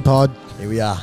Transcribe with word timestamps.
Tamale 0.00 0.28
Pod. 0.28 0.58
Here 0.58 0.68
we 0.68 0.80
are. 0.80 0.98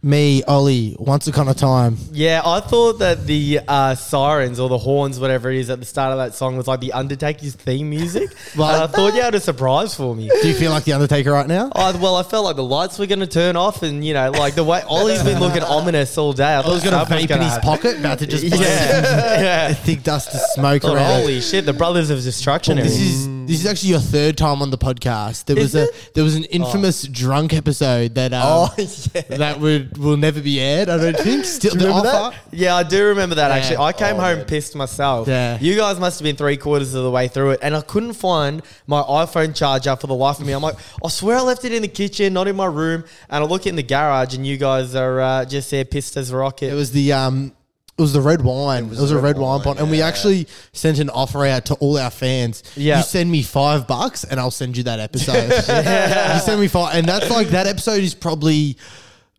Me, 0.00 0.44
Ollie, 0.44 0.94
once 1.00 1.26
upon 1.26 1.48
a 1.48 1.54
time. 1.54 1.96
Yeah, 2.12 2.40
I 2.44 2.60
thought 2.60 3.00
that 3.00 3.26
the 3.26 3.58
uh, 3.66 3.96
sirens 3.96 4.60
or 4.60 4.68
the 4.68 4.78
horns, 4.78 5.18
whatever 5.18 5.50
it 5.50 5.58
is, 5.58 5.70
at 5.70 5.80
the 5.80 5.84
start 5.84 6.12
of 6.12 6.18
that 6.18 6.34
song 6.36 6.56
was 6.56 6.68
like 6.68 6.78
the 6.78 6.92
Undertaker's 6.92 7.54
theme 7.56 7.90
music. 7.90 8.30
Well, 8.56 8.70
and 8.74 8.84
I 8.84 8.86
thought 8.86 9.14
you 9.14 9.20
had 9.22 9.34
a 9.34 9.40
surprise 9.40 9.94
for 9.94 10.14
me. 10.16 10.30
Do 10.42 10.48
you 10.48 10.54
feel 10.54 10.70
like 10.70 10.84
the 10.84 10.92
Undertaker 10.94 11.32
right 11.32 11.46
now? 11.46 11.70
I, 11.74 11.92
well, 11.96 12.14
I 12.16 12.22
felt 12.22 12.44
like 12.44 12.56
the 12.56 12.64
lights 12.64 12.98
were 12.98 13.06
going 13.06 13.18
to 13.20 13.26
turn 13.26 13.56
off, 13.56 13.82
and 13.82 14.04
you 14.04 14.14
know, 14.14 14.30
like 14.30 14.54
the 14.54 14.64
way 14.64 14.82
Ollie's 14.86 15.22
been 15.22 15.40
looking 15.40 15.62
ominous 15.64 16.16
all 16.16 16.32
day. 16.32 16.44
I, 16.54 16.60
I 16.62 16.68
was 16.68 16.82
going 16.82 16.94
to 17.06 17.12
vape 17.12 17.30
in 17.30 17.42
his 17.42 17.58
pocket, 17.58 17.98
about 17.98 18.20
to 18.20 18.26
just 18.26 18.44
Yeah, 18.44 18.60
yeah. 18.60 19.74
thick 19.74 20.02
dust 20.04 20.32
of 20.34 20.40
smoke 20.54 20.82
Thought, 20.82 20.96
around. 20.96 21.20
holy 21.20 21.40
shit, 21.40 21.66
the 21.66 21.72
brothers 21.72 22.10
of 22.10 22.22
destruction. 22.22 22.76
This 22.76 22.96
are- 22.98 23.02
is 23.02 23.37
this 23.48 23.60
is 23.60 23.66
actually 23.66 23.90
your 23.90 24.00
third 24.00 24.36
time 24.36 24.60
on 24.62 24.70
the 24.70 24.78
podcast. 24.78 25.46
There 25.46 25.56
was 25.56 25.74
a 25.74 25.88
there 26.14 26.22
was 26.22 26.36
an 26.36 26.44
infamous 26.44 27.02
drunk 27.02 27.52
episode 27.54 28.14
that 28.14 28.32
um, 28.32 28.42
Oh, 28.44 28.74
yeah. 28.78 29.22
that 29.38 29.58
would 29.60 29.96
will 29.98 30.16
never 30.16 30.40
be 30.40 30.60
aired. 30.60 30.88
I 30.88 30.98
don't 30.98 31.16
think. 31.28 31.44
Still, 31.44 31.72
Do 31.72 31.78
you 31.78 31.80
the 31.82 31.88
remember 31.88 32.08
offer. 32.10 32.38
Yeah, 32.52 32.76
I 32.76 32.82
do 32.82 33.06
remember 33.06 33.34
that 33.36 33.48
Yeah. 33.48 33.54
actually. 33.56 33.76
I 33.78 33.92
came 33.92 34.16
Oh, 34.16 34.20
home 34.20 34.38
man. 34.38 34.46
pissed 34.46 34.76
myself. 34.76 35.26
Yeah. 35.26 35.58
You 35.60 35.76
guys 35.76 35.98
must 35.98 36.18
have 36.20 36.24
been 36.24 36.36
three 36.36 36.56
quarters 36.56 36.94
of 36.94 37.02
the 37.02 37.10
way 37.10 37.26
through 37.28 37.50
it, 37.52 37.60
and 37.62 37.74
I 37.74 37.80
couldn't 37.80 38.12
find 38.12 38.62
my 38.86 39.00
iPhone 39.02 39.54
charger 39.56 39.96
for 39.96 40.06
the 40.06 40.14
life 40.14 40.38
of 40.40 40.46
me. 40.46 40.52
I'm 40.52 40.62
like, 40.62 40.76
I 41.04 41.08
swear 41.08 41.38
I 41.38 41.40
left 41.42 41.64
it 41.64 41.72
in 41.72 41.82
the 41.82 41.88
kitchen, 41.88 42.32
not 42.34 42.48
in 42.48 42.54
my 42.56 42.66
room. 42.66 43.04
And 43.30 43.42
I 43.42 43.46
look 43.46 43.66
in 43.66 43.76
the 43.76 43.82
garage, 43.82 44.34
and 44.34 44.46
you 44.46 44.56
guys 44.58 44.94
are 44.94 45.20
uh, 45.20 45.44
just 45.46 45.70
there 45.70 45.84
pissed 45.84 46.16
as 46.16 46.30
a 46.30 46.36
rocket. 46.36 46.70
It 46.70 46.74
was 46.74 46.92
the 46.92 47.12
um. 47.14 47.52
It 47.98 48.02
was 48.02 48.12
the 48.12 48.20
red 48.20 48.42
wine. 48.42 48.84
It 48.84 48.90
was, 48.90 49.10
a 49.10 49.18
red 49.18 49.36
wine 49.36 49.60
pot, 49.60 49.80
and 49.80 49.90
we 49.90 49.98
yeah. 49.98 50.06
actually 50.06 50.46
sent 50.72 51.00
an 51.00 51.10
offer 51.10 51.44
out 51.44 51.66
to 51.66 51.74
all 51.74 51.98
our 51.98 52.10
fans. 52.10 52.62
Yeah. 52.76 52.98
you 52.98 53.02
send 53.02 53.28
me 53.28 53.42
five 53.42 53.88
bucks, 53.88 54.22
and 54.22 54.38
I'll 54.38 54.52
send 54.52 54.76
you 54.76 54.84
that 54.84 55.00
episode. 55.00 55.48
You 56.38 56.40
send 56.40 56.60
me 56.60 56.68
five, 56.68 56.94
and 56.94 57.08
that's 57.08 57.28
like 57.28 57.48
that 57.48 57.66
episode 57.66 58.04
is 58.04 58.14
probably 58.14 58.76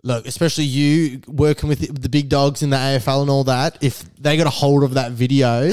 look, 0.03 0.27
especially 0.27 0.65
you 0.65 1.21
working 1.27 1.69
with 1.69 1.79
the, 1.79 1.87
the 1.87 2.09
big 2.09 2.29
dogs 2.29 2.61
in 2.63 2.69
the 2.69 2.77
AFL 2.77 3.21
and 3.21 3.29
all 3.29 3.45
that. 3.45 3.77
If 3.81 4.03
they 4.15 4.37
got 4.37 4.47
a 4.47 4.51
hold 4.51 4.83
of 4.83 4.95
that 4.95 5.11
video, 5.13 5.71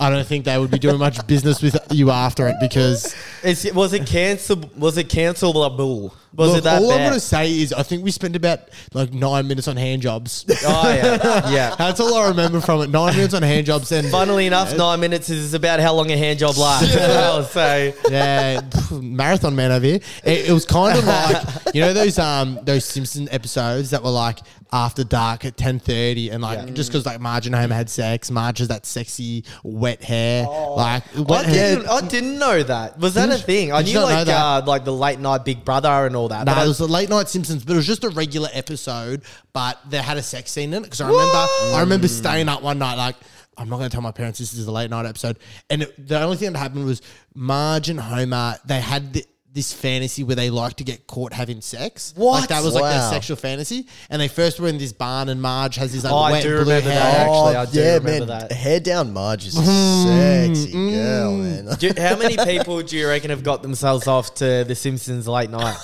I 0.00 0.10
don't 0.10 0.26
think 0.26 0.44
they 0.44 0.56
would 0.56 0.70
be 0.70 0.78
doing 0.78 0.98
much 0.98 1.26
business 1.26 1.60
with 1.60 1.76
you 1.90 2.10
after 2.10 2.46
it 2.48 2.56
because 2.60 3.16
It's, 3.42 3.70
was 3.72 3.92
it 3.92 4.06
cancel? 4.06 4.62
Was 4.76 4.96
it 4.96 5.08
cancelable? 5.08 6.12
Was 6.36 6.50
look, 6.50 6.58
it 6.58 6.64
that 6.64 6.82
all 6.82 6.92
I'm 6.92 6.98
bad? 6.98 7.08
gonna 7.08 7.20
say 7.20 7.50
is 7.50 7.72
I 7.72 7.82
think 7.82 8.04
we 8.04 8.10
spent 8.10 8.36
about 8.36 8.60
like 8.92 9.12
nine 9.12 9.48
minutes 9.48 9.66
on 9.66 9.76
hand 9.76 10.02
jobs. 10.02 10.44
oh 10.66 10.94
yeah, 10.94 11.50
yeah. 11.50 11.74
That's 11.74 11.98
all 12.00 12.14
I 12.14 12.28
remember 12.28 12.60
from 12.60 12.82
it. 12.82 12.90
Nine 12.90 13.14
minutes 13.16 13.32
on 13.34 13.42
hand 13.42 13.66
jobs 13.66 13.90
and 13.90 14.06
Funnily 14.08 14.46
enough, 14.46 14.76
nine 14.76 15.00
minutes 15.00 15.30
is 15.30 15.54
about 15.54 15.80
how 15.80 15.94
long 15.94 16.10
a 16.12 16.16
hand 16.16 16.38
job 16.38 16.56
lasts. 16.58 16.94
as 16.94 17.00
well, 17.08 17.42
so 17.44 17.92
yeah, 18.10 18.60
pff, 18.60 19.02
marathon 19.02 19.56
man 19.56 19.72
over 19.72 19.84
here. 19.86 20.00
It, 20.22 20.50
it 20.50 20.52
was 20.52 20.64
kind 20.66 20.98
of 20.98 21.04
like 21.06 21.74
you 21.74 21.80
know 21.80 21.92
those 21.94 22.18
um 22.18 22.58
those 22.62 22.84
Simpson 22.84 23.26
episodes 23.32 23.90
that 23.90 24.04
were 24.04 24.10
like 24.10 24.38
after 24.70 25.02
dark 25.04 25.46
at 25.46 25.56
ten 25.56 25.78
thirty, 25.80 26.28
and 26.28 26.42
like 26.42 26.58
Yeah. 26.68 26.74
just 26.74 26.90
because 26.90 27.06
like 27.06 27.20
Marge 27.20 27.46
and 27.46 27.54
Homer 27.56 27.74
had 27.74 27.88
sex, 27.88 28.30
Marge 28.30 28.58
has 28.58 28.68
that 28.68 28.84
sexy 28.84 29.44
wet 29.64 29.87
hair, 29.96 30.46
like 30.46 31.02
I 31.30 31.42
hair. 31.44 31.76
didn't, 31.76 31.88
I 31.90 32.00
didn't 32.06 32.38
know 32.38 32.62
that. 32.62 32.98
Was 32.98 33.14
that 33.14 33.30
a 33.30 33.38
thing? 33.38 33.72
I 33.72 33.82
knew 33.82 33.98
like 34.00 34.28
uh, 34.28 34.62
like 34.66 34.84
the 34.84 34.92
late 34.92 35.18
night 35.18 35.44
Big 35.44 35.64
Brother 35.64 35.88
and 36.06 36.14
all 36.14 36.28
that. 36.28 36.46
No, 36.46 36.52
I- 36.52 36.64
it 36.64 36.68
was 36.68 36.80
a 36.80 36.86
late 36.86 37.08
night 37.08 37.28
Simpsons, 37.28 37.64
but 37.64 37.72
it 37.72 37.76
was 37.76 37.86
just 37.86 38.04
a 38.04 38.10
regular 38.10 38.48
episode. 38.52 39.22
But 39.52 39.78
they 39.88 39.98
had 39.98 40.16
a 40.18 40.22
sex 40.22 40.50
scene 40.52 40.72
in 40.74 40.82
it 40.82 40.84
because 40.84 41.00
I 41.00 41.08
remember 41.08 41.46
I 41.76 41.80
remember 41.80 42.08
staying 42.08 42.48
up 42.48 42.62
one 42.62 42.78
night 42.78 42.96
like. 42.96 43.16
I'm 43.60 43.68
not 43.68 43.78
going 43.78 43.90
to 43.90 43.92
tell 43.92 44.02
my 44.02 44.12
parents 44.12 44.38
this 44.38 44.54
is 44.54 44.68
a 44.68 44.70
late 44.70 44.88
night 44.88 45.04
episode. 45.04 45.36
And 45.68 45.82
it, 45.82 46.06
the 46.06 46.20
only 46.22 46.36
thing 46.36 46.52
that 46.52 46.60
happened 46.60 46.84
was 46.84 47.02
Marge 47.34 47.88
and 47.88 47.98
Homer, 47.98 48.54
they 48.64 48.80
had 48.80 49.12
the, 49.14 49.24
this 49.58 49.72
fantasy 49.72 50.22
where 50.22 50.36
they 50.36 50.50
like 50.50 50.74
to 50.76 50.84
get 50.84 51.06
caught 51.08 51.32
having 51.32 51.60
sex. 51.60 52.14
What? 52.16 52.40
Like 52.40 52.48
that 52.50 52.62
was 52.62 52.74
like 52.74 52.84
their 52.84 53.00
Wow. 53.00 53.10
sexual 53.10 53.36
fantasy. 53.36 53.86
And 54.08 54.22
they 54.22 54.28
first 54.28 54.60
were 54.60 54.68
in 54.68 54.78
this 54.78 54.92
barn 54.92 55.28
and 55.28 55.42
Marge 55.42 55.74
has 55.76 55.92
this 55.92 56.04
like 56.04 56.12
Oh, 56.12 56.16
I 56.16 56.30
wet 56.32 56.42
do 56.44 56.48
blue 56.50 56.58
remember 56.60 56.90
hair. 56.90 57.00
that. 57.00 57.26
Actually, 57.28 57.56
I 57.56 57.66
do 57.66 57.78
yeah, 57.80 57.94
remember 57.94 58.26
man. 58.26 58.38
that. 58.48 58.52
Hair 58.52 58.80
down 58.80 59.12
Marge 59.12 59.46
is 59.46 59.56
a 59.58 59.60
Mm, 59.62 60.54
sexy 60.56 60.72
girl, 60.72 61.36
man. 61.36 61.76
Do- 61.78 61.92
how 62.00 62.16
many 62.16 62.36
people 62.52 62.80
do 62.82 62.96
you 62.96 63.08
reckon 63.08 63.30
have 63.30 63.42
got 63.42 63.62
themselves 63.62 64.06
off 64.06 64.34
to 64.36 64.64
The 64.64 64.74
Simpsons 64.76 65.26
late 65.26 65.50
night? 65.50 65.76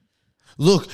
Look, 0.58 0.88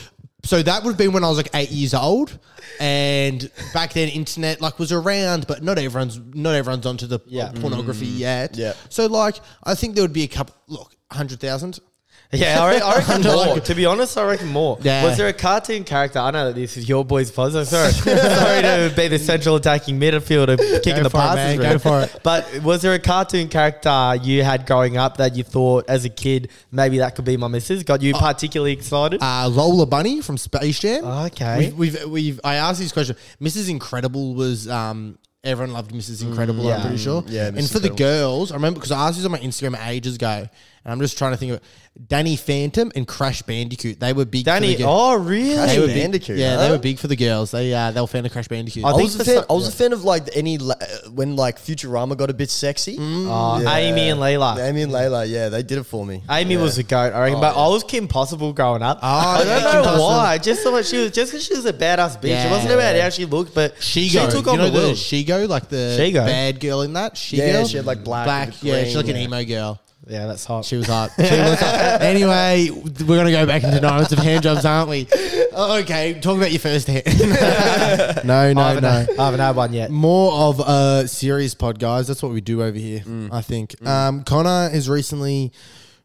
so 0.44 0.62
that 0.62 0.82
would 0.84 0.90
have 0.90 0.98
been 0.98 1.12
when 1.12 1.24
I 1.24 1.28
was 1.28 1.36
like 1.38 1.50
eight 1.54 1.70
years 1.70 1.92
old, 1.94 2.38
and 2.78 3.50
back 3.74 3.94
then 3.94 4.08
internet 4.08 4.60
like 4.60 4.78
was 4.78 4.92
around, 4.92 5.46
but 5.48 5.62
not 5.62 5.76
everyone's 5.78 6.20
not 6.34 6.54
everyone's 6.54 6.86
onto 6.86 7.06
the 7.06 7.18
Yeah. 7.26 7.50
pornography 7.52 8.06
yet. 8.06 8.56
Yeah. 8.56 8.74
So 8.88 9.06
like, 9.06 9.36
I 9.64 9.74
think 9.74 9.94
there 9.94 10.04
would 10.04 10.12
be 10.12 10.22
a 10.22 10.28
couple. 10.28 10.54
Look, 10.68 10.94
hundred 11.10 11.40
thousand. 11.40 11.80
Yeah, 12.32 12.62
I, 12.62 12.70
re- 12.74 12.80
I 12.80 12.98
reckon 12.98 13.22
more. 13.46 13.60
To 13.60 13.74
be 13.74 13.86
honest, 13.86 14.18
I 14.18 14.24
reckon 14.24 14.48
more. 14.48 14.78
Yeah. 14.82 15.04
Was 15.04 15.16
there 15.16 15.28
a 15.28 15.32
cartoon 15.32 15.84
character? 15.84 16.18
I 16.18 16.30
know 16.32 16.46
that 16.46 16.54
this 16.54 16.76
is 16.76 16.88
your 16.88 17.04
boy's 17.04 17.30
puzzle. 17.30 17.64
Sorry, 17.64 17.92
sorry 17.92 18.62
to 18.62 18.92
be 18.96 19.08
the 19.08 19.18
central 19.18 19.56
attacking 19.56 19.98
midfielder 20.00 20.58
kicking 20.82 21.04
the 21.04 21.10
for 21.10 21.18
it, 21.18 21.20
passes. 21.20 21.58
man. 21.58 21.72
Go 21.72 21.78
for 21.78 22.00
it. 22.02 22.20
But 22.22 22.62
was 22.62 22.82
there 22.82 22.94
a 22.94 22.98
cartoon 22.98 23.48
character 23.48 24.16
you 24.22 24.42
had 24.42 24.66
growing 24.66 24.96
up 24.96 25.18
that 25.18 25.36
you 25.36 25.44
thought 25.44 25.84
as 25.88 26.04
a 26.04 26.08
kid 26.10 26.50
maybe 26.72 26.98
that 26.98 27.14
could 27.14 27.24
be 27.24 27.36
my 27.36 27.48
missus? 27.48 27.84
Got 27.84 28.02
you 28.02 28.12
particularly 28.12 28.72
excited? 28.72 29.22
Uh, 29.22 29.48
Lola 29.48 29.86
Bunny 29.86 30.20
from 30.20 30.36
Space 30.36 30.80
Jam. 30.80 31.04
Okay. 31.04 31.72
We've, 31.72 31.94
we've 31.94 32.10
we've 32.10 32.40
I 32.44 32.56
asked 32.56 32.80
this 32.80 32.92
question. 32.92 33.16
Mrs. 33.40 33.70
Incredible 33.70 34.34
was 34.34 34.68
um. 34.68 35.18
Everyone 35.44 35.74
loved 35.74 35.92
Mrs. 35.92 36.22
Incredible, 36.22 36.64
yeah. 36.64 36.74
I'm 36.74 36.80
pretty 36.80 36.96
sure. 36.96 37.22
Yeah, 37.28 37.46
and 37.46 37.70
for 37.70 37.78
the 37.78 37.90
girls, 37.90 38.50
I 38.50 38.56
remember 38.56 38.80
because 38.80 38.90
I 38.90 39.06
asked 39.06 39.16
this 39.16 39.24
on 39.24 39.30
my 39.30 39.38
Instagram 39.38 39.78
ages 39.86 40.16
ago, 40.16 40.48
and 40.86 40.92
I'm 40.92 41.00
just 41.00 41.18
trying 41.18 41.32
to 41.32 41.36
think 41.36 41.50
of 41.52 41.56
it. 41.58 41.62
Danny 42.08 42.36
Phantom 42.36 42.92
and 42.94 43.08
Crash 43.08 43.40
Bandicoot. 43.42 43.98
They 43.98 44.12
were 44.12 44.26
big. 44.26 44.42
for 44.44 44.50
Danny, 44.50 44.74
the 44.74 44.82
girls. 44.82 44.88
oh 44.90 45.16
really? 45.16 45.54
Crash 45.54 45.70
They 45.70 45.80
were 45.80 45.86
big, 45.86 45.96
Bandicoot, 45.96 46.36
yeah, 46.38 46.56
huh? 46.56 46.60
they 46.62 46.70
were 46.70 46.78
big 46.78 46.98
for 46.98 47.08
the 47.08 47.16
girls. 47.16 47.50
They 47.50 47.72
uh, 47.74 47.90
they 47.90 48.00
were 48.02 48.06
fan 48.06 48.24
of 48.26 48.32
Crash 48.32 48.48
Bandicoot. 48.48 48.84
I 48.84 48.90
I 48.90 48.92
was 48.92 49.18
a 49.18 49.24
fan. 49.24 49.34
some- 49.36 49.44
I 49.48 49.52
was 49.54 49.66
a 49.68 49.72
fan 49.72 49.92
of 49.94 50.04
like 50.04 50.24
any 50.36 50.58
la- 50.58 50.74
uh, 50.80 51.10
when 51.10 51.36
like 51.36 51.58
Futurama 51.58 52.16
got 52.16 52.28
a 52.30 52.34
bit 52.34 52.50
sexy. 52.50 52.96
Oh, 53.00 53.60
Yeah. 53.62 53.76
Amy 53.76 54.10
and 54.10 54.20
Layla. 54.20 54.58
Amy 54.58 54.82
and 54.82 54.92
Layla, 54.92 55.26
yeah, 55.28 55.48
they 55.48 55.62
did 55.62 55.78
it 55.78 55.84
for 55.84 56.04
me. 56.06 56.22
Amy 56.30 56.54
Yeah. 56.54 56.62
was 56.62 56.76
a 56.78 56.82
goat, 56.82 57.14
I 57.14 57.20
reckon. 57.22 57.38
Oh, 57.38 57.40
but 57.40 57.56
yeah. 57.56 57.62
I 57.62 57.68
was 57.68 57.82
Kim 57.82 58.08
Possible 58.08 58.52
growing 58.52 58.82
up. 58.82 58.98
Oh, 59.02 59.06
I 59.08 59.44
don't 59.44 59.62
Kim 59.62 59.72
know 59.72 59.82
Possible. 59.82 60.04
why. 60.06 60.38
Just 60.38 60.62
so 60.62 60.72
much 60.72 60.86
she 60.86 60.98
was 60.98 61.10
just 61.12 61.32
because 61.32 61.46
she 61.46 61.54
was 61.54 61.64
a 61.64 61.72
badass 61.72 62.20
bitch. 62.20 62.28
Yeah. 62.28 62.46
It 62.46 62.50
wasn't 62.50 62.72
about 62.74 62.94
how 63.00 63.08
she 63.08 63.24
looked, 63.24 63.54
but 63.54 63.74
She 63.82 64.08
she 64.08 64.18
took 64.18 64.44
you 64.44 64.52
on 64.52 64.58
know 64.58 64.64
the 64.66 64.70
the 64.70 64.78
world. 64.88 64.96
Shego, 64.96 65.48
like 65.48 65.70
the 65.70 65.96
Shego? 65.98 66.26
bad 66.26 66.60
girl 66.60 66.82
in 66.82 66.92
that. 66.92 67.16
She 67.16 67.38
Yeah, 67.38 67.64
she 67.64 67.78
had, 67.78 67.86
like, 67.86 68.04
black 68.04 68.26
black. 68.26 68.48
Yeah, 68.62 68.84
she's 68.84 68.92
green, 68.92 69.06
like 69.06 69.14
an 69.14 69.16
emo 69.22 69.44
girl. 69.44 69.80
Yeah, 70.08 70.26
that's 70.26 70.44
hot. 70.44 70.64
She 70.64 70.76
was 70.76 70.86
hot. 70.86 71.10
She 71.16 71.22
was 71.22 71.58
hot. 71.60 72.00
Anyway, 72.06 72.70
we're 72.70 73.16
gonna 73.16 73.32
go 73.32 73.44
back 73.46 73.64
into 73.64 73.80
nights 73.80 74.12
of 74.12 74.18
hand 74.18 74.42
jobs, 74.44 74.64
aren't 74.64 74.88
we? 74.88 75.06
Oh, 75.58 75.78
okay, 75.78 76.20
talk 76.20 76.36
about 76.36 76.50
your 76.50 76.60
first 76.60 76.86
hand. 76.86 77.02
no, 78.26 78.34
I, 78.34 78.52
no, 78.52 78.60
haven't, 78.62 78.82
no. 78.82 79.06
I 79.18 79.24
haven't 79.24 79.40
had 79.40 79.56
one 79.56 79.72
yet. 79.72 79.90
More 79.90 80.30
of 80.50 80.60
a 80.60 81.08
serious 81.08 81.54
pod, 81.54 81.78
guys. 81.78 82.06
That's 82.08 82.22
what 82.22 82.30
we 82.32 82.42
do 82.42 82.62
over 82.62 82.76
here. 82.76 83.00
Mm. 83.00 83.32
I 83.32 83.40
think. 83.40 83.74
Um, 83.86 84.22
Connor 84.22 84.68
is 84.74 84.86
recently 84.86 85.52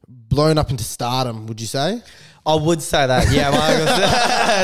blown 0.07 0.57
up 0.57 0.71
into 0.71 0.85
stardom. 0.85 1.47
Would 1.47 1.59
you 1.59 1.67
say? 1.67 2.01
I 2.45 2.55
would 2.55 2.81
say 2.81 3.05
that. 3.05 3.29
Yeah, 3.31 3.51
Marcus. 3.51 3.85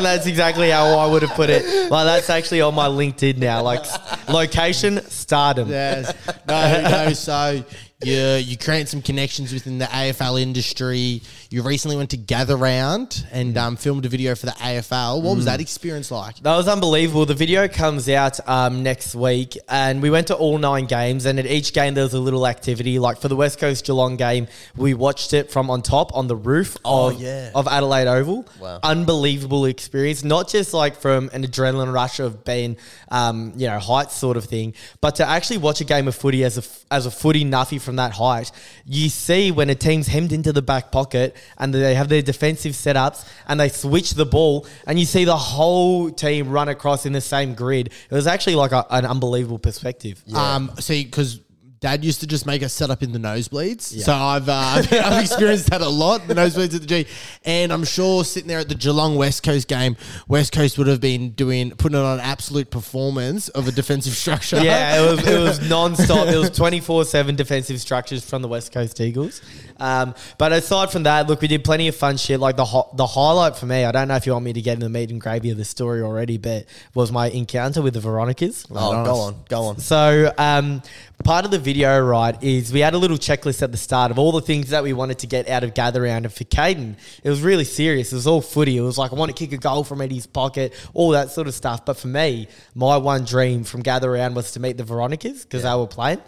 that's 0.03 0.25
exactly 0.25 0.69
how 0.69 0.97
I 0.97 1.05
would 1.11 1.21
have 1.23 1.31
put 1.31 1.49
it. 1.49 1.91
Like 1.91 2.05
that's 2.05 2.29
actually 2.29 2.61
on 2.61 2.73
my 2.73 2.87
LinkedIn 2.87 3.37
now. 3.39 3.63
Like 3.63 3.81
s- 3.81 4.29
location, 4.29 5.01
stardom. 5.09 5.67
Yes. 5.69 6.13
No, 6.47 6.81
no. 7.07 7.13
So 7.13 7.63
you 8.03 8.35
you 8.35 8.57
create 8.57 8.87
some 8.87 9.01
connections 9.01 9.51
within 9.53 9.79
the 9.79 9.85
AFL 9.85 10.39
industry. 10.41 11.21
You 11.49 11.61
recently 11.61 11.95
went 11.95 12.09
to 12.09 12.17
Gather 12.17 12.57
Round 12.57 13.25
and 13.31 13.57
um, 13.57 13.77
filmed 13.77 14.05
a 14.05 14.09
video 14.09 14.35
for 14.35 14.47
the 14.47 14.51
AFL. 14.51 15.21
What 15.21 15.37
was 15.37 15.45
that 15.45 15.61
experience 15.61 16.11
like? 16.11 16.35
That 16.39 16.57
was 16.57 16.67
unbelievable. 16.67 17.25
The 17.25 17.35
video 17.35 17.69
comes 17.69 18.09
out 18.09 18.37
um, 18.49 18.83
next 18.83 19.15
week, 19.15 19.57
and 19.69 20.01
we 20.01 20.09
went 20.09 20.27
to 20.27 20.35
all 20.35 20.57
nine 20.57 20.87
games. 20.87 21.25
And 21.25 21.39
at 21.39 21.45
each 21.45 21.71
game, 21.71 21.93
there 21.93 22.03
was 22.03 22.13
a 22.13 22.19
little 22.19 22.45
activity. 22.45 22.99
Like 22.99 23.19
for 23.21 23.29
the 23.29 23.35
West 23.37 23.59
Coast 23.59 23.85
Geelong 23.85 24.17
game, 24.17 24.47
we 24.75 24.93
watched 24.93 25.31
it 25.31 25.49
from 25.49 25.69
on 25.69 25.81
top 25.81 26.13
on 26.17 26.27
the 26.27 26.35
roof 26.35 26.75
Oh, 26.83 27.11
of, 27.11 27.21
yeah. 27.21 27.51
of 27.55 27.65
Adelaide 27.65 28.07
Oval. 28.07 28.45
Wow. 28.59 28.81
Unbelievable 28.83 29.63
experience. 29.65 30.25
Not 30.25 30.49
just 30.49 30.73
like 30.73 30.97
from 30.97 31.29
an 31.31 31.45
adrenaline 31.45 31.93
rush 31.93 32.19
of 32.19 32.43
being, 32.43 32.75
um, 33.09 33.53
you 33.55 33.67
know, 33.67 33.79
heights 33.79 34.17
sort 34.17 34.35
of 34.35 34.43
thing, 34.43 34.73
but 34.99 35.15
to 35.15 35.25
actually 35.25 35.59
watch 35.59 35.79
a 35.79 35.85
game 35.85 36.09
of 36.09 36.15
footy 36.15 36.43
as 36.43 36.57
a 36.57 36.61
f- 36.61 36.83
as 36.91 37.05
a 37.05 37.11
footy 37.11 37.45
nuffy 37.45 37.79
from 37.79 37.95
that 37.97 38.11
height. 38.11 38.51
You 38.85 39.07
see 39.07 39.51
when 39.51 39.69
a 39.69 39.75
team's 39.75 40.07
hemmed 40.07 40.33
into 40.33 40.51
the 40.51 40.61
back 40.61 40.91
pocket 40.91 41.35
and 41.57 41.73
they 41.73 41.95
have 41.95 42.09
their 42.09 42.21
defensive 42.21 42.73
setups 42.73 43.27
and 43.47 43.59
they 43.59 43.69
switch 43.69 44.11
the 44.11 44.25
ball 44.25 44.65
and 44.85 44.99
you 44.99 45.05
see 45.05 45.25
the 45.25 45.37
whole 45.37 46.09
team 46.09 46.49
run 46.49 46.69
across 46.69 47.05
in 47.05 47.13
the 47.13 47.21
same 47.21 47.53
grid. 47.53 47.87
It 47.87 48.15
was 48.15 48.27
actually 48.27 48.55
like 48.55 48.71
a, 48.71 48.85
an 48.89 49.05
unbelievable 49.05 49.59
perspective. 49.59 50.23
Um, 50.33 50.71
see, 50.79 51.03
because 51.03 51.39
dad 51.87 52.03
used 52.03 52.19
to 52.19 52.27
just 52.27 52.45
make 52.45 52.63
us 52.63 52.73
set 52.73 52.89
up 52.89 53.01
in 53.01 53.13
the 53.13 53.19
nosebleeds. 53.19 53.81
So 54.03 54.13
I've, 54.13 54.49
uh, 54.49 54.53
I've 54.53 54.93
I've 55.05 55.21
experienced 55.21 55.69
that 55.69 55.81
a 55.81 55.87
lot. 55.87 56.27
The 56.27 56.33
nosebleeds 56.33 56.75
at 56.75 56.81
the 56.81 56.87
G, 56.87 57.07
and 57.45 57.71
I'm 57.71 57.85
sure 57.85 58.25
sitting 58.25 58.49
there 58.49 58.59
at 58.59 58.67
the 58.67 58.75
Geelong 58.75 59.15
West 59.15 59.41
Coast 59.43 59.67
game, 59.69 59.95
West 60.27 60.51
Coast 60.51 60.77
would 60.77 60.87
have 60.87 60.99
been 60.99 61.31
doing 61.31 61.71
putting 61.71 61.97
on 61.97 62.19
an 62.19 62.25
absolute 62.25 62.69
performance 62.71 63.47
of 63.49 63.67
a 63.67 63.71
defensive 63.71 64.13
structure. 64.23 64.59
Yeah, 64.61 65.01
it 65.01 65.09
was 65.09 65.27
it 65.27 65.39
was 65.39 65.69
non-stop. 65.69 66.27
It 66.27 66.37
was 66.37 66.49
twenty 66.49 66.81
four 66.81 67.05
seven 67.05 67.35
defensive 67.35 67.79
structures 67.79 68.27
from 68.29 68.41
the 68.41 68.49
West 68.49 68.73
Coast 68.73 68.99
Eagles. 68.99 69.41
Um, 69.79 70.13
but 70.37 70.51
aside 70.51 70.91
from 70.91 71.03
that, 71.03 71.27
look, 71.27 71.41
we 71.41 71.47
did 71.47 71.63
plenty 71.63 71.87
of 71.87 71.95
fun 71.95 72.17
shit. 72.17 72.39
Like 72.39 72.57
the 72.57 72.65
ho- 72.65 72.89
the 72.95 73.07
highlight 73.07 73.55
for 73.55 73.65
me, 73.65 73.85
I 73.85 73.91
don't 73.91 74.07
know 74.09 74.15
if 74.15 74.25
you 74.25 74.33
want 74.33 74.43
me 74.43 74.53
to 74.53 74.61
get 74.61 74.73
in 74.73 74.79
the 74.79 74.89
meat 74.89 75.09
and 75.11 75.21
gravy 75.21 75.51
of 75.51 75.57
the 75.57 75.65
story 75.65 76.01
already, 76.01 76.37
but 76.37 76.65
was 76.93 77.11
my 77.11 77.29
encounter 77.29 77.81
with 77.81 77.93
the 77.93 78.01
Veronicas. 78.01 78.65
Oh, 78.71 79.05
go 79.05 79.15
on, 79.15 79.35
go 79.47 79.63
on. 79.65 79.77
So, 79.79 80.33
um, 80.37 80.81
part 81.27 81.43
of 81.43 81.51
the 81.51 81.59
video, 81.59 81.99
right, 81.99 82.41
is 82.41 82.71
we 82.71 82.79
had 82.79 82.93
a 82.93 82.97
little 82.97 83.17
checklist 83.17 83.61
at 83.61 83.69
the 83.73 83.77
start 83.77 84.11
of 84.11 84.17
all 84.17 84.31
the 84.31 84.39
things 84.39 84.69
that 84.69 84.81
we 84.81 84.93
wanted 84.93 85.19
to 85.19 85.27
get 85.27 85.49
out 85.49 85.61
of 85.61 85.73
gather 85.73 86.03
round. 86.03 86.23
And 86.23 86.33
for 86.33 86.45
Caden, 86.45 86.95
it 87.21 87.29
was 87.29 87.41
really 87.41 87.65
serious. 87.65 88.13
It 88.13 88.15
was 88.15 88.27
all 88.27 88.39
footy. 88.39 88.77
It 88.77 88.81
was 88.81 88.97
like, 88.97 89.11
I 89.11 89.15
want 89.15 89.35
to 89.35 89.37
kick 89.37 89.51
a 89.51 89.57
goal 89.57 89.83
from 89.83 89.99
Eddie's 89.99 90.25
pocket, 90.25 90.73
all 90.93 91.09
that 91.09 91.31
sort 91.31 91.47
of 91.47 91.53
stuff. 91.53 91.83
But 91.83 91.97
for 91.97 92.07
me, 92.07 92.47
my 92.75 92.95
one 92.95 93.25
dream 93.25 93.65
from 93.65 93.81
gather 93.81 94.09
round 94.09 94.37
was 94.37 94.53
to 94.53 94.61
meet 94.61 94.77
the 94.77 94.85
Veronicas 94.85 95.43
because 95.43 95.63
they 95.63 95.75
were 95.75 95.85
playing. 95.85 96.21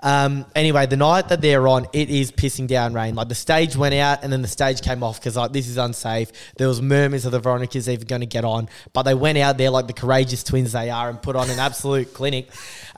Um, 0.00 0.44
anyway, 0.54 0.86
the 0.86 0.96
night 0.96 1.30
that 1.30 1.40
they're 1.40 1.66
on, 1.66 1.86
it 1.92 2.10
is 2.10 2.30
pissing 2.30 2.66
down 2.66 2.94
rain. 2.94 3.14
Like 3.14 3.28
the 3.28 3.34
stage 3.34 3.76
went 3.76 3.94
out 3.94 4.22
and 4.22 4.32
then 4.32 4.42
the 4.42 4.48
stage 4.48 4.82
came 4.82 5.02
off 5.02 5.18
because 5.18 5.36
like 5.36 5.52
this 5.52 5.68
is 5.68 5.78
unsafe. 5.78 6.30
There 6.56 6.68
was 6.68 6.82
murmurs 6.82 7.24
of 7.24 7.32
the 7.32 7.40
Veronicas 7.40 7.88
even 7.88 8.06
going 8.06 8.20
to 8.20 8.26
get 8.26 8.44
on, 8.44 8.68
but 8.92 9.02
they 9.02 9.14
went 9.14 9.38
out 9.38 9.58
there 9.58 9.70
like 9.70 9.86
the 9.86 9.92
courageous 9.92 10.44
twins 10.44 10.72
they 10.72 10.90
are 10.90 11.08
and 11.08 11.20
put 11.20 11.34
on 11.34 11.50
an 11.50 11.58
absolute 11.58 12.12
clinic. 12.12 12.48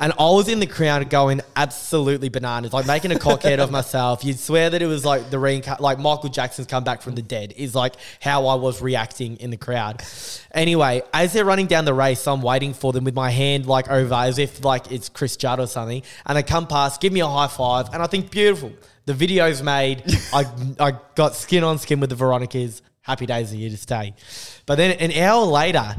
And 0.00 0.12
I 0.18 0.30
was 0.30 0.48
in 0.48 0.60
the 0.60 0.66
crowd 0.66 1.10
going 1.10 1.40
absolutely 1.56 2.28
bananas, 2.28 2.72
like 2.72 2.86
making 2.86 3.10
a 3.10 3.16
cockhead 3.16 3.58
of 3.58 3.70
myself. 3.70 4.24
You'd 4.24 4.38
swear 4.38 4.70
that 4.70 4.80
it 4.80 4.86
was 4.86 5.04
like 5.04 5.30
the 5.30 5.36
reinca- 5.38 5.80
like 5.80 5.98
Michael 5.98 6.28
Jackson's 6.28 6.68
come 6.68 6.84
back 6.84 7.02
from 7.02 7.16
the 7.16 7.22
dead 7.22 7.52
is 7.56 7.74
like 7.74 7.94
how 8.20 8.46
I 8.46 8.54
was 8.54 8.80
reacting 8.80 9.36
in 9.38 9.50
the 9.50 9.56
crowd. 9.56 10.02
Anyway, 10.52 11.02
as 11.12 11.32
they're 11.32 11.44
running 11.44 11.66
down 11.66 11.84
the 11.84 11.94
race, 11.94 12.26
I'm 12.26 12.42
waiting 12.42 12.74
for 12.74 12.92
them 12.92 13.04
with 13.04 13.14
my 13.14 13.30
hand 13.30 13.66
like 13.66 13.90
over 13.90 14.14
as 14.14 14.38
if 14.38 14.64
like 14.64 14.92
it's 14.92 15.08
Chris 15.08 15.36
Judd 15.36 15.58
or 15.58 15.66
something. 15.66 16.02
And 16.26 16.38
they 16.38 16.44
come 16.44 16.66
past, 16.66 17.00
give 17.00 17.12
me 17.12 17.20
a 17.20 17.26
high 17.26 17.48
five, 17.48 17.92
and 17.92 18.02
I 18.02 18.06
think 18.06 18.30
beautiful. 18.30 18.72
The 19.06 19.14
video's 19.14 19.62
made. 19.62 20.04
I 20.32 20.44
I 20.78 20.92
got 21.14 21.34
skin 21.34 21.64
on 21.64 21.78
skin 21.78 21.98
with 21.98 22.10
the 22.10 22.16
Veronicas. 22.16 22.82
Happy 23.00 23.26
days 23.26 23.52
are 23.52 23.56
here 23.56 23.70
to 23.70 23.76
stay. 23.76 24.14
But 24.66 24.76
then 24.76 24.92
an 24.98 25.12
hour 25.12 25.44
later, 25.46 25.96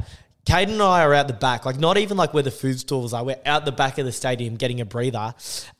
Caden 0.49 0.69
and 0.69 0.81
I 0.81 1.03
are 1.03 1.13
out 1.13 1.27
the 1.27 1.33
back, 1.33 1.63
like 1.63 1.77
not 1.77 1.99
even 1.99 2.17
like 2.17 2.33
where 2.33 2.41
the 2.41 2.49
food 2.49 2.79
stalls 2.79 3.13
are. 3.13 3.23
We're 3.23 3.39
out 3.45 3.65
the 3.65 3.71
back 3.71 3.99
of 3.99 4.07
the 4.07 4.11
stadium 4.11 4.55
getting 4.55 4.81
a 4.81 4.85
breather, 4.85 5.35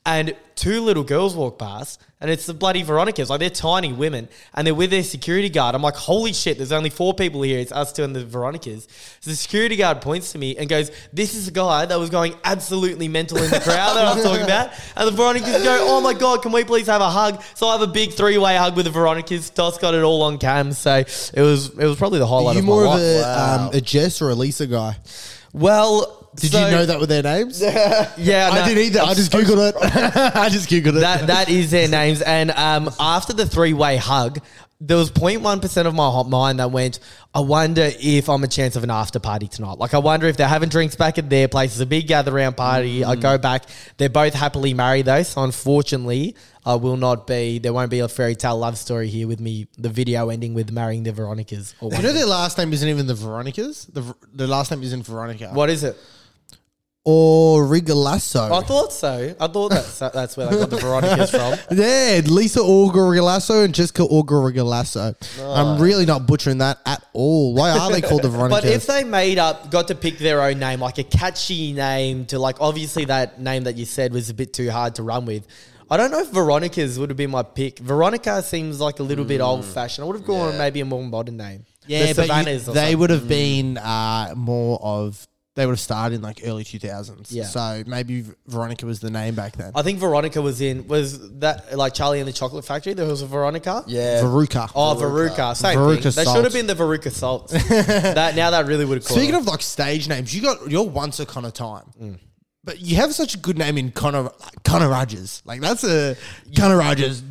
and 0.06 0.34
two 0.56 0.80
little 0.82 1.04
girls 1.04 1.34
walk 1.36 1.58
past, 1.58 2.00
and 2.22 2.30
it's 2.30 2.44
the 2.46 2.54
bloody 2.54 2.82
Veronicas. 2.82 3.28
Like 3.30 3.40
they're 3.40 3.50
tiny 3.50 3.92
women, 3.92 4.28
and 4.54 4.66
they're 4.66 4.74
with 4.74 4.90
their 4.90 5.02
security 5.02 5.48
guard. 5.50 5.74
I'm 5.74 5.82
like, 5.82 5.94
holy 5.94 6.32
shit! 6.32 6.56
There's 6.56 6.72
only 6.72 6.90
four 6.90 7.12
people 7.14 7.42
here. 7.42 7.58
It's 7.58 7.70
us 7.72 7.92
two 7.92 8.02
and 8.04 8.16
the 8.16 8.24
Veronicas. 8.24 8.88
So 9.20 9.30
the 9.30 9.36
security 9.36 9.76
guard 9.76 10.00
points 10.00 10.32
to 10.32 10.38
me 10.38 10.56
and 10.56 10.68
goes, 10.68 10.90
"This 11.12 11.34
is 11.34 11.48
a 11.48 11.50
guy 11.50 11.84
that 11.86 11.98
was 11.98 12.08
going 12.10 12.34
absolutely 12.44 13.08
mental 13.08 13.38
in 13.38 13.50
the 13.50 13.60
crowd 13.60 13.94
that 13.94 14.06
I 14.06 14.14
was 14.14 14.24
talking 14.24 14.42
about." 14.44 14.70
And 14.96 15.06
the 15.06 15.12
Veronicas 15.12 15.62
go, 15.62 15.84
"Oh 15.88 16.00
my 16.00 16.14
god, 16.14 16.42
can 16.42 16.52
we 16.52 16.64
please 16.64 16.86
have 16.86 17.02
a 17.02 17.10
hug?" 17.10 17.42
So 17.54 17.68
I 17.68 17.72
have 17.72 17.82
a 17.82 17.86
big 17.92 18.12
three 18.14 18.38
way 18.38 18.56
hug 18.56 18.76
with 18.76 18.86
the 18.86 18.90
Veronicas. 18.92 19.50
Dos 19.50 19.78
got 19.78 19.94
it 19.94 20.02
all 20.02 20.22
on 20.22 20.38
cam, 20.38 20.72
so 20.72 20.96
it 20.96 21.42
was 21.42 21.68
it 21.78 21.86
was 21.86 21.96
probably 21.96 22.18
the 22.20 22.26
highlight 22.26 22.52
Are 22.56 22.60
you 22.60 22.60
of 22.60 22.64
more 22.64 22.84
my 22.84 22.94
of 22.94 23.00
life. 23.00 23.02
a, 23.02 23.22
Wow. 23.22 23.66
um, 23.68 23.74
a 23.74 23.80
Jess 23.80 24.20
or 24.22 24.30
a 24.30 24.34
Lisa 24.34 24.66
guy? 24.66 24.96
well, 25.52 26.19
Did 26.36 26.52
so- 26.52 26.64
you 26.64 26.70
know 26.70 26.86
that 26.86 27.00
with 27.00 27.08
their 27.08 27.22
names? 27.22 27.60
Yeah, 28.16 28.50
I 28.52 28.60
no. 28.60 28.66
didn't 28.66 28.84
either. 28.84 29.00
I 29.00 29.14
just 29.14 29.32
googled 29.32 29.70
it. 29.70 29.76
I 30.36 30.48
just 30.48 30.68
googled 30.68 30.96
it. 30.96 31.00
that 31.00 31.26
that 31.26 31.48
is 31.48 31.70
their 31.70 31.88
names. 31.88 32.22
And 32.22 32.50
um, 32.52 32.90
after 33.00 33.32
the 33.32 33.46
three 33.46 33.72
way 33.72 33.96
hug, 33.96 34.38
there 34.82 34.96
was 34.96 35.10
0.1 35.10 35.60
percent 35.60 35.86
of 35.88 35.94
my 35.94 36.08
hot 36.10 36.28
mind 36.28 36.58
that 36.60 36.70
went. 36.70 37.00
I 37.34 37.40
wonder 37.40 37.90
if 38.00 38.28
I'm 38.28 38.42
a 38.44 38.48
chance 38.48 38.76
of 38.76 38.84
an 38.84 38.90
after 38.90 39.18
party 39.18 39.46
tonight. 39.48 39.78
Like 39.78 39.92
I 39.94 39.98
wonder 39.98 40.26
if 40.26 40.36
they're 40.36 40.48
having 40.48 40.68
drinks 40.68 40.96
back 40.96 41.18
at 41.18 41.28
their 41.28 41.48
place. 41.48 41.72
It's 41.72 41.80
a 41.80 41.86
big 41.86 42.06
gather 42.06 42.32
round 42.32 42.56
party. 42.56 43.04
I 43.04 43.14
go 43.16 43.36
back. 43.38 43.64
They're 43.98 44.08
both 44.08 44.32
happily 44.34 44.72
married 44.74 45.06
though, 45.06 45.22
so 45.22 45.42
unfortunately, 45.42 46.34
I 46.64 46.74
will 46.76 46.96
not 46.96 47.26
be. 47.26 47.58
There 47.58 47.72
won't 47.72 47.90
be 47.90 48.00
a 48.00 48.08
fairy 48.08 48.34
tale 48.34 48.58
love 48.58 48.78
story 48.78 49.08
here 49.08 49.26
with 49.28 49.40
me. 49.40 49.66
The 49.78 49.90
video 49.90 50.30
ending 50.30 50.54
with 50.54 50.70
marrying 50.72 51.02
the 51.02 51.12
Veronicas. 51.12 51.74
Or 51.80 51.92
you 51.92 52.02
know 52.02 52.12
their 52.12 52.26
last 52.26 52.56
name 52.58 52.72
isn't 52.72 52.88
even 52.88 53.06
the 53.06 53.14
Veronicas. 53.14 53.84
The 53.92 54.14
the 54.32 54.46
last 54.46 54.70
name 54.70 54.82
isn't 54.82 55.04
Veronica. 55.04 55.50
what 55.52 55.68
is 55.70 55.84
it? 55.84 55.96
Origliasso. 57.06 58.50
I 58.50 58.60
thought 58.66 58.92
so. 58.92 59.34
I 59.40 59.46
thought 59.46 59.70
that's 59.70 59.98
that's 59.98 60.36
where 60.36 60.48
they 60.48 60.56
got 60.58 60.70
the 60.70 60.76
Veronicas 60.76 61.30
from. 61.30 61.54
Yeah, 61.78 62.20
Lisa 62.26 62.60
Orgarilasso 62.60 63.64
and 63.64 63.74
Jessica 63.74 64.02
Orgarilasso. 64.02 65.14
I'm 65.56 65.80
really 65.80 66.06
not 66.06 66.26
butchering 66.26 66.58
that 66.58 66.78
at 66.86 67.04
all. 67.12 67.54
Why 67.54 67.70
are 67.70 67.90
they 67.90 68.00
called 68.00 68.22
the 68.22 68.28
Veronicas? 68.30 68.62
But 68.62 68.64
if 68.70 68.86
they 68.86 69.04
made 69.04 69.38
up, 69.38 69.70
got 69.70 69.88
to 69.88 69.94
pick 69.94 70.18
their 70.18 70.42
own 70.42 70.58
name, 70.58 70.80
like 70.80 70.98
a 70.98 71.04
catchy 71.04 71.72
name 71.72 72.26
to 72.26 72.38
like, 72.38 72.56
obviously 72.60 73.06
that 73.06 73.40
name 73.40 73.64
that 73.64 73.76
you 73.76 73.84
said 73.84 74.12
was 74.12 74.30
a 74.30 74.34
bit 74.34 74.52
too 74.52 74.70
hard 74.70 74.94
to 74.96 75.02
run 75.02 75.24
with. 75.26 75.46
I 75.92 75.96
don't 75.96 76.12
know 76.12 76.20
if 76.20 76.28
Veronica's 76.30 76.98
would 77.00 77.10
have 77.10 77.16
been 77.16 77.30
my 77.30 77.42
pick. 77.42 77.78
Veronica 77.80 78.42
seems 78.42 78.78
like 78.78 79.00
a 79.00 79.02
little 79.02 79.24
bit 79.24 79.40
old 79.40 79.64
fashioned. 79.64 80.04
I 80.04 80.06
would 80.06 80.16
have 80.16 80.26
gone 80.26 80.52
Yeah. 80.52 80.58
maybe 80.58 80.80
a 80.80 80.84
more 80.84 81.02
modern 81.02 81.36
name. 81.36 81.64
yeah, 81.86 82.06
the 82.06 82.14
but 82.14 82.22
you- 82.22 82.28
Savannahs 82.28 82.68
or 82.68 82.72
they 82.74 82.80
something. 82.80 82.98
would 82.98 83.10
have 83.10 83.26
been 83.28 83.78
uh, 83.78 84.34
more 84.36 84.78
of. 84.82 85.26
They 85.56 85.66
would 85.66 85.72
have 85.72 85.80
started 85.80 86.14
in 86.14 86.22
like 86.22 86.40
early 86.44 86.62
2000s. 86.62 87.26
Yeah. 87.30 87.44
So 87.44 87.82
maybe 87.84 88.24
Veronica 88.46 88.86
was 88.86 89.00
the 89.00 89.10
name 89.10 89.34
back 89.34 89.56
then. 89.56 89.72
I 89.74 89.82
think 89.82 89.98
Veronica 89.98 90.40
was 90.40 90.60
in, 90.60 90.86
was 90.86 91.38
that 91.40 91.76
like 91.76 91.92
Charlie 91.92 92.20
and 92.20 92.28
the 92.28 92.32
Chocolate 92.32 92.64
Factory? 92.64 92.94
There 92.94 93.06
was 93.06 93.22
a 93.22 93.26
Veronica? 93.26 93.82
Yeah. 93.88 94.22
Veruca. 94.22 94.70
Oh, 94.76 94.96
Veruca. 94.98 95.56
Same 95.56 95.76
Veruca 95.76 96.02
thing. 96.02 96.12
They 96.12 96.24
Salt. 96.24 96.36
should 96.36 96.44
have 96.44 96.52
been 96.52 96.68
the 96.68 96.74
Veruca 96.74 97.10
Salts. 97.10 97.52
that, 97.68 98.36
now 98.36 98.50
that 98.50 98.66
really 98.66 98.84
would 98.84 98.98
have 98.98 99.04
caught 99.04 99.16
Speaking 99.16 99.34
on. 99.34 99.40
of 99.40 99.46
like 99.48 99.60
stage 99.60 100.08
names, 100.08 100.32
you 100.34 100.40
got 100.40 100.70
your 100.70 100.88
Once 100.88 101.18
Upon 101.18 101.44
a 101.44 101.50
Time. 101.50 101.90
Mm. 102.00 102.18
But 102.62 102.80
you 102.80 102.96
have 102.96 103.14
such 103.14 103.34
a 103.34 103.38
good 103.38 103.56
name 103.56 103.78
in 103.78 103.90
Connor 103.90 104.28
Connor 104.64 104.88
Rogers. 104.90 105.42
Like 105.46 105.60
that's 105.62 105.82
a 105.82 106.14
Connor 106.56 106.76
Rogers. 106.76 107.22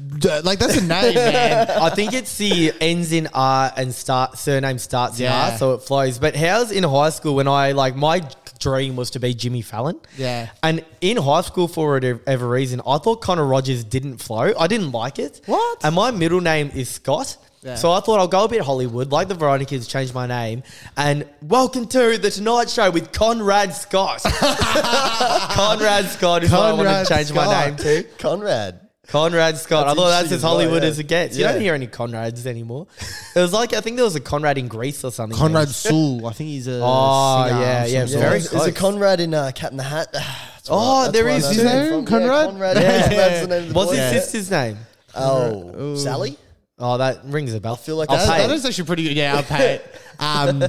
Like 0.43 0.57
that's 0.57 0.77
a 0.77 0.81
name, 0.85 1.13
man. 1.13 1.69
I 1.69 1.91
think 1.91 2.13
it's 2.13 2.35
the 2.37 2.73
ends 2.81 3.11
in 3.11 3.27
R 3.33 3.71
and 3.77 3.93
start 3.93 4.39
surname 4.39 4.79
starts 4.79 5.19
in 5.19 5.25
Yeah. 5.25 5.51
R, 5.51 5.57
so 5.57 5.73
it 5.73 5.83
flows. 5.83 6.17
But 6.17 6.35
how's 6.35 6.71
in 6.71 6.83
high 6.83 7.11
school 7.11 7.35
when 7.35 7.47
I 7.47 7.73
like 7.73 7.95
my 7.95 8.27
dream 8.59 8.95
was 8.95 9.11
to 9.11 9.19
be 9.19 9.35
Jimmy 9.35 9.61
Fallon? 9.61 9.99
Yeah. 10.17 10.49
And 10.63 10.83
in 10.99 11.17
high 11.17 11.41
school, 11.41 11.67
for 11.67 11.91
whatever 11.93 12.49
reason, 12.49 12.81
I 12.87 12.97
thought 12.97 13.21
Connor 13.21 13.45
Rogers 13.45 13.83
didn't 13.83 14.17
flow. 14.17 14.51
I 14.59 14.65
didn't 14.65 14.91
like 14.91 15.19
it. 15.19 15.41
What? 15.45 15.85
And 15.85 15.93
my 15.93 16.09
middle 16.09 16.41
name 16.41 16.71
is 16.73 16.89
Scott. 16.89 17.38
Yeah. 17.62 17.75
So 17.75 17.92
I 17.92 18.00
thought 18.00 18.20
I'll 18.20 18.28
go 18.30 18.46
a 18.46 18.48
bit 18.48 18.62
Hollywood, 18.62 19.12
like 19.12 19.28
the 19.28 19.36
Veronicas, 19.36 19.86
change 19.88 20.13
my 20.13 20.25
name. 20.25 20.63
And 20.96 21.25
welcome 21.42 21.88
to 21.88 22.18
the 22.18 22.32
Tonight 22.32 22.70
Show 22.70 22.89
with 22.89 23.12
Conrad 23.12 23.74
Scott. 23.74 24.22
Conrad 24.24 26.06
Scott 26.06 26.44
is 26.44 26.51
what 26.51 26.62
I 26.62 26.72
Conrad 26.72 27.06
to 27.08 27.13
change 27.13 27.34
my 27.34 27.44
Scott. 27.44 27.68
name 27.68 27.75
to. 27.78 28.04
Conrad. 28.18 28.80
Conrad 29.08 29.58
Scott. 29.58 29.88
That's 29.88 30.00
I 30.00 30.01
thought 30.01 30.10
that's 30.10 30.25
as 30.28 30.32
as 30.34 30.42
Hollywood 30.44 30.84
yeah. 30.84 30.89
as 30.89 31.00
it 31.00 31.08
gets. 31.08 31.36
You 31.36 31.44
Yeah. 31.44 31.54
don't 31.54 31.62
hear 31.62 31.74
any 31.74 31.88
Conrads 31.88 32.46
anymore. 32.46 32.88
It 33.36 33.39
was 33.39 33.51
like 33.51 33.74
I 33.74 33.82
think 33.82 33.96
there 33.98 34.06
was 34.06 34.16
a 34.16 34.20
Conrad 34.22 34.58
in 34.58 34.68
Greece 34.70 35.04
or 35.04 35.12
something. 35.12 35.38
Conrad 35.38 35.68
Sewell. 35.70 36.28
I 36.28 36.34
think 36.34 36.50
he's 36.51 36.68
a 36.68 36.80
Oh, 36.82 37.46
singer 37.48 37.60
yeah, 37.60 37.84
of 37.86 37.89
yeah, 37.92 38.06
some 38.06 38.20
very 38.22 38.39
sort. 38.39 38.56
Is 38.68 38.74
close. 38.75 38.78
Conrad 38.94 39.20
in 39.20 39.34
uh, 39.34 39.51
Cat 39.54 39.72
in 39.72 39.78
the 39.78 39.84
Hat? 39.84 40.10
That's 40.13 40.68
Oh, 40.72 41.01
that's 41.04 41.13
there 41.13 41.24
where 41.25 41.34
I 41.34 41.38
is. 41.38 41.44
know 41.44 41.50
His 41.50 41.63
name? 41.63 42.06
Conrad? 42.06 42.30
Yeah, 42.30 42.51
Conrad. 42.51 42.78
Yeah. 42.82 43.01
Conrad's 43.10 43.42
the 43.42 43.48
name 43.48 43.62
of 43.63 43.68
the 43.70 43.74
What's 43.74 43.92
boy. 43.92 43.98
his 43.98 44.24
sister's 44.24 44.51
name? 44.51 44.78
Oh, 45.16 45.96
Sally? 45.96 46.38
Oh, 46.79 46.98
that 46.98 47.19
rings 47.25 47.53
a 47.53 47.59
bell. 47.59 47.74
I 47.74 47.77
feel 47.77 47.98
like 47.98 48.09
I'll 48.09 48.17
that's- 48.17 48.31
pay 48.41 48.48
That 48.48 48.53
it. 48.53 48.55
is 48.55 48.65
actually 48.65 48.86
pretty 48.86 49.03
good. 49.03 49.13
Yeah, 49.17 49.36
I'll 49.36 49.43
pay 49.43 49.75
it. 49.75 49.95
Um, 50.21 50.63
uh, 50.63 50.67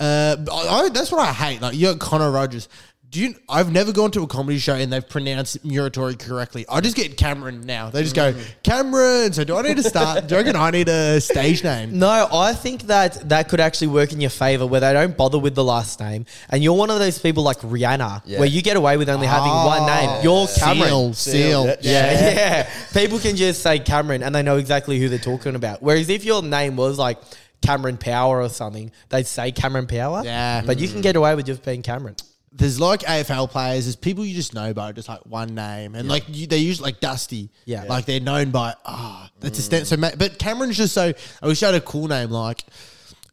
I, 0.00 0.36
I- 0.84 0.88
that's 0.90 1.10
what 1.10 1.20
I 1.20 1.32
hate. 1.32 1.62
Like 1.62 1.74
you 1.74 1.86
got 1.86 1.98
Connor 1.98 2.30
Rogers. 2.30 2.68
Do 3.10 3.20
you? 3.20 3.34
I've 3.48 3.70
never 3.70 3.92
gone 3.92 4.10
to 4.12 4.22
a 4.22 4.26
comedy 4.26 4.58
show 4.58 4.74
and 4.74 4.92
they've 4.92 5.08
pronounced 5.08 5.64
Muratori 5.64 6.18
correctly. 6.18 6.66
I 6.68 6.80
just 6.80 6.96
get 6.96 7.16
Cameron 7.16 7.60
now. 7.60 7.88
They 7.88 8.02
just 8.02 8.16
go 8.16 8.32
mm. 8.32 8.44
Cameron. 8.62 9.32
So 9.32 9.44
do 9.44 9.56
I 9.56 9.62
need 9.62 9.76
to 9.76 9.82
start? 9.82 10.26
do 10.26 10.34
you 10.34 10.40
reckon 10.40 10.56
I 10.56 10.70
need 10.70 10.88
a 10.88 11.20
stage 11.20 11.62
name? 11.62 11.98
No, 11.98 12.28
I 12.32 12.52
think 12.52 12.82
that 12.84 13.28
that 13.28 13.48
could 13.48 13.60
actually 13.60 13.88
work 13.88 14.12
in 14.12 14.20
your 14.20 14.30
favor 14.30 14.66
where 14.66 14.80
they 14.80 14.92
don't 14.92 15.16
bother 15.16 15.38
with 15.38 15.54
the 15.54 15.62
last 15.62 16.00
name. 16.00 16.26
And 16.48 16.64
you're 16.64 16.74
one 16.74 16.90
of 16.90 16.98
those 16.98 17.18
people 17.18 17.42
like 17.42 17.58
Rihanna, 17.58 18.22
Yeah. 18.24 18.40
where 18.40 18.48
you 18.48 18.60
get 18.60 18.76
away 18.76 18.96
with 18.96 19.08
only 19.08 19.26
having 19.26 19.52
one 19.52 19.82
ah, 19.82 19.86
name. 19.86 20.24
You're 20.24 20.48
Cameron. 20.48 20.88
Seal, 20.88 21.14
seal. 21.14 21.64
Seal, 21.64 21.76
Yeah, 21.82 22.34
yeah. 22.34 22.70
People 22.92 23.18
can 23.18 23.36
just 23.36 23.62
say 23.62 23.78
Cameron 23.78 24.22
and 24.22 24.34
they 24.34 24.42
know 24.42 24.56
exactly 24.56 24.98
who 24.98 25.08
they're 25.08 25.18
talking 25.18 25.54
about. 25.54 25.80
Whereas 25.80 26.08
if 26.08 26.24
your 26.24 26.42
name 26.42 26.76
was 26.76 26.98
like 26.98 27.18
Cameron 27.62 27.98
Power 27.98 28.42
or 28.42 28.48
something, 28.48 28.90
they'd 29.10 29.26
say 29.26 29.52
Cameron 29.52 29.86
Power. 29.86 30.22
Yeah. 30.24 30.62
But 30.66 30.78
you 30.80 30.88
can 30.88 31.00
get 31.00 31.16
away 31.16 31.34
with 31.34 31.46
just 31.46 31.64
being 31.64 31.82
Cameron. 31.82 32.16
There's 32.56 32.80
like 32.80 33.00
AFL 33.00 33.50
players. 33.50 33.84
There's 33.84 33.96
people 33.96 34.24
you 34.24 34.34
just 34.34 34.54
know 34.54 34.72
by 34.72 34.92
just 34.92 35.08
like 35.08 35.24
one 35.26 35.54
name, 35.54 35.94
and 35.94 36.08
like 36.08 36.24
you, 36.28 36.46
they 36.46 36.58
use 36.58 36.80
like 36.80 37.00
Dusty. 37.00 37.50
Yeah. 37.66 37.84
like 37.84 38.06
they're 38.06 38.20
known 38.20 38.50
by 38.50 38.74
ah. 38.84 39.30
that's 39.40 39.58
a 39.58 39.62
stent. 39.62 39.86
So, 39.86 39.96
but 39.96 40.38
Cameron's 40.38 40.76
just 40.76 40.94
so. 40.94 41.12
I 41.42 41.46
wish 41.46 41.62
I 41.62 41.66
had 41.66 41.74
a 41.74 41.80
cool 41.80 42.08
name 42.08 42.30
like 42.30 42.64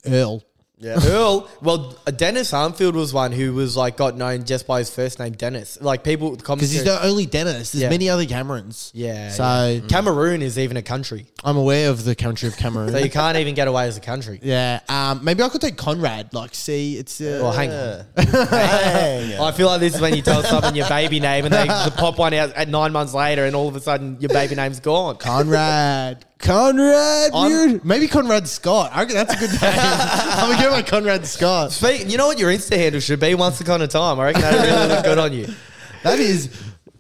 Earl. 0.06 0.44
Yeah. 0.84 1.00
Earl. 1.04 1.50
Well, 1.62 1.96
uh, 2.06 2.12
Dennis 2.12 2.52
Armfield 2.52 2.94
was 2.94 3.14
one 3.14 3.32
who 3.32 3.54
was 3.54 3.78
like 3.78 3.98
got 3.98 4.18
known 4.18 4.44
just 4.44 4.68
by 4.68 4.80
his 4.80 4.90
first 4.94 5.18
name, 5.20 5.32
Dennis. 5.34 5.78
Like 5.82 6.04
people, 6.04 6.36
Because 6.36 6.60
he's 6.72 6.84
the 6.84 7.04
only 7.04 7.26
Dennis. 7.26 7.72
There's 7.72 7.84
Yeah. 7.84 7.90
many 7.90 8.10
other 8.10 8.26
Camerons. 8.26 8.92
yeah. 8.94 9.30
So 9.32 9.44
yeah. 9.82 9.88
Cameroon 9.88 10.42
is 10.42 10.60
even 10.60 10.76
a 10.78 10.82
country, 10.82 11.26
I'm 11.44 11.58
aware 11.58 11.90
of 11.90 12.04
the 12.04 12.16
country 12.16 12.48
of 12.50 12.58
Cameroon. 12.58 12.92
so 12.92 12.98
you 12.98 13.10
can't 13.10 13.38
even 13.38 13.56
get 13.56 13.68
away 13.68 13.86
as 13.88 13.98
a 13.98 14.02
country. 14.02 14.40
yeah. 14.44 14.82
Um, 14.90 15.24
maybe 15.24 15.42
I 15.44 15.50
could 15.50 15.62
take 15.62 15.78
Conrad. 15.78 16.34
Like, 16.34 16.54
see, 16.54 16.98
it's. 16.98 17.20
Uh, 17.22 17.40
Well, 17.42 17.52
hang 17.54 17.72
on. 17.72 18.06
Hang 18.18 19.34
on. 19.40 19.42
I 19.48 19.52
feel 19.54 19.68
like 19.68 19.80
this 19.80 19.96
is 19.96 20.02
when 20.02 20.16
you 20.16 20.22
tell 20.22 20.44
someone 20.44 20.76
your 20.76 20.90
baby 20.90 21.20
name 21.20 21.46
and 21.46 21.54
they 21.54 21.66
pop 21.98 22.18
one 22.18 22.34
out 22.34 22.52
at 22.54 22.68
nine 22.68 22.92
months 22.92 23.14
later, 23.14 23.46
and 23.46 23.56
all 23.56 23.68
of 23.68 23.76
a 23.76 23.80
sudden 23.82 24.18
your 24.20 24.30
baby 24.30 24.56
name's 24.56 24.80
gone. 24.80 25.16
Conrad. 25.18 26.26
Conrad. 26.44 27.32
I'm- 27.34 27.52
Weird. 27.52 27.86
Maybe 27.86 28.08
Conrad 28.08 28.48
Scott. 28.48 28.92
I 28.94 29.00
reckon 29.02 29.16
that's 29.16 29.34
a 29.34 29.38
good 29.38 29.50
name. 29.50 29.60
I'm 29.62 30.48
going 30.48 30.58
to 30.58 30.64
go 30.64 30.70
by 30.72 30.82
Conrad 30.82 31.26
Scott. 31.26 31.72
Speak, 31.72 32.10
you 32.10 32.18
know 32.18 32.28
what 32.28 32.38
your 32.38 32.52
Insta 32.52 32.76
handle 32.78 33.00
should 33.02 33.20
be? 33.20 33.34
Once 33.34 33.62
upon 33.62 33.82
a 33.82 33.88
time, 33.88 34.20
I 34.20 34.26
reckon 34.26 34.42
that 34.42 34.66
really 34.68 34.96
look 34.96 35.06
good 35.06 35.18
on 35.20 35.34
you. 35.34 35.48
That 36.04 36.20
is, 36.20 36.50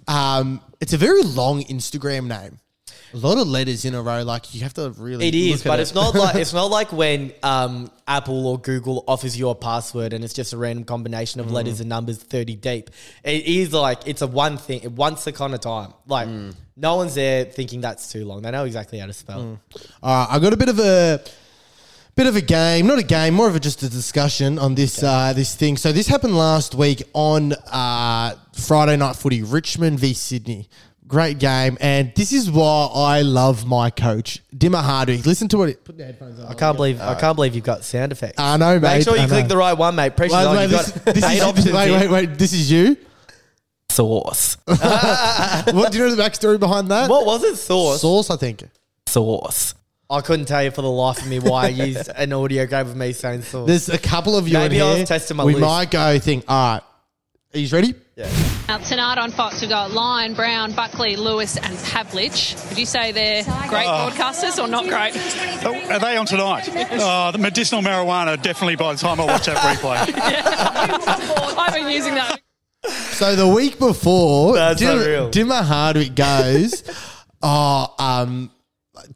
um, 0.07 0.61
it's 0.79 0.93
a 0.93 0.97
very 0.97 1.23
long 1.23 1.63
Instagram 1.65 2.27
name. 2.27 2.59
A 3.13 3.17
lot 3.17 3.37
of 3.37 3.47
letters 3.47 3.85
in 3.85 3.93
a 3.95 4.01
row. 4.01 4.23
Like, 4.23 4.55
you 4.55 4.61
have 4.61 4.73
to 4.75 4.89
really. 4.97 5.27
It 5.27 5.35
is, 5.35 5.51
look 5.51 5.65
at 5.65 5.69
but 5.69 5.79
it. 5.79 5.81
it's 5.83 5.93
not 5.93 6.15
like 6.15 6.35
it's 6.35 6.53
not 6.53 6.71
like 6.71 6.91
when 6.91 7.31
um, 7.43 7.91
Apple 8.07 8.47
or 8.47 8.59
Google 8.59 9.03
offers 9.07 9.37
you 9.37 9.49
a 9.49 9.55
password 9.55 10.13
and 10.13 10.23
it's 10.23 10.33
just 10.33 10.53
a 10.53 10.57
random 10.57 10.83
combination 10.85 11.39
of 11.39 11.51
letters 11.51 11.79
and 11.79 11.89
numbers 11.89 12.17
thirty 12.17 12.55
deep. 12.55 12.89
It 13.23 13.45
is 13.45 13.73
like 13.73 14.07
it's 14.07 14.21
a 14.21 14.27
one 14.27 14.57
thing, 14.57 14.95
once 14.95 15.25
upon 15.27 15.53
a 15.53 15.57
time. 15.57 15.93
Like 16.07 16.27
no 16.75 16.95
one's 16.95 17.15
there 17.15 17.45
thinking 17.45 17.81
that's 17.81 18.11
too 18.11 18.25
long. 18.25 18.41
They 18.41 18.51
know 18.51 18.65
exactly 18.65 18.99
how 18.99 19.05
to 19.07 19.13
spell. 19.13 19.59
All 20.01 20.25
right, 20.25 20.27
I 20.35 20.39
got 20.39 20.53
a 20.53 20.57
bit 20.57 20.69
of 20.69 20.79
a 20.79 21.23
bit 22.15 22.27
of 22.27 22.35
a 22.35 22.41
game, 22.41 22.87
not 22.87 22.99
a 22.99 23.03
game, 23.03 23.33
more 23.33 23.47
of 23.47 23.55
a 23.55 23.59
just 23.59 23.81
a 23.83 23.89
discussion 23.89 24.59
on 24.59 24.75
this 24.75 25.01
uh, 25.03 25.33
this 25.33 25.55
thing. 25.55 25.77
So 25.77 25.91
this 25.91 26.07
happened 26.07 26.37
last 26.37 26.75
week 26.75 27.03
on 27.13 27.53
uh, 27.53 28.35
Friday 28.53 28.97
night 28.97 29.15
footy, 29.15 29.43
Richmond 29.43 29.99
v 29.99 30.13
Sydney. 30.13 30.67
Great 31.13 31.37
game, 31.37 31.77
and 31.79 32.11
this 32.15 32.33
is 32.33 32.49
why 32.49 32.89
I 32.91 33.21
love 33.21 33.67
my 33.67 33.91
coach, 33.91 34.41
Dimma 34.51 34.81
Hardwick. 34.81 35.27
Listen 35.27 35.47
to 35.49 35.59
what 35.59 35.69
it. 35.69 35.85
Put 35.85 35.95
the 35.95 36.05
headphones 36.05 36.39
on. 36.39 36.47
I 36.47 36.55
can't 36.55 36.75
believe 36.75 36.99
I 36.99 37.03
uh, 37.03 37.19
can't 37.19 37.35
believe 37.35 37.53
you've 37.53 37.63
got 37.63 37.83
sound 37.83 38.11
effects. 38.11 38.39
I 38.39 38.57
know, 38.57 38.79
mate. 38.79 38.95
Make 38.95 39.03
sure 39.03 39.15
you 39.15 39.21
I 39.21 39.27
click 39.27 39.43
know. 39.43 39.49
the 39.49 39.57
right 39.57 39.73
one, 39.77 39.93
mate. 39.93 40.17
Pressure's 40.17 40.33
Wait, 40.33 40.45
on. 40.47 40.55
wait, 40.55 40.61
You've 40.63 40.71
this, 40.71 40.91
got 40.91 41.13
this 41.13 41.23
eight 41.23 41.37
is, 41.37 41.43
options 41.43 41.71
wait, 41.71 41.87
here. 41.89 41.99
wait, 41.99 42.09
wait. 42.09 42.37
This 42.39 42.51
is 42.51 42.71
you. 42.71 42.97
Sauce. 43.89 44.57
what 44.65 45.91
do 45.91 45.99
you 45.99 46.03
know 46.05 46.15
the 46.15 46.19
backstory 46.19 46.59
behind 46.59 46.87
that? 46.89 47.11
What 47.11 47.27
was 47.27 47.43
it? 47.43 47.57
Sauce. 47.57 48.01
Sauce, 48.01 48.31
I 48.31 48.35
think. 48.37 48.63
Sauce. 49.05 49.75
I 50.09 50.21
couldn't 50.21 50.45
tell 50.47 50.63
you 50.63 50.71
for 50.71 50.81
the 50.81 50.89
life 50.89 51.21
of 51.21 51.27
me 51.27 51.37
why 51.37 51.65
I 51.65 51.69
used 51.69 52.09
an 52.15 52.33
audio 52.33 52.65
grab 52.65 52.87
of 52.87 52.95
me 52.95 53.13
saying 53.13 53.43
sauce. 53.43 53.67
There's 53.67 53.89
a 53.89 53.99
couple 53.99 54.35
of 54.35 54.47
you 54.47 54.55
Maybe 54.55 54.77
in 54.77 54.81
I 54.81 54.85
was 54.87 54.97
here. 54.97 55.05
testing 55.05 55.37
my 55.37 55.43
we 55.43 55.53
list. 55.53 55.61
might 55.61 55.91
go 55.91 56.17
think. 56.17 56.45
All 56.47 56.73
right, 56.73 56.83
are 57.53 57.59
you 57.59 57.67
ready? 57.69 57.93
Now, 58.67 58.77
tonight 58.79 59.17
on 59.19 59.29
Fox, 59.31 59.61
we've 59.61 59.69
got 59.69 59.91
Lyon, 59.91 60.33
Brown, 60.33 60.73
Buckley, 60.73 61.15
Lewis, 61.15 61.57
and 61.57 61.75
Pavlich. 61.77 62.69
Would 62.69 62.79
you 62.79 62.85
say 62.85 63.11
they're 63.11 63.43
great 63.43 63.85
broadcasters 63.85 64.63
or 64.63 64.67
not 64.67 64.85
great? 64.85 65.13
Oh, 65.63 65.93
Are 65.93 65.99
they 65.99 66.17
on 66.17 66.25
tonight? 66.25 66.67
Oh, 66.93 67.31
the 67.31 67.37
medicinal 67.37 67.83
marijuana 67.83 68.41
definitely 68.41 68.75
by 68.75 68.93
the 68.93 68.99
time 68.99 69.19
I 69.19 69.25
watch 69.25 69.45
that 69.45 69.57
replay. 69.57 69.97
I've 71.57 71.73
been 71.73 71.89
using 71.89 72.15
that. 72.15 72.39
So 72.87 73.35
the 73.35 73.47
week 73.47 73.77
before, 73.77 74.55
That's 74.55 74.81
unreal. 74.81 75.29
Dimma 75.29 75.61
Hardwick 75.63 76.15
goes, 76.15 76.83
oh, 77.43 77.93
um, 77.99 78.51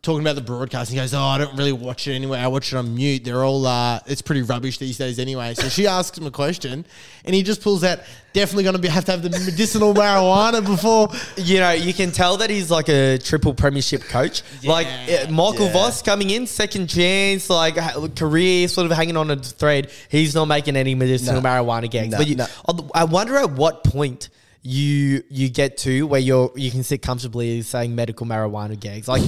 talking 0.01 0.21
about 0.21 0.33
the 0.35 0.41
broadcast. 0.41 0.89
He 0.89 0.97
goes, 0.97 1.13
oh, 1.13 1.19
I 1.21 1.37
don't 1.37 1.55
really 1.55 1.71
watch 1.71 2.07
it 2.07 2.13
anyway. 2.15 2.39
I 2.39 2.47
watch 2.47 2.73
it 2.73 2.77
on 2.77 2.95
mute. 2.95 3.23
They're 3.23 3.43
all, 3.43 3.65
uh, 3.67 3.99
it's 4.07 4.23
pretty 4.23 4.41
rubbish 4.41 4.79
these 4.79 4.97
days 4.97 5.19
anyway. 5.19 5.53
So 5.53 5.69
she 5.69 5.85
asks 5.97 6.17
him 6.17 6.25
a 6.25 6.31
question, 6.31 6.83
and 7.25 7.35
he 7.35 7.43
just 7.43 7.61
pulls 7.61 7.83
out, 7.83 7.99
definitely 8.33 8.63
going 8.63 8.75
to 8.75 8.81
be 8.81 8.87
have 8.87 9.05
to 9.05 9.11
have 9.11 9.21
the 9.21 9.29
medicinal 9.29 9.93
marijuana 9.93 10.65
before. 10.65 11.09
You 11.37 11.59
know, 11.59 11.71
you 11.71 11.93
can 11.93 12.11
tell 12.11 12.37
that 12.37 12.49
he's 12.49 12.71
like 12.71 12.89
a 12.89 13.19
triple 13.19 13.53
premiership 13.53 14.01
coach. 14.03 14.41
like 14.63 14.87
uh, 14.87 15.29
Michael 15.29 15.67
Yeah. 15.67 15.73
Voss 15.73 16.01
coming 16.01 16.31
in, 16.31 16.47
second 16.47 16.87
chance, 16.87 17.47
like 17.47 17.75
career, 18.15 18.67
sort 18.67 18.89
of 18.89 18.97
hanging 18.97 19.15
on 19.17 19.29
a 19.29 19.35
thread. 19.35 19.91
He's 20.09 20.33
not 20.33 20.45
making 20.45 20.75
any 20.75 20.95
medicinal 20.95 21.39
No. 21.41 21.47
marijuana 21.47 21.89
gags. 21.89 22.11
No, 22.13 22.17
but 22.17 22.27
you, 22.27 22.35
no. 22.35 22.47
I 22.95 23.03
wonder 23.03 23.35
at 23.37 23.51
what 23.51 23.83
point 23.83 24.29
you 24.67 25.23
you 25.29 25.47
get 25.47 25.77
to 25.77 26.05
where 26.07 26.19
you're 26.19 26.51
you 26.55 26.69
can 26.69 26.83
sit 26.83 27.01
comfortably 27.01 27.61
saying 27.61 27.95
medical 27.95 28.27
marijuana 28.27 28.77
gags. 28.77 29.07
Like, 29.07 29.21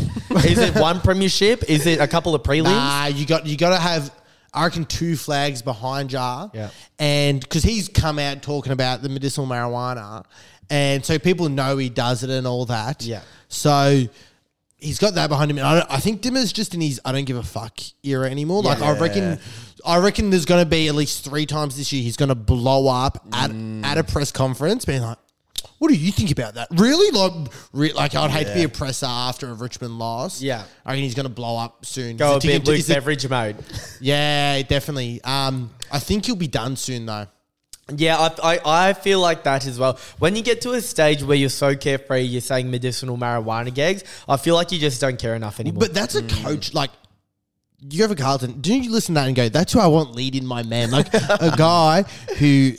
is 0.43 0.59
it 0.59 0.75
one 0.79 0.99
premiership? 0.99 1.63
Is 1.69 1.85
it 1.85 2.01
a 2.01 2.07
couple 2.07 2.35
of 2.35 2.43
prelims? 2.43 2.65
Nah, 2.65 3.05
you 3.05 3.25
got 3.25 3.45
you 3.45 3.55
got 3.55 3.69
to 3.69 3.77
have. 3.77 4.13
I 4.53 4.65
reckon 4.65 4.83
two 4.83 5.15
flags 5.15 5.61
behind 5.61 6.09
Jar. 6.09 6.51
Yeah. 6.53 6.71
And 6.97 7.39
because 7.39 7.63
he's 7.63 7.87
come 7.87 8.19
out 8.19 8.41
talking 8.41 8.73
about 8.73 9.01
the 9.01 9.07
medicinal 9.07 9.47
marijuana, 9.47 10.25
and 10.69 11.05
so 11.05 11.17
people 11.17 11.47
know 11.47 11.77
he 11.77 11.87
does 11.87 12.21
it 12.23 12.29
and 12.29 12.45
all 12.45 12.65
that. 12.65 13.03
Yeah. 13.03 13.21
So 13.47 14.07
he's 14.77 14.99
got 14.99 15.13
that 15.13 15.29
behind 15.29 15.51
him. 15.51 15.57
And 15.59 15.67
I, 15.67 15.79
don't, 15.79 15.91
I 15.91 15.99
think 15.99 16.21
Dimma's 16.21 16.51
just 16.51 16.73
in 16.73 16.81
his 16.81 16.99
I 17.05 17.13
don't 17.13 17.23
give 17.23 17.37
a 17.37 17.43
fuck 17.43 17.79
era 18.03 18.29
anymore. 18.29 18.61
Like 18.61 18.81
I 18.81 18.99
reckon, 18.99 19.39
I 19.85 19.99
reckon 19.99 20.31
there's 20.31 20.45
going 20.45 20.65
to 20.65 20.69
be 20.69 20.89
at 20.89 20.95
least 20.95 21.23
three 21.23 21.45
times 21.45 21.77
this 21.77 21.93
year 21.93 22.03
he's 22.03 22.17
going 22.17 22.29
to 22.29 22.35
blow 22.35 22.89
up 22.89 23.25
at 23.31 23.51
at 23.83 23.97
a 23.97 24.03
press 24.03 24.33
conference, 24.33 24.83
being 24.83 25.01
like. 25.01 25.17
What 25.79 25.87
do 25.89 25.95
you 25.95 26.11
think 26.11 26.29
about 26.31 26.55
that? 26.55 26.67
Really, 26.71 27.09
like, 27.17 27.51
re- 27.73 27.93
like 27.93 28.13
I'd 28.13 28.29
hate 28.31 28.47
to 28.47 28.53
be 28.53 28.63
a 28.63 28.69
presser 28.69 29.05
after 29.07 29.49
a 29.49 29.53
Richmond 29.53 29.97
loss. 29.97 30.41
Yeah. 30.41 30.63
I 30.85 30.89
reckon 30.91 31.03
he's 31.03 31.15
going 31.15 31.25
to 31.25 31.33
blow 31.33 31.57
up 31.57 31.85
soon. 31.85 32.17
Go 32.17 32.33
a 32.33 32.37
Is 32.37 32.43
it 32.43 32.47
bit 32.47 32.51
ticket- 32.53 32.67
Luke 32.67 32.79
is 32.79 32.89
it- 32.89 32.93
Beveridge 32.95 33.29
mode. 33.29 33.55
yeah, 34.01 34.61
definitely. 34.63 35.21
Um, 35.23 35.71
I 35.91 35.99
think 35.99 36.25
he'll 36.25 36.35
be 36.35 36.47
done 36.47 36.75
soon 36.75 37.05
though. 37.05 37.27
Yeah, 37.95 38.17
I, 38.19 38.55
I, 38.55 38.89
I 38.89 38.93
feel 38.93 39.19
like 39.19 39.45
that 39.45 39.65
as 39.65 39.79
well. 39.79 39.97
When 40.19 40.35
you 40.35 40.43
get 40.43 40.61
to 40.61 40.73
a 40.73 40.81
stage 40.81 41.23
where 41.23 41.35
you're 41.37 41.49
so 41.49 41.75
carefree, 41.75 42.21
you're 42.21 42.39
saying 42.41 42.69
medicinal 42.69 43.17
marijuana 43.17 43.73
gags, 43.73 44.03
I 44.27 44.37
feel 44.37 44.53
like 44.53 44.71
you 44.71 44.77
just 44.77 45.01
don't 45.01 45.17
care 45.17 45.33
enough 45.33 45.59
anymore. 45.59 45.79
But 45.79 45.93
that's 45.95 46.13
a 46.13 46.21
coach 46.21 46.73
like. 46.75 46.91
You 47.89 47.99
go 47.99 48.09
for 48.09 48.15
Carlton. 48.15 48.59
Do 48.59 48.77
you 48.77 48.91
listen 48.91 49.15
to 49.15 49.21
that 49.21 49.27
and 49.27 49.35
go, 49.37 49.47
"That's 49.47 49.71
who 49.71 49.79
I 49.79 49.87
want 49.87 50.13
leading 50.13 50.45
my 50.45 50.63
man"? 50.63 50.91
Like 50.91 51.13
a 51.13 51.53
guy 51.57 52.01
who 52.37 52.73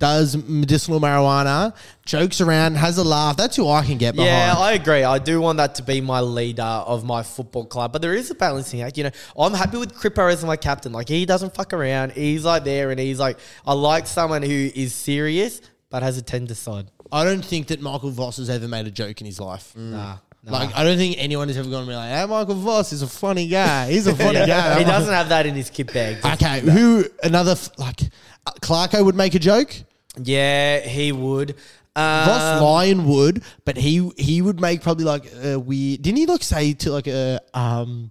does 0.00 0.36
medicinal 0.48 0.98
marijuana, 0.98 1.72
jokes 2.04 2.40
around, 2.40 2.74
has 2.76 2.98
a 2.98 3.04
laugh. 3.04 3.36
That's 3.36 3.54
who 3.54 3.68
I 3.68 3.84
can 3.84 3.98
get 3.98 4.16
behind. 4.16 4.30
yeah, 4.30 4.54
I 4.58 4.72
agree. 4.72 5.04
I 5.04 5.18
do 5.18 5.40
want 5.40 5.58
that 5.58 5.76
to 5.76 5.82
be 5.84 6.00
my 6.00 6.20
leader 6.20 6.62
of 6.62 7.04
my 7.04 7.22
football 7.22 7.66
club, 7.66 7.92
but 7.92 8.02
there 8.02 8.14
is 8.14 8.30
a 8.30 8.34
balancing 8.34 8.80
act. 8.82 8.96
You 8.98 9.04
know, 9.04 9.10
I'm 9.38 9.54
happy 9.54 9.76
with 9.76 9.94
Crippo 9.94 10.32
as 10.32 10.44
my 10.44 10.56
captain. 10.56 10.90
Like 10.92 11.08
he 11.08 11.24
doesn't 11.26 11.54
fuck 11.54 11.72
around. 11.72 12.12
He's 12.12 12.44
like 12.44 12.64
there, 12.64 12.90
and 12.90 12.98
he's 12.98 13.20
like, 13.20 13.38
I 13.64 13.74
like 13.74 14.08
someone 14.08 14.42
who 14.42 14.70
is 14.74 14.92
serious 14.94 15.60
but 15.90 16.02
has 16.02 16.16
a 16.18 16.22
tender 16.22 16.54
side. 16.54 16.86
I 17.12 17.24
don't 17.24 17.44
think 17.44 17.66
that 17.68 17.80
Michael 17.80 18.10
Voss 18.10 18.38
has 18.38 18.48
ever 18.48 18.68
made 18.68 18.86
a 18.86 18.90
joke 18.90 19.20
in 19.20 19.26
his 19.26 19.40
life. 19.40 19.74
Nah, 19.76 20.16
nah. 20.44 20.52
Like 20.52 20.74
I 20.76 20.82
don't 20.84 20.96
think 20.96 21.16
anyone 21.18 21.48
has 21.48 21.58
ever 21.58 21.68
gone 21.68 21.80
and 21.80 21.88
be 21.88 21.94
like, 21.94 22.10
"Hey, 22.10 22.24
Michael 22.26 22.54
Voss 22.54 22.92
is 22.92 23.02
a 23.02 23.06
funny 23.08 23.48
guy. 23.48 23.90
He's 23.90 24.06
a 24.06 24.14
funny 24.24 24.46
guy." 24.46 24.78
he 24.78 24.84
doesn't 24.84 25.12
have 25.12 25.28
that 25.28 25.44
in 25.46 25.54
his 25.54 25.68
kit 25.68 25.92
bag. 25.92 26.24
Okay, 26.24 26.60
who 26.60 27.04
another 27.22 27.52
f- 27.52 27.70
like 27.78 28.00
uh, 28.46 28.52
Clarko 28.62 29.04
would 29.04 29.16
make 29.16 29.34
a 29.34 29.38
joke. 29.38 29.74
Yeah, 30.24 30.80
he 30.80 31.12
would. 31.12 31.56
Voss 31.96 32.58
Um, 32.58 32.62
Lyon 32.62 33.04
would, 33.06 33.42
but 33.64 33.76
he 33.76 34.10
he 34.16 34.40
would 34.42 34.60
make 34.60 34.80
probably 34.82 35.04
like 35.04 35.24
a 35.42 35.58
weird. 35.58 36.02
Didn't 36.02 36.18
he 36.18 36.26
like 36.26 36.42
say 36.42 36.72
to 36.74 36.92
like 36.92 37.08
a 37.08 37.40
um, 37.52 38.10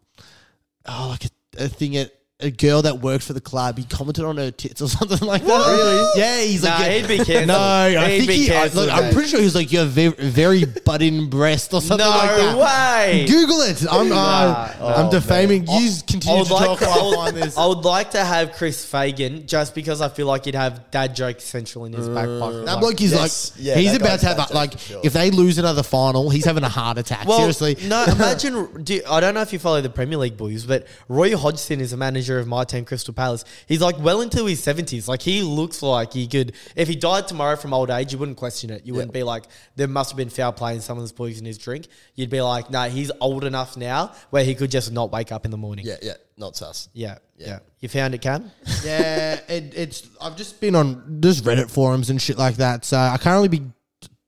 oh 0.86 1.08
like 1.10 1.26
a, 1.26 1.66
a 1.66 1.70
thing 1.70 1.96
at 1.96 2.12
a 2.42 2.50
girl 2.50 2.82
that 2.84 3.00
worked 3.02 3.24
for 3.26 3.34
the 3.34 3.42
club? 3.42 3.78
He 3.78 3.84
commented 3.84 4.24
on 4.24 4.38
her 4.38 4.50
tits 4.50 4.82
or 4.82 4.88
something 4.90 5.28
like 5.28 5.44
that. 5.44 5.68
Really? 5.68 6.10
Yeah, 6.22 6.42
he's 6.42 6.64
Nah, 6.64 6.70
like 6.70 6.80
yeah. 6.86 6.92
he'd 7.00 7.08
be 7.08 7.18
cancelled. 7.18 7.48
No, 7.48 7.58
I 7.58 8.10
He'd 8.12 8.18
think 8.20 8.28
be 8.30 8.36
he. 8.38 8.50
I, 8.50 8.54
cancelled, 8.54 8.86
look, 8.86 8.96
I'm 8.96 9.04
mate. 9.06 9.14
pretty 9.14 9.28
sure 9.30 9.40
he 9.40 9.46
was 9.46 9.56
like 9.56 9.72
you 9.74 9.80
have 9.80 9.90
very, 9.90 10.64
butt-in 10.66 11.30
breast 11.30 11.74
or 11.74 11.82
something 11.82 12.06
No 12.06 12.10
like 12.12 12.30
that. 12.30 12.58
way. 12.58 13.26
Google 13.28 13.62
it. 13.62 13.86
I'm 13.92 14.12
uh, 14.12 14.16
Nah. 14.16 14.70
I'm 14.80 15.06
Oh, 15.08 15.12
defaming. 15.12 15.64
You 15.68 15.74
I 15.74 15.90
continue 16.08 16.40
would 16.40 16.48
to 16.48 16.54
like 16.54 16.66
talk 16.66 16.80
to, 16.80 16.86
I 16.86 16.92
I 16.92 17.26
would, 17.26 17.36
this. 17.36 17.58
I 17.58 17.66
would 17.66 17.80
like 17.86 18.12
to 18.12 18.24
have 18.24 18.54
Chris 18.54 18.86
Fagan 18.86 19.46
just 19.46 19.76
because 19.76 20.00
I 20.02 20.08
feel 20.10 20.28
like 20.28 20.46
he'd 20.46 20.56
have 20.56 20.90
dad 20.92 21.16
joke 21.16 21.42
central 21.42 21.86
in 21.86 21.94
his 21.94 22.08
back 22.08 22.26
pocket. 22.28 22.66
That 22.66 22.74
Like- 22.76 22.80
bloke 22.80 23.02
is 23.02 23.12
Yes. 23.12 23.52
like 23.58 23.66
Yeah, 23.66 23.76
he's 23.76 23.92
that 23.92 24.02
about 24.02 24.10
guy's 24.12 24.22
to 24.22 24.28
have 24.28 24.52
like 24.52 24.72
for 24.74 24.78
sure. 24.80 25.02
if 25.04 25.12
they 25.14 25.30
lose 25.32 25.58
another 25.58 25.84
final, 25.84 26.30
he's 26.30 26.46
having 26.46 26.64
a 26.64 26.70
heart 26.70 26.98
attack. 26.98 27.28
Seriously, 27.30 27.76
No, 27.84 28.04
imagine. 28.08 28.84
Do, 28.84 29.02
I 29.10 29.20
don't 29.20 29.34
know 29.34 29.42
if 29.42 29.52
you 29.52 29.60
follow 29.60 29.82
the 29.82 29.90
Premier 29.90 30.18
League 30.18 30.38
boys, 30.38 30.64
but 30.66 30.88
Roy 31.10 31.36
Hodgson 31.36 31.82
is 31.82 31.92
a 31.94 31.98
manager 31.98 32.29
of 32.38 32.48
my 32.48 32.64
team, 32.64 32.86
Crystal 32.86 33.14
Palace. 33.14 33.46
He's 33.68 33.82
like 33.82 33.98
well 34.00 34.22
into 34.22 34.46
his 34.46 34.62
seventies. 34.62 35.08
Like 35.08 35.22
he 35.22 35.42
looks 35.42 35.82
like 35.82 36.14
he 36.14 36.28
could. 36.28 36.54
If 36.76 36.88
he 36.88 36.96
died 36.96 37.28
tomorrow 37.28 37.56
from 37.56 37.74
old 37.74 37.90
age, 37.90 38.12
you 38.14 38.20
wouldn't 38.20 38.38
question 38.38 38.70
it. 38.70 38.86
You 38.86 38.94
wouldn't 38.94 39.14
be 39.14 39.24
like 39.24 39.46
there 39.76 39.88
must 39.88 40.12
have 40.12 40.18
been 40.18 40.30
foul 40.30 40.52
play 40.52 40.74
and 40.74 40.84
someone's 40.84 41.12
poisoned 41.12 41.48
his 41.48 41.58
drink. 41.58 41.88
You'd 42.16 42.30
be 42.30 42.42
like, 42.42 42.70
no, 42.70 42.84
he's 42.84 43.12
old 43.22 43.44
enough 43.44 43.78
now 43.78 44.14
where 44.30 44.44
he 44.44 44.54
could 44.54 44.70
just 44.70 44.92
not 44.92 45.12
wake 45.12 45.32
up 45.32 45.46
in 45.46 45.52
the 45.52 45.58
morning. 45.58 45.86
Yeah, 45.86 45.98
yeah, 46.02 46.14
not 46.38 46.56
sus. 46.56 46.90
yeah, 46.94 47.18
yeah. 47.38 47.60
You 47.80 47.88
found 47.88 48.14
it, 48.14 48.22
Cam? 48.22 48.52
yeah, 48.84 49.40
it, 49.48 49.74
it's. 49.76 50.08
I've 50.22 50.36
just 50.36 50.60
been 50.60 50.76
on 50.76 51.22
just 51.22 51.46
Reddit 51.46 51.72
forums 51.72 52.10
and 52.10 52.22
shit 52.22 52.38
like 52.38 52.58
that, 52.58 52.84
so 52.84 52.98
I 52.98 53.18
can't 53.18 53.36
really 53.36 53.48
be 53.48 53.72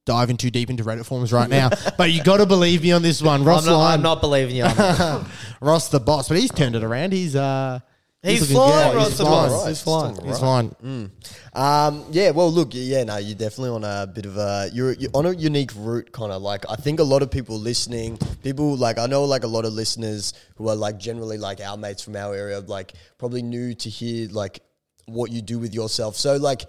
diving 0.06 0.38
too 0.38 0.50
deep 0.50 0.70
into 0.70 0.84
Reddit 0.84 1.06
forums 1.06 1.32
right 1.34 1.50
now. 1.50 1.70
but 1.98 2.12
you 2.12 2.24
got 2.24 2.38
to 2.38 2.46
believe 2.46 2.84
me 2.84 2.92
on 2.92 3.02
this 3.02 3.22
one, 3.22 3.44
Ross 3.44 3.66
I'm 3.66 3.74
not, 3.74 3.78
Lyon, 3.80 3.94
I'm 3.94 4.04
not 4.04 4.22
believing 4.22 4.56
you. 4.56 4.64
I'm. 4.64 5.26
Ross 5.62 5.90
the 5.90 6.00
boss, 6.00 6.28
but 6.28 6.38
he's 6.38 6.52
turned 6.52 6.76
it 6.76 6.84
around. 6.84 7.14
He's 7.14 7.36
uh 7.36 7.80
He's 8.24 8.42
looking 8.42 8.56
flying, 8.56 8.92
good. 8.92 8.98
Ross 8.98 9.08
He's 9.08 9.18
the 9.18 9.24
fine. 9.24 9.50
Boss. 9.50 9.68
He's 9.68 9.82
flying. 9.82 10.26
He's 10.26 10.40
fine. 10.40 10.76
Um, 11.54 12.06
yeah, 12.12 12.30
well, 12.30 12.52
look, 12.52 12.70
yeah, 12.72 13.04
no, 13.04 13.18
you're 13.18 13.36
definitely 13.36 13.72
on 13.72 13.84
a 13.84 14.06
bit 14.06 14.28
of 14.28 14.38
a 14.38 14.70
you're, 14.72 14.94
you're 14.94 15.10
on 15.16 15.26
a 15.26 15.32
unique 15.32 15.72
route, 15.76 16.12
kind 16.12 16.32
of 16.32 16.42
like 16.42 16.64
I 16.70 16.76
think 16.76 17.00
a 17.00 17.04
lot 17.04 17.24
of 17.24 17.32
people 17.32 17.58
listening, 17.58 18.18
people 18.44 18.76
like 18.76 19.00
I 19.00 19.08
know 19.08 19.26
like 19.26 19.44
a 19.44 19.48
lot 19.48 19.66
of 19.66 19.74
listeners 19.74 20.34
who 20.56 20.70
are 20.70 20.76
like 20.76 21.00
generally 21.00 21.40
like 21.40 21.62
our 21.62 21.78
mates 21.78 22.04
from 22.04 22.16
our 22.16 22.36
area, 22.36 22.60
like 22.60 22.94
probably 23.18 23.42
new 23.42 23.74
to 23.74 23.90
hear 23.90 24.30
like 24.30 24.62
what 25.06 25.32
you 25.32 25.42
do 25.42 25.58
with 25.58 25.74
yourself. 25.74 26.16
So 26.16 26.36
like, 26.36 26.62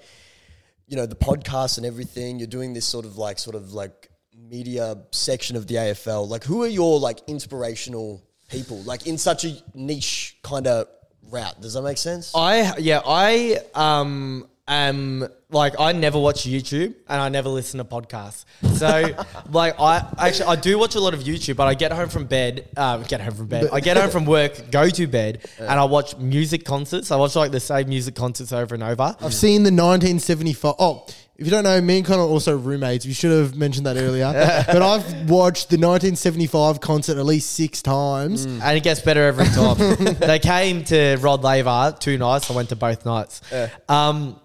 you 0.87 0.97
know, 0.97 1.05
the 1.05 1.17
podcast 1.17 1.77
and 1.77 1.85
everything, 1.85 2.39
you're 2.39 2.49
doing 2.49 2.73
this 2.73 2.87
sort 2.87 3.05
of 3.05 3.19
like 3.19 3.39
sort 3.39 3.57
of 3.57 3.75
like 3.75 4.09
media 4.35 4.97
section 5.11 5.57
of 5.57 5.67
the 5.67 5.75
AFL. 5.75 6.29
Like, 6.29 6.45
who 6.45 6.63
are 6.63 6.69
your 6.69 6.99
like 6.99 7.21
inspirational 7.27 8.23
people, 8.49 8.83
like 8.83 9.07
in 9.07 9.19
such 9.19 9.45
a 9.45 9.55
niche 9.75 10.39
kind 10.43 10.67
of 10.67 10.87
route? 11.31 11.61
Does 11.61 11.75
that 11.75 11.83
make 11.83 11.99
sense? 11.99 12.33
I 12.35 12.77
yeah, 12.79 13.01
I 13.05 13.59
um 13.75 14.47
am 14.69 15.27
like 15.51 15.79
I 15.79 15.93
never 15.93 16.19
watch 16.19 16.45
YouTube 16.45 16.95
and 17.09 17.21
I 17.21 17.29
never 17.29 17.49
listen 17.49 17.79
to 17.79 17.85
podcasts. 17.85 18.45
So 18.77 19.09
like 19.51 19.79
I 19.79 20.07
actually 20.19 20.47
I 20.47 20.57
do 20.57 20.79
watch 20.79 20.95
a 20.95 21.01
lot 21.01 21.15
of 21.15 21.21
YouTube, 21.21 21.57
but 21.57 21.69
I 21.69 21.75
get 21.75 21.93
home 21.93 22.09
from 22.09 22.27
bed, 22.27 22.69
um, 22.77 23.03
get 23.05 23.21
home 23.21 23.35
from 23.35 23.47
bed. 23.47 23.69
I 23.73 23.81
get 23.81 23.97
home 23.97 24.11
from 24.11 24.25
work, 24.25 24.71
go 24.71 24.89
to 24.89 25.07
bed, 25.07 25.47
and 25.59 25.69
I 25.71 25.85
watch 25.85 26.17
music 26.17 26.65
concerts. 26.65 27.11
I 27.11 27.17
watch 27.17 27.37
like 27.37 27.53
the 27.53 27.61
same 27.61 27.89
music 27.89 28.15
concerts 28.15 28.53
over 28.53 28.75
and 28.75 28.83
over. 28.83 29.17
I've 29.21 29.35
seen 29.35 29.63
the 29.63 29.71
1975. 29.71 30.75
Oh, 30.79 31.07
if 31.37 31.47
you 31.47 31.51
don't 31.51 31.65
know, 31.65 31.81
me 31.81 31.99
and 31.99 32.07
Connor 32.07 32.23
are 32.23 32.27
also 32.27 32.57
roommates. 32.57 33.07
We 33.07 33.13
should 33.13 33.33
have 33.33 33.57
mentioned 33.57 33.87
that 33.87 33.97
earlier. 33.97 34.31
but 34.67 34.83
I've 34.83 35.31
watched 35.31 35.71
the 35.71 35.77
1975 35.77 36.81
concert 36.81 37.19
at 37.19 37.25
least 37.25 37.53
six 37.53 37.83
times. 37.83 38.45
And 38.45 38.77
it 38.77 38.83
gets 38.83 39.01
better 39.01 39.25
every 39.25 39.47
time. 39.47 39.77
they 40.21 40.39
came 40.39 40.85
to 40.85 41.17
Rod 41.21 41.43
Laver 41.43 41.97
two 41.99 42.19
nights. 42.19 42.51
I 42.51 42.55
went 42.55 42.69
to 42.69 42.77
both 42.77 43.05
nights. 43.07 43.41
Um, 43.89 44.41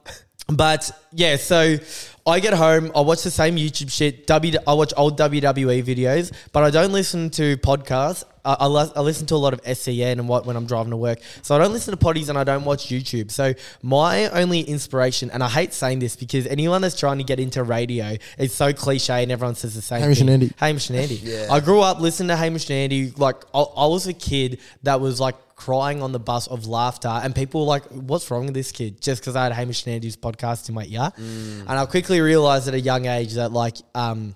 but 0.47 0.89
yeah, 1.11 1.35
so 1.35 1.77
I 2.25 2.39
get 2.39 2.53
home, 2.53 2.91
I 2.95 3.01
watch 3.01 3.23
the 3.23 3.31
same 3.31 3.55
YouTube 3.55 3.91
shit. 3.91 4.27
W, 4.27 4.53
I 4.65 4.73
watch 4.73 4.93
old 4.97 5.17
WWE 5.17 5.83
videos, 5.83 6.33
but 6.51 6.63
I 6.63 6.69
don't 6.69 6.91
listen 6.91 7.29
to 7.31 7.57
podcasts. 7.57 8.23
I, 8.47 8.53
I, 8.61 8.67
li- 8.67 8.91
I 8.95 9.01
listen 9.01 9.27
to 9.27 9.35
a 9.35 9.37
lot 9.37 9.53
of 9.53 9.77
SEN 9.77 10.19
and 10.19 10.27
what 10.29 10.45
when 10.45 10.55
I'm 10.55 10.65
driving 10.65 10.91
to 10.91 10.97
work. 10.97 11.19
So 11.41 11.53
I 11.55 11.57
don't 11.57 11.73
listen 11.73 11.95
to 11.95 12.03
potties 12.03 12.29
and 12.29 12.37
I 12.37 12.43
don't 12.43 12.63
watch 12.63 12.87
YouTube. 12.87 13.29
So 13.31 13.53
my 13.81 14.29
only 14.29 14.61
inspiration, 14.61 15.29
and 15.31 15.43
I 15.43 15.49
hate 15.49 15.73
saying 15.73 15.99
this 15.99 16.15
because 16.15 16.47
anyone 16.47 16.81
that's 16.81 16.97
trying 16.97 17.17
to 17.17 17.23
get 17.23 17.39
into 17.39 17.61
radio, 17.63 18.15
it's 18.37 18.53
so 18.55 18.71
cliche 18.73 19.23
and 19.23 19.31
everyone 19.31 19.55
says 19.55 19.75
the 19.75 19.81
same 19.81 20.01
Hamish 20.01 20.19
thing. 20.19 20.29
and 20.29 20.43
Andy. 20.43 20.53
Hamish 20.57 20.89
and 20.89 20.97
Andy. 20.99 21.15
yeah. 21.23 21.47
I 21.51 21.59
grew 21.59 21.81
up 21.81 21.99
listening 21.99 22.29
to 22.29 22.35
Hamish 22.37 22.69
and 22.69 22.77
Andy. 22.77 23.11
Like 23.17 23.43
I, 23.53 23.59
I 23.59 23.87
was 23.87 24.07
a 24.07 24.13
kid 24.13 24.59
that 24.83 25.01
was 25.01 25.19
like 25.19 25.35
crying 25.55 26.01
on 26.03 26.11
the 26.11 26.19
bus 26.19 26.47
of 26.47 26.67
laughter, 26.67 27.07
and 27.07 27.35
people 27.35 27.61
were 27.61 27.67
like, 27.67 27.83
"What's 27.85 28.29
wrong 28.31 28.45
with 28.45 28.53
this 28.53 28.71
kid?" 28.71 29.01
Just 29.01 29.21
because 29.21 29.35
I 29.35 29.43
had 29.43 29.51
Hamish 29.53 29.85
and 29.85 29.95
Andy's 29.95 30.15
podcast 30.15 30.69
in 30.69 30.75
my 30.75 30.85
ear, 30.85 31.11
and 31.17 31.69
I 31.69 31.85
quickly 31.85 32.21
realized 32.21 32.67
at 32.67 32.73
a 32.75 32.79
young 32.79 33.05
age 33.07 33.33
that 33.33 33.51
like 33.51 33.75
um. 33.95 34.35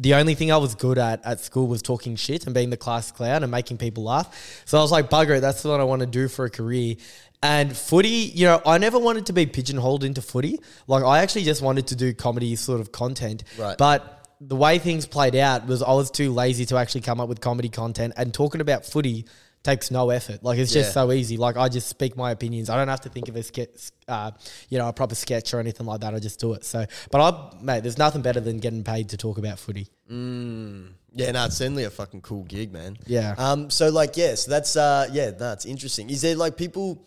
The 0.00 0.14
only 0.14 0.34
thing 0.34 0.52
I 0.52 0.56
was 0.56 0.74
good 0.74 0.96
at 0.96 1.24
at 1.26 1.40
school 1.40 1.66
was 1.66 1.82
talking 1.82 2.16
shit 2.16 2.46
and 2.46 2.54
being 2.54 2.70
the 2.70 2.76
class 2.76 3.10
clown 3.10 3.42
and 3.42 3.50
making 3.50 3.78
people 3.78 4.04
laugh. 4.04 4.62
So 4.64 4.78
I 4.78 4.80
was 4.80 4.92
like, 4.92 5.10
bugger 5.10 5.38
it, 5.38 5.40
that's 5.40 5.64
what 5.64 5.80
I 5.80 5.84
want 5.84 6.00
to 6.00 6.06
do 6.06 6.28
for 6.28 6.44
a 6.44 6.50
career. 6.50 6.96
And 7.42 7.76
footy, 7.76 8.08
you 8.08 8.46
know, 8.46 8.60
I 8.64 8.78
never 8.78 8.98
wanted 8.98 9.26
to 9.26 9.32
be 9.32 9.46
pigeonholed 9.46 10.04
into 10.04 10.22
footy. 10.22 10.58
Like, 10.86 11.04
I 11.04 11.20
actually 11.20 11.44
just 11.44 11.62
wanted 11.62 11.88
to 11.88 11.96
do 11.96 12.12
comedy 12.14 12.56
sort 12.56 12.80
of 12.80 12.90
content. 12.90 13.44
Right. 13.58 13.76
But 13.78 14.28
the 14.40 14.56
way 14.56 14.78
things 14.78 15.06
played 15.06 15.36
out 15.36 15.66
was 15.66 15.82
I 15.82 15.92
was 15.92 16.10
too 16.10 16.32
lazy 16.32 16.64
to 16.66 16.76
actually 16.76 17.00
come 17.02 17.20
up 17.20 17.28
with 17.28 17.40
comedy 17.40 17.68
content 17.68 18.14
and 18.16 18.32
talking 18.32 18.60
about 18.60 18.84
footy 18.84 19.26
takes 19.68 19.90
no 19.90 20.08
effort. 20.10 20.42
Like 20.42 20.58
it's 20.58 20.72
just 20.72 20.88
Yeah. 20.90 20.92
so 21.00 21.12
easy. 21.12 21.36
Like 21.36 21.56
I 21.56 21.68
just 21.68 21.88
speak 21.88 22.16
my 22.16 22.30
opinions. 22.30 22.70
I 22.70 22.76
don't 22.76 22.88
have 22.88 23.02
to 23.02 23.08
think 23.08 23.28
of 23.28 23.36
a 23.36 23.42
sketch, 23.42 23.90
uh, 24.06 24.30
you 24.70 24.78
know, 24.78 24.88
a 24.88 24.92
proper 24.92 25.14
sketch 25.14 25.52
or 25.54 25.60
anything 25.60 25.86
like 25.86 26.00
that. 26.00 26.14
I 26.14 26.18
just 26.18 26.40
do 26.40 26.54
it. 26.54 26.64
So, 26.64 26.86
but 27.10 27.20
I, 27.20 27.28
mate, 27.62 27.82
there's 27.82 27.98
nothing 27.98 28.22
better 28.22 28.40
than 28.40 28.58
getting 28.58 28.82
paid 28.84 29.10
to 29.10 29.16
talk 29.16 29.36
about 29.38 29.58
footy. 29.58 29.86
Yeah, 31.14 31.32
no, 31.32 31.44
it's 31.46 31.56
certainly 31.56 31.84
a 31.84 31.90
fucking 31.90 32.20
cool 32.22 32.44
gig, 32.44 32.72
man. 32.72 32.96
Yeah. 33.06 33.34
Um. 33.36 33.70
So 33.70 33.88
like, 33.90 34.16
yeah. 34.16 34.34
So 34.36 34.50
that's 34.50 34.76
uh. 34.76 35.08
Yeah, 35.12 35.30
that's 35.30 35.64
interesting. 35.66 36.10
Is 36.10 36.20
there 36.22 36.36
like 36.36 36.56
people 36.56 37.06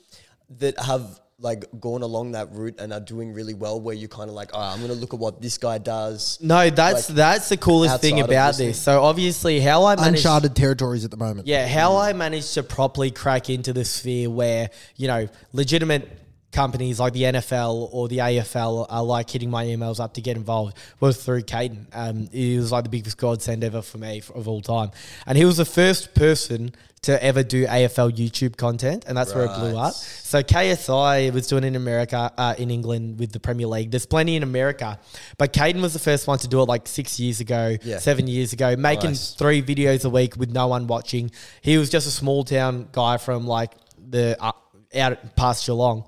that 0.59 0.77
have 0.79 1.19
like 1.41 1.65
gone 1.79 2.03
along 2.03 2.33
that 2.33 2.49
route 2.53 2.75
and 2.79 2.93
are 2.93 2.99
doing 2.99 3.33
really 3.33 3.53
well, 3.53 3.81
where 3.81 3.95
you 3.95 4.07
kind 4.07 4.29
of 4.29 4.35
like, 4.35 4.51
oh, 4.53 4.59
I'm 4.59 4.79
gonna 4.79 4.93
look 4.93 5.13
at 5.13 5.19
what 5.19 5.41
this 5.41 5.57
guy 5.57 5.77
does. 5.79 6.37
No, 6.41 6.69
that's 6.69 7.09
Like, 7.09 7.15
that's 7.15 7.49
the 7.49 7.57
coolest 7.57 7.99
thing 7.99 8.19
about 8.21 8.49
listening. 8.49 8.67
this. 8.69 8.79
So 8.81 9.01
obviously, 9.01 9.59
how 9.59 9.85
I 9.85 9.95
managed, 9.95 10.17
Uncharted 10.19 10.55
territories 10.55 11.03
at 11.03 11.11
the 11.11 11.17
moment. 11.17 11.47
yeah, 11.47 11.67
how 11.67 11.97
I 11.97 12.13
managed 12.13 12.53
to 12.53 12.63
properly 12.63 13.11
crack 13.11 13.49
into 13.49 13.73
the 13.73 13.83
sphere 13.85 14.29
where 14.29 14.69
you 14.95 15.07
know 15.07 15.27
legitimate 15.51 16.17
companies 16.51 16.99
like 16.99 17.13
the 17.13 17.23
NFL 17.23 17.87
or 17.93 18.09
the 18.09 18.17
AFL 18.17 18.85
are 18.89 19.03
like 19.03 19.29
hitting 19.29 19.49
my 19.49 19.63
emails 19.65 20.01
up 20.01 20.13
to 20.15 20.21
get 20.21 20.35
involved 20.35 20.75
was 20.99 21.23
through 21.23 21.41
Caden. 21.43 21.85
Um, 21.93 22.27
he 22.31 22.57
was 22.57 22.73
like 22.73 22.83
the 22.83 22.89
biggest 22.89 23.17
godsend 23.17 23.63
ever 23.63 23.81
for 23.81 23.97
me 23.97 24.17
f- 24.17 24.29
of 24.31 24.47
all 24.49 24.61
time, 24.61 24.91
and 25.25 25.37
he 25.37 25.45
was 25.45 25.55
the 25.57 25.65
first 25.65 26.13
person 26.13 26.73
to 27.03 27.23
ever 27.23 27.41
do 27.41 27.65
AFL 27.65 28.11
YouTube 28.15 28.55
content, 28.57 29.05
and 29.07 29.17
that's 29.17 29.33
where 29.33 29.45
it 29.45 29.55
blew 29.57 29.75
up. 29.75 29.93
So 29.95 30.43
KSI 30.43 31.33
was 31.33 31.47
doing 31.47 31.63
it 31.63 31.67
in 31.67 31.75
America, 31.75 32.31
uh, 32.37 32.53
in 32.59 32.69
England 32.69 33.17
with 33.19 33.31
the 33.31 33.39
Premier 33.39 33.65
League. 33.65 33.89
There's 33.89 34.05
plenty 34.05 34.35
in 34.35 34.43
America, 34.43 34.99
but 35.39 35.51
Caden 35.51 35.81
was 35.81 35.93
the 35.93 35.99
first 35.99 36.27
one 36.27 36.37
to 36.39 36.47
do 36.47 36.61
it 36.61 36.65
like 36.65 36.87
six 36.87 37.19
years 37.19 37.39
ago, 37.39 37.75
Yeah. 37.83 37.97
seven 37.97 38.27
years 38.27 38.53
ago, 38.53 38.75
making 38.75 39.11
Nice. 39.11 39.31
three 39.31 39.63
videos 39.63 40.05
a 40.05 40.09
week 40.11 40.37
with 40.37 40.51
no 40.51 40.67
one 40.67 40.85
watching. 40.85 41.31
He 41.61 41.79
was 41.79 41.89
just 41.89 42.05
a 42.07 42.11
small 42.11 42.43
town 42.43 42.87
guy 42.91 43.17
from 43.17 43.47
like 43.47 43.71
the 43.97 44.37
uh, 44.39 44.51
out 44.95 45.35
past 45.35 45.65
Geelong. 45.65 46.03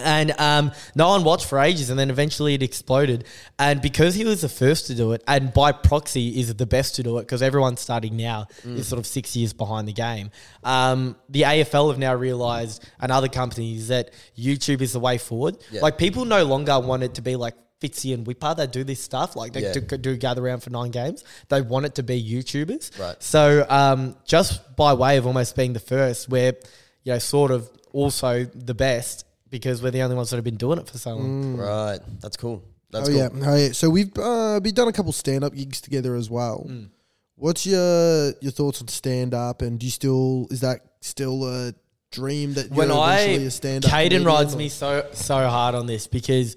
And 0.00 0.32
um, 0.38 0.72
no 0.94 1.08
one 1.08 1.24
watched 1.24 1.46
for 1.46 1.58
ages, 1.60 1.90
and 1.90 1.98
then 1.98 2.10
eventually 2.10 2.54
it 2.54 2.62
exploded. 2.62 3.24
And 3.58 3.80
because 3.80 4.14
he 4.14 4.24
was 4.24 4.40
the 4.40 4.48
first 4.48 4.86
to 4.88 4.94
do 4.94 5.12
it, 5.12 5.22
and 5.28 5.52
by 5.52 5.72
proxy 5.72 6.40
is 6.40 6.54
the 6.54 6.66
best 6.66 6.96
to 6.96 7.02
do 7.02 7.18
it, 7.18 7.22
because 7.22 7.42
everyone 7.42 7.76
starting 7.76 8.16
now 8.16 8.46
Mm. 8.64 8.78
is 8.78 8.88
sort 8.88 8.98
of 8.98 9.06
six 9.06 9.36
years 9.36 9.52
behind 9.52 9.86
the 9.88 9.92
game. 9.92 10.30
Um, 10.62 11.16
the 11.28 11.42
AFL 11.42 11.88
have 11.90 11.98
now 11.98 12.14
realised, 12.14 12.84
and 13.00 13.12
other 13.12 13.28
companies, 13.28 13.88
that 13.88 14.10
YouTube 14.38 14.80
is 14.80 14.92
the 14.92 15.00
way 15.00 15.18
forward. 15.18 15.56
Yeah. 15.70 15.80
Like 15.82 15.98
people 15.98 16.24
no 16.24 16.44
longer 16.44 16.78
want 16.80 17.02
it 17.02 17.14
to 17.14 17.22
be 17.22 17.36
like 17.36 17.54
Fitzy 17.80 18.14
and 18.14 18.26
Whipper 18.26 18.54
that 18.54 18.72
do 18.72 18.82
this 18.84 19.00
stuff, 19.00 19.36
like 19.36 19.52
they 19.52 19.62
Yeah. 19.62 19.72
do, 19.74 19.80
do 19.98 20.16
gather 20.16 20.44
around 20.44 20.60
for 20.62 20.70
nine 20.70 20.90
games. 20.90 21.22
They 21.50 21.60
want 21.60 21.86
it 21.86 21.94
to 21.96 22.02
be 22.02 22.22
YouTubers. 22.22 22.98
Right. 22.98 23.22
So 23.22 23.66
um, 23.68 24.16
just 24.26 24.74
by 24.76 24.94
way 24.94 25.18
of 25.18 25.26
almost 25.26 25.54
being 25.54 25.72
the 25.74 25.80
first, 25.80 26.28
we're 26.28 26.54
you 27.02 27.12
know 27.12 27.18
sort 27.18 27.50
of 27.50 27.68
also 27.92 28.44
the 28.54 28.74
best 28.74 29.23
because 29.54 29.80
we're 29.80 29.92
the 29.92 30.02
only 30.02 30.16
ones 30.16 30.30
that 30.30 30.36
have 30.36 30.44
been 30.44 30.56
doing 30.56 30.80
it 30.80 30.88
for 30.88 30.98
so 30.98 31.14
long. 31.14 31.56
Right. 31.56 32.00
That's 32.20 32.36
cool. 32.36 32.64
That's 32.90 33.08
oh 33.08 33.12
cool. 33.12 33.20
yeah, 33.20 33.50
oh 33.52 33.56
yeah. 33.56 33.68
So 33.70 33.88
we've 33.88 34.10
uh, 34.18 34.58
we've 34.60 34.74
done 34.74 34.88
a 34.88 34.92
couple 34.92 35.12
stand 35.12 35.44
up 35.44 35.54
gigs 35.54 35.80
together 35.80 36.16
as 36.16 36.28
well. 36.28 36.66
Mm. 36.68 36.88
What's 37.36 37.64
your 37.64 38.32
your 38.40 38.50
thoughts 38.50 38.80
on 38.80 38.88
stand 38.88 39.32
up? 39.32 39.62
And 39.62 39.78
do 39.78 39.86
you 39.86 39.92
still 39.92 40.48
is 40.50 40.60
that 40.62 40.80
still 41.02 41.44
a 41.44 41.72
dream 42.10 42.54
that 42.54 42.72
when 42.72 42.88
you're 42.88 42.98
I 42.98 43.18
a 43.18 43.50
stand 43.52 43.84
up? 43.84 43.92
Caden 43.92 44.26
rides 44.26 44.56
me 44.56 44.68
so 44.68 45.06
so 45.12 45.36
hard 45.48 45.76
on 45.76 45.86
this 45.86 46.08
because 46.08 46.56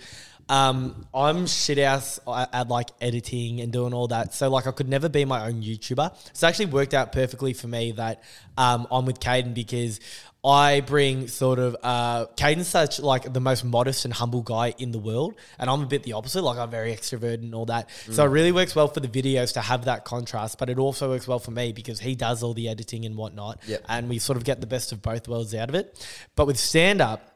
um, 0.49 1.05
I'm 1.13 1.45
shit 1.45 1.77
ass 1.77 2.19
at, 2.27 2.49
at 2.53 2.67
like 2.67 2.89
editing 3.01 3.59
and 3.59 3.71
doing 3.71 3.93
all 3.93 4.07
that. 4.07 4.33
So 4.33 4.49
like 4.49 4.65
I 4.65 4.71
could 4.71 4.87
never 4.87 5.09
be 5.09 5.25
my 5.25 5.45
own 5.47 5.61
YouTuber. 5.61 6.15
It's 6.29 6.43
actually 6.43 6.67
worked 6.67 6.93
out 6.93 7.11
perfectly 7.11 7.53
for 7.53 7.67
me 7.67 7.91
that 7.93 8.23
um, 8.57 8.87
I'm 8.89 9.05
with 9.05 9.19
Caden 9.19 9.53
because 9.53 9.99
I 10.47 10.79
bring 10.79 11.27
sort 11.27 11.59
of 11.59 11.75
uh, 11.83 12.27
Caden's 12.37 12.67
such 12.69 12.99
like 13.01 13.33
the 13.33 13.41
most 13.41 13.65
modest 13.65 14.05
and 14.05 14.13
humble 14.13 14.41
guy 14.41 14.73
in 14.77 14.91
the 14.91 14.97
world, 14.99 15.35
and 15.59 15.69
I'm 15.69 15.81
a 15.83 15.85
bit 15.85 16.03
the 16.03 16.13
opposite. 16.13 16.41
Like 16.41 16.57
I'm 16.57 16.69
very 16.71 16.93
extroverted 16.95 17.43
and 17.43 17.53
all 17.53 17.65
that. 17.65 17.89
So 18.09 18.23
it 18.23 18.29
really 18.29 18.53
works 18.53 18.73
well 18.73 18.87
for 18.87 19.01
the 19.01 19.09
videos 19.09 19.53
to 19.55 19.61
have 19.61 19.85
that 19.85 20.05
contrast, 20.05 20.57
but 20.57 20.69
it 20.69 20.79
also 20.79 21.09
works 21.09 21.27
well 21.27 21.39
for 21.39 21.51
me 21.51 21.73
because 21.73 21.99
he 21.99 22.15
does 22.15 22.43
all 22.43 22.53
the 22.53 22.69
editing 22.69 23.05
and 23.05 23.17
whatnot, 23.17 23.59
Yep. 23.67 23.83
and 23.89 24.07
we 24.07 24.19
sort 24.19 24.37
of 24.37 24.45
get 24.45 24.61
the 24.61 24.67
best 24.67 24.91
of 24.93 25.01
both 25.01 25.27
worlds 25.27 25.53
out 25.53 25.67
of 25.69 25.75
it. 25.75 26.07
But 26.35 26.47
with 26.47 26.57
stand 26.57 27.01
up. 27.01 27.33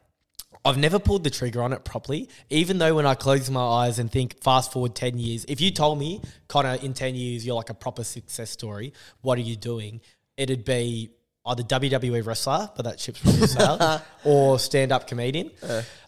I've 0.63 0.78
never 0.78 1.00
pulled 1.00 1.24
the 1.24 1.32
trigger 1.32 1.63
on 1.63 1.74
it 1.74 1.84
properly, 1.84 2.30
even 2.52 2.78
though 2.78 2.93
when 2.93 3.08
I 3.08 3.15
close 3.15 3.50
my 3.50 3.63
eyes 3.63 3.97
and 3.97 4.12
think 4.12 4.43
fast 4.43 4.71
forward 4.71 4.93
10 4.93 5.17
years, 5.17 5.43
if 5.47 5.60
you 5.60 5.71
told 5.71 5.97
me, 5.97 6.21
Connor, 6.47 6.76
in 6.76 6.93
10 6.93 7.15
years, 7.15 7.43
you're 7.47 7.56
like 7.56 7.71
a 7.71 7.74
proper 7.74 8.04
success 8.04 8.52
story, 8.52 8.93
what 9.21 9.39
are 9.39 9.41
you 9.41 9.56
doing? 9.56 10.02
It'd 10.38 10.63
be 10.63 11.10
either 11.45 11.63
WWE 11.63 12.25
wrestler, 12.25 12.69
but 12.75 12.84
that 12.84 12.99
ship's 12.99 13.19
probably 13.19 13.47
sailed, 13.47 14.01
or 14.23 14.60
stand 14.60 14.91
up 14.91 15.08
comedian. 15.08 15.51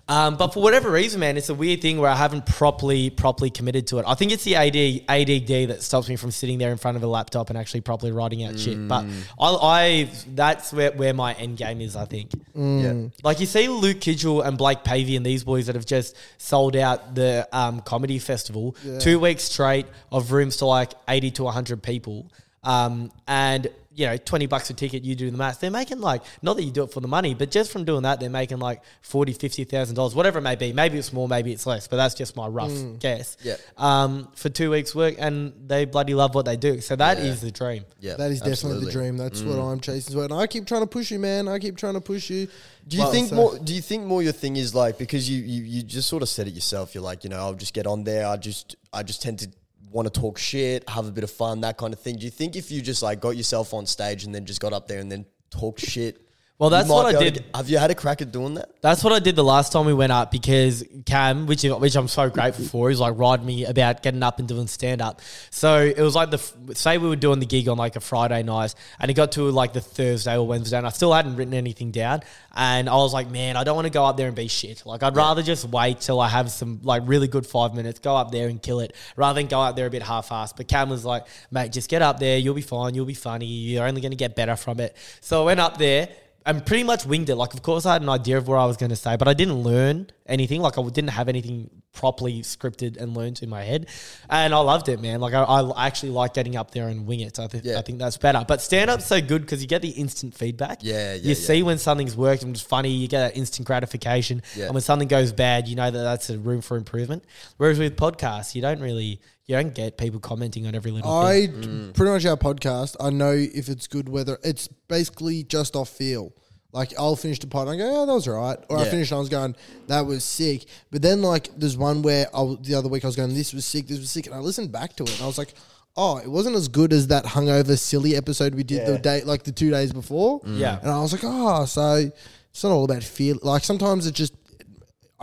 Um, 0.06 0.36
but 0.36 0.54
for 0.54 0.62
whatever 0.62 0.91
reason, 0.91 1.22
man, 1.22 1.38
it's 1.38 1.48
a 1.48 1.54
weird 1.54 1.82
thing 1.82 1.98
where 1.98 2.10
I 2.10 2.15
haven't 2.15 2.46
properly 2.46 3.10
properly 3.10 3.50
committed 3.50 3.88
to 3.88 4.00
it. 4.00 4.06
I 4.06 4.15
think 4.15 4.34
it's 4.34 4.43
the 4.43 4.56
AD, 4.56 4.76
ADD 5.08 5.69
that 5.69 5.82
stops 5.82 6.10
me 6.10 6.17
from 6.17 6.30
sitting 6.30 6.58
there 6.58 6.72
in 6.72 6.78
front 6.78 6.98
of 6.98 7.04
a 7.04 7.08
laptop 7.08 7.50
and 7.50 7.58
actually 7.58 7.82
properly 7.82 8.12
writing 8.12 8.43
out 8.43 8.60
shit. 8.60 8.86
But 8.86 9.06
I, 9.39 9.48
I 9.48 10.10
that's 10.36 10.74
where, 10.74 10.91
where 10.91 11.13
my 11.13 11.34
end 11.36 11.56
game 11.56 11.80
is, 11.80 11.96
I 11.96 12.04
think. 12.04 12.32
Yeah. 12.54 13.06
Like 13.24 13.39
you 13.39 13.46
see 13.46 13.69
Luke 13.69 14.02
Kitchell 14.02 14.41
and 14.41 14.58
Blake 14.58 14.84
Pavey 14.84 15.15
and 15.15 15.26
these 15.26 15.46
boys 15.46 15.67
that 15.67 15.76
have 15.76 15.86
just 15.86 16.17
sold 16.38 16.76
out 16.76 17.15
the 17.15 17.48
um, 17.54 17.80
comedy 17.80 18.19
festival 18.19 18.76
two 19.00 19.19
weeks 19.22 19.43
straight 19.43 19.86
of 20.12 20.34
rooms 20.34 20.58
to 20.58 20.65
like 20.65 20.91
80 21.08 21.32
to 21.32 21.43
100 21.43 21.82
people. 21.82 22.30
Um, 22.65 23.12
and 23.28 23.69
you 23.95 24.08
know, 24.08 24.17
20 24.17 24.47
bucks 24.47 24.69
a 24.69 24.73
ticket, 24.73 25.03
you 25.03 25.15
do 25.15 25.29
the 25.29 25.38
math. 25.38 25.60
They're 25.60 25.69
making 25.69 25.99
like, 25.99 26.23
not 26.41 26.56
that 26.58 26.63
you 26.63 26.71
do 26.71 26.84
it 26.84 26.91
for 26.91 26.99
the 26.99 27.08
money, 27.08 27.34
but 27.36 27.51
just 27.51 27.71
from 27.71 27.86
doing 27.86 28.03
that, 28.03 28.19
they're 28.19 28.29
making 28.29 28.58
like 28.58 28.82
40, 29.01 29.34
50,000 29.34 29.95
dollars, 29.95 30.15
whatever 30.15 30.39
it 30.39 30.41
may 30.41 30.56
be. 30.56 30.73
Maybe 30.73 30.97
it's 30.97 31.13
more, 31.13 31.27
maybe 31.27 31.51
it's 31.51 31.65
less, 31.67 31.88
but 31.88 31.97
that's 31.97 32.15
just 32.15 32.36
my 32.36 32.47
rough 32.47 32.71
guess. 32.99 33.38
Yeah. 33.43 33.58
Um, 33.77 34.29
for 34.36 34.49
two 34.49 34.71
weeks 34.71 34.95
work 34.95 35.15
and 35.19 35.53
they 35.67 35.86
bloody 35.86 36.13
love 36.15 36.34
what 36.34 36.45
they 36.45 36.58
do. 36.58 36.82
So 36.82 36.95
that 36.95 37.19
is 37.19 37.41
Yeah. 37.43 37.45
the 37.47 37.51
dream. 37.51 37.86
Yeah, 37.99 38.15
That 38.15 38.32
is 38.32 38.41
definitely 38.41 38.86
the 38.86 38.91
dream. 38.91 39.17
That's 39.17 39.41
what 39.41 39.60
I'm 39.60 39.79
chasing. 39.79 40.19
And 40.19 40.34
I 40.34 40.47
keep 40.47 40.65
trying 40.65 40.82
to 40.82 40.88
push 40.88 41.12
you, 41.12 41.19
man. 41.19 41.47
I 41.47 41.60
keep 41.60 41.77
trying 41.77 41.93
to 41.93 42.01
push 42.01 42.29
you. 42.29 42.47
Do 42.88 42.97
you 42.97 43.03
Well, 43.03 43.12
think 43.12 43.29
so- 43.29 43.36
more? 43.36 43.58
Do 43.60 43.73
you 43.73 43.82
think 43.82 44.06
more 44.06 44.21
your 44.23 44.34
thing 44.34 44.56
is 44.58 44.75
like 44.75 44.97
because 44.97 45.29
you, 45.29 45.41
you 45.41 45.63
you 45.63 45.84
just 45.84 46.10
sort 46.10 46.21
of 46.21 46.27
said 46.29 46.47
it 46.47 46.53
yourself. 46.53 46.93
You're 46.93 47.03
like 47.03 47.23
you 47.23 47.29
know 47.29 47.38
I'll 47.38 47.53
just 47.53 47.73
get 47.73 47.88
on 47.88 48.03
there. 48.03 48.27
I 48.27 48.36
just 48.38 48.75
I 48.91 49.03
just 49.03 49.21
tend 49.21 49.39
to 49.39 49.49
want 49.93 50.12
to 50.12 50.19
talk 50.19 50.38
shit, 50.38 50.88
have 50.89 51.08
a 51.08 51.12
bit 51.12 51.23
of 51.23 51.32
fun, 51.32 51.62
that 51.62 51.77
kind 51.77 51.93
of 51.93 51.99
thing. 51.99 52.17
Do 52.17 52.25
you 52.25 52.32
think 52.32 52.56
if 52.56 52.71
you 52.71 52.82
just 52.82 53.03
like 53.03 53.19
got 53.19 53.38
yourself 53.38 53.73
on 53.73 53.86
stage 53.86 54.23
and 54.25 54.34
then 54.34 54.45
just 54.45 54.60
got 54.60 54.73
up 54.73 54.88
there 54.88 54.99
and 54.99 55.12
then 55.12 55.25
talked 55.49 55.79
shit? 55.79 56.23
Well, 56.60 56.70
that's 56.70 56.88
might 56.88 56.94
what 56.96 57.02
be 57.12 57.18
I 57.18 57.20
able 57.20 57.20
to 57.20 57.32
did. 57.32 57.44
get- 57.46 57.56
have 57.58 57.70
you 57.70 57.78
had 57.80 57.89
a 57.92 57.96
crack 57.96 58.22
at 58.22 58.32
doing 58.32 58.54
that? 58.54 58.70
That's 58.82 59.04
what 59.04 59.12
I 59.12 59.20
did 59.20 59.36
the 59.36 59.44
last 59.44 59.72
time 59.74 59.86
we 59.86 59.94
went 59.94 60.12
up 60.12 60.30
because 60.32 60.84
Cam, 61.06 61.46
which 61.48 61.63
which 61.63 61.96
I'm 61.96 62.08
so 62.08 62.30
grateful 62.30 62.63
for, 62.66 62.92
is 62.92 63.00
like 63.00 63.18
riding 63.18 63.46
me 63.46 63.66
about 63.66 64.04
getting 64.04 64.22
up 64.22 64.38
and 64.39 64.48
doing 64.48 64.68
stand 64.68 65.02
up. 65.02 65.20
So 65.50 65.82
it 65.82 66.00
was 66.00 66.16
like 66.16 66.30
the 66.30 66.38
f- 66.38 66.54
say 66.76 67.00
we 67.00 67.10
were 67.10 67.16
doing 67.16 67.39
the 67.39 67.48
gig 67.48 67.68
on 67.68 67.78
like 67.78 67.96
a 67.96 68.00
Friday 68.00 68.44
night, 68.44 68.76
and 69.00 69.10
it 69.10 69.16
got 69.16 69.32
to 69.34 69.50
like 69.50 69.74
the 69.74 69.82
Thursday 69.82 70.38
or 70.38 70.46
Wednesday, 70.48 70.78
and 70.78 70.86
I 70.86 70.92
still 70.92 71.12
hadn't 71.12 71.36
written 71.38 71.56
anything 71.56 71.89
down, 71.92 72.22
and 72.56 72.88
I 72.88 72.96
was 72.96 73.13
like, 73.13 73.32
man, 73.32 73.58
I 73.58 73.63
don't 73.63 73.76
want 73.76 73.88
to 73.88 73.92
go 73.94 74.06
up 74.06 74.16
there 74.16 74.28
and 74.28 74.36
be 74.36 74.48
shit. 74.48 74.86
Like 74.86 75.02
I'd 75.02 75.16
rather 75.16 75.42
just 75.42 75.66
wait 75.68 76.02
till 76.02 76.20
I 76.22 76.30
have 76.30 76.52
some 76.52 76.82
like 76.84 77.02
really 77.08 77.28
good 77.28 77.48
five 77.48 77.74
minutes, 77.74 78.00
go 78.00 78.16
up 78.16 78.30
there 78.32 78.48
and 78.48 78.62
kill 78.62 78.80
it, 78.80 78.96
rather 79.16 79.39
than 79.42 79.48
go 79.50 79.60
out 79.60 79.76
there 79.76 79.88
a 79.88 79.89
bit 79.92 80.04
half-assed. 80.04 80.56
But 80.56 80.68
Cam 80.68 80.89
was 80.89 81.04
like, 81.04 81.26
mate, 81.50 81.72
just 81.72 81.89
get 81.89 82.04
up 82.04 82.20
there, 82.20 82.38
you'll 82.38 82.54
be 82.54 82.62
fine, 82.62 82.94
you'll 82.94 83.06
be 83.08 83.16
funny, 83.16 83.48
you're 83.48 83.88
only 83.88 84.02
going 84.02 84.12
to 84.12 84.18
get 84.18 84.36
better 84.36 84.56
from 84.56 84.80
it. 84.80 84.96
So 85.20 85.42
I 85.42 85.46
went 85.46 85.60
up 85.60 85.78
there 85.78 86.10
and 86.45 86.65
pretty 86.65 86.84
much 86.84 87.06
winged 87.06 87.29
it. 87.29 87.36
Like, 87.36 87.53
of 87.53 87.62
course, 87.62 87.86
I 87.86 87.93
had 87.93 88.01
an 88.01 88.10
idea 88.10 88.38
of 88.38 88.47
what 88.47 88.58
I 88.58 88.65
was 88.65 88.77
going 88.77 88.89
to 88.89 88.95
say, 88.95 89.15
but 89.17 89.27
I 89.27 89.34
didn't 89.34 89.62
learn 89.63 90.08
anything. 90.25 90.62
Like, 90.62 90.77
I 90.77 90.84
didn't 90.84 91.10
have 91.12 91.29
anything 91.29 91.69
properly 91.93 92.41
scripted 92.41 92.97
and 92.97 93.15
learned 93.15 93.43
in 93.43 93.49
my 93.49 93.63
head. 93.63 93.88
And 94.29 94.53
I 94.53 94.58
loved 94.60 94.89
it, 94.89 94.99
man. 94.99 95.19
Like, 95.21 95.34
I, 95.36 95.43
I 95.43 95.86
actually 95.88 96.12
like 96.12 96.34
getting 96.34 96.56
up 96.56 96.71
there 96.71 96.88
and 96.88 97.06
wing 97.06 97.19
it. 97.19 97.36
So 97.36 97.43
I, 97.43 97.47
th- 97.47 97.63
Yeah. 97.63 97.77
I 97.77 97.82
think 97.84 97.99
that's 97.99 98.17
better. 98.17 98.43
But 98.47 98.62
stand 98.62 98.89
up's 98.89 99.06
so 99.06 99.21
good 99.21 99.41
because 99.41 99.62
you 99.62 99.67
get 99.67 99.82
the 99.84 99.89
instant 99.89 100.34
feedback. 100.34 100.79
Yeah, 100.82 100.93
yeah, 100.93 101.13
You 101.15 101.29
yeah. 101.29 101.34
see 101.36 101.62
when 101.63 101.77
something's 101.77 102.17
worked 102.17 102.41
and 102.43 102.56
it's 102.56 102.63
funny, 102.65 102.89
you 102.89 103.08
get 103.08 103.19
that 103.19 103.38
instant 103.38 103.67
gratification. 103.67 104.41
Yeah. 104.56 104.65
And 104.65 104.73
when 104.73 104.82
something 104.82 105.08
goes 105.08 105.32
bad, 105.32 105.67
you 105.67 105.75
know 105.75 105.91
that 105.91 106.01
that's 106.03 106.29
a 106.32 106.38
room 106.39 106.62
for 106.62 106.77
improvement. 106.77 107.25
Whereas 107.58 107.77
with 107.77 107.95
podcasts, 107.95 108.56
you 108.56 108.62
don't 108.63 108.79
really, 108.82 109.21
you 109.45 109.56
don't 109.56 109.73
get 109.73 109.97
people 109.97 110.19
commenting 110.19 110.65
on 110.67 110.75
every 110.75 110.91
little 110.91 111.10
thing. 111.27 111.27
I 111.27 111.47
Mm. 111.53 111.93
pretty 111.93 112.12
much 112.12 112.25
our 112.25 112.38
podcast. 112.38 112.95
I 112.99 113.10
know 113.10 113.32
if 113.32 113.67
it's 113.69 113.88
good, 113.88 114.08
whether 114.10 114.38
it's 114.43 114.67
basically 114.88 115.43
just 115.43 115.75
off 115.75 115.89
feel. 115.89 116.32
Like 116.71 116.91
I'll 116.97 117.15
finish 117.15 117.38
the 117.39 117.45
pod 117.47 117.67
and 117.67 117.75
I 117.75 117.86
go, 117.86 118.01
oh, 118.01 118.06
that 118.08 118.13
was 118.13 118.27
all 118.27 118.36
right. 118.36 118.58
Or 118.69 118.77
I 118.77 118.84
Yeah. 118.86 118.89
finish 118.89 119.12
and 119.12 119.17
I 119.17 119.19
was 119.19 119.29
going, 119.29 119.56
that 119.88 120.06
was 120.08 120.23
sick. 120.23 120.65
But 120.91 121.01
then 121.03 121.21
like 121.21 121.49
there's 121.58 121.77
one 121.77 122.01
where 122.01 122.27
I, 122.34 122.39
w- 122.39 122.58
the 122.62 122.73
other 122.75 122.89
week 122.89 123.03
I 123.03 123.08
was 123.08 123.15
going, 123.15 123.34
this 123.36 123.53
was 123.53 123.63
sick, 123.65 123.88
this 123.88 123.99
was 123.99 124.10
sick, 124.10 124.25
and 124.25 124.34
I 124.34 124.39
listened 124.39 124.71
back 124.71 124.95
to 124.95 125.03
it 125.03 125.12
and 125.13 125.21
I 125.21 125.27
was 125.27 125.38
like, 125.38 125.53
oh, 125.95 126.17
it 126.17 126.27
wasn't 126.32 126.56
as 126.56 126.67
good 126.69 126.91
as 126.91 127.08
that 127.08 127.25
hungover 127.25 127.77
silly 127.77 128.15
episode 128.15 128.56
we 128.56 128.63
did 128.63 128.88
the 128.88 128.93
Yeah. 128.93 128.97
day 128.97 129.21
like 129.23 129.43
the 129.43 129.51
two 129.51 129.69
days 129.69 129.91
before. 129.93 130.41
Yeah. 130.47 130.79
and 130.82 130.89
I 130.89 130.99
was 130.99 131.12
like, 131.12 131.21
oh, 131.23 131.65
so 131.65 132.10
it's 132.49 132.63
not 132.63 132.71
all 132.71 132.86
about 132.86 133.03
feel. 133.03 133.38
Like 133.43 133.63
sometimes 133.63 134.08
it 134.08 134.15
just 134.15 134.34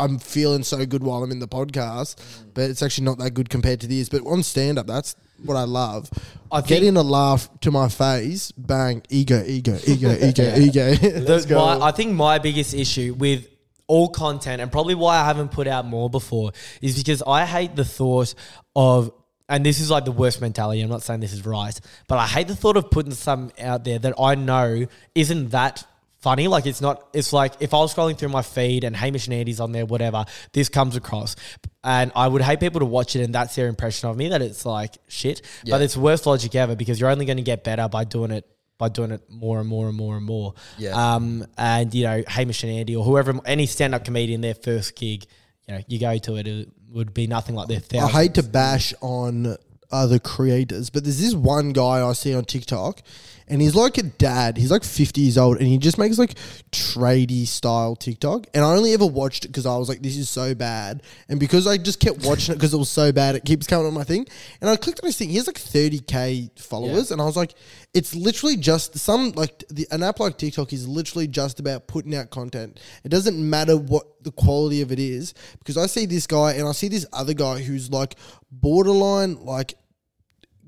I'm 0.01 0.19
feeling 0.19 0.63
so 0.63 0.85
good 0.87 1.03
while 1.03 1.23
I'm 1.23 1.31
in 1.31 1.39
the 1.39 1.49
podcast, 1.49 2.17
mm. 2.17 2.45
but 2.55 2.71
it's 2.71 2.83
actually 2.83 3.05
not 3.05 3.19
that 3.19 3.33
good 3.33 3.51
compared 3.51 3.81
to 3.83 3.87
this. 3.87 4.09
But 4.09 4.23
on 4.27 4.43
stand 4.43 4.79
up, 4.79 4.87
that's 4.87 5.15
what 5.45 5.57
I 5.57 5.65
love. 5.65 6.11
I 6.51 6.61
Getting 6.63 6.95
think- 6.95 6.97
a 6.97 7.03
laugh 7.03 7.49
to 7.61 7.71
my 7.71 7.89
face, 7.89 8.51
bang, 8.53 9.03
ego, 9.09 9.43
ego, 9.47 9.79
ego, 9.87 10.11
ego, 10.21 10.55
ego. 10.57 10.95
The- 10.95 11.47
my- 11.55 11.87
I 11.87 11.93
think 11.93 12.13
my 12.13 12.39
biggest 12.39 12.75
issue 12.75 13.15
with 13.17 13.47
all 13.87 14.09
content 14.09 14.63
and 14.63 14.71
probably 14.71 14.95
why 14.95 15.17
I 15.21 15.25
haven't 15.25 15.51
put 15.51 15.67
out 15.67 15.85
more 15.85 16.09
before 16.09 16.53
is 16.81 16.97
because 16.97 17.25
I 17.27 17.45
hate 17.45 17.75
the 17.75 17.85
thought 17.85 18.35
of 18.77 19.13
and 19.49 19.67
this 19.67 19.81
is 19.81 19.91
like 19.91 20.05
the 20.05 20.13
worst 20.13 20.41
mentality. 20.41 20.81
I'm 20.81 20.89
not 20.89 21.03
saying 21.03 21.19
this 21.19 21.33
is 21.33 21.45
right, 21.45 21.79
but 22.07 22.19
I 22.19 22.27
hate 22.29 22.47
the 22.47 22.55
thought 22.55 22.77
of 22.77 22.89
putting 22.89 23.11
something 23.11 23.65
out 23.65 23.83
there 23.83 23.99
that 23.99 24.15
I 24.17 24.37
know 24.37 24.87
isn't 25.17 25.49
that 25.51 25.85
funny. 26.21 26.49
Like 26.49 26.67
it's 26.67 26.81
not. 26.81 27.09
It's 27.13 27.33
like 27.33 27.55
if 27.61 27.75
I 27.75 27.79
was 27.79 27.95
scrolling 27.95 28.17
through 28.17 28.29
my 28.31 28.43
feed 28.43 28.85
and 28.85 28.95
Hamish 28.95 29.27
and 29.27 29.35
Andy's 29.35 29.61
on 29.61 29.73
there, 29.73 29.87
whatever, 29.87 30.25
this 30.53 30.69
comes 30.69 30.97
across, 30.97 31.37
and 31.83 32.13
I 32.15 32.29
would 32.29 32.43
hate 32.43 32.61
people 32.61 32.81
to 32.81 32.87
watch 32.87 33.17
it 33.17 33.23
and 33.23 33.35
that's 33.35 33.55
their 33.55 33.69
impression 33.69 34.09
of 34.09 34.17
me 34.17 34.29
that 34.29 34.43
it's 34.43 34.65
like 34.65 34.97
shit. 35.09 35.43
Yeah. 35.65 35.75
But 35.75 35.83
it's 35.83 35.97
worst 35.97 36.27
logic 36.27 36.55
ever 36.55 36.77
because 36.77 37.01
you're 37.01 37.11
only 37.11 37.27
going 37.27 37.39
to 37.39 37.43
get 37.43 37.65
better 37.65 37.89
by 37.89 38.05
doing 38.05 38.31
it 38.31 38.47
by 38.81 38.89
doing 38.89 39.11
it 39.11 39.23
more 39.29 39.61
and 39.61 39.69
more 39.69 39.89
and 39.89 39.97
more 39.97 40.17
and 40.17 40.25
more. 40.25 40.55
Yeah. 40.79 41.15
Um, 41.15 41.47
and 41.57 41.95
you 41.95 42.05
know, 42.05 42.25
Hamish 42.27 42.65
and 42.65 42.73
Andy 42.73 42.97
or 42.97 43.05
whoever, 43.05 43.39
any 43.45 43.67
stand-up 43.67 44.05
comedian, 44.05 44.41
their 44.41 44.55
first 44.55 44.97
gig, 44.97 45.27
you 45.69 45.75
know, 45.75 45.81
you 45.87 46.01
go 46.01 46.17
to 46.17 46.37
it, 46.37 46.47
it 46.47 46.69
would 46.89 47.13
be 47.13 47.27
nothing 47.27 47.55
like 47.55 47.69
their 47.69 48.03
I 48.03 48.09
hate 48.09 48.35
to 48.35 48.43
bash 48.43 48.95
on 49.03 49.57
other 49.93 50.19
creators, 50.19 50.89
but 50.89 51.05
there's 51.05 51.21
this 51.21 51.35
one 51.35 51.73
guy 51.73 52.07
I 52.07 52.13
see 52.15 52.35
on 52.35 52.45
TikTok, 52.45 53.03
and 53.51 53.61
he's 53.61 53.75
like 53.75 53.99
a 53.99 54.05
dad. 54.05 54.57
He's 54.57 54.71
like 54.71 54.85
50 54.85 55.21
years 55.21 55.37
old, 55.37 55.59
and 55.59 55.67
he 55.67 55.77
just 55.77 55.99
makes 55.99 56.19
like 56.19 56.35
tradie 56.71 57.47
style 57.47 57.97
TikTok. 57.97 58.47
And 58.55 58.65
I 58.65 58.75
only 58.75 58.95
ever 58.95 59.05
watched 59.05 59.45
it 59.45 59.49
because 59.49 59.67
I 59.67 59.77
was 59.77 59.89
like, 59.89 60.03
this 60.03 60.17
is 60.17 60.31
so 60.31 60.55
bad. 60.55 61.03
And 61.29 61.41
because 61.41 61.67
I 61.67 61.77
just 61.77 61.99
kept 61.99 62.25
watching 62.25 62.55
it 62.55 62.59
because 62.59 62.73
it 62.73 62.79
was 62.79 62.89
so 62.89 63.11
bad, 63.11 63.35
it 63.35 63.45
keeps 63.45 63.67
coming 63.67 63.87
on 63.87 63.93
my 63.93 64.05
thing. 64.05 64.27
And 64.61 64.71
I 64.71 64.77
clicked 64.77 65.01
on 65.01 65.09
his 65.09 65.19
thing. 65.19 65.31
He 65.31 65.37
has 65.37 65.49
like 65.49 65.57
30k 65.57 66.59
followers, 66.61 67.11
and 67.11 67.21
I 67.21 67.25
was 67.25 67.37
like, 67.37 67.55
it's 67.93 68.15
literally 68.15 68.57
just 68.57 68.97
some 68.97 69.33
like 69.33 69.65
the, 69.69 69.87
an 69.91 70.05
app 70.05 70.21
like 70.21 70.39
TikTok 70.39 70.73
is 70.73 70.87
literally 70.87 71.27
just 71.27 71.59
about 71.59 71.89
putting 71.89 72.15
out 72.15 72.31
content. 72.31 72.79
It 73.05 73.09
doesn't 73.09 73.37
matter 73.37 73.77
what 73.77 74.23
the 74.23 74.31
quality 74.31 74.81
of 74.83 74.93
it 74.93 75.01
is 75.01 75.35
because 75.59 75.77
I 75.77 75.87
see 75.87 76.07
this 76.07 76.27
guy 76.27 76.53
and 76.53 76.69
I 76.69 76.73
see 76.73 76.89
this 76.89 77.07
other 77.13 77.35
guy 77.35 77.61
who's 77.61 77.91
like 77.91 78.15
borderline 78.53 79.45
like 79.45 79.75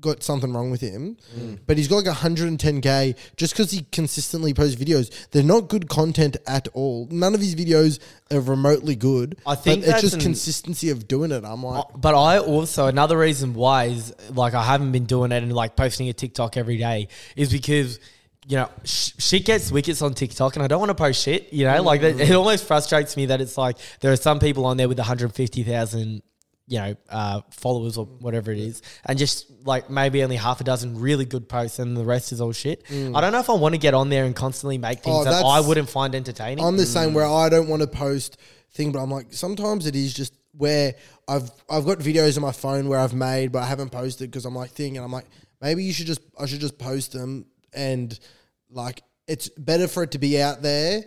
got 0.03 0.21
something 0.21 0.53
wrong 0.53 0.69
with 0.69 0.81
him, 0.81 1.17
mm. 1.35 1.57
but 1.65 1.77
he's 1.77 1.87
got 1.87 2.05
like 2.05 2.15
110k 2.15 3.17
just 3.37 3.53
because 3.53 3.71
he 3.71 3.87
consistently 3.91 4.53
posts 4.53 4.79
videos. 4.79 5.29
They're 5.31 5.41
not 5.41 5.69
good 5.69 5.89
content 5.89 6.37
at 6.45 6.67
all. 6.73 7.07
None 7.09 7.33
of 7.33 7.41
his 7.41 7.55
videos 7.55 7.99
are 8.31 8.41
remotely 8.41 8.95
good. 8.95 9.39
I 9.47 9.55
think 9.55 9.83
but 9.83 9.93
it's 9.93 10.01
just 10.01 10.15
an- 10.15 10.21
consistency 10.21 10.91
of 10.91 11.07
doing 11.07 11.31
it. 11.31 11.43
I'm 11.43 11.63
like, 11.63 11.85
uh, 11.85 11.97
But 11.97 12.13
I 12.13 12.37
also 12.37 12.85
another 12.85 13.17
reason 13.17 13.55
why 13.55 13.85
is 13.85 14.13
like 14.29 14.53
I 14.53 14.63
haven't 14.63 14.91
been 14.91 15.05
doing 15.05 15.31
it 15.31 15.41
and 15.41 15.51
like 15.51 15.75
posting 15.75 16.09
a 16.09 16.13
TikTok 16.13 16.57
every 16.57 16.77
day 16.77 17.07
is 17.35 17.51
because 17.51 17.99
you 18.45 18.57
know 18.57 18.69
sh- 18.83 19.11
shit 19.17 19.45
gets 19.45 19.71
wickets 19.71 20.01
on 20.01 20.13
TikTok 20.13 20.57
and 20.57 20.63
I 20.63 20.67
don't 20.67 20.79
want 20.79 20.89
to 20.89 20.95
post 20.95 21.23
shit. 21.23 21.51
You 21.53 21.65
know, 21.65 21.81
like 21.81 22.01
that, 22.01 22.19
it 22.19 22.29
mm. 22.29 22.37
almost 22.37 22.65
frustrates 22.65 23.17
me 23.17 23.27
that 23.27 23.41
it's 23.41 23.57
like 23.57 23.77
there 24.01 24.11
are 24.11 24.17
some 24.17 24.39
people 24.39 24.65
on 24.65 24.77
there 24.77 24.89
with 24.89 24.99
150,000 24.99 26.21
you 26.67 26.77
know 26.79 26.95
uh, 27.09 27.41
followers 27.51 27.97
or 27.97 28.05
whatever 28.05 28.51
it 28.51 28.59
is, 28.59 28.81
and 29.05 29.17
just 29.17 29.51
like 29.65 29.89
maybe 29.89 30.23
only 30.23 30.35
half 30.37 30.61
a 30.61 30.63
dozen 30.63 30.99
really 30.99 31.25
good 31.25 31.47
posts 31.49 31.79
and 31.79 31.95
the 31.97 32.05
rest 32.05 32.31
is 32.31 32.39
all 32.41 32.51
shit. 32.53 32.83
I 32.89 33.21
don't 33.21 33.31
know 33.31 33.39
if 33.39 33.49
I 33.49 33.53
want 33.53 33.75
to 33.75 33.79
get 33.79 33.93
on 33.93 34.09
there 34.09 34.25
and 34.25 34.35
constantly 34.35 34.77
make 34.77 34.99
things 35.01 35.15
Oh, 35.15 35.23
that 35.23 35.43
I 35.43 35.59
wouldn't 35.59 35.89
find 35.89 36.15
entertaining. 36.15 36.63
I'm 36.63 36.77
the 36.77 36.85
same 36.85 37.13
where 37.13 37.25
I 37.25 37.49
don't 37.49 37.67
want 37.67 37.81
to 37.81 37.87
post 37.87 38.37
thing, 38.71 38.91
but 38.91 38.99
I'm 38.99 39.11
like 39.11 39.33
sometimes 39.33 39.85
it 39.87 39.95
is 39.95 40.13
just 40.13 40.33
where 40.55 40.95
I've 41.27 41.49
I've 41.69 41.85
got 41.85 41.99
videos 41.99 42.37
on 42.37 42.43
my 42.43 42.51
phone 42.51 42.87
where 42.87 42.99
I've 42.99 43.13
made 43.13 43.51
but 43.51 43.59
I 43.63 43.65
haven't 43.65 43.89
posted 43.91 44.29
because 44.29 44.45
I'm 44.45 44.55
like 44.55 44.71
thing 44.71 44.97
and 44.97 45.05
I'm 45.05 45.11
like 45.11 45.25
maybe 45.61 45.83
you 45.83 45.91
should 45.93 46.07
just 46.07 46.21
I 46.39 46.45
should 46.45 46.59
just 46.59 46.77
post 46.77 47.11
them 47.13 47.45
and 47.73 48.17
like 48.69 49.01
it's 49.27 49.49
better 49.49 49.87
for 49.87 50.03
it 50.03 50.11
to 50.11 50.19
be 50.19 50.39
out 50.41 50.61
there 50.61 51.03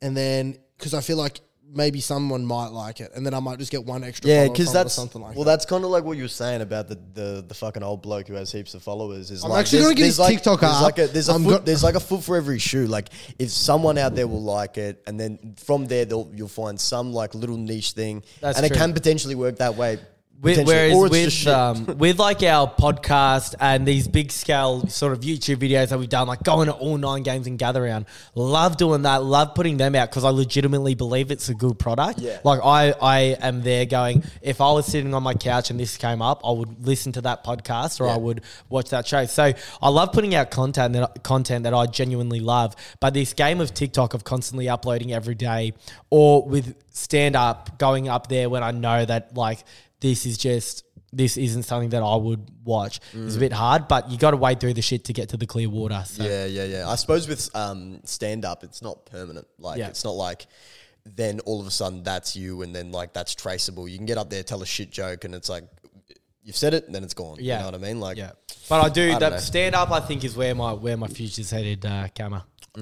and 0.00 0.16
then 0.16 0.56
because 0.78 0.94
I 0.94 1.00
feel 1.00 1.16
like 1.16 1.40
maybe 1.74 2.00
someone 2.00 2.46
might 2.46 2.68
like 2.68 3.00
it 3.00 3.10
and 3.14 3.26
then 3.26 3.34
I 3.34 3.40
might 3.40 3.58
just 3.58 3.70
get 3.70 3.84
one 3.84 4.02
extra 4.04 4.30
Yeah, 4.30 4.48
because 4.48 4.68
from 4.68 4.76
or 4.76 4.84
that's 4.84 4.94
something 4.94 5.20
like 5.20 5.32
that. 5.32 5.36
well, 5.36 5.44
that. 5.44 5.50
that's 5.52 5.66
kind 5.66 5.84
of 5.84 5.90
like 5.90 6.04
what 6.04 6.16
you 6.16 6.22
were 6.24 6.28
saying 6.28 6.62
about 6.62 6.88
the, 6.88 6.98
the 7.14 7.44
the 7.46 7.54
fucking 7.54 7.82
old 7.82 8.02
bloke 8.02 8.28
who 8.28 8.34
has 8.34 8.50
heaps 8.52 8.74
of 8.74 8.82
followers. 8.82 9.30
Is 9.30 9.42
I'm 9.44 9.50
like, 9.50 9.60
actually 9.60 9.80
there's- 9.80 9.88
gonna 9.88 9.94
get 9.96 10.06
his 10.06 10.18
like, 10.18 10.34
TikTok 10.34 10.60
there's 10.60 10.72
up. 10.72 10.82
Like 10.82 10.98
a, 10.98 11.06
there's 11.08 11.28
a 11.28 11.32
I'm 11.32 11.44
foot, 11.44 11.50
go- 11.58 11.64
there's 11.64 11.82
like 11.84 11.94
a 11.96 12.00
foot 12.00 12.22
for 12.24 12.36
every 12.36 12.58
shoe. 12.58 12.86
Like 12.86 13.08
if 13.38 13.50
someone 13.50 13.98
out 13.98 14.14
there 14.14 14.26
will 14.28 14.42
like 14.42 14.78
it, 14.78 15.02
and 15.06 15.18
then 15.20 15.54
from 15.58 15.86
there 15.86 16.04
they'll, 16.04 16.30
you'll 16.34 16.48
find 16.48 16.80
some 16.80 17.12
like 17.12 17.34
little 17.34 17.56
niche 17.56 17.92
thing, 17.92 18.22
That's 18.40 18.56
and 18.58 18.64
it 18.66 18.72
can 18.72 18.92
potentially 18.94 19.34
work 19.34 19.56
that 19.58 19.74
way. 19.76 19.98
With, 20.40 20.66
whereas 20.66 21.10
with 21.10 21.46
um, 21.46 21.86
with 21.98 22.18
like 22.18 22.42
our 22.42 22.70
podcast 22.70 23.54
and 23.58 23.86
these 23.86 24.06
big 24.06 24.30
scale 24.30 24.86
sort 24.88 25.12
of 25.12 25.20
YouTube 25.20 25.56
videos 25.56 25.88
that 25.88 25.98
we've 25.98 26.08
done, 26.08 26.26
like 26.28 26.42
going 26.42 26.66
to 26.66 26.74
all 26.74 26.98
nine 26.98 27.22
games 27.22 27.46
and 27.46 27.58
gather 27.58 27.84
around, 27.84 28.06
love 28.34 28.76
doing 28.76 29.02
that. 29.02 29.24
Love 29.24 29.54
putting 29.54 29.76
them 29.76 29.94
out 29.94 30.10
because 30.10 30.24
I 30.24 30.30
legitimately 30.30 30.94
believe 30.94 31.30
it's 31.30 31.48
a 31.48 31.54
good 31.54 31.78
product. 31.78 32.20
Yeah. 32.20 32.38
Like 32.44 32.60
I 32.62 32.92
I 33.00 33.18
am 33.40 33.62
there 33.62 33.86
going. 33.86 34.24
If 34.42 34.60
I 34.60 34.70
was 34.72 34.86
sitting 34.86 35.14
on 35.14 35.22
my 35.22 35.34
couch 35.34 35.70
and 35.70 35.80
this 35.80 35.96
came 35.96 36.20
up, 36.20 36.42
I 36.44 36.50
would 36.50 36.86
listen 36.86 37.12
to 37.12 37.22
that 37.22 37.42
podcast 37.42 38.00
or 38.00 38.08
I 38.08 38.16
would 38.16 38.42
watch 38.68 38.90
that 38.90 39.06
show. 39.06 39.24
So 39.24 39.52
I 39.80 39.88
love 39.88 40.12
putting 40.12 40.34
out 40.34 40.50
content 40.50 40.94
that 40.94 41.22
content 41.22 41.64
that 41.64 41.74
I 41.74 41.86
genuinely 41.86 42.40
love. 42.40 42.76
But 43.00 43.14
this 43.14 43.32
game 43.32 43.60
of 43.60 43.72
TikTok 43.72 44.14
of 44.14 44.24
constantly 44.24 44.68
uploading 44.68 45.12
every 45.12 45.34
day, 45.34 45.72
or 46.10 46.46
with 46.46 46.74
stand 46.90 47.36
up 47.36 47.78
going 47.78 48.08
up 48.08 48.28
there 48.28 48.48
when 48.48 48.62
I 48.62 48.70
know 48.70 49.04
that 49.04 49.36
like 49.36 49.64
this 50.00 50.26
is 50.26 50.38
just 50.38 50.84
this 51.12 51.36
isn't 51.36 51.62
something 51.62 51.90
that 51.90 52.02
I 52.02 52.16
would 52.16 52.50
watch. 52.64 53.00
It's 53.14 53.36
a 53.36 53.38
bit 53.38 53.52
hard, 53.52 53.88
but 53.88 54.10
you 54.10 54.18
got 54.18 54.32
to 54.32 54.36
wade 54.36 54.60
through 54.60 54.74
the 54.74 54.82
shit 54.82 55.04
to 55.04 55.12
get 55.12 55.30
to 55.30 55.36
the 55.36 55.46
clear 55.46 55.68
water. 55.68 56.02
So. 56.04 56.24
Yeah, 56.24 56.44
yeah, 56.44 56.64
yeah. 56.64 56.88
I 56.88 56.96
suppose 56.96 57.26
with 57.26 57.48
um, 57.56 58.00
stand 58.04 58.44
up, 58.44 58.64
it's 58.64 58.82
not 58.82 59.06
permanent. 59.06 59.46
Like 59.58 59.78
Yeah. 59.78 59.88
it's 59.88 60.04
not 60.04 60.14
like 60.14 60.46
then 61.04 61.40
all 61.40 61.60
of 61.60 61.66
a 61.66 61.70
sudden 61.70 62.02
that's 62.02 62.36
you, 62.36 62.62
and 62.62 62.74
then 62.74 62.92
like 62.92 63.12
that's 63.12 63.34
traceable. 63.34 63.88
You 63.88 63.96
can 63.96 64.06
get 64.06 64.18
up 64.18 64.28
there, 64.28 64.42
tell 64.42 64.62
a 64.62 64.66
shit 64.66 64.90
joke, 64.90 65.24
and 65.24 65.34
it's 65.34 65.48
like 65.48 65.64
you've 66.42 66.56
said 66.56 66.74
it, 66.74 66.84
and 66.86 66.94
then 66.94 67.02
it's 67.04 67.14
gone. 67.14 67.36
Yeah. 67.40 67.54
you 67.54 67.60
know 67.60 67.66
what 67.66 67.74
I 67.74 67.78
mean? 67.88 68.00
Like, 68.00 68.18
Yeah, 68.18 68.32
but 68.68 68.80
I 68.80 68.88
do 68.88 69.12
I 69.12 69.18
that 69.18 69.40
stand 69.40 69.74
up. 69.74 69.90
I 69.90 70.00
think 70.00 70.24
is 70.24 70.36
where 70.36 70.54
my 70.54 70.72
where 70.72 70.96
my 70.96 71.08
future's 71.08 71.50
headed, 71.50 71.86
uh. 71.86 72.08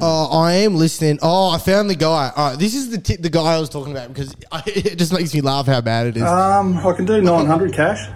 Oh, 0.00 0.40
I 0.42 0.52
am 0.54 0.74
listening. 0.76 1.18
Oh, 1.22 1.50
I 1.50 1.58
found 1.58 1.88
the 1.88 1.94
guy. 1.94 2.32
All 2.34 2.50
right, 2.50 2.58
this 2.58 2.74
is 2.74 2.90
the 2.90 2.98
t- 2.98 3.16
the 3.16 3.30
guy 3.30 3.54
I 3.54 3.60
was 3.60 3.68
talking 3.68 3.92
about 3.92 4.08
because 4.08 4.34
I, 4.50 4.62
it 4.66 4.98
just 4.98 5.12
makes 5.12 5.32
me 5.34 5.40
laugh 5.40 5.66
how 5.66 5.80
bad 5.80 6.08
it 6.08 6.16
is. 6.16 6.22
Um, 6.22 6.78
I 6.78 6.92
can 6.92 7.04
do 7.04 7.20
900 7.20 7.72
cash. 7.72 8.08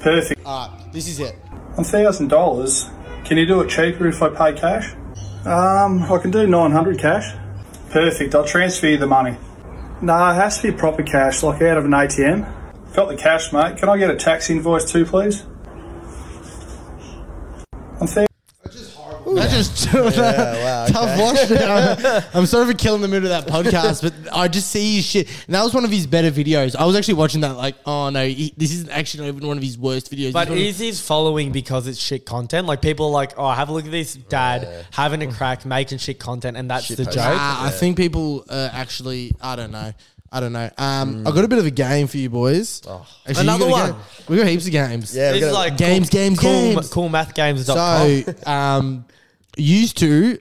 Perfect. 0.00 0.40
All 0.44 0.68
right, 0.68 0.92
this 0.92 1.06
is 1.08 1.20
it. 1.20 1.36
$1,000, 1.76 3.24
can 3.24 3.38
you 3.38 3.46
do 3.46 3.60
it 3.60 3.68
cheaper 3.68 4.08
if 4.08 4.22
I 4.22 4.28
pay 4.28 4.58
cash? 4.58 4.92
Um, 5.46 6.02
I 6.02 6.18
can 6.18 6.30
do 6.30 6.46
900 6.46 6.98
cash. 6.98 7.32
Perfect. 7.90 8.34
I'll 8.34 8.44
transfer 8.44 8.88
you 8.88 8.98
the 8.98 9.06
money. 9.06 9.36
No, 10.02 10.14
it 10.30 10.34
has 10.34 10.60
to 10.60 10.72
be 10.72 10.76
proper 10.76 11.02
cash, 11.02 11.42
like 11.42 11.62
out 11.62 11.78
of 11.78 11.84
an 11.84 11.92
ATM. 11.92 12.50
Got 12.94 13.08
the 13.08 13.16
cash, 13.16 13.52
mate. 13.52 13.76
Can 13.76 13.88
I 13.88 13.98
get 13.98 14.10
a 14.10 14.16
tax 14.16 14.50
invoice 14.50 14.90
too, 14.90 15.04
please? 15.04 15.44
On 18.00 18.08
thou- 19.34 19.42
That 19.42 19.50
just 19.50 19.92
wow, 19.94 20.86
tough 20.86 21.18
watch. 21.18 21.50
I'm, 21.50 22.22
I'm 22.40 22.46
sorry 22.46 22.66
for 22.72 22.76
killing 22.76 23.00
the 23.02 23.08
mood 23.08 23.24
of 23.24 23.30
that 23.30 23.46
podcast, 23.46 24.02
but 24.02 24.14
I 24.34 24.48
just 24.48 24.70
see 24.70 24.96
his 24.96 25.04
shit. 25.04 25.28
And 25.46 25.54
that 25.54 25.62
was 25.62 25.74
one 25.74 25.84
of 25.84 25.90
his 25.90 26.06
better 26.06 26.30
videos. 26.30 26.74
I 26.76 26.84
was 26.84 26.96
actually 26.96 27.14
watching 27.14 27.40
that, 27.42 27.56
like, 27.56 27.76
oh 27.86 28.10
no, 28.10 28.26
he, 28.26 28.52
this 28.56 28.72
isn't 28.72 28.90
actually 28.90 29.24
not 29.26 29.36
even 29.36 29.48
one 29.48 29.56
of 29.56 29.62
his 29.62 29.78
worst 29.78 30.10
videos. 30.10 30.32
But 30.32 30.42
It's 30.42 30.50
one 30.50 30.58
of- 30.58 30.64
is 30.64 30.78
his 30.78 31.00
following 31.00 31.52
because 31.52 31.86
it's 31.86 31.98
shit 32.00 32.24
content? 32.26 32.66
Like 32.66 32.82
people 32.82 33.06
are 33.06 33.12
like, 33.12 33.32
oh, 33.36 33.50
have 33.50 33.68
a 33.68 33.72
look 33.72 33.84
at 33.84 33.90
this 33.90 34.14
dad 34.14 34.86
having 34.90 35.22
a 35.22 35.32
crack, 35.32 35.64
making 35.66 35.98
shit 35.98 36.18
content, 36.18 36.56
and 36.56 36.70
that's 36.70 36.86
Shit 36.86 36.96
the 36.98 37.04
post. 37.04 37.16
joke. 37.16 37.24
Ah, 37.26 37.66
I 37.66 37.70
think 37.70 37.96
people 37.96 38.44
uh, 38.48 38.68
actually, 38.72 39.32
I 39.40 39.56
don't 39.56 39.70
know. 39.72 39.92
I 40.32 40.38
don't 40.38 40.52
know. 40.52 40.70
Um, 40.78 41.26
I 41.26 41.32
got 41.32 41.44
a 41.44 41.48
bit 41.48 41.58
of 41.58 41.66
a 41.66 41.72
game 41.72 42.06
for 42.06 42.16
you 42.16 42.30
boys. 42.30 42.82
Actually, 42.86 42.94
you 43.26 43.34
Mm. 43.34 43.40
Another 43.40 43.64
got 43.68 43.68
a 43.68 43.72
one. 43.72 43.92
game? 43.92 44.00
We 44.28 44.36
got 44.36 44.46
heaps 44.46 44.66
of 44.66 44.70
games. 44.72 45.16
yeah, 45.16 45.32
This 45.32 45.40
we're 45.42 45.46
is 45.48 45.52
gonna- 45.52 45.64
like 45.64 45.76
Games, 45.76 46.08
cool, 46.08 46.20
games, 46.20 46.38
cool, 46.38 46.52
games. 46.52 46.90
coolmathgames.com. 46.90 48.22
So, 48.44 48.50
um, 48.50 49.04
used 49.60 49.96
to 49.98 50.38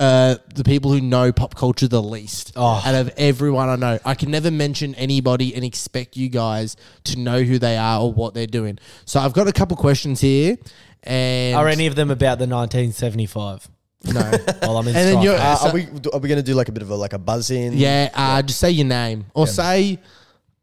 uh, 0.00 0.36
the 0.54 0.64
people 0.64 0.90
who 0.90 1.00
know 1.00 1.30
pop 1.32 1.54
culture 1.54 1.86
the 1.86 2.02
least 2.02 2.52
Oh. 2.56 2.82
out 2.84 2.94
of 2.94 3.12
everyone 3.16 3.68
I 3.68 3.76
know. 3.76 3.98
I 4.04 4.14
can 4.14 4.30
never 4.32 4.50
mention 4.50 4.94
anybody 4.96 5.54
and 5.54 5.64
expect 5.64 6.16
you 6.16 6.28
guys 6.28 6.76
to 7.04 7.18
know 7.18 7.42
who 7.42 7.58
they 7.58 7.76
are 7.76 8.00
or 8.00 8.12
what 8.12 8.34
they're 8.34 8.46
doing. 8.48 8.78
So 9.04 9.20
I've 9.20 9.32
got 9.32 9.46
a 9.46 9.52
couple 9.52 9.76
questions 9.76 10.20
here, 10.20 10.56
and 11.04 11.54
are 11.56 11.68
any 11.68 11.86
of 11.86 11.94
them 11.94 12.10
about 12.10 12.38
the 12.38 12.46
1975? 12.48 13.68
no? 14.06 14.20
Well, 14.62 14.78
I'm 14.78 14.88
in 14.88 14.96
Uh, 14.96 14.98
And 15.00 15.08
then 15.08 15.22
you're- 15.22 15.36
Stripe. 15.36 15.62
are 15.64 15.72
we 15.74 15.86
are 16.12 16.18
we 16.18 16.28
gonna 16.28 16.42
do 16.42 16.54
like 16.54 16.68
a 16.68 16.72
bit 16.72 16.82
of 16.82 16.90
a 16.90 16.96
like 16.96 17.12
a 17.12 17.18
buzz 17.18 17.50
in? 17.52 17.74
yeah, 17.74 18.10
uh, 18.14 18.42
just 18.42 18.58
say 18.58 18.70
your 18.72 18.86
name 18.86 19.26
or 19.34 19.46
say, 19.46 20.00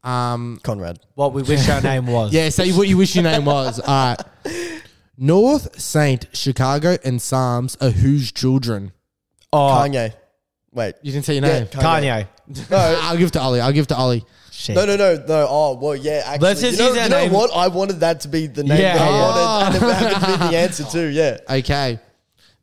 um, 0.04 0.60
Conrad. 0.64 1.00
what 1.16 1.34
we 1.34 1.44
wish 1.44 1.68
our 1.70 1.82
name 1.82 2.08
was. 2.08 2.34
yeah, 2.38 2.50
say 2.50 2.72
what 2.74 2.88
you 2.90 2.98
wish 2.98 3.16
your 3.16 3.24
name 3.24 3.46
was. 3.46 3.80
All 3.80 4.16
right. 4.16 4.18
North 5.22 5.80
Saint, 5.80 6.28
Chicago, 6.32 6.98
and 7.04 7.22
Psalms 7.22 7.78
are 7.82 7.90
whose 7.90 8.32
children? 8.32 8.94
Oh, 9.52 9.58
Kanye. 9.58 10.14
Wait. 10.72 10.96
You 11.02 11.12
didn't 11.12 11.26
say 11.26 11.34
your 11.36 11.46
Yeah, 11.46 11.60
name. 11.60 11.68
Kanye. 11.68 12.28
No, 12.72 12.78
I'll 13.02 13.18
give 13.18 13.28
it 13.28 13.34
to 13.34 13.42
Ollie. 13.42 13.60
I'll 13.60 13.74
give 13.74 13.84
it 13.84 13.90
to 13.90 13.98
Ollie. 13.98 14.24
Shit. 14.52 14.76
no, 14.76 14.86
no, 14.86 14.96
no, 14.96 15.16
no. 15.28 15.48
Oh, 15.50 15.76
well, 15.76 15.96
yeah. 15.96 16.24
Actually, 16.26 16.48
Let's 16.48 16.62
just 16.62 16.80
you 16.80 16.84
know, 16.86 16.90
use 16.92 16.98
our 17.00 17.04
you 17.04 17.10
know 17.10 17.22
name. 17.24 17.32
what? 17.34 17.52
I 17.56 17.68
wanted 17.68 18.00
that 18.02 18.22
to 18.22 18.28
be 18.30 18.48
the 18.48 18.64
name 18.64 18.80
Yeah, 18.80 18.98
that 18.98 19.02
I 19.02 19.10
yeah. 19.10 19.22
wanted, 19.22 19.76
and 19.76 19.76
it 19.76 19.96
happened 19.96 20.26
to 20.26 20.32
be 20.46 20.52
the 20.52 20.58
answer 20.58 20.84
too. 20.86 21.08
Yeah. 21.08 21.38
Okay. 21.50 22.00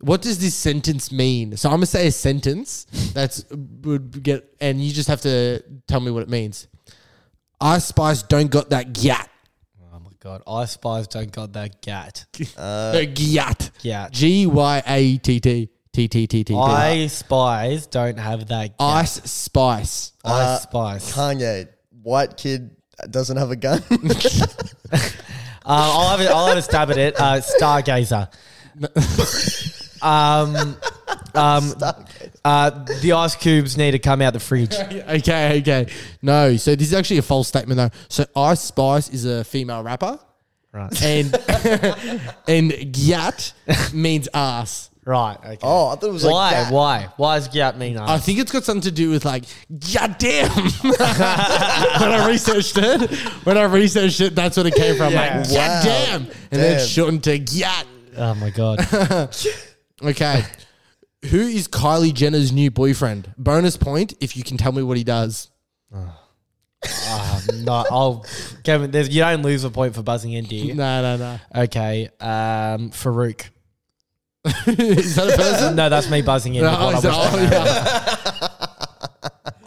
What 0.01 0.21
does 0.23 0.39
this 0.39 0.55
sentence 0.55 1.11
mean? 1.13 1.57
So 1.57 1.69
I'm 1.71 1.77
gonna 1.77 1.87
say 1.87 2.07
a 2.07 2.13
sentence 2.13 2.87
that's 3.15 3.45
would 3.51 4.23
get, 4.23 4.45
and 4.61 4.83
you 4.83 4.93
just 4.93 5.09
have 5.09 5.23
to 5.23 5.63
tell 5.89 6.01
me 6.01 6.11
what 6.11 6.23
it 6.23 6.29
means. 6.29 6.69
Ice 7.61 7.87
Spice 7.87 8.23
don't 8.23 8.51
got 8.51 8.71
that 8.71 8.93
gyat. 8.93 9.29
Oh 10.27 10.31
my 10.33 10.39
god, 10.39 10.43
I 10.47 10.65
spies 10.67 11.07
don't 11.09 11.31
got 11.31 11.53
that 11.53 11.81
gat. 11.83 12.27
Uh, 12.57 12.93
No, 12.95 13.01
gyat. 13.07 13.71
Gat. 13.83 14.13
G 14.13 14.47
Y 14.47 14.83
A 14.87 15.19
T 15.19 15.41
T 15.41 15.69
T 15.93 16.09
T 16.09 16.27
T 16.27 16.45
T. 16.45 16.55
I 16.57 17.07
spies 17.07 17.87
don't 17.87 18.19
have 18.19 18.47
that 18.49 18.77
gat. 18.79 18.81
Ice 18.81 19.13
Spice. 19.31 20.13
I 20.25 20.31
Uh, 20.43 20.59
spies. 20.59 21.13
Kanye, 21.13 21.69
white 22.03 22.37
kid 22.37 22.71
doesn't 23.11 23.37
have 23.37 23.51
a 23.51 23.57
gun. 23.57 23.83
Uh, 25.69 25.69
I'll, 25.69 26.17
have 26.17 26.21
a, 26.21 26.31
I'll 26.31 26.47
have 26.47 26.59
a 26.59 26.63
stab 26.63 26.91
at 26.93 26.97
it. 26.99 27.15
Uh, 27.19 27.41
Stargazer. 27.41 28.29
Um, 30.03 30.55
um, 31.35 31.75
uh, 32.45 32.71
the 33.03 33.13
ice 33.15 33.35
cubes 33.37 33.77
need 33.77 33.93
to 33.93 33.99
come 33.99 34.23
out 34.23 34.33
the 34.33 34.41
fridge. 34.41 34.75
Okay, 35.09 35.61
okay. 35.61 35.87
No, 36.23 36.57
so 36.57 36.75
this 36.75 36.89
is 36.89 36.95
actually 36.95 37.19
a 37.19 37.23
false 37.23 37.49
statement 37.49 37.77
though. 37.79 37.91
So 38.09 38.25
Ice 38.37 38.61
Spice 38.61 39.09
is 39.11 39.25
a 39.25 39.45
female 39.45 39.83
rapper, 39.83 40.19
Right. 40.73 41.03
and 41.03 41.35
and 42.49 42.73
gyat 42.93 43.53
means 43.95 44.29
ass. 44.35 44.91
Right. 45.05 45.37
Okay. 45.39 45.59
oh, 45.63 45.89
I 45.91 45.95
thought 45.95 46.09
it 46.09 46.13
was 46.13 46.25
Why? 46.25 46.31
like 46.31 46.51
that. 46.53 46.73
Why? 46.73 47.09
Why 47.17 47.39
does 47.39 47.47
gat 47.47 47.79
mean 47.79 47.97
I 47.97 48.15
ass? 48.15 48.27
think 48.27 48.41
it's 48.41 48.51
got 48.51 48.65
something 48.65 48.83
to 48.83 48.91
do 48.91 49.11
with 49.11 49.25
like, 49.25 49.45
God 49.93 50.17
damn. 50.19 50.51
when 50.51 50.95
I 51.01 52.25
researched 52.27 52.77
it, 52.77 53.11
when 53.45 53.57
I 53.57 53.63
researched 53.65 54.21
it, 54.21 54.35
that's 54.35 54.57
what 54.57 54.67
it 54.67 54.75
came 54.75 54.97
from. 54.97 55.13
Yeah. 55.13 55.39
Like, 55.39 55.51
Wow. 55.51 55.81
Damn. 55.85 56.23
And 56.23 56.31
then 56.51 56.79
Damn. 56.79 56.87
shortened 56.89 57.23
to 57.25 57.39
Gyat. 57.39 57.85
Oh 58.17 58.35
my 58.35 58.51
god. 58.51 58.79
Okay. 60.03 60.43
Who 61.31 61.41
is 61.41 61.67
Kylie 61.67 62.13
Jenner's 62.15 62.53
new 62.53 62.71
boyfriend? 62.71 63.33
Bonus 63.37 63.77
point 63.77 64.15
if 64.21 64.37
you 64.37 64.45
can 64.45 64.57
tell 64.57 64.73
me 64.73 64.83
what 64.83 64.97
he 64.97 65.05
does. 65.05 65.51
Um, 65.93 66.11
no, 67.65 67.85
I'll. 67.91 68.25
Kevin, 68.63 68.91
there's, 68.93 69.09
you 69.09 69.21
don't 69.23 69.43
lose 69.43 69.65
a 69.65 69.71
point 69.71 69.95
for 69.95 70.03
buzzing 70.03 70.33
in, 70.33 70.45
do 70.45 70.55
you? 70.55 70.75
No, 70.75 71.03
no, 71.03 71.17
no. 71.17 71.63
Okay. 71.65 72.09
Um, 72.21 72.91
Farouk. 72.91 73.49
is 74.67 75.17
that 75.17 75.33
a 75.33 75.37
person? 75.37 75.75
No, 75.75 75.89
that's 75.89 76.09
me 76.11 76.23
buzzing 76.23 76.55
in. 76.55 76.63
with 76.63 76.71
No, 76.73 76.79
what 76.85 76.95
I 76.95 76.99
is 76.99 77.03
that- 77.03 77.09
wish 77.09 77.19
oh, 77.19 78.37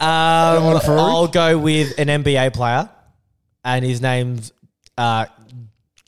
yeah. 0.00 0.56
Um, 0.56 0.64
want 0.64 0.82
a 0.82 0.86
Farouk? 0.86 0.98
I'll 0.98 1.28
go 1.28 1.58
with 1.58 1.98
an 1.98 2.08
NBA 2.08 2.54
player, 2.54 2.88
and 3.64 3.84
his 3.84 4.00
name's 4.00 4.52
uh, 4.96 5.26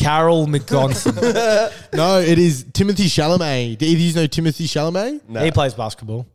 Carol 0.02 0.46
McGonson. 0.46 1.72
No, 1.94 2.20
it 2.20 2.38
is 2.38 2.64
Timothy 2.72 3.04
Chalamet. 3.04 3.78
Do 3.78 3.86
either 3.86 4.00
you 4.00 4.14
know 4.14 4.26
Timothy 4.26 4.66
Chalamet? 4.66 5.42
He 5.44 5.50
plays 5.50 5.74
basketball. 5.74 6.26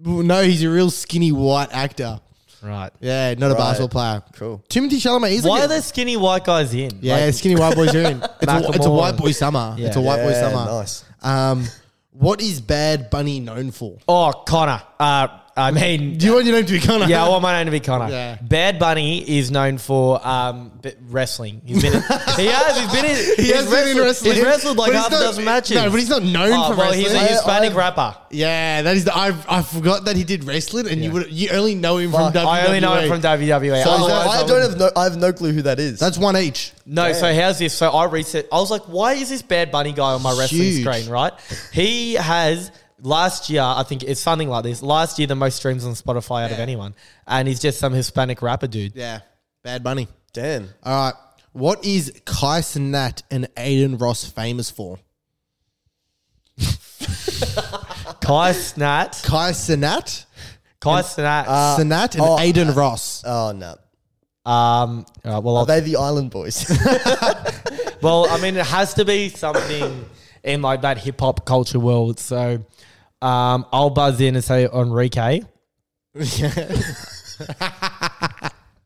No, 0.00 0.42
he's 0.42 0.62
a 0.62 0.70
real 0.70 0.90
skinny 0.90 1.32
white 1.32 1.72
actor. 1.72 2.20
Right. 2.62 2.90
Yeah, 3.00 3.34
not 3.34 3.50
a 3.50 3.54
Right. 3.54 3.58
basketball 3.58 3.88
player. 3.88 4.22
Cool. 4.34 4.62
Timothy 4.68 4.98
Chalamet 4.98 5.30
is 5.32 5.44
Why 5.44 5.50
like 5.56 5.64
are 5.64 5.68
there 5.68 5.82
skinny 5.82 6.16
white 6.16 6.44
guys 6.44 6.74
in? 6.74 6.90
Yeah, 7.00 7.16
Like, 7.26 7.34
skinny 7.34 7.54
white 7.56 7.74
boys 7.76 7.94
are 7.94 8.00
in. 8.00 8.18
It's, 8.42 8.52
a, 8.52 8.58
it's 8.58 8.86
a 8.86 8.88
Macklemore 8.88 8.96
white 8.98 9.16
boy 9.16 9.30
summer. 9.32 9.74
It's 9.78 9.96
a 9.96 10.00
Yeah. 10.00 10.06
white 10.06 10.22
boy 10.22 10.30
Yeah, 10.30 10.50
summer. 10.50 10.72
nice. 10.72 11.04
Um, 11.22 11.64
what 12.12 12.40
is 12.40 12.60
Bad 12.60 13.10
Bunny 13.10 13.38
known 13.40 13.70
for? 13.70 13.96
oh, 14.08 14.32
Connor. 14.46 14.82
Uh, 14.98 15.28
I 15.58 15.70
mean, 15.72 16.16
Do 16.18 16.26
you 16.26 16.34
want 16.34 16.46
your 16.46 16.54
name 16.54 16.66
to 16.66 16.72
be 16.72 16.78
Connor? 16.80 17.06
yeah, 17.06 17.24
I 17.24 17.28
want 17.28 17.42
my 17.42 17.52
name 17.54 17.66
to 17.66 17.70
be 17.72 17.80
Connor. 17.80 18.08
Yeah. 18.10 18.38
Bad 18.40 18.78
Bunny 18.78 19.18
is 19.38 19.50
known 19.50 19.78
for 19.78 20.24
um, 20.26 20.70
b- 20.80 20.92
wrestling. 21.08 21.60
He's 21.64 21.82
been 21.82 21.94
in, 21.94 22.00
he 22.02 22.46
has. 22.46 22.78
He's 22.78 22.92
been 22.92 23.04
in. 23.04 23.16
he 23.36 23.42
he's 23.42 23.54
has 23.54 23.70
been 23.70 23.88
in 23.96 23.98
wrestling. 24.02 24.34
He's 24.34 24.44
wrestled 24.44 24.76
like 24.78 24.92
but 24.92 24.94
he's 24.94 25.02
half 25.02 25.12
not- 25.12 25.20
a 25.20 25.24
dozen 25.24 25.44
matches. 25.44 25.76
No, 25.76 25.90
but 25.90 25.98
he's 25.98 26.08
not 26.08 26.22
known 26.22 26.52
Oh, 26.52 26.70
for 26.70 26.76
well, 26.78 26.90
wrestling. 26.90 27.00
he's 27.06 27.12
a 27.12 27.18
Hispanic 27.26 27.72
I- 27.72 27.76
rapper. 27.76 28.16
yeah, 28.30 28.82
that 28.82 28.96
is. 28.96 29.04
The, 29.04 29.16
I 29.16 29.34
I 29.48 29.62
forgot 29.62 30.04
that 30.04 30.16
he 30.16 30.24
did 30.24 30.44
wrestling, 30.44 30.88
and 30.88 31.02
you 31.02 31.10
would 31.12 31.30
you 31.32 31.50
only 31.50 31.74
know 31.74 31.96
him 31.98 32.12
Fuck, 32.12 32.32
from 32.34 32.42
WWE. 32.44 32.46
I 32.46 32.66
only 32.66 32.80
know 32.80 32.94
him 32.94 33.08
from 33.10 33.20
WWE. 33.20 33.60
So 33.60 33.74
is 33.74 33.86
Otherwise, 33.86 34.08
that- 34.10 34.10
I 34.12 34.30
I 34.30 34.36
don't 34.46 34.50
wouldn't- 34.50 34.70
have 34.70 34.78
no. 34.78 34.90
I 35.00 35.04
have 35.04 35.16
no 35.16 35.32
clue 35.32 35.52
who 35.52 35.62
that 35.62 35.78
is. 35.80 35.98
That's 35.98 36.18
one 36.18 36.36
each. 36.36 36.72
No, 36.86 37.12
so 37.12 37.34
how's 37.34 37.58
this? 37.58 37.74
So 37.74 37.90
I 37.90 38.06
reset. 38.06 38.46
I 38.52 38.56
was 38.60 38.70
like, 38.70 38.82
why 38.84 39.14
is 39.14 39.28
this 39.28 39.42
Bad 39.42 39.70
Bunny 39.70 39.92
guy 39.92 40.12
on 40.12 40.22
my 40.22 40.36
wrestling 40.38 40.62
Huge. 40.62 40.82
screen? 40.86 41.08
Right? 41.10 41.32
He 41.72 42.14
has 42.14 42.70
last 43.00 43.50
year. 43.50 43.62
I 43.62 43.82
think 43.82 44.02
it's 44.02 44.20
something 44.20 44.48
like 44.48 44.64
this. 44.64 44.82
Last 44.82 45.18
year, 45.18 45.26
the 45.26 45.34
most 45.34 45.56
streams 45.56 45.84
on 45.84 45.92
Spotify 45.94 46.44
out 46.44 46.52
of 46.52 46.58
anyone, 46.58 46.94
and 47.26 47.46
he's 47.48 47.60
just 47.60 47.78
some 47.78 47.92
Hispanic 47.92 48.42
rapper 48.42 48.66
dude. 48.66 48.94
Yeah, 48.94 49.20
Bad 49.62 49.84
money. 49.84 50.08
damn. 50.32 50.68
All 50.82 51.04
right. 51.06 51.14
What 51.52 51.84
is 51.84 52.12
Kai 52.24 52.60
Cenat 52.60 53.22
and 53.30 53.48
Adin 53.56 53.98
Ross 53.98 54.24
famous 54.24 54.70
for? 54.70 54.98
Kai 58.20 58.52
Snat, 58.52 59.22
Kai 59.24 59.50
Sinat, 59.52 60.26
Kai 60.80 61.02
Snat. 61.02 61.46
Sinat, 61.46 62.14
and 62.14 62.22
oh, 62.22 62.38
Adin 62.38 62.74
Ross. 62.74 63.22
Oh 63.24 63.52
no. 63.52 63.70
um, 64.50 65.06
all 65.24 65.32
right, 65.32 65.42
well, 65.42 65.56
Are 65.56 65.60
I'll, 65.60 65.66
they 65.66 65.80
the 65.80 65.96
Island 65.96 66.30
Boys? 66.30 66.66
well, 68.02 68.26
I 68.28 68.40
mean, 68.40 68.56
it 68.56 68.66
has 68.66 68.94
to 68.94 69.04
be 69.04 69.28
something 69.30 70.04
in 70.42 70.62
like 70.62 70.82
that 70.82 70.98
hip 70.98 71.20
hop 71.20 71.44
culture 71.46 71.78
world. 71.80 72.18
So, 72.20 72.64
um, 73.22 73.66
I'll 73.72 73.90
buzz 73.90 74.20
in 74.20 74.34
and 74.34 74.44
say 74.44 74.66
Enrique. 74.66 75.42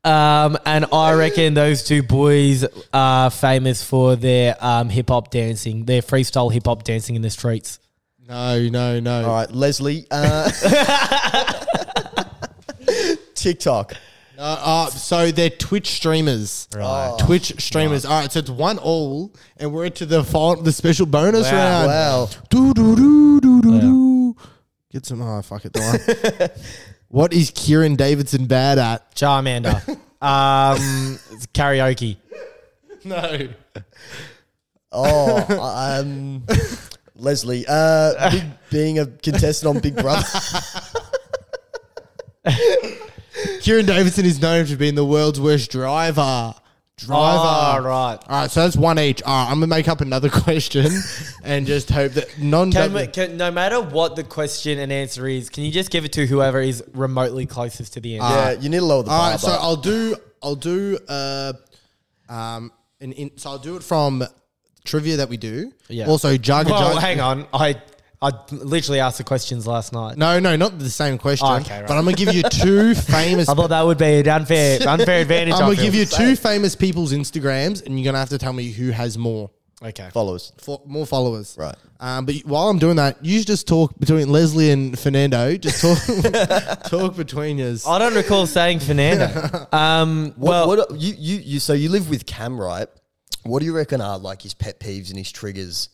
Um, 0.04 0.58
and 0.66 0.86
I 0.92 1.12
reckon 1.12 1.54
those 1.54 1.84
two 1.84 2.02
boys 2.02 2.64
are 2.92 3.30
famous 3.30 3.84
for 3.84 4.16
their 4.16 4.56
um, 4.58 4.88
hip 4.88 5.10
hop 5.10 5.30
dancing, 5.30 5.84
their 5.84 6.02
freestyle 6.02 6.52
hip 6.52 6.66
hop 6.66 6.82
dancing 6.82 7.14
in 7.14 7.22
the 7.22 7.30
streets. 7.30 7.78
No, 8.28 8.68
no, 8.68 8.98
no. 8.98 9.24
All 9.24 9.32
right, 9.32 9.50
Leslie. 9.52 10.08
Uh, 10.10 10.50
TikTok. 13.36 13.94
Uh, 14.36 14.40
uh, 14.64 14.86
so 14.86 15.30
they're 15.30 15.50
Twitch 15.50 15.90
streamers. 15.90 16.66
Right. 16.74 17.16
Twitch 17.20 17.54
streamers. 17.62 18.04
All 18.04 18.22
right, 18.22 18.32
so 18.32 18.40
it's 18.40 18.50
one 18.50 18.78
all, 18.78 19.32
and 19.56 19.72
we're 19.72 19.84
into 19.84 20.04
the 20.04 20.24
final, 20.24 20.64
the 20.64 20.72
special 20.72 21.06
bonus 21.06 21.44
Wow. 21.50 21.56
round. 21.58 21.86
Wow. 21.88 22.28
Do 22.50 22.74
do 22.74 22.96
do 22.96 23.40
do 23.40 23.62
do 23.62 23.80
do. 23.80 24.11
Get 24.92 25.06
some. 25.06 25.22
Oh 25.22 25.40
fuck 25.40 25.64
it, 25.64 25.72
don't 25.72 26.52
What 27.08 27.32
is 27.32 27.50
Kieran 27.50 27.96
Davidson 27.96 28.46
bad 28.46 28.78
at? 28.78 29.14
Charmander. 29.14 29.88
um, 30.22 31.18
it's 31.30 31.46
karaoke. 31.46 32.16
No. 33.04 33.48
Oh, 34.90 36.00
um, 36.00 36.44
Leslie. 37.16 37.64
Uh, 37.68 38.30
big, 38.30 38.44
being 38.70 38.98
a 38.98 39.06
contestant 39.06 39.76
on 39.76 39.82
Big 39.82 39.96
Brother. 39.96 40.26
Kieran 43.60 43.86
Davidson 43.86 44.24
is 44.24 44.40
known 44.40 44.66
for 44.66 44.76
being 44.76 44.94
the 44.94 45.04
world's 45.04 45.40
worst 45.40 45.70
driver. 45.70 46.54
Driver. 47.06 47.78
Oh, 47.80 47.82
right. 47.88 48.18
All 48.28 48.40
right, 48.40 48.50
so 48.50 48.62
that's 48.62 48.76
one 48.76 48.98
each. 48.98 49.22
All 49.22 49.32
right, 49.32 49.50
I'm 49.50 49.56
gonna 49.56 49.66
make 49.68 49.88
up 49.88 50.00
another 50.00 50.28
question 50.44 50.86
and 51.44 51.66
just 51.66 51.90
hope 51.90 52.12
that 52.12 52.38
non. 52.38 52.72
Can, 52.72 52.92
we- 52.92 53.06
can, 53.06 53.36
no 53.36 53.50
matter 53.50 53.80
what 53.80 54.16
the 54.16 54.24
question 54.24 54.78
and 54.78 54.92
answer 54.92 55.26
is, 55.26 55.48
can 55.48 55.64
you 55.64 55.72
just 55.72 55.90
give 55.90 56.04
it 56.04 56.12
to 56.12 56.26
whoever 56.26 56.60
is 56.60 56.82
remotely 56.94 57.46
closest 57.46 57.92
to 57.94 58.00
the 58.00 58.18
answer? 58.18 58.34
yeah, 58.34 58.50
you 58.62 58.68
need 58.68 58.78
to 58.78 58.84
lower 58.84 59.02
the 59.02 59.10
All 59.10 59.18
bar. 59.18 59.30
right, 59.32 59.40
so 59.40 59.50
I'll 59.50 59.76
do. 59.76 60.16
I'll 60.42 60.54
do. 60.56 60.98
Uh, 61.08 61.52
um, 62.28 62.72
an 63.00 63.12
in, 63.12 63.36
so 63.36 63.50
I'll 63.50 63.58
do 63.58 63.76
it 63.76 63.82
from 63.82 64.24
trivia 64.84 65.18
that 65.18 65.28
we 65.28 65.36
do. 65.36 65.72
Yeah. 65.88 66.06
Also, 66.08 66.36
Jugga 66.36 66.66
Well, 66.70 66.96
Jugga. 66.96 67.00
hang 67.00 67.20
on. 67.20 67.46
I 67.52 67.80
I 68.22 68.30
literally 68.52 69.00
asked 69.00 69.18
the 69.18 69.24
questions 69.24 69.66
last 69.66 69.92
night. 69.92 70.16
No, 70.16 70.38
no, 70.38 70.54
not 70.54 70.78
the 70.78 70.88
same 70.88 71.18
question. 71.18 71.48
Oh, 71.50 71.56
okay, 71.56 71.80
right. 71.80 71.88
But 71.88 71.96
I'm 71.98 72.04
gonna 72.04 72.16
give 72.16 72.32
you 72.32 72.42
two 72.44 72.94
famous. 73.18 73.48
I 73.48 73.54
thought 73.54 73.70
that 73.70 73.82
would 73.84 73.98
be 73.98 74.20
an 74.20 74.28
unfair 74.28 74.78
unfair 74.88 75.20
advantage. 75.22 75.54
I'm 75.54 75.60
gonna 75.60 75.74
give 75.76 75.94
you 75.94 76.04
two 76.06 76.36
famous 76.36 76.76
people's 76.76 77.12
Instagrams, 77.12 77.84
and 77.84 77.98
you're 77.98 78.04
gonna 78.04 78.18
have 78.20 78.28
to 78.30 78.38
tell 78.38 78.52
me 78.52 78.70
who 78.70 78.90
has 78.90 79.18
more. 79.18 79.50
Okay. 79.84 80.08
followers. 80.12 80.52
fo- 80.58 80.80
more 80.86 81.04
followers. 81.04 81.56
Right. 81.58 81.74
Um, 81.98 82.24
but 82.24 82.36
while 82.44 82.68
I'm 82.68 82.78
doing 82.78 82.94
that, 82.96 83.24
you 83.24 83.42
just 83.42 83.66
talk 83.66 83.92
between 83.98 84.28
Leslie 84.30 84.70
and 84.70 84.96
Fernando. 84.96 85.56
Just 85.56 85.80
talk, 85.82 86.82
talk 86.84 87.16
between 87.16 87.60
us. 87.60 87.84
I 87.84 87.98
don't 87.98 88.14
recall 88.14 88.46
saying 88.46 88.78
Fernando. 88.78 89.26
Um, 89.72 90.34
What, 90.36 90.68
well, 90.68 90.68
what 90.68 91.00
you, 91.00 91.14
you 91.18 91.36
you 91.38 91.58
so 91.58 91.72
you 91.72 91.88
live 91.88 92.08
with 92.08 92.26
Cam, 92.26 92.60
right? 92.60 92.86
What 93.42 93.58
do 93.58 93.64
you 93.66 93.74
reckon 93.74 94.00
are 94.00 94.18
like 94.18 94.42
his 94.42 94.54
pet 94.54 94.78
peeves 94.78 95.08
and 95.08 95.18
his 95.18 95.32
triggers? 95.32 95.88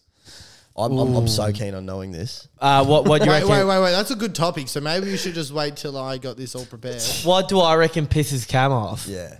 I'm, 0.78 0.96
I'm, 0.98 1.14
I'm 1.16 1.28
so 1.28 1.50
keen 1.52 1.74
on 1.74 1.84
knowing 1.86 2.12
this. 2.12 2.48
uh, 2.60 2.84
what 2.84 3.04
what 3.06 3.20
do 3.20 3.24
you 3.26 3.30
Wait, 3.32 3.38
reckon? 3.42 3.50
wait, 3.50 3.64
wait, 3.64 3.82
wait. 3.82 3.90
That's 3.90 4.10
a 4.12 4.16
good 4.16 4.34
topic. 4.34 4.68
So 4.68 4.80
maybe 4.80 5.06
we 5.06 5.16
should 5.16 5.34
just 5.34 5.52
wait 5.52 5.76
till 5.76 5.96
I 5.98 6.18
got 6.18 6.36
this 6.36 6.54
all 6.54 6.64
prepared. 6.66 7.02
What 7.24 7.48
do 7.48 7.58
I 7.60 7.74
reckon 7.76 8.06
pisses 8.06 8.46
Cam 8.46 8.70
off? 8.72 9.06
Yeah. 9.08 9.38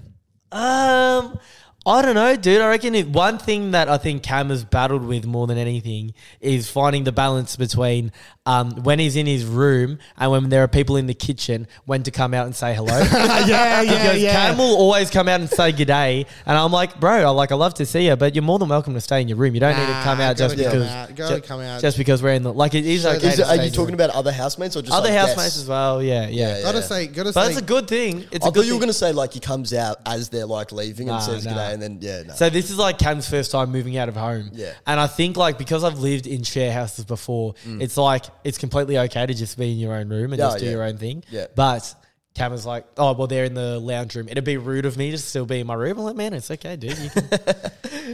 Um, 0.51 1.38
I 1.87 2.03
don't 2.03 2.14
know, 2.16 2.37
dude. 2.37 2.61
I 2.61 2.68
reckon 2.68 2.94
it, 2.94 3.09
one 3.09 3.38
thing 3.38 3.70
that 3.70 3.88
I 3.88 3.98
think 3.98 4.22
Cam 4.22 4.51
has 4.51 4.64
battled 4.64 5.05
with 5.05 5.24
more 5.27 5.46
than 5.46 5.57
anything 5.59 6.12
is 6.40 6.68
finding 6.70 7.05
the 7.05 7.12
balance 7.12 7.57
between 7.57 8.12
um, 8.48 8.70
when 8.82 8.98
he's 8.98 9.14
in 9.14 9.26
his 9.26 9.44
room 9.44 9.98
and 10.16 10.30
when 10.30 10.48
there 10.48 10.62
are 10.64 10.68
people 10.68 10.96
in 10.96 11.06
the 11.06 11.14
kitchen, 11.14 11.66
when 11.84 12.02
to 12.04 12.11
come 12.11 12.32
out 12.34 12.46
and 12.46 12.56
say 12.56 12.74
hello. 12.74 12.98
yeah, 13.12 13.44
yeah, 13.44 13.82
because 13.82 14.22
yeah. 14.22 14.32
Cam 14.32 14.58
will 14.58 14.76
always 14.76 15.11
come 15.11 15.28
out 15.28 15.40
and 15.40 15.50
say 15.50 15.70
good 15.72 15.87
day, 15.87 16.26
and 16.46 16.56
I'm 16.56 16.72
like, 16.72 16.98
bro, 16.98 17.12
I 17.12 17.28
like 17.30 17.52
I 17.52 17.56
love 17.56 17.74
to 17.74 17.87
see 17.87 18.06
you, 18.08 18.16
but 18.16 18.34
you're 18.34 18.42
more 18.42 18.58
than 18.58 18.68
welcome 18.68 18.94
to 18.94 19.00
stay 19.00 19.20
in 19.20 19.28
your 19.28 19.37
room. 19.37 19.54
You 19.54 19.61
don't 19.61 19.76
need 19.78 19.87
to 19.87 20.00
come 20.02 20.20
out 20.20 20.37
just 20.37 20.56
because 20.56 20.88
out, 20.88 21.14
gotta 21.14 21.37
ju- 21.40 21.46
come 21.46 21.61
out. 21.61 21.80
just 21.80 21.98
because 21.98 22.22
we're 22.22 22.32
in 22.32 22.42
the 22.42 22.52
like 22.52 22.74
it 22.74 22.87
is 22.87 23.02
Show 23.02 23.11
okay. 23.11 23.18
that- 23.20 23.28
Is 23.28 23.37
to 23.37 23.42
it, 23.42 23.58
are 23.61 23.64
you 23.64 23.70
talking 23.70 23.94
about 23.94 24.11
other 24.11 24.32
housemates 24.32 24.76
or 24.76 24.82
just 24.82 24.92
other 24.94 25.08
like 25.11 25.18
housemates 25.18 25.37
guests? 25.44 25.58
as 25.62 25.68
well? 25.68 26.02
Yeah, 26.02 26.28
yeah. 26.28 26.56
Yeah, 26.58 26.62
Gotta 26.62 26.78
yeah. 26.78 26.84
say, 26.84 27.06
gotta 27.08 27.32
But 27.32 27.44
say. 27.44 27.50
it's 27.52 27.61
a 27.61 27.64
good 27.64 27.87
thing. 27.88 28.24
It's 28.32 28.44
I 28.46 28.48
a 28.48 28.50
good 28.50 28.61
thought 28.61 28.66
you 28.66 28.72
were 28.74 28.78
thing. 28.78 28.80
gonna 28.80 28.92
say 28.94 29.12
like 29.12 29.32
he 29.34 29.40
comes 29.40 29.74
out 29.74 29.98
as 30.06 30.30
they're 30.30 30.46
like 30.46 30.72
leaving 30.72 31.08
and 31.11 31.16
Nah, 31.18 31.20
says 31.20 31.44
nah. 31.44 31.50
good 31.52 31.56
day, 31.58 31.72
and 31.74 31.82
then 31.82 31.98
yeah, 32.00 32.22
no. 32.22 32.34
So 32.34 32.48
this 32.48 32.70
is 32.70 32.78
like 32.78 32.98
Cam's 32.98 33.28
first 33.28 33.50
time 33.50 33.70
moving 33.70 33.96
out 33.98 34.08
of 34.08 34.16
home. 34.16 34.50
Yeah. 34.54 34.72
And 34.87 34.98
I 34.98 35.06
think 35.06 35.37
like 35.37 35.58
because 35.58 35.84
I've 35.84 35.98
lived 35.98 36.26
in 36.26 36.42
share 36.44 36.72
houses 36.72 37.04
before, 37.04 37.54
it's 37.66 37.96
like 37.96 38.24
it's 38.48 38.58
completely 38.58 38.96
okay 38.98 39.26
to 39.26 39.34
just 39.34 39.58
be 39.58 39.72
in 39.72 39.78
your 39.78 39.94
own 39.94 40.08
room 40.08 40.32
and 40.32 40.38
Yeah, 40.40 40.46
just 40.46 40.58
do 40.61 40.64
yeah. 40.64 40.70
your 40.72 40.82
own 40.84 40.96
thing. 40.96 41.22
Yeah. 41.30 41.46
But 41.54 41.94
Cam 42.34 42.50
was 42.52 42.64
like, 42.64 42.87
oh 42.96 43.12
well, 43.12 43.26
they're 43.26 43.44
in 43.44 43.54
the 43.54 43.78
lounge 43.78 44.14
room. 44.16 44.28
It'd 44.28 44.44
be 44.44 44.56
rude 44.56 44.87
of 44.87 44.96
me 44.96 45.11
to 45.11 45.18
still 45.18 45.44
be 45.46 45.61
in 45.61 45.66
my 45.66 45.74
room. 45.74 45.98
I'm 45.98 46.04
like, 46.04 46.16
man, 46.16 46.32
it's 46.34 46.50
okay, 46.50 46.76
dude. 46.76 46.96
You 46.98 47.11
can 47.11 47.28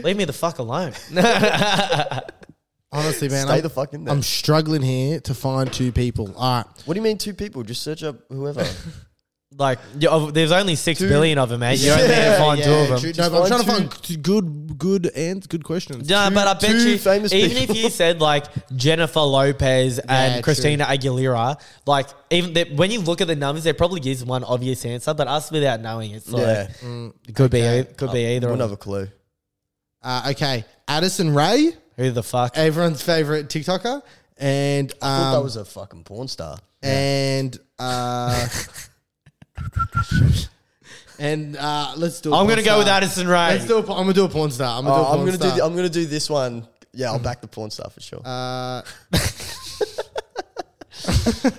leave 0.03 0.17
me 0.17 0.25
the 0.25 0.33
fuck 0.33 0.59
alone. 0.59 0.93
honestly, 2.91 3.29
man, 3.29 3.45
Stay 3.47 3.55
I'm, 3.55 3.61
the 3.61 3.69
fuck 3.69 3.93
in 3.93 4.03
there. 4.05 4.13
I'm 4.13 4.21
struggling 4.23 4.81
here 4.81 5.19
to 5.21 5.33
find 5.33 5.71
two 5.71 5.91
people. 5.91 6.33
All 6.37 6.57
right. 6.63 6.65
what 6.85 6.93
do 6.93 6.99
you 6.99 7.03
mean 7.03 7.17
two 7.17 7.33
people? 7.33 7.63
Just 7.63 7.81
search 7.81 8.03
up 8.03 8.15
whoever. 8.29 8.65
like, 9.57 9.79
you- 9.99 10.09
of- 10.09 10.33
there's 10.33 10.51
only 10.51 10.75
six 10.75 10.99
billion 10.99 11.37
of 11.37 11.49
them, 11.49 11.61
mate. 11.61 11.79
You 11.79 11.89
don't 11.91 12.01
need 12.01 12.07
to 12.15 12.37
find 12.37 12.61
two 12.63 12.71
of 12.71 13.01
them. 13.01 13.11
No, 13.17 13.29
but 13.29 13.41
I'm 13.43 13.47
trying 13.47 13.59
to 13.61 13.65
find 13.65 13.89
find 13.91 14.03
t- 14.03 14.15
good, 14.17 14.77
good 14.77 15.05
and 15.15 15.47
good 15.47 15.63
questions. 15.63 16.09
No, 16.09 16.29
but 16.33 16.47
I 16.47 16.53
bet 16.53 16.61
two 16.71 16.89
you, 16.91 16.97
famous 16.97 17.31
even 17.33 17.57
people. 17.57 17.75
if 17.75 17.83
you 17.83 17.89
said 17.89 18.19
like 18.21 18.45
Jennifer 18.75 19.21
Lopez 19.21 19.99
and 19.99 20.35
true. 20.35 20.41
Christina 20.43 20.85
Aguilera, 20.85 21.59
like 21.85 22.07
even 22.29 22.53
the, 22.53 22.65
when 22.75 22.91
you 22.91 22.99
look 23.01 23.21
at 23.21 23.27
the 23.27 23.35
numbers, 23.35 23.63
there 23.63 23.73
probably 23.73 24.09
is 24.11 24.25
one 24.25 24.43
obvious 24.43 24.83
answer, 24.85 25.13
but 25.13 25.27
us 25.27 25.49
without 25.51 25.79
knowing, 25.81 26.11
it's 26.11 26.29
like 26.29 26.41
yeah, 26.41 26.67
it 27.27 27.35
could 27.35 27.51
be 27.51 27.61
Okay. 27.61 27.79
it 27.79 27.97
could 27.97 28.11
be 28.11 28.25
either. 28.35 28.47
wouldn't 28.47 28.61
Of 28.61 28.69
have 28.71 28.79
them. 28.79 28.83
a 28.95 29.05
clue. 29.05 29.07
Uh, 30.03 30.27
okay, 30.31 30.65
Addison 30.87 31.33
Rae, 31.33 31.71
Who 31.97 32.11
the 32.11 32.21
fuck? 32.23 32.57
everyone's 32.57 33.01
favorite 33.01 33.47
TikToker, 33.47 34.01
and 34.37 34.93
I 35.01 35.07
thought 35.07 35.31
that 35.31 35.37
um, 35.37 35.43
was 35.43 35.55
a 35.55 35.65
fucking 35.65 36.03
porn 36.03 36.27
star. 36.27 36.57
and 36.83 37.57
uh, 37.79 38.47
and 41.19 41.57
uh, 41.57 41.93
let's 41.97 42.21
do. 42.21 42.33
i 42.33 42.39
I'm 42.39 42.47
gonna 42.47 42.63
go 42.63 42.77
with 42.77 42.87
Addison 42.87 43.27
Rae. 43.27 43.55
Let's 43.55 43.65
do. 43.65 43.77
A, 43.77 43.79
I'm 43.79 43.85
gonna 43.85 44.13
do 44.13 44.25
a 44.25 44.29
porn 44.29 44.51
star. 44.51 44.77
I'm 44.77 44.85
gonna 44.85 44.95
do 44.95 45.01
a 45.01 45.03
Oh, 45.03 45.07
porn 45.07 45.19
I'm 45.19 45.25
gonna 45.25 45.37
star. 45.37 45.51
do. 45.51 45.57
The, 45.57 45.65
I'm 45.65 45.75
gonna 45.75 45.89
do 45.89 46.05
this 46.05 46.29
one. 46.29 46.67
Yeah, 46.93 47.11
I'll 47.11 47.19
back 47.19 47.41
the 47.41 47.47
porn 47.47 47.71
star 47.71 47.89
for 47.89 47.99
sure. 48.01 48.21
Uh, 48.23 48.81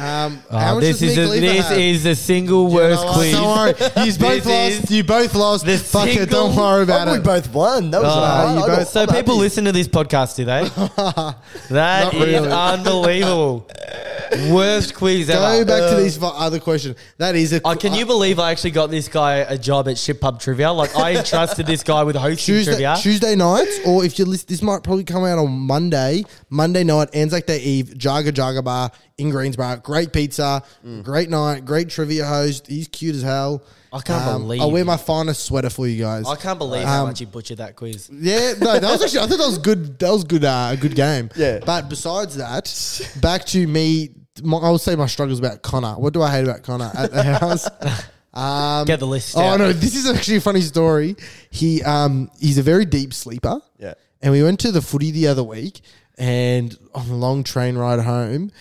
um, 0.00 0.42
Oh, 0.50 0.58
how 0.58 0.74
much 0.74 0.82
this 0.84 1.00
does 1.00 1.10
is 1.10 1.16
Nick 1.16 1.26
a, 1.26 1.30
Lever 1.30 1.46
this 1.52 1.68
have? 1.68 1.78
is 1.78 2.02
the 2.04 2.14
single 2.14 2.68
You 2.68 2.74
worst 2.76 3.04
know 3.04 3.12
quiz. 3.14 3.32
Don't 3.32 3.44
worry. 3.56 3.74
You 4.06 4.12
both 4.18 4.44
This 4.44 4.46
lost. 4.46 4.84
is 4.84 4.90
You 4.90 5.04
both 5.04 5.34
lost. 5.34 5.64
the 5.66 5.78
Fuck 5.78 6.08
it. 6.08 6.30
Don't 6.30 6.56
worry 6.56 6.82
about 6.84 7.08
we 7.08 7.14
it. 7.18 7.22
both 7.24 7.52
won. 7.52 7.90
That 7.90 8.02
was 8.02 8.12
Oh, 8.12 8.18
alright. 8.20 8.56
you 8.66 8.72
I 8.72 8.76
both- 8.78 8.88
So 8.88 9.00
I'm 9.02 9.06
people 9.08 9.34
happy. 9.34 9.40
listen 9.40 9.64
to 9.64 9.72
this 9.72 9.88
podcast, 9.88 10.36
do 10.36 10.44
they? 10.44 10.62
That 11.74 12.12
Not 12.12 12.14
is 12.14 12.20
really. 12.20 12.48
unbelievable. 12.50 13.68
Worst 14.50 14.94
quiz 14.94 15.28
Go 15.28 15.42
ever. 15.42 15.64
back 15.64 15.90
to 15.90 15.96
these 16.02 16.16
fu- 16.18 16.26
other 16.26 16.60
questions. 16.60 16.96
That 17.16 17.34
is 17.34 17.52
a. 17.54 17.60
Oh, 17.64 17.74
can 17.74 17.94
you 17.94 18.04
believe 18.04 18.38
I 18.38 18.50
actually 18.50 18.72
got 18.72 18.90
this 18.90 19.08
guy 19.08 19.36
a 19.36 19.56
job 19.56 19.88
at 19.88 19.96
Ship 19.96 20.20
Pub 20.20 20.38
Trivia? 20.40 20.70
Like 20.70 20.94
I 20.96 21.16
entrusted 21.16 21.66
this 21.66 21.82
guy 21.82 22.02
with 22.02 22.14
hosting 22.16 22.54
Tuesday, 22.56 22.72
trivia. 22.72 22.96
Tuesday 23.00 23.34
nights, 23.36 23.78
or 23.86 24.04
if 24.04 24.18
you 24.18 24.26
list, 24.26 24.48
this 24.48 24.60
might 24.60 24.82
probably 24.82 25.04
come 25.04 25.24
out 25.24 25.38
on 25.38 25.50
Monday. 25.50 26.24
Monday 26.50 26.84
night, 26.84 27.08
Anzac 27.14 27.46
Day 27.46 27.58
Eve, 27.60 27.94
Jaga 27.96 28.30
Jaga 28.30 28.62
Bar 28.62 28.90
in 29.18 29.30
Greensborough. 29.30 29.76
Great 29.82 30.12
pizza, 30.12 30.62
great 31.02 31.28
night, 31.28 31.64
great 31.64 31.88
trivia 31.90 32.24
host. 32.24 32.66
He's 32.66 32.88
cute 32.88 33.16
as 33.16 33.22
hell. 33.22 33.62
I 33.92 34.00
can't 34.00 34.42
believe 34.42 34.60
I'll 34.60 34.70
wear 34.70 34.84
my 34.84 34.96
finest 34.98 35.44
sweater 35.46 35.70
for 35.70 35.86
you 35.86 36.02
guys. 36.02 36.26
I 36.26 36.36
can't 36.36 36.58
believe 36.58 36.84
how 36.84 37.02
Um, 37.02 37.08
much 37.08 37.20
you 37.20 37.26
butchered 37.26 37.58
that 37.58 37.74
quiz. 37.74 38.10
Yeah, 38.12 38.52
no, 38.60 38.78
that 38.78 38.82
was 38.82 39.02
actually. 39.02 39.20
I 39.20 39.26
thought 39.26 39.38
that 39.38 39.46
was 39.46 39.58
good. 39.58 39.98
That 39.98 40.10
was 40.10 40.24
good. 40.24 40.44
Uh, 40.44 40.70
a 40.72 40.76
good 40.76 40.94
game. 40.94 41.30
Yeah. 41.36 41.60
But 41.64 41.88
besides 41.88 42.36
that, 42.36 43.12
back 43.20 43.44
to 43.46 43.66
me. 43.66 44.10
My, 44.42 44.58
I 44.58 44.70
would 44.70 44.80
say 44.80 44.94
my 44.94 45.06
struggles 45.06 45.38
about 45.40 45.62
Connor. 45.62 45.94
What 45.94 46.12
do 46.12 46.22
I 46.22 46.30
hate 46.30 46.44
about 46.44 46.62
Connor 46.62 46.90
at 46.94 47.12
the 47.12 47.22
house? 47.22 47.68
Um, 48.34 48.84
Get 48.84 49.00
the 49.00 49.06
list 49.06 49.34
Oh 49.36 49.40
out. 49.40 49.58
no, 49.58 49.72
this 49.72 49.96
is 49.96 50.08
actually 50.08 50.36
a 50.36 50.40
funny 50.40 50.60
story. 50.60 51.16
He 51.50 51.82
um 51.82 52.30
he's 52.38 52.58
a 52.58 52.62
very 52.62 52.84
deep 52.84 53.12
sleeper. 53.14 53.60
Yeah. 53.78 53.94
And 54.22 54.32
we 54.32 54.42
went 54.44 54.60
to 54.60 54.70
the 54.70 54.82
footy 54.82 55.10
the 55.10 55.26
other 55.28 55.42
week 55.42 55.80
and 56.18 56.76
on 56.94 57.08
a 57.08 57.16
long 57.16 57.42
train 57.42 57.76
ride 57.76 58.00
home 58.00 58.52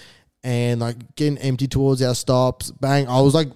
and 0.43 0.79
like 0.79 1.15
getting 1.15 1.37
empty 1.39 1.67
towards 1.67 2.01
our 2.01 2.15
stops, 2.15 2.71
bang, 2.71 3.07
I 3.07 3.21
was 3.21 3.33
like 3.33 3.49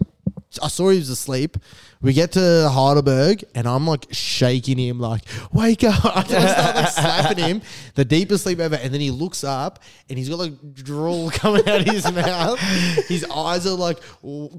I 0.62 0.68
saw 0.68 0.90
he 0.90 0.98
was 0.98 1.10
asleep. 1.10 1.58
We 2.02 2.14
get 2.14 2.32
to 2.34 2.70
Heidelberg 2.72 3.44
and 3.54 3.68
I'm 3.68 3.86
like 3.86 4.08
shaking 4.12 4.80
him 4.80 5.00
like, 5.00 5.22
wake 5.54 5.84
up. 5.84 6.04
I 6.06 6.24
start 6.24 6.76
like 6.76 6.88
slapping 6.90 7.38
him, 7.44 7.62
the 7.96 8.04
deepest 8.06 8.44
sleep 8.44 8.60
ever. 8.60 8.76
And 8.76 8.94
then 8.94 9.02
he 9.02 9.12
looks 9.12 9.44
up 9.44 9.80
and 10.10 10.18
he's 10.18 10.28
got 10.30 10.40
like 10.40 10.74
drool 10.74 11.30
coming 11.34 11.68
out 11.70 11.82
of 11.82 11.86
his 11.88 12.12
mouth. 12.12 12.60
His 13.08 13.24
eyes 13.26 13.68
are 13.68 13.76
like 13.78 14.00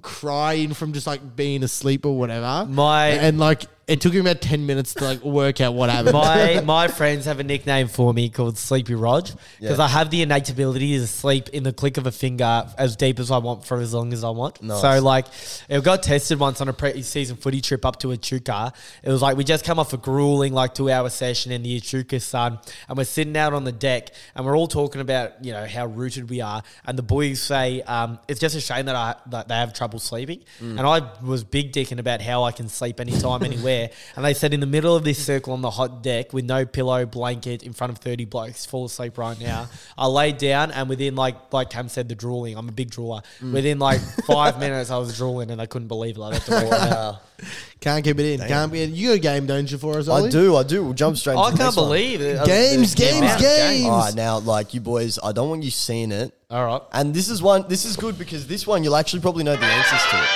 crying 0.02 0.74
from 0.74 0.92
just 0.92 1.06
like 1.06 1.36
being 1.36 1.62
asleep 1.62 2.06
or 2.06 2.16
whatever. 2.18 2.66
My- 2.68 3.08
and 3.08 3.38
like 3.38 3.64
it 3.88 4.00
took 4.00 4.12
him 4.14 4.20
about 4.20 4.40
ten 4.40 4.64
minutes 4.64 4.94
to 4.94 5.04
like 5.04 5.22
work 5.24 5.60
out 5.60 5.74
what 5.74 5.90
happened. 5.90 6.12
my 6.14 6.60
my 6.64 6.86
friends 6.88 7.24
have 7.24 7.40
a 7.40 7.42
nickname 7.44 7.88
for 7.88 8.14
me 8.14 8.28
called 8.28 8.56
Sleepy 8.56 8.94
Rog 8.94 9.24
because 9.60 9.78
Yeah. 9.78 9.84
I 9.84 9.88
have 9.88 10.08
the 10.08 10.22
innate 10.22 10.48
ability 10.50 10.98
to 10.98 11.06
sleep 11.08 11.48
in 11.48 11.64
the 11.64 11.72
click 11.72 11.96
of 11.96 12.06
a 12.06 12.12
finger 12.12 12.64
as 12.78 12.94
deep 12.94 13.18
as 13.18 13.32
I 13.32 13.38
want 13.38 13.64
for 13.66 13.78
as 13.80 13.92
long 13.92 14.12
as 14.12 14.22
I 14.22 14.30
want. 14.30 14.62
Nice. 14.62 14.80
So 14.80 15.00
like, 15.02 15.26
it 15.68 15.82
got 15.82 16.04
tested 16.04 16.38
once 16.38 16.60
on 16.60 16.68
a 16.68 16.72
pre-season 16.72 17.31
footy 17.36 17.60
trip 17.60 17.84
up 17.84 17.98
to 18.00 18.12
Echuca. 18.12 18.72
It 19.02 19.10
was 19.10 19.22
like 19.22 19.36
we 19.36 19.44
just 19.44 19.64
come 19.64 19.78
off 19.78 19.92
a 19.92 19.96
grueling 19.96 20.52
like 20.52 20.74
two-hour 20.74 21.10
session 21.10 21.52
in 21.52 21.62
the 21.62 21.76
Echuca 21.76 22.20
sun, 22.20 22.58
and 22.88 22.96
we're 22.98 23.04
sitting 23.04 23.36
out 23.36 23.52
on 23.52 23.64
the 23.64 23.72
deck, 23.72 24.10
and 24.34 24.44
we're 24.46 24.56
all 24.56 24.68
talking 24.68 25.00
about 25.00 25.44
you 25.44 25.52
know 25.52 25.66
how 25.66 25.86
rooted 25.86 26.30
we 26.30 26.40
are, 26.40 26.62
and 26.86 26.98
the 26.98 27.02
boys 27.02 27.40
say 27.40 27.82
um, 27.82 28.18
it's 28.28 28.40
just 28.40 28.54
a 28.56 28.60
shame 28.60 28.86
that 28.86 28.96
I 28.96 29.14
that 29.30 29.48
they 29.48 29.54
have 29.54 29.72
trouble 29.72 29.98
sleeping, 29.98 30.40
Mm. 30.60 30.78
and 30.78 30.80
I 30.80 31.02
was 31.24 31.44
big 31.44 31.72
dicking 31.72 31.98
about 31.98 32.20
how 32.20 32.44
I 32.44 32.52
can 32.52 32.68
sleep 32.68 33.00
anytime, 33.00 33.42
anywhere, 33.42 33.90
and 34.16 34.24
they 34.24 34.34
said 34.34 34.52
in 34.54 34.60
the 34.60 34.66
middle 34.66 34.94
of 34.96 35.04
this 35.04 35.24
circle 35.24 35.52
on 35.52 35.62
the 35.62 35.70
hot 35.70 36.02
deck 36.02 36.32
with 36.32 36.44
no 36.44 36.66
pillow, 36.66 37.06
blanket, 37.06 37.62
in 37.62 37.72
front 37.72 37.92
of 37.92 37.98
thirty 37.98 38.24
blokes, 38.24 38.64
fall 38.66 38.84
asleep 38.86 39.18
right 39.18 39.38
now. 39.40 39.68
I 39.98 40.06
laid 40.06 40.38
down, 40.38 40.70
and 40.70 40.88
within 40.88 41.14
like 41.16 41.52
like 41.52 41.70
Cam 41.70 41.88
said, 41.88 42.08
the 42.08 42.14
drooling. 42.14 42.56
I'm 42.56 42.68
a 42.68 42.72
big 42.72 42.90
drawer. 42.90 43.22
Mm. 43.40 43.52
Within 43.52 43.78
like 43.78 44.00
five 44.26 44.58
minutes, 44.60 44.90
I 44.90 44.98
was 44.98 45.16
drooling, 45.16 45.50
and 45.50 45.60
I 45.60 45.66
couldn't 45.66 45.88
believe 45.88 46.16
it. 46.16 46.22
I 46.22 46.34
had 46.34 46.42
to 46.42 46.50
walk 46.52 46.72
out. 46.72 47.21
Wow. 47.42 47.48
Can't 47.80 48.04
keep 48.04 48.18
it 48.18 48.40
in. 48.40 48.46
Can't 48.48 48.70
be. 48.70 48.82
In. 48.82 48.94
You 48.94 49.08
got 49.08 49.14
a 49.14 49.18
game, 49.18 49.46
don't 49.46 49.68
you, 49.70 49.76
for 49.78 49.98
us? 49.98 50.08
I 50.08 50.28
do, 50.28 50.54
I 50.56 50.62
do. 50.62 50.84
We'll 50.84 50.92
jump 50.94 51.16
straight. 51.16 51.34
I 51.36 51.48
into 51.48 51.52
the 51.52 51.56
can't 51.64 51.66
next 51.66 51.76
one. 51.76 51.86
believe 51.88 52.20
it. 52.20 52.44
Games, 52.46 52.94
The 52.94 53.02
games, 53.02 53.18
amount 53.18 53.34
of 53.34 53.40
games. 53.40 53.86
All 53.86 53.98
right, 54.00 54.14
now, 54.14 54.38
like 54.38 54.74
you 54.74 54.80
boys, 54.80 55.18
I 55.22 55.32
don't 55.32 55.48
want 55.48 55.64
you 55.64 55.70
seeing 55.72 56.12
it. 56.12 56.32
All 56.50 56.64
right. 56.64 56.82
And 56.92 57.12
this 57.12 57.28
is 57.28 57.42
one. 57.42 57.64
This 57.68 57.84
is 57.84 57.96
good 57.96 58.16
because 58.18 58.46
this 58.46 58.66
one 58.66 58.84
you'll 58.84 58.94
actually 58.96 59.20
probably 59.20 59.42
know 59.42 59.56
the 59.56 59.64
answers 59.66 60.02
to 60.10 60.16
it. 60.22 60.28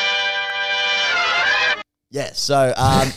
Yeah. 2.10 2.30
So, 2.32 2.72
um, 2.76 3.08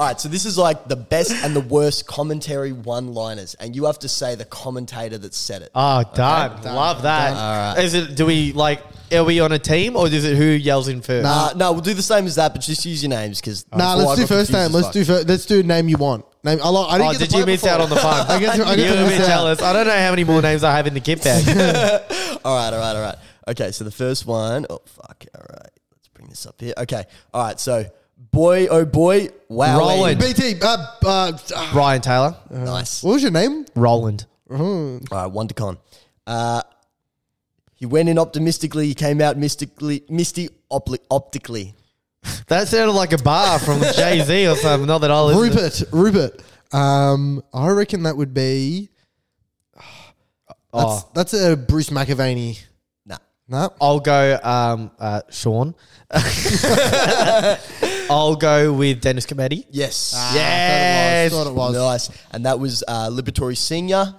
all 0.00 0.06
right. 0.06 0.18
So 0.18 0.30
this 0.30 0.46
is 0.46 0.56
like 0.56 0.88
the 0.88 0.96
best 0.96 1.30
and 1.44 1.54
the 1.54 1.60
worst 1.60 2.06
commentary 2.06 2.72
one-liners, 2.72 3.54
and 3.56 3.76
you 3.76 3.84
have 3.84 3.98
to 3.98 4.08
say 4.08 4.34
the 4.34 4.46
commentator 4.46 5.18
that 5.18 5.34
said 5.34 5.60
it. 5.60 5.70
Oh, 5.74 6.02
done. 6.14 6.62
Love 6.62 7.02
that. 7.02 7.78
Is 7.78 7.92
it? 7.92 8.16
Do 8.16 8.24
we 8.24 8.52
like? 8.52 8.82
Are 9.12 9.24
we 9.24 9.40
on 9.40 9.52
a 9.52 9.58
team, 9.58 9.96
or 9.96 10.06
is 10.06 10.24
it 10.24 10.36
who 10.36 10.44
yells 10.44 10.88
in 10.88 11.02
first? 11.02 11.26
Uh, 11.26 11.52
no, 11.56 11.72
we'll 11.72 11.80
do 11.82 11.92
the 11.94 12.02
same 12.02 12.26
as 12.26 12.36
that, 12.36 12.52
but 12.54 12.62
just 12.62 12.86
use 12.86 13.02
your 13.02 13.10
names 13.10 13.40
because. 13.40 13.66
Nah, 13.72 13.94
let's 13.94 14.18
do 14.20 14.26
first 14.26 14.52
name. 14.52 14.72
Let's 14.72 14.90
do 14.90 15.04
first. 15.04 15.28
Let's 15.28 15.44
do 15.46 15.62
name 15.62 15.88
you 15.88 15.98
want. 15.98 16.24
Name. 16.42 16.60
I, 16.62 16.68
like, 16.70 16.88
I 16.88 16.96
didn't 16.98 17.08
Oh, 17.08 17.12
get 17.12 17.18
did 17.18 17.32
you 17.38 17.44
miss 17.46 17.60
before. 17.60 17.74
out 17.74 17.80
on 17.82 17.90
the 17.90 17.96
fun? 17.96 18.26
I 18.30 18.40
get 18.40 18.56
to- 18.56 18.64
I 18.66 18.76
get 18.76 18.94
You're 18.96 19.04
a 19.04 19.08
bit 19.08 19.18
jealous. 19.26 19.60
I 19.60 19.74
don't 19.74 19.86
know 19.86 19.92
how 19.98 20.08
many 20.10 20.24
more 20.24 20.40
names 20.40 20.64
I 20.64 20.74
have 20.74 20.86
in 20.86 20.94
the 20.94 21.00
kit 21.00 21.22
bag. 21.22 21.44
All 22.44 22.56
right, 22.56 22.72
all 22.72 22.78
right, 22.80 22.96
all 22.96 23.02
right. 23.02 23.16
Okay, 23.48 23.70
so 23.72 23.84
the 23.84 23.90
first 23.90 24.24
one, 24.24 24.64
oh 24.70 24.80
fuck, 24.86 25.26
all 25.34 25.44
right. 25.50 25.70
Let's 25.92 26.08
bring 26.14 26.28
this 26.30 26.46
up 26.46 26.58
here. 26.58 26.72
Okay, 26.78 27.04
all 27.34 27.44
right. 27.44 27.60
So, 27.60 27.84
boy, 28.32 28.66
oh 28.68 28.84
boy, 28.84 29.28
wow, 29.48 29.78
Roland. 29.78 30.20
BT. 30.20 30.60
Uh, 30.62 30.76
uh, 31.04 31.32
uh, 31.56 31.72
Brian 31.72 32.00
Taylor, 32.00 32.36
nice. 32.50 33.02
what 33.02 33.12
was 33.14 33.22
your 33.22 33.32
name? 33.32 33.66
Roland. 33.74 34.26
All 34.50 35.00
right, 35.10 35.26
one 35.26 35.48
to 35.48 35.54
con. 35.54 35.78
Uh, 36.26 36.62
he 37.74 37.86
went 37.86 38.08
in 38.08 38.18
optimistically. 38.18 38.86
He 38.88 38.94
came 38.94 39.20
out 39.20 39.36
mystically, 39.38 40.02
misty 40.08 40.48
opli- 40.70 40.98
optically. 41.10 41.74
That 42.48 42.68
sounded 42.68 42.92
like 42.92 43.12
a 43.12 43.18
bar 43.18 43.58
from 43.58 43.80
Jay 43.96 44.20
Z 44.22 44.46
or 44.48 44.56
something. 44.56 44.86
Not 44.86 44.98
that 45.02 45.10
I 45.10 45.20
listen. 45.22 45.56
to- 45.82 45.86
Rupert. 45.92 46.40
Rupert. 46.40 46.42
Um, 46.72 47.42
I 47.54 47.68
reckon 47.70 48.02
that 48.02 48.16
would 48.16 48.34
be. 48.34 48.90
That's, 49.76 49.84
Oh, 50.72 51.08
that's 51.14 51.32
a 51.34 51.56
Bruce 51.56 51.90
McAvaney. 51.90 52.60
Nah. 53.50 53.66
No. 53.66 53.72
I'll 53.80 54.00
go. 54.00 54.38
Um, 54.42 54.90
uh, 54.98 55.22
Sean. 55.30 55.74
I'll 58.10 58.36
go 58.36 58.72
with 58.72 59.00
Dennis 59.00 59.26
Cometti. 59.26 59.66
Yes. 59.70 60.12
yes. 60.34 61.32
Thought 61.32 61.48
it 61.48 61.54
was. 61.54 61.74
Nice. 61.74 62.10
And 62.32 62.46
that 62.46 62.58
was 62.58 62.82
uh, 62.86 63.08
Liberatore 63.10 63.56
Senior. 63.56 64.14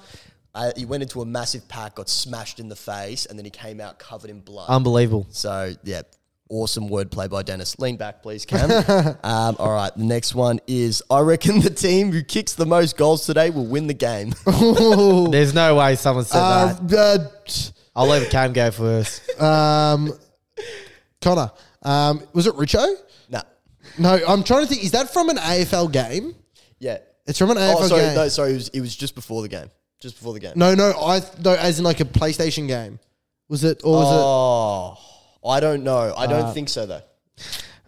Uh, 0.53 0.71
he 0.75 0.85
went 0.85 1.01
into 1.03 1.21
a 1.21 1.25
massive 1.25 1.67
pack, 1.69 1.95
got 1.95 2.09
smashed 2.09 2.59
in 2.59 2.67
the 2.67 2.75
face, 2.75 3.25
and 3.25 3.39
then 3.39 3.45
he 3.45 3.51
came 3.51 3.79
out 3.79 3.99
covered 3.99 4.29
in 4.29 4.41
blood. 4.41 4.69
Unbelievable. 4.69 5.25
So 5.29 5.73
yeah, 5.83 6.01
awesome 6.49 6.89
wordplay 6.89 7.29
by 7.29 7.41
Dennis. 7.41 7.79
Lean 7.79 7.95
back, 7.95 8.21
please, 8.21 8.45
Cam. 8.45 8.69
um, 9.23 9.55
all 9.59 9.71
right, 9.71 9.95
the 9.95 10.03
next 10.03 10.35
one 10.35 10.59
is 10.67 11.01
I 11.09 11.21
reckon 11.21 11.61
the 11.61 11.69
team 11.69 12.11
who 12.11 12.21
kicks 12.21 12.53
the 12.53 12.65
most 12.65 12.97
goals 12.97 13.25
today 13.25 13.49
will 13.49 13.65
win 13.67 13.87
the 13.87 13.93
game. 13.93 14.33
There's 15.31 15.53
no 15.53 15.75
way 15.75 15.95
someone 15.95 16.25
said 16.25 16.39
Uh, 16.39 16.73
that. 16.83 17.71
I'll 17.95 18.07
let 18.07 18.29
Cam 18.29 18.53
go 18.53 18.71
first. 18.71 19.21
uh, 19.39 19.45
um, 19.45 20.13
Connor. 21.21 21.51
Um, 21.83 22.21
was 22.33 22.47
it 22.47 22.53
Richo? 22.55 22.93
No. 23.29 23.41
No, 23.99 24.19
I'm 24.27 24.43
trying 24.43 24.61
to 24.61 24.67
think. 24.67 24.83
Is 24.83 24.91
that 24.91 25.11
from 25.11 25.29
an 25.29 25.37
AFL 25.37 25.91
game? 25.91 26.35
yeah. 26.79 26.97
It's 27.27 27.37
from 27.37 27.51
an 27.51 27.57
AFL 27.57 27.75
Oh, 27.77 27.87
sorry, 27.87 28.01
game. 28.01 28.15
no, 28.15 28.27
sorry. 28.29 28.51
It 28.51 28.55
was, 28.55 28.67
it 28.69 28.81
was 28.81 28.95
just 28.95 29.13
before 29.13 29.41
the 29.43 29.47
game. 29.47 29.69
Just 29.99 30.15
before 30.17 30.33
the 30.33 30.39
game. 30.39 30.53
No, 30.55 30.73
no, 30.73 30.91
I 30.91 31.21
no, 31.43 31.53
as 31.53 31.77
in 31.77 31.85
like 31.85 31.99
a 31.99 32.05
PlayStation 32.05 32.67
game. 32.67 32.99
Was 33.47 33.63
it 33.63 33.81
or 33.83 33.93
was 33.93 34.07
Oh, 35.43 35.47
I 35.49 35.59
don't 35.59 35.83
know. 35.83 36.13
I 36.17 36.23
Uh, 36.23 36.27
don't 36.27 36.53
think 36.53 36.67
so 36.69 36.87
though. 36.87 37.01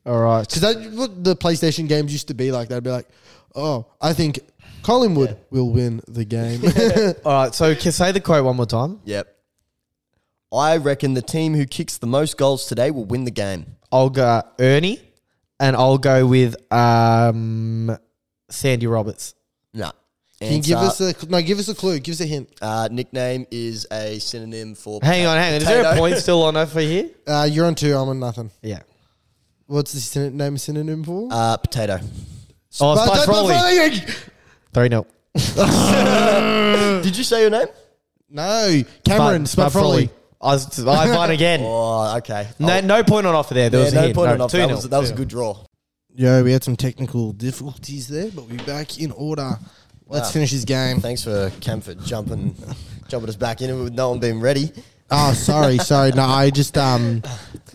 All 0.05 0.19
right. 0.21 0.41
it? 0.41 0.53
Because 0.61 0.95
what 0.95 1.23
the 1.23 1.35
PlayStation 1.35 1.87
games 1.89 2.11
used 2.11 2.27
to 2.27 2.35
be 2.35 2.51
like. 2.51 2.69
They'd 2.69 2.83
be 2.83 2.91
like, 2.91 3.07
oh, 3.55 3.87
I 3.99 4.13
think 4.13 4.39
Collingwood 4.83 5.37
will 5.49 5.71
win 5.71 6.01
the 6.07 6.25
game. 6.25 6.61
All 7.25 7.33
right. 7.45 7.55
So 7.55 7.73
can 7.75 7.91
say 7.91 8.11
the 8.11 8.19
quote 8.21 8.45
one 8.45 8.55
more 8.55 8.65
time. 8.67 8.99
Yep. 9.05 9.32
I 10.53 10.77
reckon 10.77 11.13
the 11.15 11.21
team 11.21 11.55
who 11.55 11.65
kicks 11.65 11.97
the 11.97 12.07
most 12.07 12.37
goals 12.37 12.67
today 12.67 12.91
will 12.91 13.05
win 13.05 13.23
the 13.25 13.31
game. 13.31 13.65
I'll 13.91 14.09
go 14.09 14.41
Ernie, 14.59 14.99
and 15.59 15.75
I'll 15.75 15.97
go 15.97 16.25
with 16.27 16.55
um, 16.71 17.97
Sandy 18.49 18.87
Roberts. 18.87 19.35
Nah. 19.73 19.91
Can 20.39 20.53
you 20.57 20.61
give 20.61 20.77
us 20.77 20.99
a 20.99 21.13
no? 21.27 21.41
Give 21.41 21.57
us 21.57 21.69
a 21.69 21.75
clue. 21.75 21.99
Give 21.99 22.13
us 22.13 22.19
a 22.21 22.25
hint. 22.25 22.49
uh, 22.61 22.89
nickname 22.91 23.45
is 23.49 23.87
a 23.91 24.19
synonym 24.19 24.75
for. 24.75 24.99
Hang 25.01 25.25
on, 25.25 25.37
hang 25.37 25.55
on. 25.55 25.61
Is 25.61 25.65
there 25.65 25.79
a 25.79 25.83
potato. 25.83 25.99
point 25.99 26.17
still 26.19 26.43
on 26.43 26.57
offer 26.57 26.81
here? 26.81 27.09
Uh, 27.25 27.47
you're 27.49 27.65
on 27.65 27.75
two. 27.75 27.95
I'm 27.95 28.09
on 28.09 28.19
nothing. 28.19 28.51
Yeah. 28.61 28.79
What's 29.67 29.93
the 29.93 30.01
syn- 30.01 30.35
name 30.35 30.57
synonym 30.57 31.03
for? 31.05 31.29
Uh, 31.31 31.55
potato. 31.57 31.99
Oh, 32.81 32.95
But- 32.95 33.05
Spice 33.05 33.25
but- 33.25 33.31
Rolly. 33.31 33.91
Three 34.73 34.89
0 34.89 35.05
Did 37.03 37.15
you 37.17 37.23
say 37.23 37.41
your 37.41 37.49
name? 37.51 37.67
No, 38.29 38.81
Cameron 39.05 39.45
Spud 39.45 39.71
Spatfrolli. 39.71 40.09
I, 40.43 40.53
was, 40.53 40.79
I 40.85 41.15
won 41.15 41.31
again. 41.31 41.61
Oh, 41.63 42.17
okay. 42.17 42.47
No, 42.59 42.81
no 42.81 43.03
point 43.03 43.25
on 43.25 43.33
offer 43.33 43.53
there. 43.53 43.69
There 43.69 43.79
yeah, 43.79 43.85
was 43.85 43.93
a 43.93 43.95
no 43.95 44.01
hint. 44.03 44.15
point 44.15 44.27
No, 44.27 44.33
on 44.33 44.41
off. 44.41 44.51
2-0. 44.51 44.67
That 44.67 44.69
was, 44.75 44.89
that 44.89 44.99
was 44.99 45.09
a 45.09 45.13
2-0. 45.13 45.17
good 45.17 45.27
draw. 45.29 45.57
Yo, 46.15 46.43
we 46.43 46.51
had 46.51 46.63
some 46.63 46.75
technical 46.75 47.31
difficulties 47.31 48.07
there, 48.07 48.29
but 48.29 48.45
we're 48.49 48.63
back 48.65 48.99
in 48.99 49.11
order. 49.11 49.57
Let's 50.07 50.27
Wow. 50.27 50.31
finish 50.33 50.51
this 50.51 50.65
game. 50.65 50.99
Thanks 50.99 51.23
for 51.23 51.49
Cam 51.61 51.81
for 51.81 51.95
jumping, 51.95 52.55
jumping 53.07 53.29
us 53.29 53.35
back 53.35 53.61
in 53.61 53.83
with 53.83 53.93
no 53.93 54.09
one 54.09 54.19
being 54.19 54.39
ready. 54.41 54.71
Oh, 55.09 55.33
sorry, 55.33 55.77
sorry. 55.79 56.11
No, 56.11 56.23
I 56.23 56.49
just 56.49 56.77
um, 56.77 57.23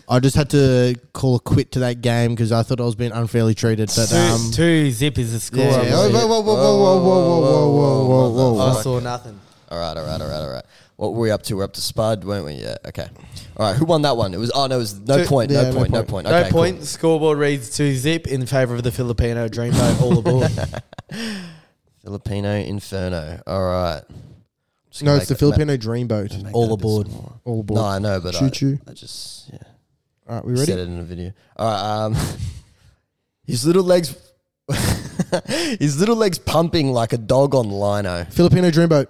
I 0.07 0.19
just 0.19 0.35
had 0.35 0.49
to 0.51 0.95
call 1.13 1.35
a 1.35 1.39
quit 1.39 1.71
to 1.73 1.79
that 1.79 2.01
game 2.01 2.31
because 2.35 2.51
I 2.51 2.63
thought 2.63 2.79
I 2.79 2.83
was 2.83 2.95
being 2.95 3.11
unfairly 3.11 3.55
treated. 3.55 3.89
But 3.95 4.07
Two, 4.09 4.15
um, 4.17 4.51
two 4.51 4.91
zip 4.91 5.17
is 5.17 5.33
the 5.33 5.39
score. 5.39 5.63
yeah. 5.63 5.69
I 5.69 5.91
Whoa, 5.91 6.09
believe. 6.09 6.13
whoa, 6.13 6.27
whoa, 6.27 6.41
whoa, 6.41 6.77
whoa, 6.77 7.01
whoa, 7.01 7.01
whoa, 7.01 7.69
whoa, 7.71 8.07
whoa, 8.07 8.29
whoa, 8.31 8.53
whoa. 8.53 8.77
I 8.79 8.81
saw 8.81 8.99
nothing. 8.99 9.39
All 9.69 9.79
right, 9.79 9.97
all 9.97 10.05
right, 10.05 10.21
all 10.21 10.27
right, 10.27 10.41
all 10.41 10.49
right. 10.51 10.65
What 10.99 11.13
were 11.13 11.21
we 11.21 11.31
up 11.31 11.43
to? 11.43 11.55
We're 11.55 11.63
up 11.63 11.71
to 11.75 11.81
Spud, 11.81 12.25
weren't 12.25 12.43
we? 12.43 12.55
Yeah. 12.55 12.75
Okay. 12.85 13.07
All 13.55 13.65
right. 13.71 13.73
Who 13.77 13.85
won 13.85 14.01
that 14.01 14.17
one? 14.17 14.33
It 14.33 14.37
was. 14.37 14.51
Oh 14.53 14.67
no, 14.67 14.75
it 14.75 14.79
was 14.79 14.99
no 14.99 15.19
Two- 15.19 15.29
point. 15.29 15.49
yeah, 15.49 15.61
No 15.61 15.69
no 15.71 15.75
point. 15.77 15.91
No 15.91 15.97
point. 15.99 16.09
point. 16.09 16.27
No 16.27 16.35
Okay, 16.35 16.49
cool. 16.49 16.59
point. 16.59 16.83
Scoreboard 16.83 17.37
reads 17.37 17.69
two 17.73 17.95
zip 17.95 18.27
in 18.27 18.45
favour 18.45 18.75
of 18.75 18.83
the 18.83 18.91
Filipino 18.91 19.47
Dreamboat. 19.47 20.01
All 20.01 20.19
aboard. 20.19 20.51
Filipino 22.03 22.53
Inferno. 22.53 23.41
All 23.47 23.61
right. 23.63 24.01
Just 24.89 25.03
No, 25.03 25.11
gonna 25.11 25.21
it's 25.21 25.27
the 25.29 25.33
make 25.35 25.39
that- 25.39 25.39
Filipino 25.39 25.77
Dreamboat. 25.77 26.43
make 26.43 26.53
All 26.53 26.67
that 26.67 26.73
a 26.73 26.77
bit 26.77 26.81
aboard. 26.83 27.07
smaller. 27.07 27.31
All 27.45 27.59
aboard. 27.61 27.77
No, 27.79 27.85
I 27.85 27.99
know, 27.99 28.19
but 28.19 28.33
Choo 28.33 28.45
I, 28.45 28.49
choo. 28.49 28.79
I 28.85 28.91
just 28.93 29.49
yeah. 29.53 29.59
All 30.27 30.35
right, 30.35 30.45
we 30.45 30.51
ready? 30.51 30.65
Said 30.65 30.79
it 30.79 30.87
in 30.89 30.99
a 30.99 31.03
video. 31.03 31.31
All 31.55 31.65
right. 31.67 32.05
Um, 32.05 32.15
his 33.45 33.65
little 33.65 33.83
legs, 33.83 34.17
his 35.79 35.97
little 35.97 36.17
legs 36.17 36.39
pumping 36.39 36.91
like 36.91 37.13
a 37.13 37.17
dog 37.17 37.55
on 37.55 37.69
lino. 37.69 38.25
Filipino 38.25 38.69
Dreamboat. 38.69 39.07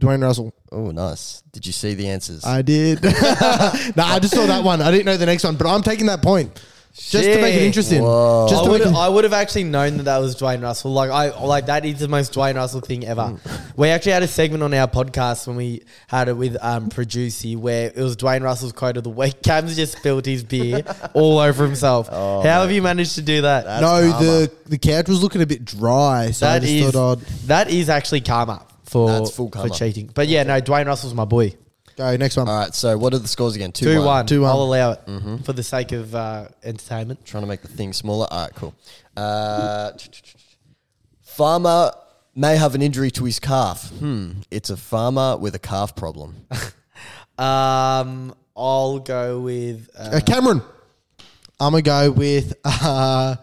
Yeah. 0.00 0.08
Dwayne 0.08 0.22
Russell. 0.22 0.52
Oh, 0.72 0.90
nice. 0.90 1.42
Did 1.52 1.66
you 1.66 1.72
see 1.72 1.94
the 1.94 2.08
answers? 2.08 2.44
I 2.44 2.62
did. 2.62 3.02
no, 3.02 3.10
I 3.10 4.18
just 4.20 4.34
saw 4.34 4.46
that 4.46 4.62
one. 4.64 4.82
I 4.82 4.90
didn't 4.90 5.06
know 5.06 5.16
the 5.16 5.26
next 5.26 5.44
one, 5.44 5.56
but 5.56 5.66
I'm 5.66 5.82
taking 5.82 6.06
that 6.06 6.22
point 6.22 6.60
just 6.96 7.12
to 7.24 7.40
make 7.42 7.54
it 7.54 7.58
Shit. 7.58 7.62
interesting. 7.62 8.02
Whoa. 8.02 8.46
Just 8.48 8.62
I 8.62 8.64
to 8.66 8.70
would 8.70 8.80
make 8.82 8.88
it, 8.90 8.94
I 8.94 9.08
would 9.08 9.24
have 9.24 9.32
actually 9.32 9.64
known 9.64 9.96
that 9.96 10.04
that 10.04 10.18
was 10.18 10.36
Dwayne 10.36 10.62
Russell. 10.62 10.92
Like 10.92 11.10
I 11.10 11.36
like 11.44 11.66
that 11.66 11.84
is 11.84 11.98
the 11.98 12.06
most 12.06 12.32
Dwayne 12.32 12.54
Russell 12.54 12.80
thing 12.80 13.04
ever. 13.04 13.36
we 13.76 13.88
actually 13.88 14.12
had 14.12 14.22
a 14.22 14.28
segment 14.28 14.62
on 14.62 14.72
our 14.74 14.86
podcast 14.86 15.48
when 15.48 15.56
we 15.56 15.82
had 16.06 16.28
it 16.28 16.34
with 16.36 16.56
um 16.62 16.88
Producy 16.90 17.56
where 17.56 17.86
it 17.88 17.96
was 17.96 18.16
Dwayne 18.16 18.42
Russell's 18.42 18.72
quote 18.72 18.96
of 18.96 19.02
the 19.02 19.10
week. 19.10 19.42
Cam's 19.42 19.74
just 19.74 19.98
spilled 19.98 20.24
his 20.24 20.44
beer 20.44 20.82
all 21.14 21.40
over 21.40 21.64
himself. 21.66 22.08
How 22.08 22.42
have 22.42 22.70
you 22.70 22.80
managed 22.80 23.16
to 23.16 23.22
do 23.22 23.42
that? 23.42 23.64
That's 23.64 23.82
no, 23.82 24.10
karma. 24.12 24.26
the 24.26 24.52
the 24.66 24.78
couch 24.78 25.08
was 25.08 25.20
looking 25.20 25.42
a 25.42 25.46
bit 25.46 25.64
dry, 25.64 26.30
so 26.30 26.46
I 26.46 26.60
That 26.60 26.62
just 26.62 26.72
is 26.74 26.92
thought 26.92 27.18
I'd. 27.18 27.26
that 27.48 27.70
is 27.70 27.88
actually 27.88 28.20
karma 28.20 28.64
for 28.94 29.08
That's 29.08 29.34
full 29.34 29.48
for 29.48 29.52
karma. 29.52 29.74
cheating. 29.74 30.08
But 30.14 30.28
yeah, 30.28 30.44
no, 30.44 30.60
Dwayne 30.60 30.86
Russell's 30.86 31.14
my 31.14 31.24
boy. 31.24 31.54
Go 31.96 32.16
next 32.16 32.36
one. 32.36 32.48
All 32.48 32.56
right. 32.58 32.74
So 32.74 32.96
what 32.96 33.12
are 33.14 33.18
the 33.18 33.28
scores 33.28 33.54
again? 33.56 33.72
Two 33.72 34.02
one. 34.04 34.24
Two 34.26 34.42
one. 34.42 34.50
I'll 34.50 34.62
allow 34.62 34.92
it 34.92 35.00
for 35.44 35.52
the 35.52 35.62
sake 35.62 35.92
of 35.92 36.14
uh, 36.14 36.46
entertainment. 36.62 37.24
Trying 37.24 37.42
to 37.42 37.46
make 37.48 37.62
the 37.62 37.68
thing 37.68 37.92
smaller. 37.92 38.26
All 38.30 38.44
right, 38.44 38.54
cool. 38.54 38.74
Uh, 39.16 39.92
farmer 41.22 41.90
may 42.34 42.56
have 42.56 42.74
an 42.74 42.82
injury 42.82 43.10
to 43.12 43.24
his 43.24 43.38
calf. 43.38 43.88
Hmm. 43.90 44.32
It's 44.50 44.70
a 44.70 44.76
farmer 44.76 45.36
with 45.36 45.54
a 45.54 45.60
calf 45.60 45.94
problem. 45.96 46.46
Um, 47.36 48.32
I'll 48.56 49.00
go 49.00 49.40
with. 49.40 49.90
Uh, 49.98 50.10
Uh, 50.14 50.20
Cameron. 50.20 50.62
I'm 51.58 51.72
gonna 51.72 51.82
go 51.82 52.12
with. 52.12 52.54
Uh, 52.64 53.34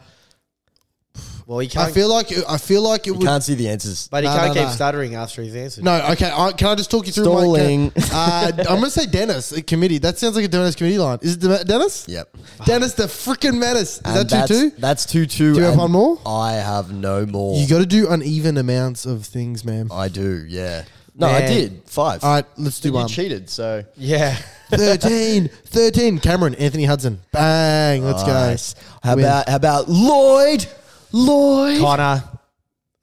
well, 1.57 1.67
can't. 1.67 1.89
I 1.89 1.91
feel 1.91 2.09
like 2.09 2.31
I 2.47 2.57
feel 2.57 2.81
like 2.81 3.01
it 3.01 3.07
You 3.07 3.13
would. 3.15 3.25
can't 3.27 3.43
see 3.43 3.55
the 3.55 3.67
answers. 3.69 4.07
but 4.09 4.23
he 4.23 4.29
No, 4.29 4.35
can't 4.35 4.47
no, 4.49 4.61
keep 4.61 4.69
no. 4.69 4.73
stuttering 4.75 5.15
after 5.15 5.41
his 5.41 5.55
answer. 5.55 5.81
No, 5.81 5.95
okay. 6.11 6.31
I, 6.33 6.51
can 6.53 6.67
I 6.69 6.75
just 6.75 6.89
talk 6.89 7.05
you 7.07 7.11
through 7.11 7.25
Stalling. 7.25 7.91
my? 7.95 8.03
Uh, 8.11 8.51
I'm 8.59 8.75
gonna 8.79 8.89
say 8.89 9.05
Dennis 9.05 9.51
uh, 9.51 9.57
Cometti. 9.57 9.99
That 10.01 10.17
sounds 10.17 10.35
like 10.35 10.45
a 10.45 10.47
Dennis 10.47 10.75
Cometti 10.75 10.97
line. 10.97 11.19
Is 11.21 11.33
it 11.35 11.39
De- 11.41 11.63
Dennis? 11.65 12.07
Yep. 12.07 12.37
Dennis, 12.65 12.93
the 12.93 13.03
freaking 13.03 13.57
menace. 13.57 13.97
Is 13.97 14.01
And 14.05 14.15
that 14.15 14.29
that's, 14.29 14.47
two 14.47 14.69
two? 14.71 14.75
That's 14.79 15.05
two 15.05 15.25
two. 15.25 15.53
Do 15.53 15.59
you 15.59 15.65
have 15.65 15.77
one 15.77 15.91
more? 15.91 16.19
I 16.25 16.53
have 16.53 16.91
no 16.93 17.25
more. 17.25 17.57
You 17.59 17.67
got 17.67 17.79
to 17.79 17.85
do 17.85 18.09
uneven 18.09 18.57
amounts 18.57 19.05
of 19.05 19.25
things, 19.25 19.65
man. 19.65 19.89
I 19.91 20.07
do. 20.07 20.45
Yeah. 20.47 20.83
No, 21.13 21.27
I 21.27 21.41
Man. 21.41 21.51
did 21.51 21.81
five. 21.87 22.23
All 22.23 22.33
right, 22.35 22.45
let's 22.57 22.79
do 22.79 22.87
you 22.87 22.93
one. 22.93 23.07
cheated. 23.09 23.49
So 23.49 23.83
Yeah. 23.97 24.35
13, 24.71 25.49
13. 25.65 26.19
Cameron, 26.19 26.55
Anthony 26.55 26.85
Hudson. 26.85 27.19
Bang. 27.33 28.05
Let's 28.05 28.25
Nice. 28.25 28.73
go. 28.73 28.79
How 29.03 29.15
Win. 29.17 29.25
about 29.25 29.49
how 29.49 29.55
about 29.57 29.89
Lloyd? 29.89 30.65
Lloyd. 31.11 31.79
Connor. 31.79 32.23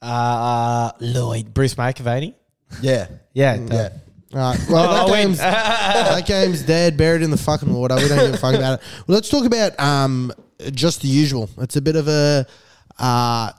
Uh, 0.01 0.93
Lloyd. 1.01 1.53
Bruce 1.55 1.75
McAvaney. 1.75 2.35
Yeah. 2.81 3.09
Yeah. 3.33 3.57
Yeah. 3.57 3.89
All 4.35 4.41
right. 4.41 4.67
Well, 4.69 5.07
that 5.07 5.15
game's, 5.15 5.39
that 5.39 6.27
game's 6.27 6.63
dead, 6.63 6.97
buried 6.97 7.23
in 7.23 7.31
the 7.31 7.37
fucking 7.37 7.73
water. 7.73 7.97
We 7.97 8.09
don't 8.09 8.19
give 8.19 8.35
a 8.35 8.39
fuck 8.39 8.55
about 8.55 8.81
it. 8.81 8.87
Well, 9.07 9.15
let's 9.15 9.29
talk 9.29 9.45
about 9.45 9.79
um, 9.81 10.33
just 10.73 11.03
the 11.03 11.09
usual. 11.09 11.49
It's 11.59 11.77
a 11.77 11.83
bit 11.83 11.97
of 11.97 12.09
a, 12.09 12.47
uh, 12.99 13.53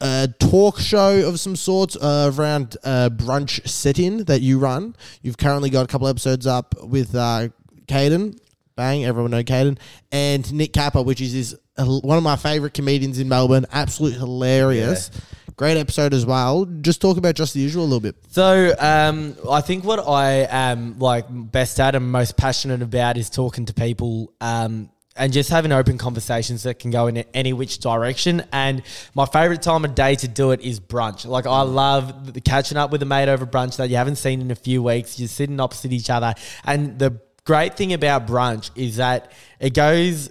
a 0.00 0.28
talk 0.38 0.78
show 0.78 1.28
of 1.28 1.38
some 1.40 1.56
sorts 1.56 1.96
uh, 1.96 2.32
around 2.34 2.76
uh, 2.84 3.10
brunch 3.12 3.66
sit-in 3.68 4.24
that 4.24 4.40
you 4.40 4.58
run. 4.58 4.96
You've 5.22 5.38
currently 5.38 5.70
got 5.70 5.84
a 5.84 5.88
couple 5.88 6.08
episodes 6.08 6.46
up 6.46 6.74
with 6.82 7.14
uh, 7.14 7.48
Caden. 7.86 8.38
Bang, 8.76 9.04
everyone 9.04 9.30
know 9.30 9.42
Caden. 9.42 9.78
And 10.10 10.52
Nick 10.52 10.72
Capper, 10.72 11.02
which 11.02 11.20
is, 11.20 11.34
is 11.34 11.56
one 11.76 12.18
of 12.18 12.24
my 12.24 12.36
favourite 12.36 12.74
comedians 12.74 13.18
in 13.18 13.28
Melbourne. 13.28 13.66
Absolute 13.72 14.14
hilarious. 14.14 15.10
Great 15.56 15.76
episode 15.76 16.12
as 16.12 16.26
well. 16.26 16.64
Just 16.64 17.00
talk 17.00 17.16
about 17.16 17.36
just 17.36 17.54
the 17.54 17.60
usual 17.60 17.84
a 17.84 17.86
little 17.86 18.00
bit. 18.00 18.16
So, 18.28 18.74
um, 18.78 19.36
I 19.48 19.60
think 19.60 19.84
what 19.84 20.00
I 20.00 20.48
am 20.50 20.98
like 20.98 21.26
best 21.30 21.78
at 21.78 21.94
and 21.94 22.10
most 22.10 22.36
passionate 22.36 22.82
about 22.82 23.16
is 23.16 23.30
talking 23.30 23.64
to 23.66 23.74
people, 23.74 24.32
um, 24.40 24.90
and 25.16 25.32
just 25.32 25.50
having 25.50 25.70
open 25.70 25.96
conversations 25.96 26.64
that 26.64 26.80
can 26.80 26.90
go 26.90 27.06
in 27.06 27.18
any 27.34 27.52
which 27.52 27.78
direction. 27.78 28.42
And 28.52 28.82
my 29.14 29.26
favorite 29.26 29.62
time 29.62 29.84
of 29.84 29.94
day 29.94 30.16
to 30.16 30.26
do 30.26 30.50
it 30.50 30.60
is 30.60 30.80
brunch. 30.80 31.24
Like 31.24 31.46
I 31.46 31.62
love 31.62 32.32
the 32.32 32.40
catching 32.40 32.76
up 32.76 32.90
with 32.90 33.00
a 33.02 33.06
mate 33.06 33.28
over 33.28 33.46
brunch 33.46 33.76
that 33.76 33.90
you 33.90 33.96
haven't 33.96 34.16
seen 34.16 34.40
in 34.40 34.50
a 34.50 34.56
few 34.56 34.82
weeks. 34.82 35.20
You're 35.20 35.28
sitting 35.28 35.60
opposite 35.60 35.92
each 35.92 36.10
other, 36.10 36.34
and 36.64 36.98
the 36.98 37.20
great 37.44 37.76
thing 37.76 37.92
about 37.92 38.26
brunch 38.26 38.70
is 38.74 38.96
that 38.96 39.30
it 39.60 39.72
goes 39.72 40.30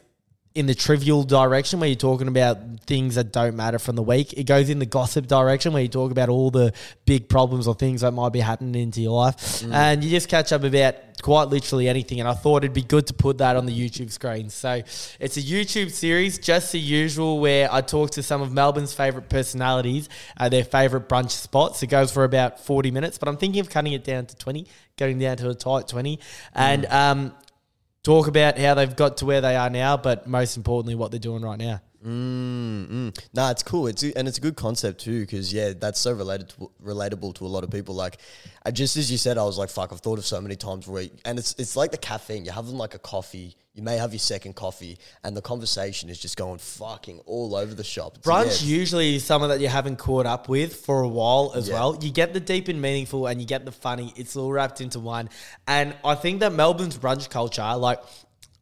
in 0.56 0.68
the 0.68 0.76
trivial 0.76 1.24
direction 1.24 1.80
where 1.80 1.90
you're 1.90 1.96
talking 1.96 2.28
about 2.28 2.60
things 2.86 3.16
that 3.16 3.32
don't 3.32 3.56
matter 3.56 3.80
from 3.80 3.96
the 3.96 4.04
week. 4.04 4.34
It 4.34 4.44
goes 4.44 4.70
in 4.70 4.78
the 4.78 4.86
gossip 4.86 5.26
direction 5.26 5.74
where 5.74 5.82
you 5.82 5.88
talk 5.88 6.12
about 6.12 6.30
all 6.30 6.52
the 6.52 6.74
big 7.06 7.28
problems 7.28 7.68
or 7.68 7.74
things 7.74 8.02
that 8.02 8.12
might 8.12 8.34
be 8.34 8.40
happening 8.40 8.80
into 8.80 9.02
your 9.02 9.14
life. 9.14 9.64
And 9.72 10.04
you 10.04 10.12
just 10.12 10.30
catch 10.30 10.54
up 10.54 10.64
about 10.64 10.96
quite 11.24 11.46
literally 11.46 11.88
anything. 11.88 12.20
And 12.20 12.30
I 12.30 12.34
thought 12.34 12.58
it'd 12.58 12.74
be 12.74 12.84
good 12.84 13.08
to 13.08 13.16
put 13.16 13.40
that 13.40 13.56
on 13.56 13.66
the 13.66 13.74
YouTube 13.74 14.12
screen. 14.12 14.52
So 14.52 14.84
it's 15.20 15.38
a 15.38 15.42
YouTube 15.42 15.90
series, 15.90 16.38
just 16.38 16.72
the 16.72 16.80
usual, 16.80 17.40
where 17.40 17.74
I 17.74 17.82
talk 17.82 18.12
to 18.12 18.22
some 18.22 18.44
of 18.44 18.52
Melbourne's 18.52 18.94
favourite 18.94 19.30
personalities, 19.30 20.08
uh, 20.38 20.50
their 20.50 20.66
favourite 20.66 21.10
brunch 21.10 21.32
spots. 21.32 21.82
It 21.82 21.88
goes 21.88 22.12
for 22.12 22.26
about 22.26 22.60
40 22.60 22.92
minutes, 22.92 23.18
but 23.18 23.28
I'm 23.28 23.38
thinking 23.38 23.60
of 23.60 23.70
cutting 23.72 23.94
it 23.94 24.04
down 24.04 24.28
to 24.28 24.36
20, 24.36 24.68
getting 24.98 25.18
down 25.18 25.38
to 25.38 25.50
a 25.50 25.56
tight 25.56 25.88
20. 25.88 26.20
And, 26.54 26.86
um, 26.88 27.34
talk 28.04 28.28
about 28.28 28.58
how 28.58 28.74
they've 28.74 28.96
got 28.96 29.18
to 29.18 29.26
where 29.26 29.42
they 29.42 29.56
are 29.56 29.70
now, 29.70 29.98
but 29.98 30.28
most 30.28 30.58
importantly, 30.58 30.96
what 30.96 31.12
they're 31.12 31.20
doing 31.20 31.42
right 31.42 31.58
now. 31.58 31.82
Mm, 32.06 33.18
nah, 33.34 33.52
it's 33.52 33.64
cool. 33.64 33.88
It's 33.88 34.04
and 34.04 34.28
it's 34.28 34.38
a 34.38 34.42
good 34.42 34.56
concept 34.56 35.02
too 35.02 35.22
because 35.22 35.54
yeah, 35.54 35.74
that's 35.78 36.00
so 36.00 36.12
related 36.12 36.50
to, 36.50 36.70
relatable 36.84 37.36
to 37.36 37.46
a 37.46 37.48
lot 37.48 37.64
of 37.64 37.72
people. 37.72 37.96
Like, 37.96 38.18
I, 38.66 38.72
just 38.72 38.98
as 38.98 39.12
you 39.12 39.18
said, 39.18 39.38
I 39.38 39.44
was 39.44 39.58
like, 39.58 39.70
fuck, 39.70 39.92
I've 39.94 40.00
thought 40.02 40.20
of 40.20 40.26
so 40.26 40.42
many 40.42 40.56
times 40.56 40.88
where, 40.88 41.06
and 41.26 41.40
it's 41.40 41.56
it's 41.58 41.76
like 41.76 41.92
the 41.92 41.98
caffeine. 41.98 42.46
You're 42.46 42.54
having 42.54 42.78
like 42.78 42.94
a 42.94 43.00
coffee. 43.00 43.56
You 43.74 43.82
may 43.82 43.98
have 43.98 44.12
your 44.12 44.20
second 44.20 44.56
coffee, 44.56 45.00
and 45.24 45.36
the 45.36 45.42
conversation 45.42 46.10
is 46.10 46.20
just 46.20 46.38
going 46.38 46.60
fucking 46.60 47.20
all 47.26 47.56
over 47.56 47.74
the 47.74 47.84
shop. 47.84 48.18
It's- 48.20 48.28
Brunch 48.28 48.62
yeah, 48.68 48.76
usually 48.76 49.16
is 49.16 49.24
someone 49.24 49.50
that 49.50 49.62
you 49.62 49.68
haven't 49.68 49.96
caught 49.96 50.28
up 50.28 50.48
with 50.48 50.76
for 50.86 51.02
a 51.02 51.08
while 51.08 51.54
as 51.56 51.68
Yeah. 51.70 51.76
well. 51.76 51.98
You 52.00 52.12
get 52.12 52.34
the 52.34 52.40
deep 52.40 52.68
and 52.68 52.80
meaningful 52.80 53.26
and 53.26 53.42
you 53.42 53.48
get 53.48 53.66
the 53.66 53.72
funny. 53.72 54.14
It's 54.16 54.36
all 54.36 54.52
wrapped 54.52 54.80
into 54.80 55.00
one. 55.00 55.30
And 55.68 55.96
I 56.06 56.14
think 56.14 56.42
that 56.42 56.54
Melbourne's 56.54 56.98
brunch 57.00 57.32
culture, 57.32 57.76
like, 57.78 58.00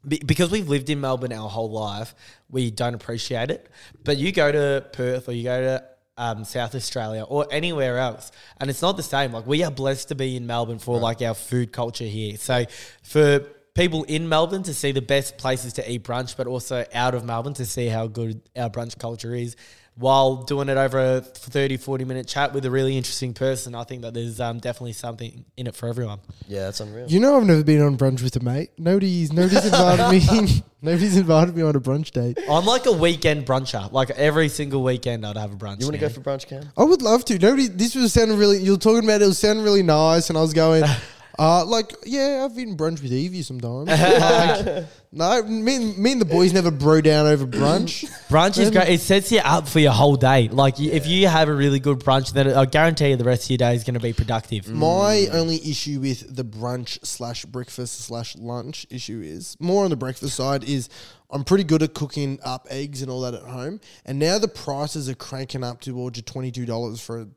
because 0.07 0.51
we've 0.51 0.67
lived 0.67 0.89
in 0.89 0.99
Melbourne 1.01 1.33
our 1.33 1.49
whole 1.49 1.71
life, 1.71 2.15
we 2.49 2.71
don't 2.71 2.93
appreciate 2.93 3.51
it. 3.51 3.69
But 4.03 4.17
you 4.17 4.31
go 4.31 4.51
to 4.51 4.85
Perth 4.93 5.29
or 5.29 5.33
you 5.33 5.43
go 5.43 5.61
to 5.61 5.83
um, 6.17 6.43
South 6.43 6.75
Australia 6.75 7.23
or 7.23 7.47
anywhere 7.51 7.97
else, 7.97 8.31
and 8.59 8.69
it's 8.69 8.81
not 8.81 8.97
the 8.97 9.03
same. 9.03 9.31
Like 9.31 9.47
we 9.47 9.63
are 9.63 9.71
blessed 9.71 10.09
to 10.09 10.15
be 10.15 10.35
in 10.35 10.47
Melbourne 10.47 10.79
for 10.79 10.99
like 10.99 11.21
our 11.21 11.33
food 11.33 11.71
culture 11.71 12.05
here. 12.05 12.37
So 12.37 12.65
for 13.03 13.39
people 13.73 14.03
in 14.03 14.27
Melbourne 14.27 14.63
to 14.63 14.73
see 14.73 14.91
the 14.91 15.01
best 15.01 15.37
places 15.37 15.73
to 15.73 15.91
eat 15.91 16.03
brunch, 16.03 16.35
but 16.35 16.47
also 16.47 16.85
out 16.93 17.15
of 17.15 17.23
Melbourne 17.23 17.53
to 17.55 17.65
see 17.65 17.87
how 17.87 18.07
good 18.07 18.41
our 18.55 18.69
brunch 18.69 18.97
culture 18.97 19.33
is. 19.33 19.55
While 19.95 20.37
doing 20.43 20.69
it 20.69 20.77
over 20.77 20.99
a 21.17 21.21
30, 21.21 21.77
40 21.77 22.05
minute 22.05 22.27
chat 22.27 22.53
with 22.53 22.65
a 22.65 22.71
really 22.71 22.97
interesting 22.97 23.33
person, 23.33 23.75
I 23.75 23.83
think 23.83 24.01
that 24.03 24.13
there's 24.13 24.39
um, 24.39 24.59
definitely 24.59 24.93
something 24.93 25.45
in 25.57 25.67
it 25.67 25.75
for 25.75 25.89
everyone. 25.89 26.19
yeah, 26.47 26.61
that's 26.61 26.79
unreal. 26.79 27.07
You 27.07 27.19
know, 27.19 27.37
I've 27.37 27.45
never 27.45 27.63
been 27.63 27.81
on 27.81 27.97
brunch 27.97 28.23
with 28.23 28.35
a 28.37 28.39
mate. 28.39 28.71
Nobody's 28.77 29.31
nobody's 29.33 29.65
invited 29.65 30.09
me. 30.09 30.63
nobody's 30.81 31.17
invited 31.17 31.55
me 31.55 31.61
on 31.61 31.75
a 31.75 31.81
brunch 31.81 32.11
date. 32.11 32.39
I'm 32.49 32.65
like 32.65 32.85
a 32.85 32.91
weekend 32.91 33.45
bruncher. 33.45 33.91
Like 33.91 34.09
every 34.11 34.49
single 34.49 34.81
weekend, 34.81 35.25
I'd 35.25 35.37
have 35.37 35.53
a 35.53 35.55
brunch. 35.55 35.81
you 35.81 35.85
want 35.87 35.95
to 35.95 35.99
go 35.99 36.09
for 36.09 36.21
brunch, 36.21 36.47
Cam? 36.47 36.69
I 36.77 36.83
would 36.83 37.01
love 37.01 37.25
to. 37.25 37.37
Nobody. 37.37 37.67
This 37.67 37.93
was 37.93 38.13
sounding 38.13 38.37
really. 38.37 38.59
You 38.59 38.71
were 38.71 38.77
talking 38.77 39.03
about 39.03 39.21
it. 39.21 39.25
Was 39.25 39.39
sounding 39.39 39.63
really 39.63 39.83
nice, 39.83 40.29
and 40.29 40.37
I 40.37 40.41
was 40.41 40.53
going. 40.53 40.83
Uh, 41.41 41.65
like, 41.65 41.91
yeah, 42.05 42.45
I've 42.47 42.57
eaten 42.59 42.77
brunch 42.77 43.01
with 43.01 43.11
Evie 43.11 43.41
sometimes. 43.41 43.87
like, 43.89 44.85
no, 45.11 45.41
me, 45.41 45.75
and- 45.75 45.97
me 45.97 46.11
and 46.11 46.21
the 46.21 46.25
boys 46.25 46.53
never 46.53 46.69
bro 46.69 47.01
down 47.01 47.25
over 47.25 47.47
brunch. 47.47 48.05
Brunch 48.29 48.59
is 48.59 48.69
great. 48.69 48.89
It 48.89 49.01
sets 49.01 49.31
you 49.31 49.39
up 49.39 49.67
for 49.67 49.79
your 49.79 49.91
whole 49.91 50.15
day. 50.17 50.49
Like 50.49 50.77
you, 50.77 50.91
if 50.91 51.07
you 51.07 51.27
have 51.27 51.49
a 51.49 51.53
really 51.53 51.79
good 51.79 51.97
brunch, 51.99 52.33
then 52.33 52.47
I 52.53 52.65
guarantee 52.65 53.09
you 53.09 53.15
the 53.15 53.23
rest 53.23 53.45
of 53.45 53.49
your 53.49 53.57
day 53.57 53.73
is 53.73 53.83
going 53.83 53.95
to 53.95 53.99
be 53.99 54.13
productive. 54.13 54.69
My 54.69 55.29
only 55.31 55.55
issue 55.67 55.99
with 55.99 56.35
the 56.35 56.45
brunch 56.45 57.03
slash 57.03 57.45
breakfast 57.45 58.01
slash 58.01 58.35
lunch 58.35 58.85
issue 58.91 59.21
is 59.25 59.57
more 59.59 59.83
on 59.83 59.89
the 59.89 59.95
breakfast 59.95 60.35
side 60.35 60.63
is 60.63 60.89
I'm 61.31 61.43
pretty 61.43 61.63
good 61.63 61.81
at 61.81 61.95
cooking 61.95 62.37
up 62.43 62.67
eggs 62.69 63.01
and 63.01 63.09
all 63.09 63.21
that 63.21 63.33
at 63.33 63.43
home, 63.43 63.79
and 64.05 64.19
now 64.19 64.37
the 64.37 64.47
prices 64.49 65.09
are 65.09 65.15
cranking 65.15 65.63
up 65.63 65.79
towards 65.81 66.17
your 66.17 66.23
twenty 66.23 66.51
two 66.51 66.65
dollars 66.67 67.01
for 67.01 67.21
a 67.21 67.27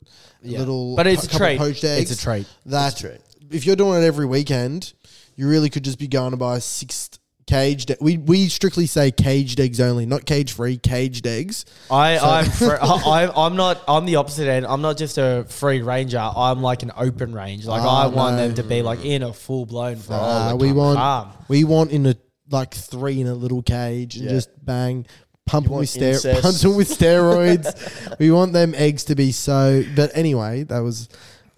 little. 0.43 0.95
But 0.95 1.07
it's 1.07 1.23
a 1.23 1.27
couple 1.29 1.47
treat. 1.47 1.57
Poached 1.57 1.83
eggs. 1.85 2.11
It's 2.11 2.21
a 2.21 2.23
treat. 2.23 2.47
That 2.67 2.91
It's 2.91 3.01
a 3.01 3.07
treat. 3.07 3.21
If 3.51 3.65
you're 3.65 3.75
doing 3.75 4.01
it 4.01 4.05
every 4.05 4.25
weekend, 4.25 4.93
you 5.35 5.47
really 5.47 5.69
could 5.69 5.83
just 5.83 5.99
be 5.99 6.07
going 6.07 6.31
to 6.31 6.37
buy 6.37 6.59
six 6.59 7.09
caged. 7.47 7.95
We 8.01 8.17
we 8.17 8.47
strictly 8.49 8.87
say 8.87 9.11
caged 9.11 9.59
eggs 9.59 9.79
only, 9.79 10.05
not 10.05 10.25
cage 10.25 10.51
free. 10.53 10.77
Caged 10.77 11.27
eggs. 11.27 11.65
I, 11.91 12.17
I'm, 12.17 12.45
fr- 12.45 12.77
I, 12.81 13.31
I'm 13.35 13.55
not. 13.55 13.81
I'm 13.87 14.05
the 14.05 14.15
opposite 14.15 14.47
end. 14.47 14.65
I'm 14.65 14.81
not 14.81 14.97
just 14.97 15.17
a 15.17 15.45
free 15.49 15.81
ranger. 15.81 16.17
I'm 16.19 16.61
like 16.61 16.83
an 16.83 16.91
open 16.97 17.33
range. 17.33 17.65
Like 17.65 17.81
I 17.83 18.05
Oh, 18.05 18.09
want 18.09 18.37
no. 18.37 18.47
them 18.47 18.55
to 18.55 18.63
be 18.63 18.81
like 18.81 19.03
in 19.05 19.23
a 19.23 19.33
full 19.33 19.65
blown. 19.65 19.97
Uh, 20.09 20.55
we 20.59 20.71
want 20.71 21.29
we 21.47 21.63
want 21.63 21.91
in 21.91 22.05
a 22.07 22.15
like 22.49 22.73
three 22.73 23.19
in 23.21 23.27
a 23.27 23.33
little 23.35 23.61
cage 23.61 24.15
and 24.15 24.25
Yeah. 24.25 24.31
just 24.31 24.49
bang. 24.65 25.05
Pump 25.45 25.67
them 25.67 25.75
with 25.77 25.89
ster- 25.89 26.05
incest. 26.13 26.41
pump 26.41 26.55
them 26.57 26.75
with 26.75 26.89
steroids. 26.89 28.17
we 28.19 28.31
want 28.31 28.53
them 28.53 28.73
eggs 28.75 29.03
to 29.05 29.15
be 29.15 29.31
so. 29.31 29.83
But 29.95 30.09
anyway, 30.15 30.63
that 30.63 30.79
was 30.79 31.07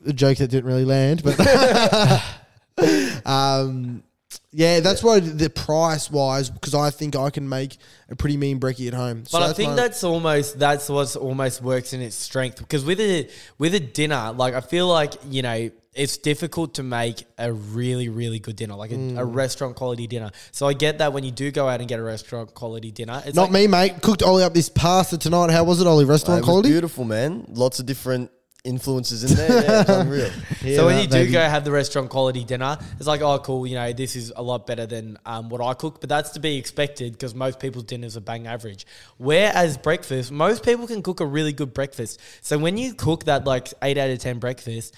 a 0.07 0.13
joke 0.13 0.37
that 0.39 0.47
didn't 0.49 0.65
really 0.65 0.85
land. 0.85 1.21
But 1.23 1.39
um, 3.25 4.03
yeah, 4.51 4.79
that's 4.79 5.03
why 5.03 5.19
the 5.19 5.49
price 5.49 6.09
wise, 6.11 6.49
because 6.49 6.73
I 6.73 6.89
think 6.89 7.15
I 7.15 7.29
can 7.29 7.47
make 7.47 7.77
a 8.09 8.15
pretty 8.15 8.37
mean 8.37 8.59
brekkie 8.59 8.87
at 8.87 8.93
home. 8.93 9.25
So 9.25 9.39
But 9.39 9.49
I 9.49 9.53
think 9.53 9.71
my- 9.71 9.75
that's 9.75 10.03
almost 10.03 10.59
that's 10.59 10.89
what's 10.89 11.15
almost 11.15 11.61
works 11.61 11.93
in 11.93 12.01
its 12.01 12.15
strength 12.15 12.57
because 12.57 12.83
with 12.85 12.99
a 12.99 13.29
with 13.57 13.73
a 13.75 13.79
dinner, 13.79 14.33
like 14.35 14.53
I 14.53 14.61
feel 14.61 14.87
like 14.87 15.13
you 15.29 15.41
know 15.41 15.69
it's 15.93 16.17
difficult 16.17 16.75
to 16.75 16.83
make 16.83 17.25
a 17.39 17.51
really 17.51 18.09
really 18.09 18.37
good 18.39 18.55
dinner, 18.55 18.75
like 18.75 18.91
a, 18.91 18.95
a 18.95 18.97
Mm. 18.97 19.35
restaurant 19.35 19.75
quality 19.75 20.05
dinner. 20.07 20.31
So 20.51 20.67
I 20.67 20.73
get 20.73 20.99
that 20.99 21.11
when 21.13 21.23
you 21.23 21.31
do 21.31 21.49
go 21.51 21.67
out 21.67 21.79
and 21.79 21.89
get 21.89 21.99
a 21.99 22.03
restaurant 22.03 22.53
quality 22.53 22.91
dinner, 22.91 23.21
it's 23.25 23.35
not 23.35 23.43
like, 23.43 23.51
me, 23.51 23.67
mate. 23.67 24.01
Cooked 24.01 24.21
Ollie 24.23 24.43
up 24.43 24.53
this 24.53 24.69
pasta 24.69 25.17
tonight. 25.17 25.49
How 25.51 25.63
was 25.63 25.81
it, 25.81 25.87
Ollie? 25.87 26.05
Uh, 26.05 26.09
Restaurant 26.09 26.39
it 26.39 26.41
was 26.41 26.47
quality? 26.49 26.69
beautiful, 26.69 27.03
man. 27.05 27.45
Lots 27.49 27.79
of 27.79 27.85
different 27.87 28.29
influences 28.68 29.24
in 29.24 29.38
there. 29.38 29.63
Yeah, 29.63 29.82
it's 29.82 29.89
unreal. 29.89 30.30
so 30.76 30.86
when 30.86 30.95
that, 30.97 31.01
you 31.01 31.07
do 31.07 31.13
baby. 31.13 31.32
go 31.32 31.41
have 31.41 31.63
the 31.63 31.72
restaurant 31.72 32.09
quality 32.09 32.43
dinner, 32.43 32.78
it's 32.97 33.07
like, 33.07 33.22
oh, 33.22 33.39
cool, 33.39 33.65
you 33.65 33.76
know, 33.76 33.91
this 33.93 34.15
is 34.15 34.32
a 34.36 34.43
lot 34.43 34.68
better 34.68 34.86
than 34.86 35.18
um, 35.26 35.49
what 35.49 35.61
I 35.61 35.74
cook. 35.74 35.99
But 36.01 36.09
that's 36.09 36.32
to 36.32 36.39
be 36.39 36.57
expected 36.57 37.13
because 37.13 37.34
most 37.34 37.59
people's 37.59 37.86
dinners 37.86 38.18
are 38.18 38.22
bang 38.22 38.45
average. 38.45 38.86
Whereas 39.18 39.78
breakfast, 39.78 40.32
most 40.32 40.63
people 40.63 40.86
can 40.86 41.01
cook 41.01 41.20
a 41.20 41.26
really 41.26 41.53
good 41.53 41.74
breakfast. 41.74 42.20
So 42.41 42.57
when 42.57 42.78
you 42.78 42.93
cook 42.93 43.24
that 43.26 43.45
like 43.45 43.74
eight 43.82 43.97
out 43.97 44.09
of 44.09 44.20
ten 44.20 44.39
breakfast, 44.39 44.93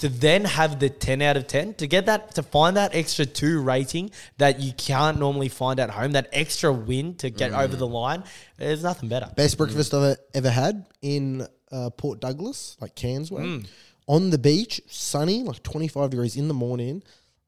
to 0.00 0.08
then 0.08 0.46
have 0.46 0.80
the 0.80 0.88
10 0.88 1.20
out 1.20 1.36
of 1.36 1.46
10 1.46 1.74
to 1.74 1.86
get 1.86 2.06
that 2.06 2.34
to 2.34 2.42
find 2.42 2.76
that 2.76 2.94
extra 2.94 3.26
2 3.26 3.60
rating 3.60 4.10
that 4.38 4.58
you 4.58 4.72
can't 4.72 5.18
normally 5.18 5.48
find 5.48 5.78
at 5.78 5.90
home 5.90 6.12
that 6.12 6.28
extra 6.32 6.72
win 6.72 7.14
to 7.16 7.28
get 7.28 7.52
over 7.52 7.76
the 7.76 7.86
line 7.86 8.24
there's 8.56 8.82
nothing 8.82 9.08
better 9.08 9.30
Best 9.36 9.58
breakfast 9.58 9.92
I've 9.92 10.16
ever 10.34 10.50
had 10.50 10.86
in 11.02 11.46
uh, 11.72 11.90
Port 11.90 12.20
Douglas, 12.20 12.76
like 12.80 12.94
Cairns 12.94 13.30
way. 13.30 13.42
Mm. 13.42 13.66
On 14.08 14.30
the 14.30 14.38
beach, 14.38 14.80
sunny, 14.88 15.42
like 15.44 15.62
25 15.62 16.10
degrees 16.10 16.36
in 16.36 16.48
the 16.48 16.54
morning. 16.54 17.02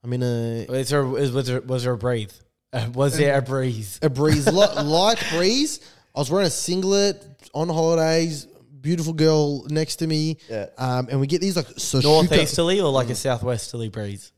I'm 0.04 0.12
in 0.12 0.22
a, 0.22 0.66
was 0.68 0.88
there, 0.90 1.04
was, 1.04 1.32
was 1.32 1.46
there, 1.46 1.60
was 1.60 1.84
there 1.84 1.92
a 1.92 1.98
breathe 1.98 2.32
Uh, 2.72 2.88
was 2.94 3.16
there 3.16 3.38
a 3.38 3.42
breeze 3.42 3.98
a 4.02 4.10
breeze, 4.10 4.46
li- 4.46 4.82
light 4.82 5.22
breeze. 5.32 5.80
I 6.14 6.18
was 6.20 6.30
wearing 6.30 6.46
a 6.46 6.50
singlet 6.50 7.24
on 7.54 7.68
holidays. 7.68 8.46
Beautiful 8.80 9.12
girl 9.12 9.64
next 9.68 9.96
to 9.96 10.06
me. 10.08 10.38
Yeah. 10.50 10.66
Um, 10.76 11.06
and 11.10 11.20
we 11.20 11.26
get 11.28 11.40
these 11.40 11.56
like 11.56 11.68
sashuka- 11.68 12.02
northeasterly 12.02 12.80
or 12.80 12.90
like 12.90 13.10
a 13.10 13.14
southwesterly 13.14 13.88
breeze 13.88 14.32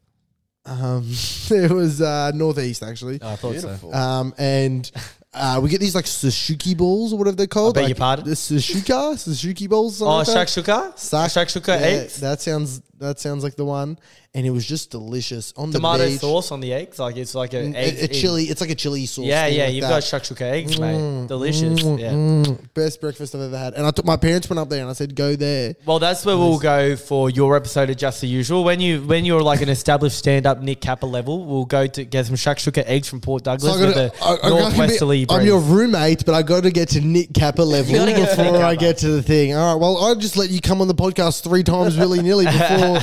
Um, 0.67 1.05
it 1.51 1.71
was 1.71 2.01
uh, 2.03 2.31
northeast 2.35 2.83
actually. 2.83 3.19
Oh, 3.23 3.33
I 3.33 3.37
thought 3.37 3.57
so. 3.57 3.93
Um, 3.93 4.35
and 4.39 4.91
uh, 5.35 5.61
we 5.63 5.69
get 5.69 5.81
these 5.81 5.95
like 5.95 6.05
sashuki 6.05 6.77
balls 6.77 7.13
or 7.13 7.19
whatever 7.19 7.37
they're 7.37 7.47
called. 7.47 7.75
beg 7.75 7.85
like 7.85 7.89
your 7.91 7.97
pardon? 7.97 8.25
The 8.25 8.33
sashuka, 8.33 9.15
sashuki 9.15 9.69
balls. 9.69 10.01
Oh, 10.01 10.07
like 10.07 10.27
shakshuka? 10.27 10.99
Sak- 10.99 11.31
shakshuka 11.31 11.69
yeah, 11.69 11.87
eggs? 11.87 12.21
That 12.21 12.41
sounds 12.41 12.81
that 12.99 13.19
sounds 13.19 13.43
like 13.43 13.57
the 13.57 13.65
one, 13.65 13.99
and 14.37 14.45
it 14.47 14.51
was 14.51 14.67
just 14.67 14.91
delicious 14.91 15.53
on 15.57 15.71
Tomato 15.71 16.05
the 16.05 16.11
beach. 16.11 16.21
sauce 16.21 16.51
on 16.51 16.61
the 16.61 16.73
eggs? 16.73 16.99
Like 16.99 17.17
it's 17.17 17.35
like 17.35 17.53
an 17.55 17.73
Mm, 17.73 17.77
egg. 17.77 17.95
a, 18.01 18.05
a 18.05 18.09
chili. 18.09 18.45
It's 18.45 18.61
like 18.61 18.71
a 18.71 18.75
chili 18.75 19.07
sauce. 19.07 19.25
Yeah, 19.25 19.47
yeah. 19.47 19.65
like 19.67 19.75
You've 19.75 19.83
that. 19.83 19.89
got 19.91 20.03
shakshuka 20.03 20.41
eggs, 20.43 20.79
mate. 20.79 21.29
Delicious. 21.29 21.83
Yeah. 21.83 22.11
Mm, 22.13 22.59
best 22.75 23.01
breakfast 23.01 23.35
I've 23.35 23.43
ever 23.43 23.57
had. 23.59 23.75
And 23.75 23.87
I 23.87 23.91
took 23.93 24.05
my 24.05 24.17
parents 24.17 24.51
went 24.51 24.59
up 24.59 24.69
there, 24.69 24.81
and 24.81 24.91
I 24.91 24.93
said, 24.95 25.15
"Go 25.15 25.37
there." 25.37 25.75
Well, 25.87 25.99
that's 25.99 26.25
where 26.27 26.37
we'll 26.37 26.59
go 26.59 26.97
for 26.97 27.31
your 27.31 27.57
episode 27.57 27.91
of 27.91 27.97
Just 27.97 28.21
the 28.21 28.27
Usual. 28.27 28.65
When 28.65 28.81
you 28.81 29.03
when 29.03 29.25
you're 29.25 29.43
like 29.43 29.63
an 29.63 29.69
established 29.69 30.19
stand 30.19 30.47
up 30.47 30.61
Nick 30.61 30.81
Capper 30.81 31.07
level, 31.07 31.45
we'll 31.45 31.65
go 31.65 31.87
to 31.87 32.05
get 32.05 32.27
some 32.27 32.35
shakshuka 32.37 32.83
eggs 32.87 33.09
from 33.09 33.21
Port 33.21 33.45
Douglas 33.45 33.73
So 33.73 33.79
I 33.79 33.87
with 33.87 33.95
gotta- 33.95 34.13
the 34.19 34.25
I- 34.25 34.47
I 34.47 34.49
northwesterly 34.51 35.25
be- 35.27 35.31
I'm 35.35 35.47
your 35.47 35.61
roommate, 35.61 36.25
but 36.27 36.35
I 36.35 36.43
got 36.43 36.65
to 36.65 36.71
get 36.71 36.89
to 36.91 37.01
Nick 37.01 37.33
Capper 37.35 37.63
level 37.75 37.95
gotta 37.95 38.13
get 38.13 38.31
to 38.37 38.43
before 38.43 38.63
I 38.65 38.75
get 38.75 38.99
to 38.99 39.09
the 39.11 39.23
thing. 39.23 39.55
All 39.55 39.75
right. 39.75 39.81
Well, 39.81 39.97
I'll 39.99 40.17
just 40.17 40.37
let 40.37 40.51
you 40.51 40.61
come 40.61 40.81
on 40.81 40.89
the 40.89 40.95
podcast 40.95 41.43
three 41.45 41.63
times 41.63 41.97
willy 41.97 42.21
nilly 42.23 42.47
before 42.47 42.99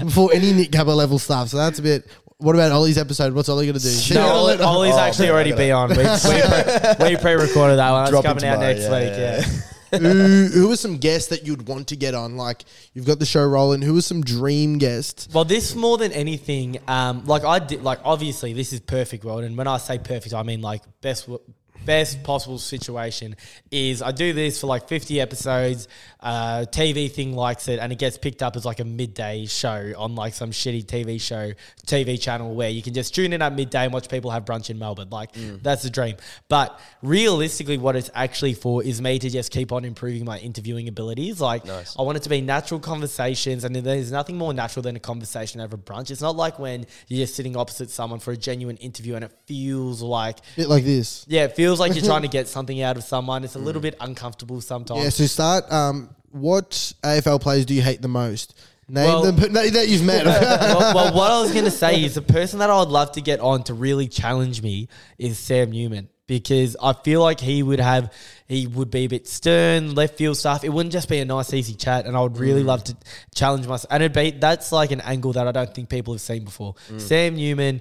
before 0.06 0.30
any 0.32 0.52
Nick 0.52 0.70
Capper 0.76 0.92
level 0.94 1.18
stuff. 1.18 1.48
So 1.48 1.56
that's 1.56 1.78
a 1.78 1.82
bit. 1.82 2.06
What 2.38 2.54
about 2.54 2.70
Ollie's 2.70 2.98
episode? 2.98 3.32
What's 3.32 3.48
Ollie 3.48 3.66
going 3.66 3.78
to 3.78 3.82
do? 3.82 4.14
no, 4.14 4.26
Ollie, 4.28 4.58
Ollie's 4.58 4.94
Oh, 4.94 4.98
actually 4.98 5.26
okay, 5.28 5.32
already 5.32 5.52
be 5.52 5.70
on. 5.72 5.88
We, 5.88 5.96
we, 5.96 6.04
pre, 6.04 7.08
we 7.10 7.16
pre-recorded 7.16 7.76
that 7.76 7.90
one. 7.90 8.04
That's 8.04 8.10
Dropping 8.10 8.28
coming 8.28 8.44
out 8.44 8.54
tomorrow, 8.56 8.72
next 8.74 8.82
yeah, 8.82 8.90
week. 8.90 9.18
yeah. 9.18 9.62
Yeah. 9.92 9.98
who, 10.00 10.46
who 10.52 10.72
are 10.72 10.76
some 10.76 10.98
guests 10.98 11.28
that 11.30 11.46
you'd 11.46 11.66
want 11.68 11.88
to 11.88 11.96
get 11.96 12.12
on? 12.14 12.36
Like 12.36 12.64
you've 12.92 13.06
got 13.06 13.20
the 13.20 13.24
show 13.24 13.42
rolling. 13.46 13.80
Who 13.82 13.96
are 13.96 14.02
some 14.02 14.20
dream 14.20 14.76
guests? 14.78 15.28
Well, 15.32 15.44
this 15.44 15.74
more 15.74 15.96
than 15.96 16.12
anything, 16.12 16.78
um, 16.88 17.24
like 17.24 17.44
I 17.44 17.58
did, 17.60 17.82
like 17.82 18.00
obviously 18.04 18.52
this 18.52 18.72
is 18.72 18.80
perfect 18.80 19.24
world, 19.24 19.44
and 19.44 19.56
when 19.56 19.68
I 19.68 19.78
say 19.78 19.98
perfect, 19.98 20.34
I 20.34 20.42
mean 20.42 20.60
like 20.60 20.82
best, 21.00 21.22
w- 21.26 21.40
best 21.84 22.22
possible 22.22 22.58
situation. 22.58 23.36
Is 23.70 24.02
I 24.02 24.12
do 24.12 24.32
this 24.32 24.60
for 24.60 24.66
like 24.66 24.88
fifty 24.88 25.20
episodes, 25.20 25.88
uh, 26.20 26.66
TV 26.70 27.10
thing 27.10 27.34
likes 27.34 27.68
it, 27.68 27.78
and 27.78 27.92
it 27.92 27.98
gets 27.98 28.16
picked 28.18 28.42
up 28.42 28.56
as 28.56 28.64
like 28.64 28.80
a 28.80 28.84
midday 28.84 29.46
show 29.46 29.92
on 29.96 30.14
like 30.14 30.34
some 30.34 30.50
shitty 30.50 30.84
TV 30.84 31.20
show, 31.20 31.52
TV 31.86 32.20
channel 32.20 32.54
where 32.54 32.70
you 32.70 32.82
can 32.82 32.94
just 32.94 33.14
tune 33.14 33.32
in 33.32 33.42
at 33.42 33.54
midday 33.54 33.84
and 33.84 33.92
watch 33.92 34.08
people 34.08 34.30
have 34.30 34.44
brunch 34.44 34.70
in 34.70 34.78
Melbourne. 34.78 35.10
Like 35.10 35.30
that's 35.62 35.82
the 35.82 35.90
dream. 35.90 36.16
But 36.48 36.78
realistically, 37.02 37.78
what 37.78 37.96
it's 37.96 38.10
actually 38.14 38.54
for 38.54 38.82
is 38.82 39.02
me 39.02 39.18
to 39.18 39.28
just 39.28 39.50
keep 39.52 39.72
on 39.72 39.84
improving 39.84 40.24
my 40.24 40.38
interviewing 40.38 40.88
abilities. 40.88 41.40
Like 41.40 41.64
Nice. 41.66 41.96
I 41.98 42.02
want 42.02 42.16
it 42.16 42.22
to 42.22 42.28
be 42.28 42.40
natural 42.40 42.80
conversations, 42.80 43.64
and 43.64 43.74
there's 43.74 44.12
nothing 44.12 44.36
more 44.36 44.54
natural 44.54 44.82
than 44.82 44.96
a 44.96 45.00
conversation 45.00 45.60
over 45.60 45.76
brunch. 45.76 46.10
It's 46.10 46.20
not 46.20 46.36
like 46.36 46.58
when 46.58 46.86
you're 47.08 47.24
just 47.24 47.34
sitting 47.34 47.56
opposite 47.56 47.90
someone 47.90 48.20
for 48.20 48.32
a 48.32 48.36
genuine 48.36 48.76
interview, 48.76 49.14
and 49.16 49.24
it 49.24 49.32
feels 49.46 50.02
like, 50.02 50.38
bit 50.54 50.68
like 50.68 50.84
this. 50.84 51.24
yeah, 51.28 51.44
it 51.44 51.56
feels 51.56 51.65
like 51.74 51.94
you're 51.94 52.04
trying 52.04 52.22
to 52.22 52.28
get 52.38 52.48
something 52.48 52.80
out 52.82 52.96
of 52.96 53.04
someone. 53.04 53.44
It's 53.44 53.56
a 53.56 53.58
little 53.58 53.80
mm. 53.80 53.84
bit 53.84 53.96
uncomfortable 54.00 54.60
sometimes. 54.60 55.02
Yeah. 55.02 55.10
So 55.10 55.26
start. 55.26 55.70
Um, 55.72 56.10
what 56.30 56.92
AFL 57.02 57.40
players 57.40 57.66
do 57.66 57.74
you 57.74 57.82
hate 57.82 58.02
the 58.02 58.08
most? 58.08 58.54
Name 58.88 59.06
Well- 59.06 59.22
them 59.22 59.36
that 59.52 59.72
that 59.72 59.88
you've 59.88 60.04
met. 60.04 60.26
well, 60.26 60.94
well, 60.94 61.14
what 61.14 61.30
I 61.30 61.40
was 61.40 61.52
going 61.52 61.64
to 61.64 61.70
say 61.70 62.04
is 62.04 62.14
the 62.14 62.22
person 62.22 62.60
that 62.60 62.70
I 62.70 62.78
would 62.78 62.88
love 62.88 63.12
to 63.12 63.20
get 63.20 63.40
on 63.40 63.64
to 63.64 63.74
really 63.74 64.06
challenge 64.06 64.62
me 64.62 64.88
is 65.18 65.38
Sam 65.38 65.70
Newman 65.70 66.08
because 66.26 66.76
I 66.82 66.92
feel 66.92 67.22
like 67.22 67.40
he 67.40 67.62
would 67.62 67.80
have, 67.80 68.12
he 68.46 68.66
would 68.66 68.90
be 68.90 69.04
a 69.04 69.06
bit 69.08 69.28
stern, 69.28 69.94
left 69.94 70.16
field 70.18 70.36
stuff. 70.36 70.64
It 70.64 70.70
wouldn't 70.70 70.92
just 70.92 71.08
be 71.08 71.18
a 71.18 71.24
nice, 71.24 71.52
easy 71.52 71.74
chat, 71.74 72.06
and 72.06 72.16
I 72.16 72.20
would 72.20 72.38
really 72.38 72.62
mm. 72.62 72.66
love 72.66 72.84
to 72.84 72.96
challenge 73.34 73.66
myself. 73.66 73.86
And 73.90 74.02
it'd 74.02 74.12
be 74.12 74.38
that's 74.38 74.72
like 74.72 74.90
an 74.90 75.00
angle 75.00 75.32
that 75.34 75.46
I 75.46 75.52
don't 75.52 75.72
think 75.72 75.88
people 75.88 76.14
have 76.14 76.20
seen 76.20 76.44
before. 76.44 76.74
Mm. 76.88 77.00
Sam 77.00 77.36
Newman, 77.36 77.80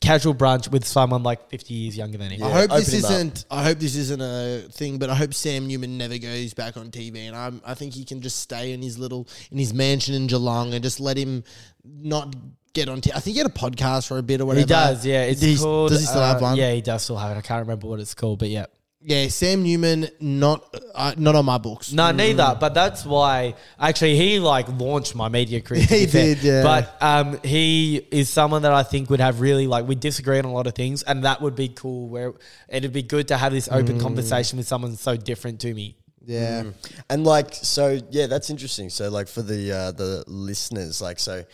casual 0.00 0.34
brunch 0.34 0.70
with 0.70 0.84
someone 0.84 1.22
like 1.22 1.48
50 1.48 1.74
years 1.74 1.96
younger 1.96 2.18
than 2.18 2.30
him. 2.30 2.42
I 2.42 2.50
hope 2.50 2.70
this 2.70 2.92
isn't. 2.92 3.44
I 3.50 3.62
hope 3.64 3.78
this 3.78 3.96
isn't 3.96 4.20
a 4.20 4.68
thing, 4.70 4.98
but 4.98 5.10
I 5.10 5.14
hope 5.14 5.34
Sam 5.34 5.66
Newman 5.66 5.98
never 5.98 6.18
goes 6.18 6.54
back 6.54 6.76
on 6.76 6.90
TV, 6.90 7.26
and 7.26 7.36
I'm, 7.36 7.60
I 7.64 7.74
think 7.74 7.94
he 7.94 8.04
can 8.04 8.20
just 8.20 8.40
stay 8.40 8.72
in 8.72 8.82
his 8.82 8.98
little 8.98 9.28
in 9.50 9.58
his 9.58 9.72
mansion 9.72 10.14
in 10.14 10.26
Geelong 10.26 10.74
and 10.74 10.82
just 10.82 11.00
let 11.00 11.16
him 11.16 11.44
not 11.84 12.34
get 12.74 12.88
on. 12.88 13.00
T- 13.00 13.12
I 13.12 13.20
think 13.20 13.34
he 13.34 13.38
had 13.38 13.50
a 13.50 13.54
podcast 13.54 14.06
for 14.08 14.18
a 14.18 14.22
bit 14.22 14.40
or 14.40 14.46
whatever. 14.46 14.60
He 14.60 14.66
does, 14.66 15.04
yeah. 15.04 15.22
It's 15.24 15.40
He's- 15.40 15.60
called. 15.60 15.90
Does 15.90 16.00
he 16.00 16.06
still 16.06 16.20
have 16.22 16.38
uh, 16.38 16.40
one? 16.40 16.56
Yeah, 16.56 16.72
he 16.72 16.82
does 16.82 17.02
still 17.02 17.16
have 17.16 17.36
it. 17.36 17.38
I 17.38 17.42
can't 17.42 17.60
remember 17.60 17.86
what 17.86 18.00
it's 18.00 18.14
called, 18.14 18.38
but 18.38 18.48
yeah. 18.48 18.66
Yeah. 19.06 19.28
Sam 19.28 19.62
Newman, 19.62 20.08
not 20.20 20.58
uh, 20.94 21.14
not 21.16 21.34
on 21.36 21.44
my 21.44 21.58
books. 21.58 21.92
No, 21.92 22.10
neither. 22.10 22.56
But 22.58 22.74
that's 22.74 23.06
why 23.06 23.54
actually 23.78 24.16
he 24.16 24.38
like 24.40 24.66
launched 24.68 25.14
my 25.14 25.28
media 25.28 25.60
career. 25.60 25.86
to 25.86 25.94
He 26.02 26.06
fair. 26.06 26.34
did, 26.34 26.44
yeah. 26.44 26.62
But 26.62 26.84
um, 27.00 27.38
he 27.44 27.96
is 28.10 28.28
someone 28.28 28.62
that 28.62 28.72
I 28.72 28.82
think 28.82 29.08
would 29.10 29.20
have 29.20 29.40
really 29.40 29.66
like 29.66 29.86
we 29.86 29.94
disagree 29.94 30.38
on 30.38 30.44
a 30.44 30.52
lot 30.52 30.66
of 30.66 30.74
things, 30.74 31.02
and 31.04 31.24
that 31.24 31.40
would 31.40 31.54
be 31.54 31.68
cool. 31.68 32.08
Where 32.08 32.34
it'd 32.68 32.92
be 32.92 33.02
good 33.02 33.28
to 33.28 33.36
have 33.36 33.52
this 33.52 33.68
Mm. 33.68 33.80
open 33.82 34.00
conversation 34.00 34.58
with 34.58 34.66
someone 34.68 34.96
so 34.96 35.16
different 35.16 35.60
to 35.60 35.72
me. 35.72 35.96
Yeah. 36.24 36.64
And 37.08 37.22
like, 37.24 37.54
so 37.54 38.00
yeah, 38.10 38.26
that's 38.26 38.50
interesting. 38.50 38.90
So 38.90 39.08
like 39.10 39.28
for 39.28 39.42
the 39.42 39.70
uh, 39.72 39.92
the 39.92 40.24
listeners, 40.26 41.00
like, 41.00 41.20
so 41.20 41.44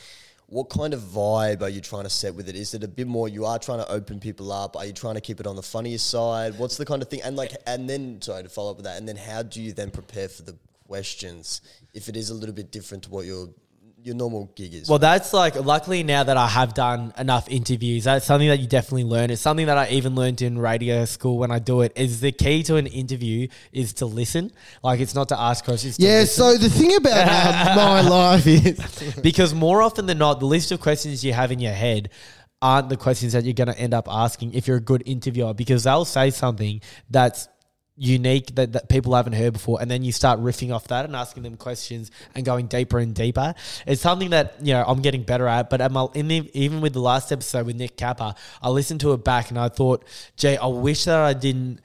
what 0.53 0.69
kind 0.69 0.93
of 0.93 1.01
vibe 1.01 1.63
are 1.63 1.71
you 1.71 1.81
trying 1.81 2.03
to 2.03 2.11
set 2.11 2.35
with 2.35 2.47
it? 2.47 2.55
Is 2.55 2.75
it 2.75 2.85
a 2.85 2.89
bit 2.89 3.07
more 3.07 3.27
you 3.27 3.47
are 3.47 3.59
trying 3.59 3.79
to 3.79 3.91
open 3.91 4.21
people 4.21 4.53
up? 4.53 4.77
Are 4.77 4.85
you 4.85 4.93
trying 4.93 5.15
to 5.15 5.21
keep 5.23 5.41
it 5.41 5.47
on 5.47 5.57
the 5.57 5.63
funniest 5.63 6.11
side? 6.11 6.59
What's 6.59 6.77
the 6.77 6.85
kind 6.85 7.01
of 7.01 7.09
thing? 7.09 7.23
And 7.23 7.37
like, 7.37 7.53
and 7.67 7.89
then 7.89 8.21
sorry 8.21 8.43
to 8.43 8.51
follow 8.51 8.73
up 8.73 8.77
with 8.77 8.85
that. 8.85 8.99
And 8.99 9.09
then 9.09 9.17
how 9.17 9.43
do 9.43 9.63
you 9.63 9.73
then 9.73 9.91
prepare 9.91 10.29
for 10.29 10.43
the 10.43 10.55
questions 10.87 11.63
if 11.95 12.11
it 12.11 12.17
is 12.17 12.29
a 12.29 12.35
little 12.35 12.55
bit 12.55 12.71
different 12.71 13.05
to 13.05 13.11
what 13.11 13.25
your 13.25 13.49
your 14.05 14.15
normal 14.15 14.51
gig 14.57 14.75
is? 14.75 14.89
Well, 14.89 14.99
that's 14.99 15.33
like 15.33 15.55
luckily 15.57 16.03
now 16.03 16.23
that 16.25 16.37
I 16.37 16.47
have 16.49 16.75
done 16.75 17.13
enough 17.17 17.49
interviews, 17.49 18.05
that's 18.05 18.27
something 18.27 18.49
that 18.49 18.59
you 18.61 18.67
definitely 18.67 19.05
learn. 19.05 19.31
It's 19.31 19.41
something 19.43 19.67
that 19.67 19.79
I 19.79 19.89
even 19.91 20.15
learned 20.15 20.43
in 20.43 20.59
radio 20.59 21.05
school 21.05 21.39
when 21.39 21.51
I 21.51 21.59
do 21.59 21.83
it. 21.83 21.93
Is 21.97 22.21
the 22.21 22.33
key 22.33 22.63
to 22.65 22.77
an 22.77 22.87
interview 22.87 23.49
is 23.73 23.93
to 23.95 24.07
listen. 24.07 24.51
Like 24.83 25.01
it's 25.01 25.15
not 25.15 25.29
to 25.31 25.39
ask 25.41 25.65
questions. 25.65 25.97
to 25.97 26.03
Yeah. 26.03 26.21
listen. 26.21 26.45
So 26.45 26.59
the 26.59 26.69
thing 26.71 26.95
about 26.97 27.77
my 27.77 28.01
life 28.09 28.47
is, 28.47 29.15
because 29.23 29.55
more 29.55 29.83
often 29.83 30.07
than 30.07 30.19
not, 30.19 30.41
the 30.41 30.47
list 30.47 30.73
of 30.73 30.81
questions 30.81 31.25
you 31.25 31.33
have 31.33 31.53
in 31.53 31.59
your 31.61 31.73
head 31.73 32.11
aren't 32.61 32.89
the 32.89 32.97
questions 32.97 33.33
that 33.33 33.45
you're 33.45 33.55
going 33.55 33.67
to 33.73 33.79
end 33.79 33.93
up 33.93 34.07
asking 34.09 34.55
if 34.55 34.69
you're 34.69 34.77
a 34.77 34.81
good 34.81 35.03
interviewer 35.07 35.53
because 35.53 35.85
they'll 35.85 36.05
say 36.05 36.31
something 36.31 36.81
that's 37.11 37.49
unique 37.97 38.55
that, 38.55 38.73
that 38.73 38.89
people 38.89 39.15
haven't 39.15 39.35
heard 39.35 39.53
before 39.53 39.81
and 39.81 39.91
then 39.91 40.03
you 40.03 40.13
start 40.13 40.41
riffing 40.41 40.75
off 40.75 40.89
that 40.89 41.05
and 41.05 41.15
asking 41.15 41.43
them 41.43 41.57
questions 41.57 42.11
and 42.35 42.45
going 42.45 42.67
deeper 42.67 42.99
and 42.99 43.15
deeper 43.15 43.55
it's 43.87 44.01
something 44.01 44.31
that 44.31 44.55
you 44.63 44.73
know 44.73 44.83
i'm 44.87 45.03
getting 45.03 45.23
better 45.23 45.47
at 45.47 45.69
but 45.69 45.81
am 45.83 45.97
I, 45.97 46.07
in 46.15 46.29
the, 46.29 46.51
even 46.55 46.81
with 46.81 46.95
the 46.95 47.01
last 47.01 47.31
episode 47.31 47.67
with 47.67 47.77
nick 47.77 47.99
capper 47.99 48.35
i 48.63 48.71
listened 48.71 49.01
to 49.01 49.13
it 49.13 49.23
back 49.25 49.51
and 49.51 49.59
i 49.59 49.69
thought 49.69 50.05
jay 50.37 50.57
i 50.57 50.67
wish 50.67 51.05
that 51.05 51.19
i 51.19 51.35
didn't 51.35 51.81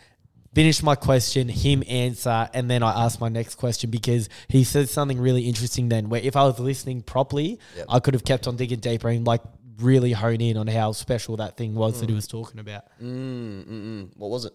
finish 0.58 0.82
my 0.82 0.96
question, 0.96 1.48
him 1.50 1.84
answer, 1.88 2.50
and 2.52 2.68
then 2.68 2.82
I 2.82 3.06
ask 3.06 3.22
my 3.22 3.30
next 3.30 3.56
question 3.56 3.92
because 3.92 4.28
he 4.48 4.64
said 4.64 4.90
something 4.90 5.22
really 5.22 5.44
interesting 5.44 5.88
then 5.88 6.10
where 6.10 6.20
if 6.20 6.36
I 6.36 6.46
was 6.46 6.58
listening 6.58 7.04
properly, 7.04 7.60
I 7.88 8.00
could 8.00 8.16
have 8.16 8.24
kept 8.24 8.48
on 8.48 8.56
digging 8.56 8.80
deeper 8.80 9.08
and 9.08 9.28
like 9.28 9.42
really 9.80 10.14
hone 10.14 10.42
in 10.42 10.58
on 10.58 10.66
how 10.66 10.94
special 10.94 11.38
that 11.38 11.58
thing 11.58 11.76
was 11.76 12.00
that 12.00 12.10
he 12.10 12.16
was 12.16 12.26
talking 12.26 12.60
about. 12.60 12.86
Mm, 13.00 13.66
mm, 13.66 13.70
mm. 13.70 14.10
what 14.18 14.32
was 14.32 14.46
it? 14.46 14.54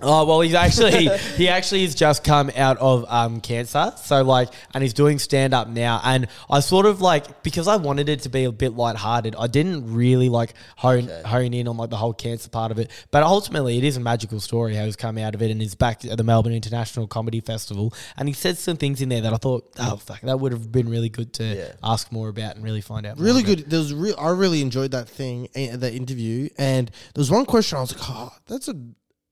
Oh 0.00 0.24
well, 0.26 0.40
he's 0.42 0.54
actually 0.54 1.08
he 1.36 1.48
actually 1.48 1.82
has 1.82 1.96
just 1.96 2.22
come 2.22 2.52
out 2.54 2.78
of 2.78 3.04
um, 3.08 3.40
cancer, 3.40 3.92
so 3.96 4.22
like, 4.22 4.48
and 4.72 4.80
he's 4.80 4.92
doing 4.94 5.18
stand 5.18 5.52
up 5.52 5.66
now. 5.66 6.00
And 6.04 6.28
I 6.48 6.60
sort 6.60 6.86
of 6.86 7.00
like 7.00 7.42
because 7.42 7.66
I 7.66 7.74
wanted 7.74 8.08
it 8.08 8.20
to 8.22 8.28
be 8.28 8.44
a 8.44 8.52
bit 8.52 8.74
lighthearted, 8.74 9.34
I 9.36 9.48
didn't 9.48 9.92
really 9.92 10.28
like 10.28 10.54
hone 10.76 11.10
hone 11.26 11.52
in 11.52 11.66
on 11.66 11.76
like 11.76 11.90
the 11.90 11.96
whole 11.96 12.12
cancer 12.14 12.48
part 12.48 12.70
of 12.70 12.78
it. 12.78 12.92
But 13.10 13.24
ultimately, 13.24 13.76
it 13.76 13.82
is 13.82 13.96
a 13.96 14.00
magical 14.00 14.38
story 14.38 14.76
how 14.76 14.84
he's 14.84 14.94
come 14.94 15.18
out 15.18 15.34
of 15.34 15.42
it 15.42 15.50
and 15.50 15.60
he's 15.60 15.74
back 15.74 16.04
at 16.04 16.16
the 16.16 16.22
Melbourne 16.24 16.52
International 16.52 17.08
Comedy 17.08 17.40
Festival. 17.40 17.92
And 18.16 18.28
he 18.28 18.34
said 18.34 18.56
some 18.56 18.76
things 18.76 19.02
in 19.02 19.08
there 19.08 19.22
that 19.22 19.32
I 19.32 19.36
thought, 19.38 19.68
oh 19.80 19.96
fuck, 19.96 20.20
that 20.20 20.38
would 20.38 20.52
have 20.52 20.70
been 20.70 20.88
really 20.88 21.08
good 21.08 21.32
to 21.34 21.44
Yeah. 21.44 21.72
ask 21.82 22.12
more 22.12 22.28
about 22.28 22.54
and 22.54 22.62
really 22.64 22.82
find 22.82 23.04
out. 23.04 23.16
more 23.18 23.26
Really 23.26 23.42
good. 23.42 23.68
There 23.68 23.80
was 23.80 23.92
re- 23.92 24.14
I 24.16 24.28
really 24.30 24.62
enjoyed 24.62 24.92
that 24.92 25.08
thing, 25.08 25.48
eh, 25.56 25.74
that 25.74 25.92
interview. 25.92 26.48
And 26.56 26.86
there 27.14 27.20
was 27.20 27.32
one 27.32 27.46
question 27.46 27.78
I 27.78 27.80
was 27.80 27.98
like, 27.98 28.08
oh, 28.08 28.30
that's 28.46 28.68
a 28.68 28.74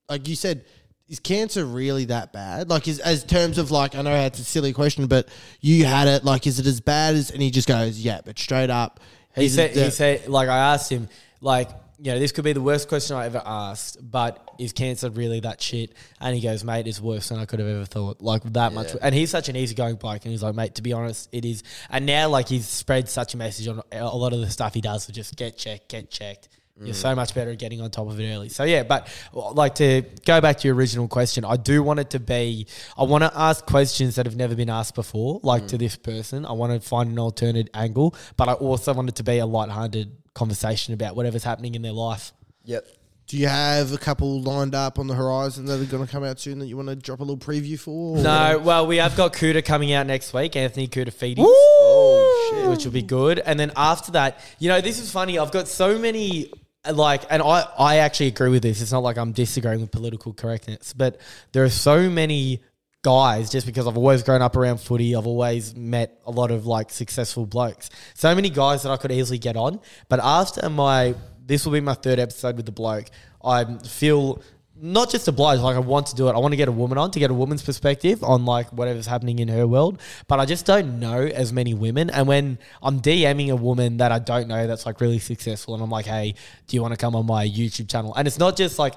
like 0.08 0.28
you 0.28 0.36
said. 0.36 0.64
Is 1.08 1.20
cancer 1.20 1.64
really 1.64 2.06
that 2.06 2.32
bad? 2.32 2.68
Like, 2.68 2.88
is 2.88 2.98
as 2.98 3.22
terms 3.22 3.58
of 3.58 3.70
like, 3.70 3.94
I 3.94 4.02
know 4.02 4.12
it's 4.24 4.40
a 4.40 4.44
silly 4.44 4.72
question, 4.72 5.06
but 5.06 5.28
you 5.60 5.84
had 5.84 6.08
it. 6.08 6.24
Like, 6.24 6.48
is 6.48 6.58
it 6.58 6.66
as 6.66 6.80
bad 6.80 7.14
as? 7.14 7.30
And 7.30 7.40
he 7.40 7.52
just 7.52 7.68
goes, 7.68 8.00
yeah, 8.00 8.22
but 8.24 8.36
straight 8.36 8.70
up, 8.70 8.98
He 9.36 9.48
said, 9.48 9.76
he 9.76 9.90
said, 9.90 10.28
like, 10.28 10.48
I 10.48 10.72
asked 10.74 10.90
him, 10.90 11.08
like, 11.40 11.70
you 11.98 12.12
know, 12.12 12.18
this 12.18 12.32
could 12.32 12.44
be 12.44 12.52
the 12.52 12.60
worst 12.60 12.88
question 12.88 13.16
I 13.16 13.26
ever 13.26 13.42
asked, 13.44 13.98
but 14.02 14.50
is 14.58 14.72
cancer 14.72 15.10
really 15.10 15.40
that 15.40 15.60
shit? 15.60 15.94
And 16.20 16.34
he 16.34 16.42
goes, 16.42 16.64
mate, 16.64 16.86
it's 16.86 17.00
worse 17.00 17.28
than 17.28 17.38
I 17.38 17.44
could 17.44 17.58
have 17.58 17.68
ever 17.68 17.84
thought. 17.84 18.20
Like, 18.20 18.42
that 18.54 18.72
much. 18.72 18.92
And 19.00 19.14
he's 19.14 19.30
such 19.30 19.48
an 19.48 19.56
easygoing 19.56 19.96
bloke. 19.96 20.24
And 20.24 20.32
he's 20.32 20.42
like, 20.42 20.54
mate, 20.54 20.74
to 20.76 20.82
be 20.82 20.92
honest, 20.92 21.28
it 21.32 21.44
is. 21.44 21.62
And 21.90 22.06
now, 22.06 22.28
like, 22.28 22.48
he's 22.48 22.66
spread 22.66 23.08
such 23.08 23.34
a 23.34 23.36
message 23.36 23.68
on 23.68 23.82
a 23.92 24.04
lot 24.04 24.32
of 24.32 24.40
the 24.40 24.50
stuff 24.50 24.74
he 24.74 24.80
does, 24.80 25.04
so 25.04 25.12
just 25.12 25.36
get 25.36 25.56
checked, 25.56 25.88
get 25.88 26.10
checked. 26.10 26.48
You're 26.78 26.94
so 26.94 27.14
much 27.14 27.34
better 27.34 27.52
at 27.52 27.58
getting 27.58 27.80
on 27.80 27.90
top 27.90 28.08
of 28.08 28.20
it 28.20 28.30
early. 28.30 28.50
So 28.50 28.64
yeah, 28.64 28.82
but 28.82 29.08
like 29.32 29.76
to 29.76 30.02
go 30.26 30.40
back 30.42 30.58
to 30.58 30.68
your 30.68 30.76
original 30.76 31.08
question, 31.08 31.44
I 31.44 31.56
do 31.56 31.82
want 31.82 32.00
it 32.00 32.10
to 32.10 32.20
be. 32.20 32.66
I 32.98 33.04
want 33.04 33.24
to 33.24 33.32
ask 33.34 33.64
questions 33.64 34.16
that 34.16 34.26
have 34.26 34.36
never 34.36 34.54
been 34.54 34.68
asked 34.68 34.94
before, 34.94 35.40
like 35.42 35.68
to 35.68 35.76
mm. 35.76 35.80
this 35.80 35.96
person. 35.96 36.44
I 36.44 36.52
want 36.52 36.72
to 36.74 36.86
find 36.86 37.10
an 37.10 37.18
alternate 37.18 37.70
angle, 37.72 38.14
but 38.36 38.48
I 38.48 38.52
also 38.52 38.92
want 38.92 39.08
it 39.08 39.14
to 39.16 39.22
be 39.22 39.38
a 39.38 39.46
light-hearted 39.46 40.16
conversation 40.34 40.92
about 40.92 41.16
whatever's 41.16 41.44
happening 41.44 41.74
in 41.74 41.82
their 41.82 41.92
life. 41.92 42.32
Yep. 42.64 42.86
Do 43.26 43.36
you 43.36 43.48
have 43.48 43.92
a 43.92 43.98
couple 43.98 44.40
lined 44.40 44.76
up 44.76 45.00
on 45.00 45.08
the 45.08 45.14
horizon 45.14 45.64
that 45.66 45.80
are 45.80 45.84
going 45.84 46.06
to 46.06 46.10
come 46.10 46.22
out 46.22 46.38
soon 46.38 46.60
that 46.60 46.66
you 46.66 46.76
want 46.76 46.90
to 46.90 46.94
drop 46.94 47.18
a 47.18 47.24
little 47.24 47.36
preview 47.36 47.78
for? 47.78 48.18
or- 48.18 48.22
No, 48.22 48.60
well, 48.62 48.86
we 48.86 48.98
have 48.98 49.16
got 49.16 49.32
Kouta 49.32 49.64
coming 49.64 49.92
out 49.92 50.06
next 50.06 50.32
week, 50.32 50.54
Anthony 50.54 50.86
Koutoufides. 50.86 51.36
Oh 51.40 52.52
shit. 52.52 52.70
which 52.70 52.84
will 52.84 52.92
be 52.92 53.02
good. 53.02 53.40
And 53.40 53.58
then 53.58 53.72
after 53.74 54.12
that, 54.12 54.40
you 54.60 54.68
know, 54.68 54.80
this 54.80 55.00
is 55.00 55.10
funny. 55.10 55.40
I've 55.40 55.50
got 55.50 55.66
so 55.66 55.98
many 55.98 56.52
like, 56.92 57.22
and 57.30 57.42
I 57.42 57.66
I 57.78 57.96
actually 57.98 58.28
agree 58.28 58.50
with 58.50 58.62
this. 58.62 58.80
It's 58.80 58.92
not 58.92 59.02
like 59.02 59.18
I'm 59.18 59.32
disagreeing 59.32 59.80
with 59.80 59.90
political 59.90 60.32
correctness, 60.32 60.92
but 60.92 61.20
there 61.52 61.64
are 61.64 61.70
so 61.70 62.08
many 62.08 62.62
guys 63.02 63.50
just 63.50 63.66
because 63.66 63.86
I've 63.86 63.96
always 63.96 64.22
grown 64.22 64.42
up 64.42 64.56
around 64.56 64.78
footy. 64.78 65.14
I've 65.14 65.26
always 65.26 65.76
met 65.76 66.20
a 66.26 66.30
lot 66.30 66.50
of 66.50 66.66
like 66.66 66.90
successful 66.90 67.46
blokes. 67.46 67.88
So 68.14 68.34
many 68.34 68.50
guys 68.50 68.82
that 68.82 68.90
I 68.90 68.96
could 68.96 69.12
easily 69.12 69.38
get 69.38 69.56
on. 69.56 69.80
But 70.08 70.20
after 70.22 70.68
my 70.68 71.14
this 71.46 71.64
will 71.64 71.72
be 71.72 71.80
my 71.80 71.94
third 71.94 72.18
episode 72.18 72.56
with 72.56 72.66
the 72.66 72.72
bloke. 72.72 73.06
I 73.44 73.64
feel 73.78 74.42
not 74.80 75.10
just 75.10 75.26
obliged, 75.28 75.62
like 75.62 75.76
I 75.76 75.80
want 75.80 76.08
to 76.08 76.16
do 76.16 76.28
it. 76.28 76.32
I 76.32 76.38
want 76.38 76.52
to 76.52 76.56
get 76.56 76.68
a 76.68 76.72
woman 76.72 76.98
on 76.98 77.10
to 77.12 77.18
get 77.18 77.30
a 77.30 77.34
woman's 77.34 77.62
perspective 77.62 78.22
on 78.22 78.44
like 78.44 78.70
whatever's 78.72 79.06
happening 79.06 79.38
in 79.38 79.48
her 79.48 79.66
world. 79.66 80.00
But 80.28 80.38
I 80.38 80.44
just 80.44 80.66
don't 80.66 81.00
know 81.00 81.20
as 81.20 81.52
many 81.52 81.74
women. 81.74 82.10
And 82.10 82.28
when 82.28 82.58
I'm 82.82 83.00
DMing 83.00 83.50
a 83.50 83.56
woman 83.56 83.98
that 83.98 84.12
I 84.12 84.18
don't 84.18 84.48
know 84.48 84.66
that's 84.66 84.84
like 84.84 85.00
really 85.00 85.18
successful, 85.18 85.74
and 85.74 85.82
I'm 85.82 85.90
like, 85.90 86.06
hey, 86.06 86.34
do 86.66 86.76
you 86.76 86.82
want 86.82 86.92
to 86.92 86.98
come 86.98 87.16
on 87.16 87.26
my 87.26 87.46
YouTube 87.46 87.88
channel? 87.88 88.14
And 88.14 88.28
it's 88.28 88.38
not 88.38 88.56
just 88.56 88.78
like 88.78 88.94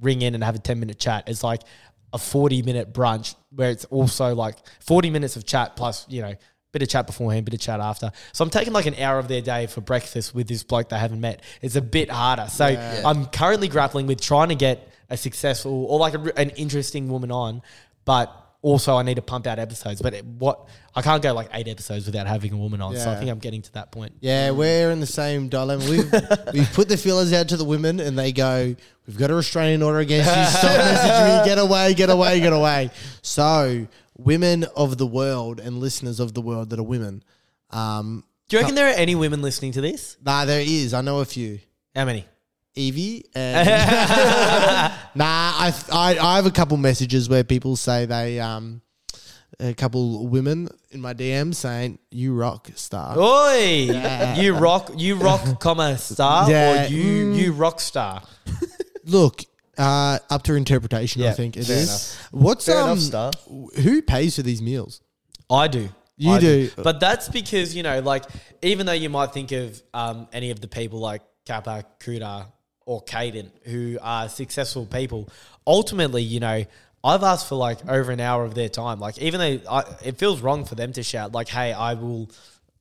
ring 0.00 0.22
in 0.22 0.34
and 0.34 0.42
have 0.42 0.54
a 0.54 0.58
10 0.58 0.80
minute 0.80 0.98
chat. 0.98 1.24
It's 1.28 1.44
like 1.44 1.62
a 2.12 2.18
40 2.18 2.62
minute 2.62 2.92
brunch 2.92 3.36
where 3.50 3.70
it's 3.70 3.84
also 3.86 4.34
like 4.34 4.56
40 4.80 5.10
minutes 5.10 5.36
of 5.36 5.46
chat 5.46 5.76
plus, 5.76 6.06
you 6.08 6.22
know, 6.22 6.34
bit 6.72 6.82
of 6.82 6.88
chat 6.88 7.06
beforehand, 7.06 7.44
bit 7.44 7.54
of 7.54 7.60
chat 7.60 7.80
after. 7.80 8.10
So 8.32 8.44
I'm 8.44 8.50
taking 8.50 8.72
like 8.72 8.86
an 8.86 8.94
hour 8.96 9.18
of 9.18 9.28
their 9.28 9.40
day 9.40 9.66
for 9.66 9.80
breakfast 9.80 10.34
with 10.34 10.48
this 10.48 10.62
bloke 10.62 10.88
they 10.88 10.98
haven't 10.98 11.20
met. 11.20 11.42
It's 11.62 11.76
a 11.76 11.82
bit 11.82 12.10
harder. 12.10 12.46
So 12.48 12.64
I'm 12.64 13.26
currently 13.26 13.68
grappling 13.68 14.06
with 14.06 14.20
trying 14.20 14.48
to 14.50 14.54
get 14.54 14.88
a 15.10 15.16
successful 15.16 15.84
or 15.86 15.98
like 15.98 16.14
a, 16.14 16.38
an 16.38 16.50
interesting 16.50 17.08
woman 17.08 17.30
on, 17.30 17.62
but 18.04 18.34
also 18.62 18.96
I 18.96 19.02
need 19.02 19.14
to 19.16 19.22
pump 19.22 19.46
out 19.46 19.58
episodes. 19.58 20.02
But 20.02 20.14
it, 20.14 20.24
what 20.24 20.68
I 20.94 21.02
can't 21.02 21.22
go 21.22 21.32
like 21.32 21.48
eight 21.54 21.66
episodes 21.68 22.06
without 22.06 22.26
having 22.26 22.52
a 22.52 22.56
woman 22.56 22.80
on. 22.82 22.94
So 22.96 23.08
I 23.08 23.12
Yeah. 23.14 23.18
think 23.18 23.30
I'm 23.30 23.38
getting 23.38 23.62
to 23.62 23.72
that 23.72 23.90
point. 23.90 24.12
Yeah, 24.20 24.50
we're 24.50 24.90
in 24.90 25.00
the 25.00 25.06
same 25.06 25.48
dilemma. 25.48 25.84
We've 25.88 26.12
we've 26.54 26.72
put 26.72 26.88
the 26.88 26.96
feelers 26.96 27.32
out 27.32 27.48
to 27.48 27.56
the 27.56 27.64
women, 27.64 28.00
and 28.00 28.18
they 28.18 28.32
go, 28.32 28.74
"We've 29.06 29.16
got 29.16 29.30
a 29.30 29.34
restraining 29.34 29.82
order 29.82 29.98
against 30.00 30.28
you. 30.28 30.44
Stop 30.58 30.70
messaging 30.80 31.40
me. 31.42 31.44
Get 31.48 31.58
away. 31.58 31.94
Get 31.94 32.10
away. 32.10 32.40
Get 32.40 32.52
away." 32.52 32.90
So, 33.22 33.86
women 34.18 34.64
of 34.76 34.98
the 34.98 35.06
world 35.06 35.58
and 35.60 35.78
listeners 35.78 36.20
of 36.20 36.34
the 36.34 36.40
world 36.42 36.70
that 36.70 36.78
are 36.78 36.82
women, 36.84 37.22
um, 37.70 38.24
Do 38.48 38.56
you 38.56 38.60
reckon 38.62 38.74
there 38.74 38.88
are 38.88 38.94
any 38.94 39.14
women 39.14 39.40
listening 39.42 39.72
to 39.72 39.80
this? 39.80 40.16
nah, 40.24 40.44
there 40.44 40.60
is. 40.60 40.92
I 40.92 41.00
know 41.00 41.20
a 41.20 41.24
few. 41.24 41.60
How 41.96 42.04
many? 42.04 42.26
Evie 42.74 43.24
and 43.34 43.66
nah, 45.14 45.24
I, 45.24 45.74
I 45.92 46.18
I 46.18 46.36
have 46.36 46.46
a 46.46 46.50
couple 46.50 46.76
messages 46.76 47.28
where 47.28 47.44
people 47.44 47.76
say 47.76 48.06
they 48.06 48.40
um 48.40 48.80
a 49.58 49.74
couple 49.74 50.26
women 50.28 50.68
in 50.90 51.00
my 51.00 51.12
DMs 51.14 51.56
saying 51.56 51.98
you 52.10 52.34
rock 52.34 52.68
star. 52.76 53.18
Oi! 53.18 54.34
You 54.36 54.54
rock, 54.56 54.90
you 54.96 55.16
rock, 55.16 55.60
comma 55.60 55.98
star, 55.98 56.50
Yeah, 56.50 56.84
or 56.84 56.88
you 56.88 57.04
mm. 57.26 57.36
you 57.36 57.52
rock 57.52 57.80
star. 57.80 58.22
Look, 59.04 59.42
uh, 59.76 60.18
up 60.28 60.42
to 60.44 60.54
interpretation, 60.54 61.22
I 61.22 61.26
Yeah, 61.26 61.32
think 61.32 61.56
it 61.56 61.64
fair 61.64 61.76
is. 61.78 62.16
What's 62.30 62.66
Fair 62.66 62.78
um, 62.78 62.90
enough, 62.90 62.98
Star. 63.00 63.30
who 63.82 64.02
pays 64.02 64.36
for 64.36 64.42
these 64.42 64.60
meals? 64.62 65.00
I 65.50 65.68
do. 65.68 65.88
You 66.16 66.32
I 66.32 66.38
do. 66.38 66.70
But 66.76 67.00
that's 67.00 67.28
because, 67.28 67.74
you 67.74 67.82
know, 67.82 68.00
like, 68.00 68.24
even 68.62 68.84
though 68.86 68.92
you 68.92 69.08
might 69.08 69.32
think 69.32 69.52
of 69.52 69.82
um, 69.94 70.28
any 70.32 70.50
of 70.50 70.60
the 70.60 70.68
people 70.68 70.98
like 71.00 71.22
Capper, 71.46 71.82
Kouta, 71.98 72.46
or 72.86 73.02
Caden 73.04 73.50
who 73.64 73.98
are 74.02 74.28
successful 74.28 74.86
people, 74.86 75.28
ultimately, 75.66 76.22
you 76.22 76.40
know, 76.40 76.64
I've 77.02 77.22
asked 77.22 77.48
for 77.48 77.54
like 77.54 77.86
over 77.88 78.12
an 78.12 78.20
hour 78.20 78.44
of 78.44 78.54
their 78.54 78.68
time. 78.68 79.00
Like, 79.00 79.18
even 79.18 79.40
though 79.40 79.70
I, 79.70 79.84
it 80.04 80.18
feels 80.18 80.40
wrong 80.40 80.64
for 80.64 80.74
them 80.74 80.92
to 80.92 81.02
shout, 81.02 81.32
like, 81.32 81.48
hey, 81.48 81.72
I 81.72 81.94
will. 81.94 82.30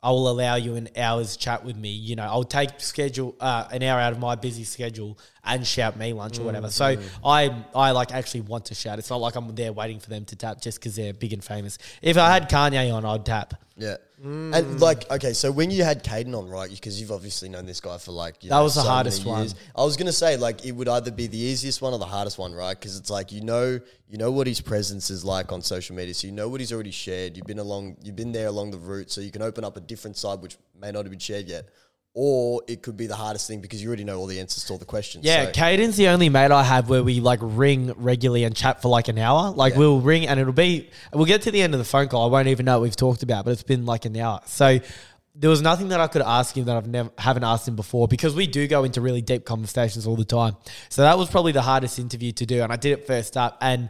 I 0.02 0.12
will 0.12 0.30
allow 0.30 0.56
you 0.56 0.76
an 0.76 0.88
hour's 0.96 1.36
chat 1.36 1.66
with 1.66 1.76
me. 1.76 1.90
You 1.90 2.16
know, 2.16 2.24
I'll 2.24 2.46
take 2.46 2.70
schedule 2.78 3.36
uh, 3.38 3.68
an 3.70 3.84
hour 3.84 4.00
out 4.00 4.14
of 4.14 4.20
my 4.20 4.36
busy 4.36 4.64
schedule 4.64 5.18
and 5.44 5.68
shout 5.68 5.98
me 5.98 6.14
lunch 6.14 6.40
or 6.40 6.44
whatever. 6.44 6.70
So 6.70 6.96
I 7.22 7.66
I 7.76 7.92
like 7.92 8.14
actually 8.14 8.42
want 8.42 8.64
to 8.68 8.76
shout. 8.76 8.98
It's 8.98 9.10
not 9.10 9.20
like 9.20 9.36
I'm 9.36 9.54
there 9.56 9.74
waiting 9.74 10.00
for 10.00 10.10
them 10.10 10.24
to 10.24 10.38
tap 10.38 10.62
just 10.62 10.80
because 10.80 10.96
they're 10.96 11.12
big 11.12 11.34
and 11.34 11.44
famous. 11.44 11.78
If 12.02 12.18
I 12.18 12.32
had 12.32 12.50
Kanye 12.50 12.94
on, 12.94 13.04
I'd 13.04 13.26
tap. 13.26 13.56
Yeah. 13.76 13.98
Mm. 14.24 14.54
And 14.54 14.82
like, 14.82 15.10
okay, 15.10 15.32
so 15.32 15.50
when 15.50 15.72
you 15.72 15.84
had 15.84 16.04
Caden 16.04 16.38
on, 16.38 16.50
right? 16.50 16.70
Because 16.70 17.00
you've 17.00 17.12
obviously 17.12 17.48
known 17.48 17.66
this 17.66 17.80
guy 17.80 17.98
for 17.98 18.12
like 18.12 18.44
you 18.44 18.50
That 18.50 18.58
know, 18.58 18.64
was 18.64 18.76
the 18.76 18.82
so 18.82 18.90
hardest 18.90 19.26
many 19.26 19.38
years. 19.40 19.56
one. 19.56 19.64
I 19.78 19.86
was 19.86 19.96
gonna 19.96 20.12
say 20.12 20.36
like 20.36 20.66
it 20.66 20.74
would 20.74 20.90
either 20.90 21.12
be 21.12 21.28
the 21.28 21.38
easiest 21.38 21.82
one 21.82 21.94
or 21.94 22.00
the 22.00 22.06
hardest 22.06 22.38
one, 22.38 22.54
right? 22.54 22.78
Because 22.78 22.98
it's 22.98 23.10
like 23.10 23.32
you 23.32 23.42
know 23.42 23.80
you 24.10 24.18
know 24.18 24.32
what 24.32 24.46
his 24.48 24.60
presence 24.60 25.10
is 25.10 25.24
like 25.24 25.52
on 25.54 25.62
social 25.62 25.96
media, 25.96 26.14
so 26.14 26.28
you 26.28 26.34
know 26.34 26.50
what 26.50 26.60
he's 26.60 26.74
already 26.74 26.92
shared. 26.92 27.38
You've 27.38 27.48
been 27.48 27.60
along, 27.60 27.96
you've 28.04 28.16
been 28.18 28.32
there 28.34 28.48
along 28.48 28.72
the 28.72 28.78
route, 28.78 29.10
so 29.10 29.22
you 29.22 29.32
can 29.32 29.42
open 29.42 29.64
up 29.64 29.78
a 29.78 29.82
different 29.82 30.18
side 30.18 30.42
which 30.42 30.58
may 30.80 30.92
not 30.92 31.06
have 31.06 31.12
been 31.12 31.20
shared 31.20 31.48
yet. 31.48 31.70
Or 32.22 32.62
it 32.68 32.82
could 32.82 32.98
be 32.98 33.08
the 33.08 33.16
hardest 33.16 33.48
thing 33.48 33.62
because 33.62 33.82
you 33.82 33.88
already 33.88 34.04
know 34.04 34.20
all 34.20 34.26
the 34.26 34.42
answers 34.42 34.66
to 34.66 34.74
all 34.74 34.78
the 34.78 34.84
questions. 34.84 35.24
Yeah, 35.24 35.46
so, 35.46 35.52
Caden's 35.54 35.96
the 35.96 36.10
only 36.10 36.28
mate 36.28 36.52
I 36.52 36.64
have 36.66 36.90
where 36.90 37.02
we 37.02 37.22
like 37.22 37.40
ring 37.42 37.94
regularly 37.96 38.44
and 38.44 38.54
chat 38.54 38.82
for 38.82 38.90
like 38.90 39.08
an 39.08 39.18
hour. 39.18 39.52
Like 39.52 39.72
Yeah. 39.72 39.80
we'll 39.80 40.02
ring 40.02 40.28
and 40.28 40.38
it'll 40.38 40.52
be 40.52 40.90
we'll 41.14 41.24
get 41.24 41.44
to 41.44 41.52
the 41.52 41.62
end 41.62 41.74
of 41.74 41.78
the 41.78 41.86
phone 41.86 42.10
call. 42.10 42.28
I 42.28 42.30
won't 42.30 42.50
even 42.50 42.66
know 42.66 42.74
what 42.74 42.82
we've 42.82 42.96
talked 42.98 43.24
about, 43.24 43.46
but 43.46 43.52
it's 43.52 43.64
been 43.64 43.86
like 43.86 44.04
an 44.04 44.18
hour. 44.18 44.42
So 44.48 44.80
there 45.34 45.50
was 45.50 45.62
nothing 45.62 45.88
that 45.88 46.02
I 46.02 46.08
could 46.08 46.22
ask 46.22 46.58
him 46.58 46.66
that 46.66 46.76
I've 46.76 46.90
never 46.90 47.10
haven't 47.18 47.46
asked 47.46 47.66
him 47.66 47.78
before 47.78 48.10
because 48.10 48.36
we 48.36 48.48
do 48.48 48.68
go 48.68 48.84
into 48.84 49.00
really 49.00 49.22
deep 49.22 49.46
conversations 49.46 50.06
all 50.06 50.18
the 50.18 50.26
time. 50.26 50.58
So 50.90 51.04
that 51.04 51.18
was 51.18 51.30
probably 51.30 51.54
the 51.54 51.62
hardest 51.62 52.00
interview 52.00 52.34
to 52.34 52.46
do, 52.46 52.62
and 52.64 52.74
I 52.74 52.76
did 52.76 53.00
it 53.00 53.08
first 53.08 53.38
up. 53.38 53.58
And 53.62 53.90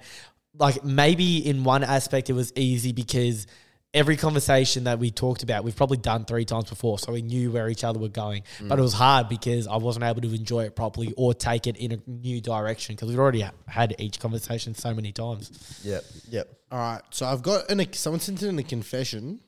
like 0.56 0.84
maybe 0.84 1.38
in 1.44 1.64
one 1.64 1.84
aspect 1.84 2.30
it 2.30 2.34
was 2.34 2.54
easy 2.56 2.92
because 2.92 3.48
every 3.94 4.16
conversation 4.16 4.84
that 4.84 5.00
we 5.00 5.10
talked 5.10 5.42
about 5.42 5.64
we've 5.64 5.76
probably 5.76 5.98
done 5.98 6.24
three 6.24 6.46
times 6.46 6.70
before 6.70 7.00
so 7.00 7.12
we 7.12 7.24
knew 7.24 7.52
where 7.52 7.70
each 7.70 7.84
other 7.84 8.00
were 8.00 8.08
going 8.08 8.44
mm. 8.60 8.70
but 8.70 8.78
it 8.78 8.82
was 8.84 8.94
hard 8.94 9.28
because 9.28 9.68
i 9.68 9.76
wasn't 9.76 10.04
able 10.04 10.22
to 10.22 10.32
enjoy 10.34 10.64
it 10.64 10.76
properly 10.76 11.12
or 11.18 11.34
take 11.34 11.66
it 11.66 11.76
in 11.78 11.92
a 11.94 12.00
new 12.06 12.40
direction 12.40 12.94
because 12.96 13.10
we'd 13.10 13.18
already 13.18 13.42
ha- 13.42 13.52
had 13.68 13.96
each 13.98 14.20
conversation 14.20 14.76
so 14.76 14.94
many 14.94 15.12
times 15.12 15.80
Yep. 15.84 16.04
Yep. 16.30 16.60
All 16.72 16.80
right, 16.80 17.02
so 17.10 17.26
I've 17.26 17.42
got 17.42 17.70
an 17.72 17.94
someone 17.94 18.20
sent 18.20 18.44
in 18.44 18.60
a 18.60 18.64
confession, 18.64 19.40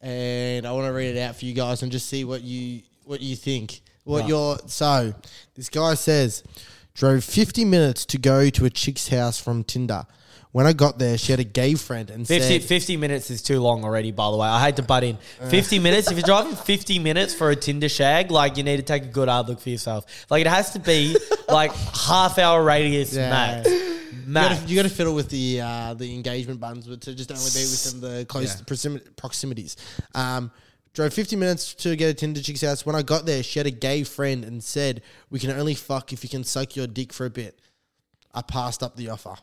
and 0.00 0.66
I 0.66 0.72
want 0.72 0.86
to 0.86 0.92
read 0.92 1.14
it 1.14 1.20
out 1.20 1.36
for 1.36 1.44
you 1.44 1.52
guys 1.52 1.82
and 1.82 1.92
just 1.92 2.08
see 2.08 2.24
what 2.24 2.42
you 2.42 2.82
what 3.04 3.20
you 3.20 3.36
think. 3.36 3.82
What 4.04 4.26
your 4.26 4.56
so 4.66 5.12
this 5.54 5.68
guy 5.68 5.92
says 5.92 6.42
drove 6.94 7.22
fifty 7.22 7.66
minutes 7.66 8.06
to 8.06 8.18
go 8.18 8.48
to 8.48 8.64
a 8.64 8.70
chick's 8.70 9.08
house 9.08 9.38
from 9.38 9.62
Tinder. 9.62 10.06
When 10.52 10.66
I 10.66 10.72
got 10.72 10.98
there, 10.98 11.18
she 11.18 11.30
had 11.32 11.40
a 11.40 11.44
gay 11.44 11.74
friend 11.74 12.08
and 12.10 12.26
50, 12.26 12.42
said, 12.60 12.62
50 12.62 12.96
minutes 12.96 13.30
is 13.30 13.42
too 13.42 13.60
long 13.60 13.84
already, 13.84 14.12
by 14.12 14.30
the 14.30 14.36
way. 14.38 14.48
I 14.48 14.60
hate 14.64 14.76
to 14.76 14.82
butt 14.82 15.04
in. 15.04 15.18
50 15.50 15.78
minutes, 15.78 16.10
if 16.10 16.16
you're 16.16 16.24
driving 16.24 16.56
50 16.56 16.98
minutes 17.00 17.34
for 17.34 17.50
a 17.50 17.56
Tinder 17.56 17.88
shag, 17.88 18.30
like 18.30 18.56
you 18.56 18.62
need 18.62 18.78
to 18.78 18.82
take 18.82 19.02
a 19.04 19.08
good 19.08 19.28
hard 19.28 19.46
look 19.48 19.60
for 19.60 19.68
yourself. 19.68 20.06
Like 20.30 20.40
it 20.40 20.46
has 20.46 20.70
to 20.72 20.78
be 20.78 21.16
like 21.48 21.70
half 21.72 22.38
hour 22.38 22.62
radius 22.64 23.14
Yeah. 23.14 23.28
max. 23.30 23.68
You 23.70 24.34
Max. 24.34 24.58
gotta, 24.60 24.68
you 24.70 24.76
gotta 24.76 24.88
fiddle 24.94 25.14
with 25.14 25.28
the 25.30 25.60
uh, 25.60 25.94
the 25.94 26.14
engagement 26.14 26.60
buttons, 26.60 26.86
but 26.86 27.00
to 27.02 27.14
just 27.14 27.30
only 27.30 27.42
be 27.44 27.60
within 27.60 28.00
the 28.00 28.24
close 28.26 28.60
proximi- 28.62 29.16
proximities. 29.16 29.76
Um, 30.14 30.50
drove 30.92 31.12
50 31.14 31.36
minutes 31.36 31.74
to 31.76 31.94
get 31.96 32.10
a 32.10 32.14
Tinder 32.14 32.40
chick's 32.42 32.60
house. 32.62 32.84
When 32.84 32.94
I 32.96 33.02
got 33.02 33.24
there, 33.26 33.42
she 33.42 33.58
had 33.58 33.66
a 33.66 33.70
gay 33.70 34.02
friend 34.04 34.44
and 34.44 34.62
said, 34.64 35.02
"We 35.30 35.38
can 35.38 35.50
only 35.50 35.74
fuck 35.74 36.12
if 36.12 36.22
you 36.24 36.28
can 36.30 36.44
suck 36.44 36.74
your 36.76 36.86
dick 36.86 37.12
for 37.12 37.24
a 37.26 37.30
bit." 37.30 37.58
I 38.34 38.42
passed 38.42 38.82
up 38.82 38.96
the 38.96 39.08
offer. 39.10 39.34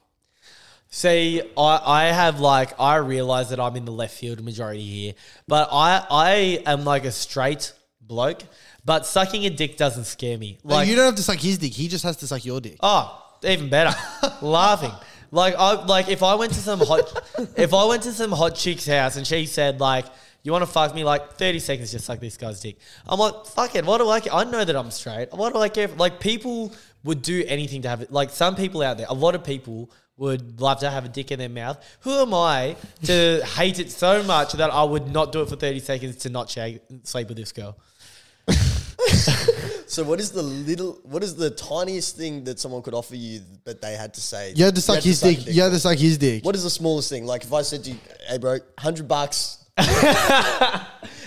See, 0.96 1.42
I, 1.58 1.82
I 1.86 2.04
have 2.06 2.40
like 2.40 2.80
I 2.80 2.96
realize 2.96 3.50
that 3.50 3.60
I'm 3.60 3.76
in 3.76 3.84
the 3.84 3.92
left 3.92 4.14
field 4.14 4.42
majority 4.42 4.82
here, 4.82 5.14
but 5.46 5.68
I 5.70 6.06
I 6.10 6.64
am 6.66 6.86
like 6.86 7.04
a 7.04 7.12
straight 7.12 7.74
bloke, 8.00 8.44
but 8.86 9.06
sucking 9.06 9.46
a 9.46 9.50
dick 9.50 9.76
doesn't 9.76 10.06
scare 10.06 10.38
me. 10.38 10.58
Like, 10.64 10.74
Like 10.74 10.88
you 10.88 10.96
don't 10.96 11.04
have 11.04 11.16
to 11.16 11.22
suck 11.22 11.36
his 11.36 11.58
dick; 11.58 11.74
he 11.74 11.90
just 11.90 12.06
has 12.06 12.16
to 12.16 12.28
suck 12.28 12.46
your 12.46 12.62
dick. 12.62 12.78
Oh, 12.80 13.22
even 13.44 13.68
better. 13.70 13.94
Laughing. 14.42 14.94
Like 15.32 15.56
I 15.58 15.84
like 15.84 16.08
if 16.08 16.24
I 16.24 16.36
went 16.36 16.54
to 16.54 16.60
some 16.60 16.80
hot 16.80 17.02
if 17.58 17.74
I 17.74 17.84
went 17.84 18.04
to 18.04 18.14
some 18.14 18.32
hot 18.32 18.56
chick's 18.56 18.88
house 18.88 19.18
and 19.18 19.28
she 19.28 19.48
said 19.48 19.82
like 19.82 20.06
you 20.44 20.54
want 20.54 20.62
to 20.62 20.72
fuck 20.72 20.96
me 20.96 21.04
like 21.04 21.34
30 21.34 21.60
seconds 21.60 21.92
just 21.92 22.06
suck 22.06 22.22
this 22.22 22.38
guy's 22.38 22.62
dick. 22.62 22.78
I'm 23.06 23.20
like 23.20 23.46
fuck 23.48 23.76
it. 23.76 23.86
What 23.86 23.98
do 23.98 24.10
I 24.10 24.22
care? 24.22 24.32
I 24.32 24.46
know 24.46 24.64
that 24.64 24.78
I'm 24.78 24.92
straight. 24.92 25.34
What 25.34 25.52
do 25.52 25.60
I 25.60 25.68
care? 25.68 25.90
Like 25.90 26.22
people 26.22 26.74
would 27.04 27.22
do 27.22 27.44
anything 27.46 27.82
to 27.82 27.90
have 27.90 28.02
it. 28.02 28.14
Like 28.14 28.30
some 28.30 28.56
people 28.56 28.82
out 28.82 28.98
there, 28.98 29.08
a 29.10 29.14
lot 29.14 29.36
of 29.36 29.44
people 29.44 29.92
would 30.18 30.62
love 30.62 30.80
to 30.80 30.90
have 30.90 31.06
a 31.06 31.10
dick 31.10 31.32
in 31.32 31.40
their 31.40 31.50
mouth. 31.50 31.84
Who 32.02 32.12
am 32.12 32.34
I 32.34 32.76
to 33.04 33.44
hate 33.58 33.80
it 33.80 33.92
so 33.92 34.24
much 34.24 34.54
that 34.54 34.72
I 34.72 34.84
would 34.84 35.12
not 35.12 35.32
do 35.32 35.42
it 35.42 35.50
for 35.50 35.56
30 35.56 35.80
seconds 35.80 36.16
to 36.18 36.30
not 36.30 36.50
shag, 36.50 36.82
sleep 37.04 37.28
with 37.28 37.38
this 37.38 37.52
girl? 37.52 37.78
So 39.88 40.04
what 40.04 40.20
is 40.20 40.32
the 40.32 40.42
little? 40.42 41.00
What 41.04 41.24
is 41.24 41.36
the 41.36 41.52
tiniest 41.52 42.18
thing 42.18 42.44
that 42.46 42.60
someone 42.60 42.82
could 42.82 42.94
offer 42.94 43.16
you 43.16 43.42
that 43.66 43.82
they 43.82 43.96
had 43.96 44.14
to 44.16 44.22
say? 44.22 44.54
You 44.56 44.66
had 44.66 44.76
to 44.76 44.82
suck 44.82 45.02
his 45.04 45.24
a 45.24 45.34
dick. 45.34 45.48
You 45.48 45.62
had 45.62 45.72
to 45.72 45.80
suck 45.80 45.98
his 45.98 46.18
dick. 46.18 46.44
What 46.44 46.56
is 46.56 46.64
the 46.64 46.70
smallest 46.70 47.10
thing? 47.10 47.26
Like 47.26 47.44
if 47.44 47.54
I 47.54 47.62
said 47.62 47.84
to 47.86 47.92
you, 47.92 47.98
"Hey, 48.28 48.38
bro, 48.38 48.58
hundred 48.78 49.08
bucks." 49.08 49.64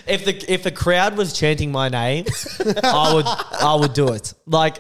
If 0.09 0.25
the 0.25 0.53
if 0.53 0.63
the 0.63 0.71
crowd 0.73 1.17
was 1.17 1.33
chanting 1.33 1.71
my 1.73 1.89
name, 1.89 2.25
I 2.83 3.15
would 3.15 3.27
I 3.27 3.75
would 3.79 3.93
do 3.93 4.13
it. 4.13 4.35
Like 4.47 4.79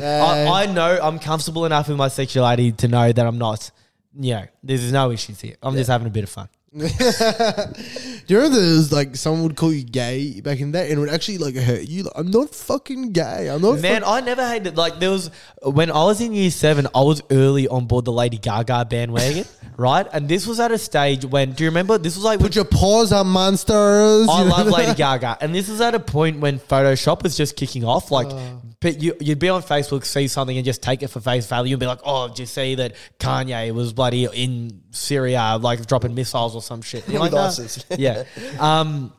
I, 0.00 0.46
I 0.62 0.66
know 0.66 0.98
I'm 1.02 1.18
comfortable 1.18 1.64
enough 1.66 1.88
with 1.88 1.96
my 1.96 2.08
sexuality 2.08 2.72
to 2.72 2.88
know 2.88 3.10
that 3.12 3.26
I'm 3.26 3.38
not. 3.38 3.70
You 4.18 4.34
know, 4.34 4.44
there's 4.62 4.90
no 4.92 5.10
issues 5.10 5.40
here. 5.40 5.56
I'm 5.62 5.74
just 5.74 5.90
having 5.90 6.06
a 6.06 6.10
bit 6.10 6.24
of 6.24 6.30
fun. 6.30 6.48
Do 6.76 6.84
you 6.84 8.36
remember 8.36 8.60
there 8.60 8.74
was 8.76 8.92
like 8.92 9.16
someone 9.16 9.42
would 9.44 9.56
call 9.56 9.72
you 9.72 9.84
gay 9.84 10.42
back 10.42 10.60
in 10.60 10.72
that 10.72 10.90
and 10.90 10.98
it 10.98 11.00
would 11.00 11.08
actually 11.08 11.38
like 11.38 11.54
hurt 11.56 11.88
you? 11.88 12.02
Like, 12.02 12.12
I'm 12.14 12.30
not 12.30 12.54
fucking 12.54 13.12
gay. 13.12 13.48
I'm 13.48 13.62
not. 13.62 13.80
Man, 13.80 14.02
fuck- 14.02 14.10
I 14.10 14.20
never 14.20 14.46
hated 14.46 14.76
like 14.76 14.98
there 14.98 15.08
was 15.08 15.30
when 15.62 15.90
I 15.90 16.04
was 16.04 16.20
in 16.20 16.34
year 16.34 16.50
seven, 16.50 16.86
I 16.94 17.00
was 17.00 17.22
early 17.30 17.68
on 17.68 17.86
board 17.86 18.04
the 18.04 18.12
Lady 18.12 18.36
Gaga 18.36 18.84
bandwagon, 18.84 19.46
right? 19.78 20.06
And 20.12 20.28
this 20.28 20.46
was 20.46 20.60
at 20.60 20.70
a 20.70 20.76
stage 20.76 21.24
when 21.24 21.52
do 21.52 21.64
you 21.64 21.70
remember 21.70 21.96
this 21.96 22.16
was 22.16 22.24
like 22.24 22.38
Put 22.38 22.54
your 22.54 22.66
paws 22.66 23.12
on 23.12 23.28
monsters. 23.28 24.28
I 24.28 24.42
love 24.42 24.66
Lady 24.78 24.92
Gaga, 24.94 25.38
and 25.40 25.54
this 25.54 25.70
is 25.70 25.80
at 25.80 25.94
a 25.94 26.00
point 26.00 26.40
when 26.40 26.58
Photoshop 26.58 27.22
was 27.22 27.34
just 27.34 27.56
kicking 27.56 27.84
off. 27.86 28.10
Like, 28.10 28.26
oh. 28.28 28.57
But 28.80 29.02
you, 29.02 29.14
you'd 29.20 29.38
be 29.38 29.48
on 29.48 29.62
Facebook, 29.62 30.04
see 30.04 30.28
something, 30.28 30.56
and 30.56 30.64
just 30.64 30.82
take 30.82 31.02
it 31.02 31.08
for 31.08 31.20
face 31.20 31.46
value, 31.46 31.74
and 31.74 31.80
be 31.80 31.86
like, 31.86 32.00
"Oh, 32.04 32.28
did 32.28 32.38
you 32.40 32.46
see 32.46 32.76
that 32.76 32.94
Kanye 33.18 33.72
was 33.72 33.92
bloody 33.92 34.28
in 34.32 34.82
Syria, 34.90 35.58
like 35.60 35.84
dropping 35.86 36.14
missiles 36.14 36.54
or 36.54 36.62
some 36.62 36.82
shit?" 36.82 37.08
You're 37.08 37.20
like, 37.20 37.32
With 37.32 37.40
"Nah." 37.40 37.46
ISIS. 37.48 37.84
yeah. 37.98 38.24
Um, 38.60 39.12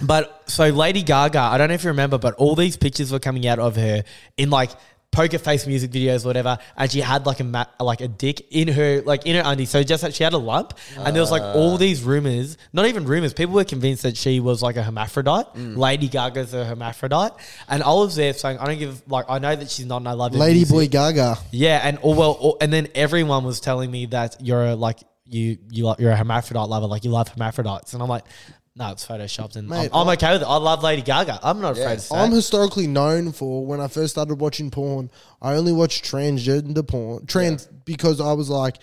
but 0.00 0.48
so 0.48 0.68
Lady 0.68 1.02
Gaga, 1.02 1.38
I 1.38 1.58
don't 1.58 1.68
know 1.68 1.74
if 1.74 1.84
you 1.84 1.90
remember, 1.90 2.16
but 2.16 2.34
all 2.34 2.54
these 2.54 2.76
pictures 2.76 3.12
were 3.12 3.18
coming 3.18 3.46
out 3.46 3.58
of 3.58 3.76
her 3.76 4.04
in 4.38 4.48
like 4.48 4.70
poker 5.12 5.38
face 5.38 5.66
music 5.66 5.90
videos, 5.90 6.24
or 6.24 6.28
whatever, 6.28 6.58
and 6.76 6.90
she 6.90 7.00
had 7.00 7.26
like 7.26 7.38
a 7.38 7.44
ma- 7.44 7.66
like 7.78 8.00
a 8.00 8.08
dick 8.08 8.46
in 8.50 8.66
her 8.68 9.02
like 9.02 9.26
in 9.26 9.36
her 9.36 9.42
undies. 9.44 9.70
So 9.70 9.82
just 9.82 10.02
that 10.02 10.14
she 10.14 10.24
had 10.24 10.32
a 10.32 10.38
lump, 10.38 10.74
and 10.96 11.14
there 11.14 11.22
was 11.22 11.30
like 11.30 11.42
all 11.42 11.76
these 11.76 12.02
rumors, 12.02 12.56
not 12.72 12.86
even 12.86 13.04
rumors. 13.04 13.32
People 13.32 13.54
were 13.54 13.64
convinced 13.64 14.02
that 14.02 14.16
she 14.16 14.40
was 14.40 14.62
like 14.62 14.76
a 14.76 14.82
hermaphrodite. 14.82 15.54
Mm. 15.54 15.76
Lady 15.76 16.08
Gaga's 16.08 16.54
a 16.54 16.64
hermaphrodite, 16.64 17.34
and 17.68 17.82
I 17.82 17.92
was 17.92 18.16
there 18.16 18.32
saying, 18.32 18.58
I 18.58 18.66
don't 18.66 18.78
give 18.78 19.02
like 19.08 19.26
I 19.28 19.38
know 19.38 19.54
that 19.54 19.70
she's 19.70 19.86
not, 19.86 19.98
and 19.98 20.08
I 20.08 20.12
love 20.12 20.32
her 20.32 20.38
Lady 20.38 20.60
music. 20.60 20.74
Boy 20.74 20.88
Gaga. 20.88 21.38
Yeah, 21.52 21.80
and 21.84 21.98
oh 22.02 22.16
well, 22.16 22.38
oh, 22.40 22.56
and 22.60 22.72
then 22.72 22.88
everyone 22.94 23.44
was 23.44 23.60
telling 23.60 23.90
me 23.90 24.06
that 24.06 24.36
you're 24.40 24.74
like 24.74 24.98
you 25.26 25.58
you 25.70 25.94
you're 25.98 26.10
a 26.10 26.16
hermaphrodite 26.16 26.68
lover, 26.68 26.86
like 26.86 27.04
you 27.04 27.10
love 27.10 27.28
hermaphrodites, 27.28 27.92
and 27.92 28.02
I'm 28.02 28.08
like, 28.08 28.24
no, 28.74 28.90
it's 28.90 29.06
photoshopped, 29.06 29.56
and 29.56 29.68
Mate, 29.68 29.90
I'm, 29.92 30.08
I'm 30.08 30.14
okay 30.16 30.32
with 30.32 30.42
it. 30.42 30.46
I 30.48 30.56
love 30.56 30.82
Lady 30.82 31.02
Gaga. 31.02 31.40
I'm 31.42 31.60
not 31.60 31.72
afraid 31.78 31.96
to 31.96 32.00
say. 32.00 32.16
I'm 32.16 32.30
historically 32.30 32.86
known 32.86 33.32
for 33.32 33.66
when 33.66 33.80
I 33.80 33.88
first 33.88 34.12
started 34.14 34.36
watching 34.40 34.70
porn. 34.70 35.10
I 35.42 35.54
only 35.54 35.72
watched 35.72 36.04
transgender 36.04 36.86
porn, 36.86 37.26
trans 37.26 37.66
because 37.84 38.20
I 38.20 38.32
was 38.32 38.48
like, 38.48 38.78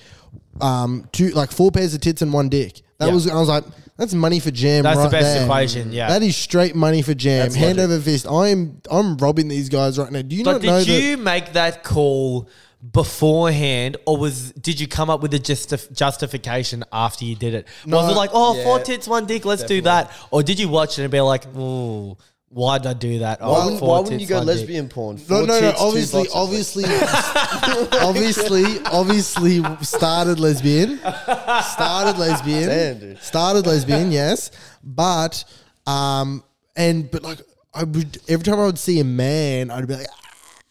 um, 0.61 1.07
two 1.11 1.29
like 1.29 1.51
four 1.51 1.71
pairs 1.71 1.93
of 1.93 2.01
tits 2.01 2.21
and 2.21 2.31
one 2.31 2.49
dick. 2.49 2.81
That 2.99 3.07
Yeah. 3.07 3.13
was 3.13 3.27
I 3.29 3.35
was 3.35 3.49
like, 3.49 3.63
that's 3.97 4.13
money 4.13 4.39
for 4.39 4.51
jam. 4.51 4.83
That's 4.83 4.97
the 4.97 5.03
right 5.03 5.11
best 5.11 5.33
there. 5.35 5.43
equation, 5.45 5.91
yeah. 5.91 6.09
that 6.09 6.21
is 6.21 6.37
straight 6.37 6.75
money 6.75 7.01
for 7.01 7.13
jam. 7.13 7.43
That's 7.45 7.55
Hand 7.55 7.77
logic. 7.79 7.91
over 7.91 8.01
fist. 8.01 8.27
I'm 8.29 8.81
I'm 8.91 9.17
robbing 9.17 9.47
these 9.47 9.69
guys 9.69 9.97
right 9.97 10.11
now. 10.11 10.21
Do 10.21 10.35
you 10.35 10.43
But 10.43 10.53
not 10.53 10.63
know 10.63 10.83
did 10.83 11.03
you 11.03 11.17
make 11.17 11.53
that 11.53 11.83
call 11.83 12.47
beforehand, 12.91 13.97
or 14.05 14.17
was 14.17 14.51
did 14.53 14.80
you 14.80 14.88
come 14.88 15.09
up 15.09 15.21
with 15.21 15.34
a 15.34 15.39
justif- 15.39 15.91
justification 15.95 16.84
after 16.93 17.25
you 17.25 17.36
did 17.36 17.53
it? 17.53 17.67
was 17.86 18.11
it 18.11 18.15
like, 18.15 18.30
oh, 18.34 18.55
Yeah. 18.55 18.63
four 18.63 18.80
tits, 18.80 19.07
one 19.07 19.25
dick, 19.25 19.45
let's 19.45 19.63
do 19.63 19.82
that, 19.82 20.11
or 20.32 20.43
did 20.43 20.59
you 20.59 20.69
watch 20.69 20.97
it 20.99 21.03
and 21.03 21.11
be 21.11 21.19
like, 21.21 21.45
ooh, 21.57 22.17
why 22.51 22.77
did 22.80 22.88
I 22.88 22.93
do 22.93 23.19
that? 23.19 23.39
Oh, 23.41 23.51
Why, 23.51 23.63
wouldn't, 23.65 23.80
four 23.80 23.89
why 23.89 23.99
wouldn't 23.99 24.21
you 24.21 24.27
go 24.27 24.38
one 24.38 24.47
dick. 24.47 24.55
lesbian 24.55 24.89
porn? 24.89 25.17
No, 25.17 25.21
Four 25.23 25.41
no, 25.41 25.45
no. 25.45 25.59
tits, 25.59 25.80
two 25.80 25.86
Obviously, 25.86 26.27
obviously, 26.34 26.84
obviously, 28.01 28.80
obviously 28.86 29.63
started 29.86 30.39
lesbian. 30.39 30.97
Started 30.97 32.17
lesbian. 32.17 32.69
Damn, 32.69 32.99
dude. 32.99 33.21
Started 33.21 33.67
lesbian, 33.67 34.11
yes. 34.11 34.51
But 34.84 35.43
um 35.86 36.43
and 36.75 37.09
but 37.11 37.23
like 37.23 37.39
I 37.73 37.84
would 37.84 38.17
every 38.27 38.43
time 38.43 38.59
I 38.59 38.65
would 38.65 38.80
see 38.80 38.99
a 38.99 39.03
man, 39.03 39.69
I'd 39.69 39.88
be 39.88 39.95
like, 39.95 40.07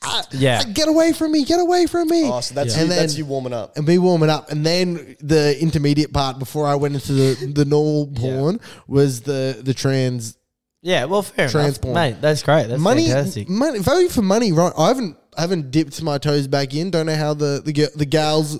ah, 0.03 0.25
Yeah. 0.33 0.63
ah, 0.65 0.71
get 0.73 0.89
away 0.89 1.13
from 1.13 1.33
me, 1.33 1.45
get 1.45 1.61
away 1.61 1.87
from 1.87 2.09
me. 2.09 2.25
Oh, 2.25 2.41
so 2.41 2.55
that's 2.55 2.75
And 2.75 2.83
you, 2.83 2.89
then- 2.89 2.99
that's 2.99 3.17
you 3.19 3.25
warming 3.27 3.53
up. 3.53 3.77
and 3.77 3.87
be 3.87 3.99
warming 3.99 4.31
up. 4.31 4.51
And 4.51 4.65
then 4.65 5.17
the 5.21 5.57
intermediate 5.61 6.13
part 6.13 6.39
before 6.39 6.67
I 6.67 6.75
went 6.77 6.95
into 6.95 7.13
the, 7.13 7.53
the 7.55 7.65
normal 7.65 8.07
porn 8.09 8.61
was 8.87 9.23
the 9.23 9.61
the 9.63 9.75
trans 9.75 10.37
Yeah, 10.83 11.07
well, 11.07 11.23
fair 11.23 11.49
Trans 11.49 11.69
enough, 11.77 11.81
porn. 11.81 11.95
mate. 11.95 12.17
That's 12.21 12.43
great. 12.43 12.69
That's 12.69 12.81
money, 12.81 13.09
fantastic. 13.09 13.49
money, 13.49 13.81
value 13.81 14.09
for 14.09 14.23
money. 14.23 14.53
Right? 14.53 14.73
I 14.79 14.89
haven't 14.89 15.17
I 15.37 15.41
haven't 15.43 15.71
dipped 15.71 16.01
my 16.03 16.19
toes 16.19 16.47
back 16.49 16.75
in. 16.75 16.91
Don't 16.91 17.07
know 17.07 17.17
how 17.17 17.35
the 17.35 17.63
the 17.65 17.91
the 17.97 18.07
gals 18.07 18.59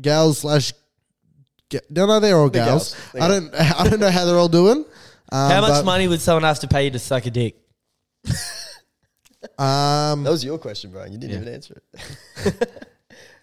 gals 0.00 0.38
slash. 0.40 0.72
Don't 1.70 2.08
know 2.08 2.18
they're 2.18 2.36
all 2.36 2.50
gals. 2.50 2.94
gals. 2.94 3.12
The 3.12 3.20
I 3.22 3.28
don't 3.28 3.54
I 3.80 3.88
don't 3.88 4.00
know 4.00 4.10
how 4.10 4.24
they're 4.24 4.36
all 4.38 4.48
doing. 4.48 4.84
Um, 5.32 5.50
How 5.52 5.60
much 5.60 5.70
but, 5.70 5.84
money 5.84 6.08
would 6.08 6.20
someone 6.20 6.42
have 6.42 6.58
to 6.60 6.66
pay 6.66 6.86
you 6.86 6.90
to 6.90 6.98
suck 6.98 7.24
a 7.26 7.30
dick? 7.30 7.54
Um, 9.58 10.22
That 10.24 10.30
was 10.30 10.44
your 10.44 10.58
question, 10.58 10.90
bro. 10.90 11.04
You 11.04 11.18
didn't 11.18 11.40
even 11.42 11.54
answer 11.54 11.80
it. 12.44 12.68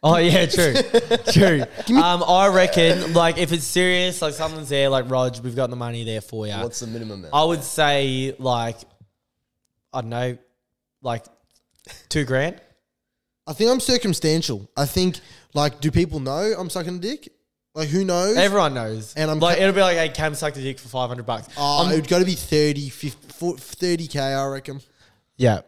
Oh 0.04 0.18
yeah, 0.18 0.46
true, 0.46 0.74
true. 1.32 1.62
Um, 1.98 2.24
I 2.24 2.50
reckon 2.54 3.14
like 3.14 3.40
if 3.40 3.52
it's 3.52 3.64
serious, 3.64 4.22
like 4.22 4.36
someone's 4.36 4.70
there, 4.70 4.90
like 4.90 5.10
Rog, 5.10 5.40
we've 5.44 5.56
got 5.56 5.72
the 5.72 5.76
money 5.76 6.04
there 6.04 6.22
for 6.22 6.46
you. 6.46 6.54
What's 6.54 6.82
the 6.82 6.88
minimum? 6.88 7.22
Man? 7.24 7.32
I 7.34 7.44
would 7.44 7.64
say 7.64 8.36
like 8.38 8.78
I 9.92 10.02
don't 10.02 10.12
know, 10.12 10.38
like 11.02 11.26
two 12.10 12.26
grand. 12.26 12.62
I 13.48 13.54
think 13.54 13.72
I'm 13.72 13.80
circumstantial. 13.80 14.70
I 14.78 14.86
think 14.86 15.20
like, 15.56 15.82
do 15.82 15.90
people 15.90 16.20
know 16.20 16.54
I'm 16.58 16.70
sucking 16.70 16.98
a 16.98 17.00
dick? 17.00 17.30
Like, 17.74 17.90
who 17.90 18.06
knows? 18.06 18.38
Everyone 18.38 18.76
knows, 18.76 19.16
And 19.16 19.32
I'm 19.32 19.40
like 19.40 19.58
ca- 19.58 19.64
it'll 19.64 19.76
be 19.76 19.82
like, 19.82 19.98
hey, 19.98 20.10
Cam 20.10 20.36
sucked 20.36 20.58
a 20.58 20.62
dick 20.62 20.78
for 20.78 20.90
five 20.90 21.10
hundred 21.10 21.26
bucks. 21.26 21.48
Oh, 21.58 21.86
I'm- 21.88 21.98
it's 21.98 22.08
got 22.08 22.20
to 22.20 22.26
be 22.26 22.36
30, 22.36 22.90
50, 22.90 24.08
k 24.08 24.20
I 24.20 24.46
reckon. 24.48 24.80
Yeah. 25.38 25.62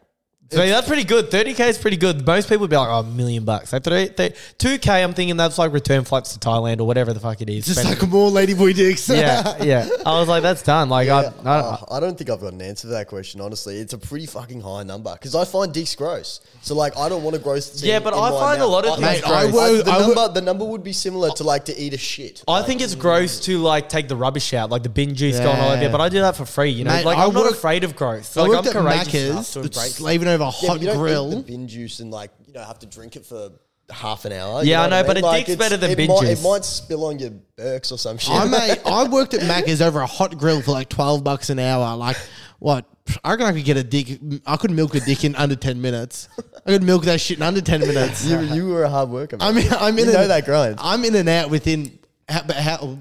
So 0.52 0.58
that's 0.58 0.88
pretty 0.88 1.04
good. 1.04 1.30
30k 1.30 1.70
is 1.70 1.78
pretty 1.78 1.98
good. 1.98 2.26
Most 2.26 2.48
people 2.50 2.62
would 2.62 2.72
be 2.72 2.76
like, 2.76 2.90
oh, 2.90 3.02
a 3.02 3.04
million 3.04 3.46
bucks. 3.46 3.72
Like, 3.72 3.84
30, 3.84 4.14
30, 4.14 4.36
2k, 4.58 5.04
I'm 5.04 5.14
thinking 5.14 5.38
that's 5.38 5.60
like 5.60 5.72
return 5.74 6.04
flights 6.06 6.34
to 6.36 6.40
Thailand 6.40 6.80
or 6.80 6.88
whatever 6.88 7.14
the 7.14 7.20
fuck 7.20 7.40
it 7.42 7.50
is. 7.50 7.68
Just 7.68 7.82
Spend- 7.82 8.00
like 8.02 8.10
more 8.10 8.32
ladyboy 8.32 8.74
dicks. 8.76 9.08
yeah, 9.10 9.56
yeah. 9.64 9.88
I 10.08 10.20
was 10.20 10.28
like, 10.28 10.42
that's 10.42 10.64
done. 10.64 10.90
Like, 10.90 11.08
I, 11.10 11.20
I, 11.20 11.22
don't, 11.22 11.36
Oh, 11.46 11.86
I 11.92 12.00
don't 12.00 12.18
think 12.18 12.32
I've 12.32 12.42
got 12.42 12.54
an 12.54 12.62
answer 12.64 12.88
to 12.88 12.94
that 12.94 13.08
question, 13.08 13.42
honestly. 13.42 13.78
It's 13.78 13.94
a 13.94 14.00
pretty 14.00 14.26
fucking 14.26 14.62
high 14.62 14.82
number 14.82 15.14
because 15.14 15.36
I 15.36 15.46
find 15.46 15.72
dicks 15.72 15.94
gross. 15.96 16.42
So, 16.64 16.74
like, 16.74 16.98
I 16.98 17.10
don't 17.10 17.22
want 17.22 17.36
to 17.36 17.42
gross 17.42 17.70
thing 17.82 17.88
Yeah, 17.88 18.00
but 18.00 18.14
in 18.14 18.20
I 18.20 18.30
my 18.32 18.40
find 18.40 18.58
a 18.58 18.64
mouth. 18.64 18.72
lot 18.72 18.86
of 18.86 18.92
I- 18.92 18.96
things 19.14 19.24
Mate, 19.24 19.32
I 19.32 19.52
gross. 19.52 19.54
would- 19.54 19.86
the, 19.86 19.92
I 19.92 19.98
would- 20.08 20.16
number, 20.16 20.34
the 20.34 20.42
number 20.42 20.66
would 20.66 20.84
be 20.84 20.94
similar 20.94 21.30
to, 21.30 21.44
like, 21.44 21.66
to 21.66 21.80
eat 21.80 21.94
a 21.94 21.98
shit. 22.00 22.44
I 22.48 22.64
think 22.64 22.82
it's 22.82 22.96
gross 22.96 23.40
to 23.42 23.60
like 23.60 23.88
take 23.88 24.08
the 24.08 24.16
rubbish 24.16 24.52
out, 24.56 24.72
like 24.72 24.82
the 24.82 24.90
bin 24.90 25.14
juice 25.14 25.38
going 25.38 25.60
all 25.60 25.74
over 25.74 25.84
you, 25.84 25.90
but 25.90 26.02
I 26.02 26.10
do 26.10 26.22
that 26.22 26.36
for 26.36 26.46
free. 26.46 26.72
You 26.72 26.86
know, 26.86 26.92
Mate, 26.92 27.06
like 27.06 27.20
I 27.20 27.26
I'm 27.26 27.34
not 27.36 27.44
work- 27.44 27.52
afraid 27.54 27.84
of 27.84 27.96
gross. 27.96 28.36
I 28.36 28.42
Like 28.42 28.50
I'm 28.50 28.56
worked 28.56 28.68
at 28.68 28.74
courageous 28.74 29.14
enough 29.14 29.38
Macca's, 29.46 29.52
to 29.54 29.60
embrace. 29.60 29.96
slaving 29.96 30.28
over 30.28 30.39
a 30.42 30.46
Yeah, 30.46 30.52
hot 30.52 30.68
but 30.68 30.82
you 30.82 30.88
don't 30.88 30.96
eat 30.96 31.00
grill. 31.00 31.30
the 31.30 31.38
bin 31.38 31.68
juice 31.68 32.00
and, 32.00 32.12
like, 32.12 32.32
you 32.46 32.54
know, 32.54 32.64
have 32.64 32.80
to 32.80 32.86
drink 32.86 33.16
it 33.16 33.26
for 33.26 33.52
half 33.90 34.26
an 34.26 34.32
hour. 34.32 34.64
Yeah, 34.64 34.80
I 34.80 34.84
what 34.84 34.90
know, 34.90 35.04
but 35.04 35.18
a 35.18 35.22
mean? 35.22 35.34
dick's 35.34 35.50
it's- 35.50 35.58
better 35.58 35.78
than 35.78 35.92
it 35.92 35.98
bin 35.98 36.08
might, 36.10 36.22
juice. 36.22 36.40
It 36.40 36.44
might 36.48 36.66
spill 36.66 37.06
on 37.06 37.18
your 37.20 37.32
Burks 37.56 37.92
or 37.92 37.98
some 37.98 38.18
shit. 38.18 38.34
I 38.36 38.46
made, 38.46 38.78
I 38.86 39.08
worked 39.08 39.34
at 39.34 39.42
Macca's 39.42 39.82
over 39.82 40.00
a 40.02 40.06
hot 40.06 40.38
grill 40.38 40.62
for 40.62 40.72
like 40.72 40.90
twelve 40.90 41.24
bucks 41.24 41.50
an 41.50 41.60
hour. 41.60 41.96
Like 41.98 42.18
what? 42.60 42.86
I 43.24 43.32
reckon 43.32 43.48
I 43.48 43.54
could 43.54 43.66
get 43.66 43.76
a 43.78 43.84
dick. 43.84 44.20
I 44.46 44.56
could 44.58 44.70
milk 44.72 44.94
a 44.96 45.00
dick 45.00 45.24
in 45.26 45.36
under 45.36 45.56
ten 45.56 45.82
minutes. 45.82 46.30
I 46.66 46.70
could 46.72 46.84
milk 46.84 47.04
that 47.06 47.20
shit 47.20 47.38
in 47.38 47.44
under 47.44 47.60
ten 47.62 47.80
minutes. 47.82 48.24
you, 48.26 48.40
you 48.40 48.68
were 48.70 48.84
a 48.84 48.90
hard 48.90 49.10
worker. 49.10 49.38
I 49.40 49.52
mean, 49.52 49.68
I'm 49.72 49.98
in. 49.98 50.06
You 50.06 50.12
and- 50.12 50.14
know 50.14 50.28
that 50.28 50.46
grind. 50.46 50.76
I'm 50.78 51.04
in 51.04 51.16
and 51.16 51.28
out 51.28 51.50
within. 51.50 51.98
How, 52.30 52.44
but 52.44 52.56
how? 52.58 53.00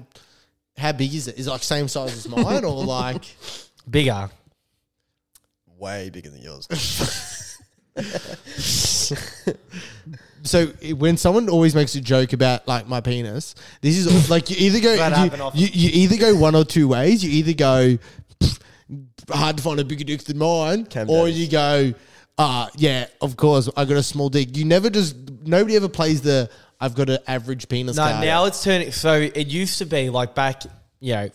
How 0.75 0.91
big 0.93 1.13
is 1.13 1.27
it? 1.27 1.37
Is 1.37 1.45
it 1.47 1.51
like 1.51 1.61
same 1.63 1.87
size 1.87 2.13
as 2.13 2.27
mine 2.27 2.65
or 2.65 2.83
like? 2.83 3.23
Bigger. 3.89 4.29
Way 5.77 6.09
bigger 6.09 6.29
than 6.29 6.41
yours. 6.41 6.67
So 10.43 10.67
when 10.95 11.17
someone 11.17 11.49
always 11.49 11.75
makes 11.75 11.95
a 11.95 12.01
joke 12.01 12.33
about 12.33 12.67
like 12.67 12.87
my 12.87 13.01
penis, 13.01 13.55
this 13.81 13.97
is 13.97 14.29
like 14.29 14.49
you 14.49 14.55
either 14.57 14.79
go 14.79 15.51
you, 15.53 15.67
you, 15.67 15.67
you 15.67 16.03
either 16.03 16.17
go 16.17 16.35
one 16.35 16.55
or 16.55 16.63
two 16.63 16.87
ways. 16.87 17.23
You 17.23 17.29
either 17.31 17.53
go 17.53 17.97
"Pff, 18.39 18.59
hard 19.29 19.57
to 19.57 19.63
find 19.63 19.79
a 19.79 19.83
bigger 19.83 20.03
dick 20.03 20.23
than 20.23 20.37
mine, 20.37 20.85
Cam 20.85 21.09
or 21.09 21.25
Davis. 21.27 21.39
you 21.39 21.51
go, 21.51 21.93
uh 22.37 22.67
yeah, 22.77 23.07
of 23.21 23.35
course 23.35 23.69
I 23.75 23.85
got 23.85 23.97
a 23.97 24.03
small 24.03 24.29
dick. 24.29 24.55
You 24.55 24.65
never 24.65 24.89
just 24.89 25.15
nobody 25.43 25.75
ever 25.75 25.89
plays 25.89 26.21
the 26.21 26.49
I've 26.79 26.95
got 26.95 27.09
an 27.09 27.19
average 27.27 27.67
penis. 27.67 27.97
No, 27.97 28.03
card. 28.03 28.25
now 28.25 28.45
it's 28.45 28.63
turning. 28.63 28.91
So 28.91 29.13
it 29.13 29.47
used 29.47 29.79
to 29.79 29.85
be 29.85 30.09
like 30.09 30.35
back, 30.35 30.63
you 31.01 31.13
know, 31.13 31.29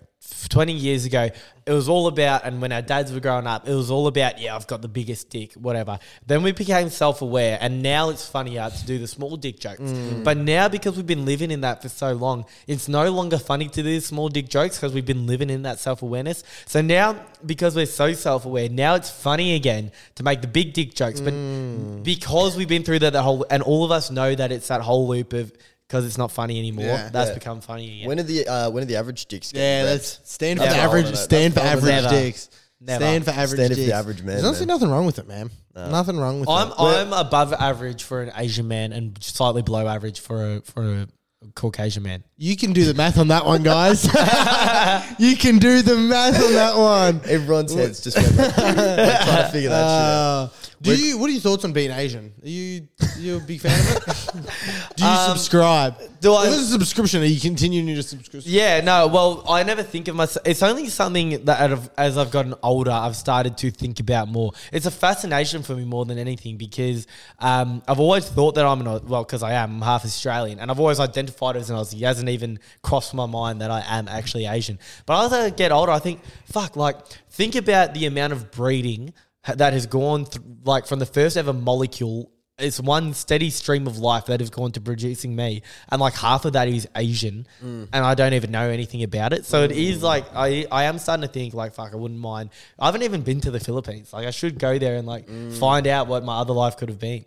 20 0.48 0.72
years 0.72 1.04
ago, 1.04 1.30
it 1.66 1.72
was 1.72 1.88
all 1.88 2.06
about, 2.06 2.44
and 2.44 2.60
when 2.60 2.70
our 2.72 2.82
dads 2.82 3.10
were 3.12 3.20
growing 3.20 3.46
up, 3.46 3.66
it 3.66 3.74
was 3.74 3.90
all 3.90 4.06
about, 4.06 4.38
yeah, 4.38 4.54
I've 4.54 4.66
got 4.66 4.82
the 4.82 4.88
biggest 4.88 5.30
dick, 5.30 5.54
whatever. 5.54 5.98
Then 6.26 6.42
we 6.42 6.52
became 6.52 6.90
self 6.90 7.22
aware, 7.22 7.56
and 7.60 7.82
now 7.82 8.10
it's 8.10 8.26
funnier 8.28 8.68
to 8.68 8.86
do 8.86 8.98
the 8.98 9.06
small 9.06 9.36
dick 9.36 9.58
jokes. 9.58 9.80
Mm. 9.80 10.22
But 10.24 10.36
now, 10.36 10.68
because 10.68 10.96
we've 10.96 11.06
been 11.06 11.24
living 11.24 11.50
in 11.50 11.62
that 11.62 11.80
for 11.80 11.88
so 11.88 12.12
long, 12.12 12.44
it's 12.66 12.86
no 12.88 13.10
longer 13.10 13.38
funny 13.38 13.68
to 13.68 13.82
do 13.82 13.98
small 14.00 14.28
dick 14.28 14.48
jokes 14.50 14.76
because 14.76 14.92
we've 14.92 15.06
been 15.06 15.26
living 15.26 15.48
in 15.48 15.62
that 15.62 15.78
self 15.78 16.02
awareness. 16.02 16.44
So 16.66 16.82
now, 16.82 17.16
because 17.46 17.74
we're 17.74 17.86
so 17.86 18.12
self 18.12 18.44
aware, 18.44 18.68
now 18.68 18.94
it's 18.94 19.10
funny 19.10 19.54
again 19.54 19.90
to 20.16 20.22
make 20.22 20.42
the 20.42 20.48
big 20.48 20.74
dick 20.74 20.94
jokes. 20.94 21.20
But 21.20 21.32
Mm. 21.34 22.02
because 22.04 22.56
we've 22.56 22.68
been 22.68 22.82
through 22.84 22.98
that, 23.00 23.14
that 23.14 23.22
whole, 23.22 23.46
and 23.50 23.62
all 23.62 23.84
of 23.84 23.90
us 23.90 24.10
know 24.10 24.34
that 24.34 24.52
it's 24.52 24.68
that 24.68 24.82
whole 24.82 25.08
loop 25.08 25.32
of, 25.32 25.50
because 25.94 26.06
it's 26.06 26.18
not 26.18 26.32
funny 26.32 26.58
anymore. 26.58 26.86
Yeah. 26.86 27.08
that's 27.12 27.30
Yeah. 27.30 27.34
become 27.34 27.60
funny 27.60 27.98
again. 27.98 28.08
when 28.08 28.18
are 28.18 28.24
the 28.24 28.48
uh, 28.48 28.70
when 28.70 28.82
are 28.82 28.86
the 28.86 28.96
average 28.96 29.26
dicks? 29.26 29.52
getting 29.52 29.64
Yeah, 29.64 29.82
wrecked? 29.84 29.92
that's 29.92 30.20
stand 30.24 30.58
for 30.58 30.64
That's 30.64 30.74
the 30.76 30.82
average. 30.82 31.04
wanna 31.04 31.16
know. 31.16 31.22
Stand 31.22 31.54
for 31.54 31.60
That's 31.60 31.80
what 31.82 31.84
average 31.90 32.04
wanna 32.04 32.16
know. 32.16 32.22
dicks. 32.24 32.50
Never. 32.80 33.04
Stand 33.04 33.24
for 33.24 33.30
average 33.30 33.48
Stand 33.50 33.68
for 33.70 33.74
the 33.76 33.86
dicks. 33.86 33.92
average 33.94 34.18
man, 34.18 34.26
There's 34.26 34.44
honestly 34.44 34.66
man. 34.66 34.74
nothing 34.74 34.90
wrong 34.90 35.06
with 35.06 35.18
it, 35.20 35.28
man. 35.28 35.50
Nothing 35.76 36.16
wrong 36.18 36.40
with 36.40 36.48
I'm 36.48 36.68
it. 36.68 36.74
I'm 36.78 37.12
above 37.12 37.52
average 37.52 38.02
for 38.02 38.22
an 38.22 38.32
Asian 38.36 38.66
man 38.68 38.92
and 38.92 39.16
slightly 39.22 39.62
below 39.62 39.86
average 39.86 40.18
for 40.20 40.56
a 40.56 40.60
for 40.62 40.82
a 40.82 41.06
Caucasian 41.54 42.02
man. 42.02 42.24
You 42.36 42.56
can 42.56 42.72
do 42.72 42.84
the 42.84 42.94
math 42.94 43.18
on 43.18 43.28
that 43.28 43.44
one, 43.44 43.62
guys. 43.62 44.04
you 45.18 45.36
can 45.36 45.58
do 45.58 45.82
the 45.82 45.96
math 45.96 46.42
on 46.42 46.52
that 46.52 46.76
one. 46.76 47.20
Everyone's 47.28 47.74
heads 47.74 48.00
just 48.00 48.16
went 48.16 48.36
like, 48.36 48.56
like 48.56 49.20
trying 49.20 49.44
to 49.44 49.48
figure 49.52 49.70
that 49.70 49.76
Uh, 49.84 50.48
do 50.80 50.94
you? 50.94 51.18
What 51.18 51.30
are 51.30 51.32
your 51.32 51.40
thoughts 51.40 51.64
on 51.64 51.72
being 51.72 51.90
Asian? 51.90 52.32
Are 52.42 52.48
you 52.48 52.88
you 53.18 53.36
a 53.36 53.40
big 53.40 53.60
fan 53.60 53.72
of 53.72 53.96
it? 53.96 54.96
do 54.96 55.04
you 55.04 55.16
subscribe? 55.28 55.96
do 56.20 56.32
I- 56.34 56.46
If 56.46 56.52
it's 56.54 56.62
a 56.62 56.72
subscription, 56.72 57.22
are 57.22 57.26
you 57.26 57.40
continuing 57.40 57.88
your 57.88 58.02
subscription? 58.02 58.50
Yeah, 58.52 58.80
no. 58.80 59.06
Well, 59.06 59.44
I 59.48 59.62
never 59.62 59.82
think 59.82 60.08
of 60.08 60.16
myself. 60.16 60.46
It's 60.46 60.62
only 60.62 60.88
something 60.88 61.44
that 61.46 61.90
as 61.96 62.18
I've 62.18 62.30
gotten 62.30 62.54
older, 62.62 62.90
I've 62.90 63.16
started 63.16 63.56
to 63.58 63.70
think 63.70 64.00
about 64.00 64.28
more. 64.28 64.52
It's 64.72 64.86
a 64.86 64.90
fascination 64.90 65.62
for 65.62 65.74
me 65.74 65.84
more 65.84 66.04
than 66.04 66.18
anything 66.18 66.56
because 66.56 67.06
um, 67.38 67.82
I've 67.88 68.00
always 68.00 68.28
thought 68.28 68.56
that 68.56 68.66
I'm 68.66 68.86
an 68.86 69.06
well, 69.06 69.24
because 69.24 69.42
I 69.42 69.52
am 69.52 69.74
I'm 69.74 69.82
half 69.82 70.04
Australian, 70.04 70.60
and 70.60 70.70
I've 70.70 70.78
always 70.80 71.00
identified 71.00 71.33
as 71.56 71.70
an 71.70 71.76
Aussie. 71.76 72.00
It 72.00 72.04
hasn't 72.04 72.28
even 72.28 72.58
crossed 72.82 73.14
my 73.14 73.26
mind 73.26 73.60
that 73.60 73.70
I 73.70 73.84
am 73.86 74.08
actually 74.08 74.46
Asian. 74.46 74.78
But 75.06 75.26
as 75.26 75.32
I 75.32 75.50
get 75.50 75.72
older, 75.72 75.92
I 75.92 75.98
think, 75.98 76.20
fuck, 76.46 76.76
like 76.76 76.96
think 77.30 77.54
about 77.54 77.94
the 77.94 78.06
amount 78.06 78.32
of 78.32 78.50
breeding 78.50 79.12
that 79.46 79.72
has 79.72 79.86
gone 79.86 80.24
th- 80.24 80.44
like 80.64 80.86
from 80.86 80.98
the 80.98 81.06
first 81.06 81.36
ever 81.36 81.52
molecule 81.52 82.30
it's 82.58 82.80
one 82.80 83.14
steady 83.14 83.50
stream 83.50 83.86
of 83.86 83.98
life 83.98 84.26
that 84.26 84.40
has 84.40 84.50
gone 84.50 84.70
to 84.72 84.80
producing 84.80 85.34
me, 85.34 85.62
and 85.88 86.00
like 86.00 86.14
half 86.14 86.44
of 86.44 86.52
that 86.52 86.68
is 86.68 86.86
Asian, 86.94 87.46
mm. 87.62 87.88
and 87.92 88.04
I 88.04 88.14
don't 88.14 88.32
even 88.34 88.52
know 88.52 88.68
anything 88.68 89.02
about 89.02 89.32
it. 89.32 89.44
So 89.44 89.64
it 89.64 89.72
mm. 89.72 89.76
is 89.76 90.02
like 90.02 90.24
I 90.34 90.66
I 90.70 90.84
am 90.84 90.98
starting 90.98 91.22
to 91.22 91.28
think 91.28 91.54
like 91.54 91.74
fuck, 91.74 91.92
I 91.92 91.96
wouldn't 91.96 92.20
mind. 92.20 92.50
I 92.78 92.86
haven't 92.86 93.02
even 93.02 93.22
been 93.22 93.40
to 93.40 93.50
the 93.50 93.60
Philippines. 93.60 94.12
Like 94.12 94.26
I 94.26 94.30
should 94.30 94.58
go 94.58 94.78
there 94.78 94.96
and 94.96 95.06
like 95.06 95.26
mm. 95.26 95.52
find 95.58 95.86
out 95.86 96.06
what 96.06 96.24
my 96.24 96.38
other 96.38 96.52
life 96.52 96.76
could 96.76 96.88
have 96.90 97.00
been. 97.00 97.24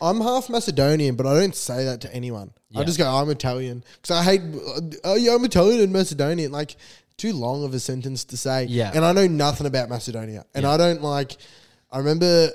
I'm 0.00 0.20
half 0.20 0.48
Macedonian, 0.48 1.16
but 1.16 1.26
I 1.26 1.38
don't 1.38 1.54
say 1.54 1.84
that 1.84 2.00
to 2.02 2.14
anyone. 2.14 2.52
I 2.76 2.84
just 2.84 2.98
go, 2.98 3.06
I'm 3.06 3.30
Italian. 3.30 3.82
Because 4.00 4.16
I 4.16 4.22
hate, 4.22 4.40
oh, 5.04 5.16
yeah, 5.16 5.34
I'm 5.34 5.44
Italian 5.44 5.80
and 5.80 5.92
Macedonian. 5.92 6.52
Like, 6.52 6.76
too 7.18 7.32
long 7.32 7.64
of 7.64 7.74
a 7.74 7.80
sentence 7.80 8.24
to 8.26 8.36
say. 8.36 8.64
Yeah. 8.64 8.92
And 8.94 9.04
I 9.04 9.12
know 9.12 9.26
nothing 9.26 9.66
about 9.66 9.88
Macedonia. 9.88 10.44
And 10.54 10.64
I 10.64 10.76
don't 10.76 11.02
like, 11.02 11.36
I 11.90 11.98
remember 11.98 12.50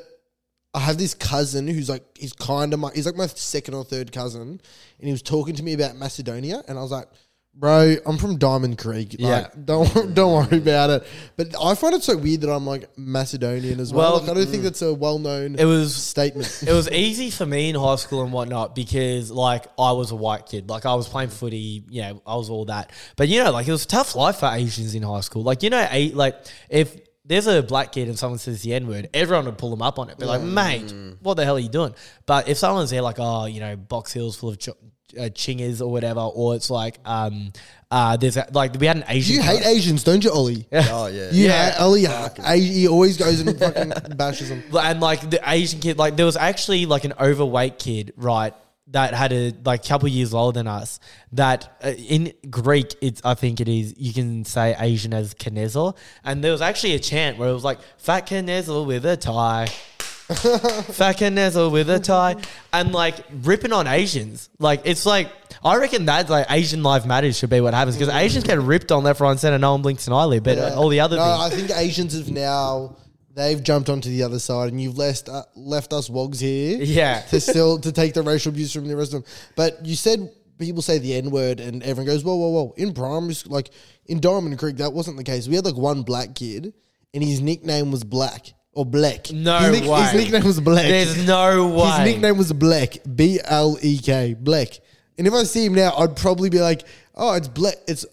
I 0.74 0.80
have 0.80 0.98
this 0.98 1.14
cousin 1.14 1.68
who's 1.68 1.90
like, 1.90 2.04
he's 2.18 2.34
kind 2.34 2.74
of 2.74 2.80
my, 2.80 2.90
he's 2.96 3.06
like 3.06 3.18
my 3.18 3.28
second 3.28 3.74
or 3.74 3.84
third 3.84 4.12
cousin. 4.12 4.42
And 4.42 5.08
he 5.08 5.12
was 5.12 5.22
talking 5.22 5.54
to 5.56 5.64
me 5.64 5.74
about 5.74 5.98
Macedonia. 5.98 6.64
And 6.68 6.80
I 6.80 6.82
was 6.82 6.92
like, 6.92 7.10
Bro, 7.56 7.98
I'm 8.08 8.18
from 8.18 8.38
Diamond 8.38 8.80
Creek. 8.80 9.16
Like, 9.20 9.20
Yeah. 9.20 9.48
don't 9.64 10.14
don't 10.16 10.34
worry 10.34 10.58
about 10.58 10.90
it. 10.90 11.08
But 11.38 11.56
I 11.62 11.76
find 11.76 11.94
it 11.94 12.04
so 12.04 12.18
weird 12.18 12.42
that 12.42 12.52
I'm 12.52 12.66
like 12.66 12.90
Macedonian 12.98 13.80
as 13.80 13.94
well. 13.94 14.14
Well, 14.14 14.22
like, 14.22 14.32
I 14.32 14.34
don't 14.34 14.48
think 14.48 14.62
mm. 14.62 14.66
that's 14.66 14.82
a 14.82 14.94
well 14.94 15.20
known 15.20 15.56
It 15.56 15.66
was 15.66 15.96
statement. 15.96 16.64
it 16.68 16.74
was 16.74 16.90
easy 16.90 17.30
for 17.30 17.46
me 17.46 17.70
in 17.70 17.76
high 17.76 17.96
school 17.98 18.24
and 18.24 18.34
whatnot 18.34 18.74
because 18.74 19.30
like 19.30 19.66
I 19.78 19.92
was 19.92 20.10
a 20.10 20.16
white 20.16 20.48
kid. 20.48 20.68
Like 20.68 20.88
I 20.88 20.96
was 20.96 21.08
playing 21.08 21.30
footy, 21.30 21.84
you 21.90 22.02
know, 22.02 22.22
I 22.26 22.36
was 22.36 22.50
all 22.50 22.66
that. 22.66 22.92
But 23.18 23.30
you 23.30 23.44
know, 23.44 23.52
like 23.52 23.68
it 23.68 23.72
was 23.72 23.86
a 23.86 23.88
tough 23.88 24.16
life 24.16 24.38
for 24.38 24.48
Asians 24.48 24.96
in 24.96 25.04
high 25.04 25.22
school. 25.22 25.44
Like, 25.44 25.62
you 25.62 25.70
know, 25.70 25.88
like 26.16 26.36
if 26.70 26.98
there's 27.26 27.48
a 27.48 27.64
black 27.64 27.92
kid 27.94 28.08
and 28.10 28.20
someone 28.20 28.38
says 28.40 28.62
the 28.62 28.74
N 28.74 28.88
word, 28.88 29.10
everyone 29.14 29.46
would 29.46 29.58
pull 29.58 29.70
them 29.70 29.82
up 29.82 29.98
on 30.00 30.10
it. 30.10 30.18
Be 30.18 30.26
like, 30.26 30.42
mate, 30.42 30.94
what 31.22 31.36
the 31.36 31.46
hell 31.46 31.56
are 31.56 31.60
you 31.60 31.70
doing? 31.70 31.96
But 32.26 32.48
if 32.50 32.58
someone's 32.58 32.90
there 32.90 33.02
like, 33.02 33.16
oh, 33.20 33.46
you 33.46 33.60
know, 33.62 33.76
Box 33.78 34.12
Hill's 34.12 34.36
full 34.36 34.50
of 34.50 34.60
ch- 34.60 34.70
uh, 34.70 35.30
chingers 35.30 35.80
or 35.80 35.92
whatever, 35.92 36.20
or 36.20 36.56
it's 36.56 36.70
like, 36.70 37.00
um, 37.06 37.54
uh, 37.92 38.18
there's 38.18 38.36
a, 38.36 38.48
like 38.52 38.74
we 38.80 38.88
had 38.88 38.98
an 38.98 39.04
Asian. 39.08 39.36
You 39.36 39.42
hate 39.44 39.66
Asians, 39.66 40.04
don't 40.04 40.24
you, 40.24 40.32
Ollie? 40.32 40.68
Oh 40.74 41.08
yeah. 41.08 41.30
You 41.32 41.46
Yeah. 41.46 41.72
hate 41.72 41.80
Ollie. 41.80 42.06
A- 42.06 42.56
he 42.60 42.88
always 42.88 43.16
goes 43.18 43.40
and 43.40 43.58
fucking 43.58 43.94
bashes 44.18 44.50
them. 44.50 44.64
and 44.78 45.00
like 45.00 45.30
the 45.30 45.40
Asian 45.50 45.80
kid, 45.80 45.98
like 45.98 46.16
there 46.18 46.26
was 46.26 46.36
actually 46.36 46.86
like 46.88 47.04
an 47.06 47.14
overweight 47.20 47.78
kid, 47.80 48.14
right? 48.18 48.54
That 48.88 49.14
had 49.14 49.32
a 49.32 49.54
like 49.64 49.86
couple 49.86 50.08
years 50.10 50.34
older 50.34 50.60
than 50.60 50.68
us. 50.68 51.00
That 51.32 51.78
uh, 51.84 51.92
in 51.92 52.34
Greek, 52.50 52.96
it's 53.02 53.22
I 53.24 53.34
think 53.34 53.62
it 53.62 53.70
is. 53.70 53.96
You 53.98 54.14
can 54.14 54.44
say 54.46 54.76
Asian 54.78 55.14
as 55.14 55.34
Kenezel, 55.34 55.96
and 56.24 56.44
there 56.44 56.52
was 56.52 56.62
actually 56.62 56.94
a 56.96 57.00
chant 57.00 57.38
where 57.38 57.50
it 57.50 57.54
was 57.54 57.64
like 57.64 57.80
"Fat 57.98 58.28
Kenezel 58.28 58.86
with 58.86 59.06
a 59.06 59.16
tie." 59.18 59.68
Fat 60.34 61.18
Kenezel 61.18 61.72
with 61.72 61.90
a 61.90 62.00
tie, 62.00 62.36
and 62.72 62.94
like 62.94 63.16
ripping 63.42 63.74
on 63.74 63.88
Asians, 63.88 64.50
like 64.60 64.82
it's 64.86 65.06
like 65.06 65.32
I 65.64 65.78
reckon 65.78 66.06
that's 66.06 66.30
like 66.30 66.48
Asian 66.50 66.82
life 66.84 67.06
matters 67.06 67.38
should 67.38 67.50
be 67.50 67.62
what 67.62 67.74
happens 67.74 67.98
because 67.98 68.14
Asians 68.14 68.44
get 68.46 68.60
ripped 68.60 68.92
on 68.92 69.04
left, 69.04 69.20
right, 69.22 69.32
and 69.32 69.40
center. 69.40 69.58
No 69.58 69.74
one 69.74 69.82
blinks 69.82 70.08
an 70.08 70.14
eyelid, 70.14 70.44
but 70.44 70.58
uh, 70.58 70.76
all 70.76 70.90
the 70.90 71.00
other 71.02 71.18
No, 71.18 71.24
things. 71.50 71.54
I 71.54 71.56
think 71.56 71.78
Asians 71.78 72.18
have 72.18 72.30
now 72.30 72.96
they've 73.36 73.62
jumped 73.64 73.90
onto 73.90 74.10
the 74.10 74.24
other 74.24 74.40
side, 74.40 74.70
and 74.72 74.82
you've 74.82 74.98
left 74.98 75.30
uh, 75.30 75.44
left 75.56 75.94
us 75.94 76.10
wogs 76.10 76.40
here. 76.40 76.78
Yeah. 76.82 77.22
to 77.30 77.40
still 77.40 77.80
to 77.80 77.92
take 77.92 78.14
the 78.14 78.22
racial 78.24 78.52
abuse 78.52 78.74
from 78.74 78.88
the 78.88 78.96
rest 78.96 79.14
of 79.14 79.24
them. 79.24 79.32
But 79.56 79.86
you 79.86 79.96
said 79.96 80.32
people 80.60 80.82
say 80.82 80.98
the 81.00 81.14
N 81.16 81.32
word, 81.32 81.60
and 81.60 81.82
everyone 81.84 82.06
goes, 82.06 82.24
"Whoa, 82.24 82.36
whoa, 82.36 82.50
whoa!" 82.50 82.74
In 82.78 82.94
primary, 82.94 83.34
school, 83.34 83.54
like 83.54 83.70
in 84.06 84.20
Diamond 84.20 84.58
Creek, 84.60 84.78
that 84.78 84.94
wasn't 84.94 85.18
the 85.18 85.24
case. 85.24 85.48
We 85.48 85.56
had 85.56 85.66
like 85.66 85.76
one 85.78 86.04
black 86.04 86.36
kid, 86.36 86.74
and 87.14 87.24
his 87.24 87.42
nickname 87.42 87.92
was 87.92 88.04
Black 88.04 88.54
or 88.74 88.86
Black. 88.86 89.32
No 89.32 89.58
his, 89.60 89.82
nick- 89.82 89.90
way. 89.90 90.02
his 90.04 90.14
nickname 90.14 90.44
was 90.46 90.60
Black. 90.60 90.88
There's 90.88 91.26
no 91.28 91.68
way. 91.70 91.86
His 91.90 92.00
nickname 92.14 92.38
was 92.38 92.52
Blek, 92.54 93.16
B 93.16 93.40
L 93.44 93.78
E 93.82 93.98
K, 93.98 94.36
Blek. 94.42 94.80
And 95.18 95.28
if 95.28 95.34
I 95.34 95.44
see 95.44 95.66
him 95.66 95.76
now, 95.76 95.94
I'd 95.98 96.16
probably 96.16 96.50
be 96.50 96.60
like, 96.60 96.84
"Oh, 97.16 97.34
it's 97.34 97.48
Black, 97.48 97.76
it's 97.88 98.06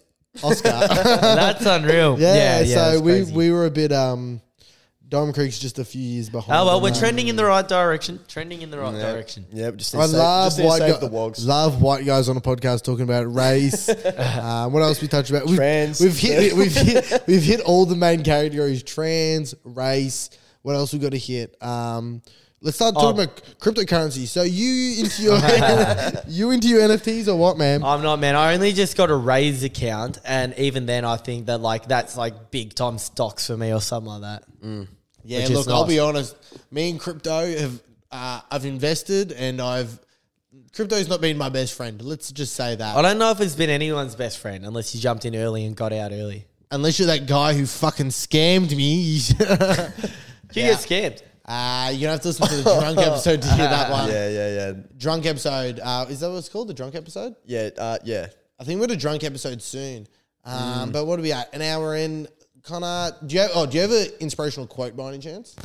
Oscar." 0.43 0.69
That's 0.87 1.65
unreal. 1.65 2.15
yeah, 2.19 2.61
Yeah, 2.61 2.75
so 2.93 3.01
we 3.01 3.11
crazy. 3.13 3.33
we 3.33 3.51
were 3.51 3.65
a 3.65 3.71
bit 3.71 3.91
um, 3.91 4.39
Diamond 5.11 5.33
Creek's 5.35 5.59
just 5.59 5.77
a 5.77 5.83
few 5.83 6.01
years 6.01 6.29
behind. 6.29 6.57
Oh 6.57 6.65
well, 6.65 6.79
we're 6.81 6.93
trending 6.93 7.27
in 7.27 7.35
the 7.35 7.43
right 7.43 7.67
direction. 7.67 8.21
Trending 8.29 8.61
in 8.61 8.71
the 8.71 8.79
right 8.79 8.93
direction. 8.93 9.45
Yeah, 9.51 9.69
just 9.71 9.93
I 9.93 10.05
save, 10.05 10.15
love 10.17 10.51
just 10.53 10.63
white 10.63 10.79
save 10.79 10.93
guy- 10.93 10.99
the 11.01 11.07
wogs. 11.07 11.45
Love 11.45 11.81
white 11.81 12.05
guys 12.05 12.29
on 12.29 12.37
a 12.37 12.41
podcast 12.41 12.83
talking 12.83 13.03
about 13.03 13.31
race. 13.31 13.89
uh, 13.89 14.69
what 14.69 14.81
else 14.81 15.01
we 15.01 15.09
touched 15.09 15.29
about? 15.29 15.45
We've, 15.47 15.57
Trans. 15.57 15.99
We've 15.99 16.17
hit 16.17 16.53
we've 16.53 16.73
hit 16.73 17.23
we've 17.27 17.43
hit 17.43 17.59
all 17.59 17.85
the 17.85 17.95
main 17.97 18.23
categories: 18.23 18.83
trans, 18.83 19.53
race. 19.65 20.29
What 20.61 20.75
else 20.77 20.93
we 20.93 20.99
got 20.99 21.11
to 21.11 21.17
hit? 21.17 21.61
Um, 21.61 22.21
let's 22.61 22.77
start 22.77 22.95
talking 22.95 23.19
Oh. 23.19 23.23
about 23.23 23.41
cryptocurrency. 23.59 24.27
So 24.27 24.43
you 24.43 25.01
into 25.03 25.23
your 25.23 25.35
you 26.29 26.51
into 26.51 26.69
your 26.69 26.87
NFTs 26.87 27.27
or 27.27 27.35
what, 27.35 27.57
man? 27.57 27.83
I'm 27.83 28.01
not, 28.01 28.19
man. 28.19 28.37
I 28.37 28.53
only 28.53 28.71
just 28.71 28.95
got 28.95 29.09
a 29.09 29.13
Raiz 29.15 29.61
account, 29.65 30.19
and 30.23 30.53
even 30.57 30.85
then, 30.85 31.03
I 31.03 31.17
think 31.17 31.47
that 31.47 31.59
like 31.59 31.87
that's 31.89 32.15
like 32.15 32.49
big 32.49 32.75
time 32.75 32.97
stocks 32.97 33.47
for 33.47 33.57
me 33.57 33.73
or 33.73 33.81
something 33.81 34.09
like 34.09 34.21
that. 34.21 34.43
Yeah, 35.23 35.39
which 35.39 35.49
is 35.51 35.67
look, 35.67 35.69
I'll 35.69 35.85
be 35.87 35.99
honest. 35.99 36.35
Me 36.71 36.89
and 36.89 36.99
crypto 36.99 37.45
have 37.57 37.81
uh, 38.11 38.41
I've 38.49 38.65
invested 38.65 39.31
and 39.31 39.61
I've 39.61 39.99
crypto's 40.73 41.07
not 41.07 41.21
been 41.21 41.37
my 41.37 41.49
best 41.49 41.73
friend. 41.75 42.01
Let's 42.01 42.31
just 42.31 42.55
say 42.55 42.75
that. 42.75 42.95
I 42.95 43.01
don't 43.01 43.17
know 43.17 43.31
if 43.31 43.39
it's 43.41 43.55
been 43.55 43.69
anyone's 43.69 44.15
best 44.15 44.37
friend 44.39 44.65
unless 44.65 44.93
you 44.95 45.01
jumped 45.01 45.25
in 45.25 45.35
early 45.35 45.65
and 45.65 45.75
got 45.75 45.93
out 45.93 46.11
early. 46.11 46.45
Unless 46.71 46.99
you're 46.99 47.07
that 47.07 47.25
guy 47.27 47.53
who 47.53 47.65
fucking 47.65 48.07
scammed 48.07 48.75
me. 48.75 49.19
You 50.53 50.63
get 50.63 50.79
scammed. 50.79 51.21
Uh, 51.45 51.89
you're 51.91 52.01
gonna 52.01 52.11
have 52.11 52.21
to 52.21 52.27
listen 52.27 52.47
to 52.47 52.55
the 52.57 52.63
drunk 52.79 52.97
episode 52.99 53.41
to 53.41 53.47
hear 53.53 53.67
that 53.69 53.89
one. 53.89 54.09
Yeah, 54.09 54.29
yeah, 54.29 54.49
yeah, 54.55 54.73
Drunk 54.97 55.25
episode. 55.25 55.79
Uh, 55.81 56.05
is 56.09 56.19
that 56.19 56.29
what 56.29 56.37
it's 56.37 56.49
called? 56.49 56.67
The 56.67 56.73
drunk 56.73 56.95
episode? 56.95 57.35
yeah, 57.45 57.69
uh, 57.77 57.97
yeah. 58.03 58.27
I 58.59 58.63
think 58.65 58.79
we're 58.79 58.85
at 58.85 58.91
a 58.91 58.97
drunk 58.97 59.23
episode 59.23 59.61
soon. 59.61 60.07
Um, 60.43 60.89
Mm. 60.89 60.91
But 60.91 61.05
what 61.05 61.19
are 61.19 61.21
we 61.21 61.31
at? 61.31 61.53
An 61.53 61.61
hour 61.61 61.95
in. 61.95 62.27
Connor, 62.63 63.11
do 63.25 63.35
you 63.35 63.41
have, 63.41 63.51
oh, 63.55 63.65
do 63.65 63.75
you 63.77 63.81
have 63.81 63.91
an 63.91 64.07
inspirational 64.19 64.67
quote 64.67 64.95
by 64.95 65.09
any 65.09 65.19
chance? 65.19 65.55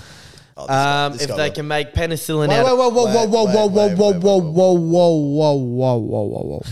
Oh, 0.57 0.63
this 0.63 0.69
guy- 0.69 1.05
Um, 1.07 1.13
this 1.13 1.23
if 1.23 1.29
they 1.37 1.49
will- 1.49 1.55
can 1.55 1.69
make 1.69 1.93
penicillin 1.95 2.49
Whoa, 2.49 2.55
out, 2.55 2.65
whoa, 2.79 2.89
whoa, 2.89 2.89
whoa, 2.89 2.91
whoa, 2.91 3.05
Wait, 3.05 3.29
whoa, 3.29 3.45
wait, 3.45 3.55
whoa, 3.55 3.67
whoa, 3.67 3.87
wait, 3.87 3.97
whoa, 3.97 4.09
wait, 4.09 4.23
whoa, 4.23 4.39
wait, 4.39 4.53
whoa, 4.55 4.73
whoa, 4.73 5.53
whoa, 5.53 5.55
whoa, 5.55 5.97
whoa, 5.99 6.25
whoa, 6.25 6.43
whoa. 6.49 6.63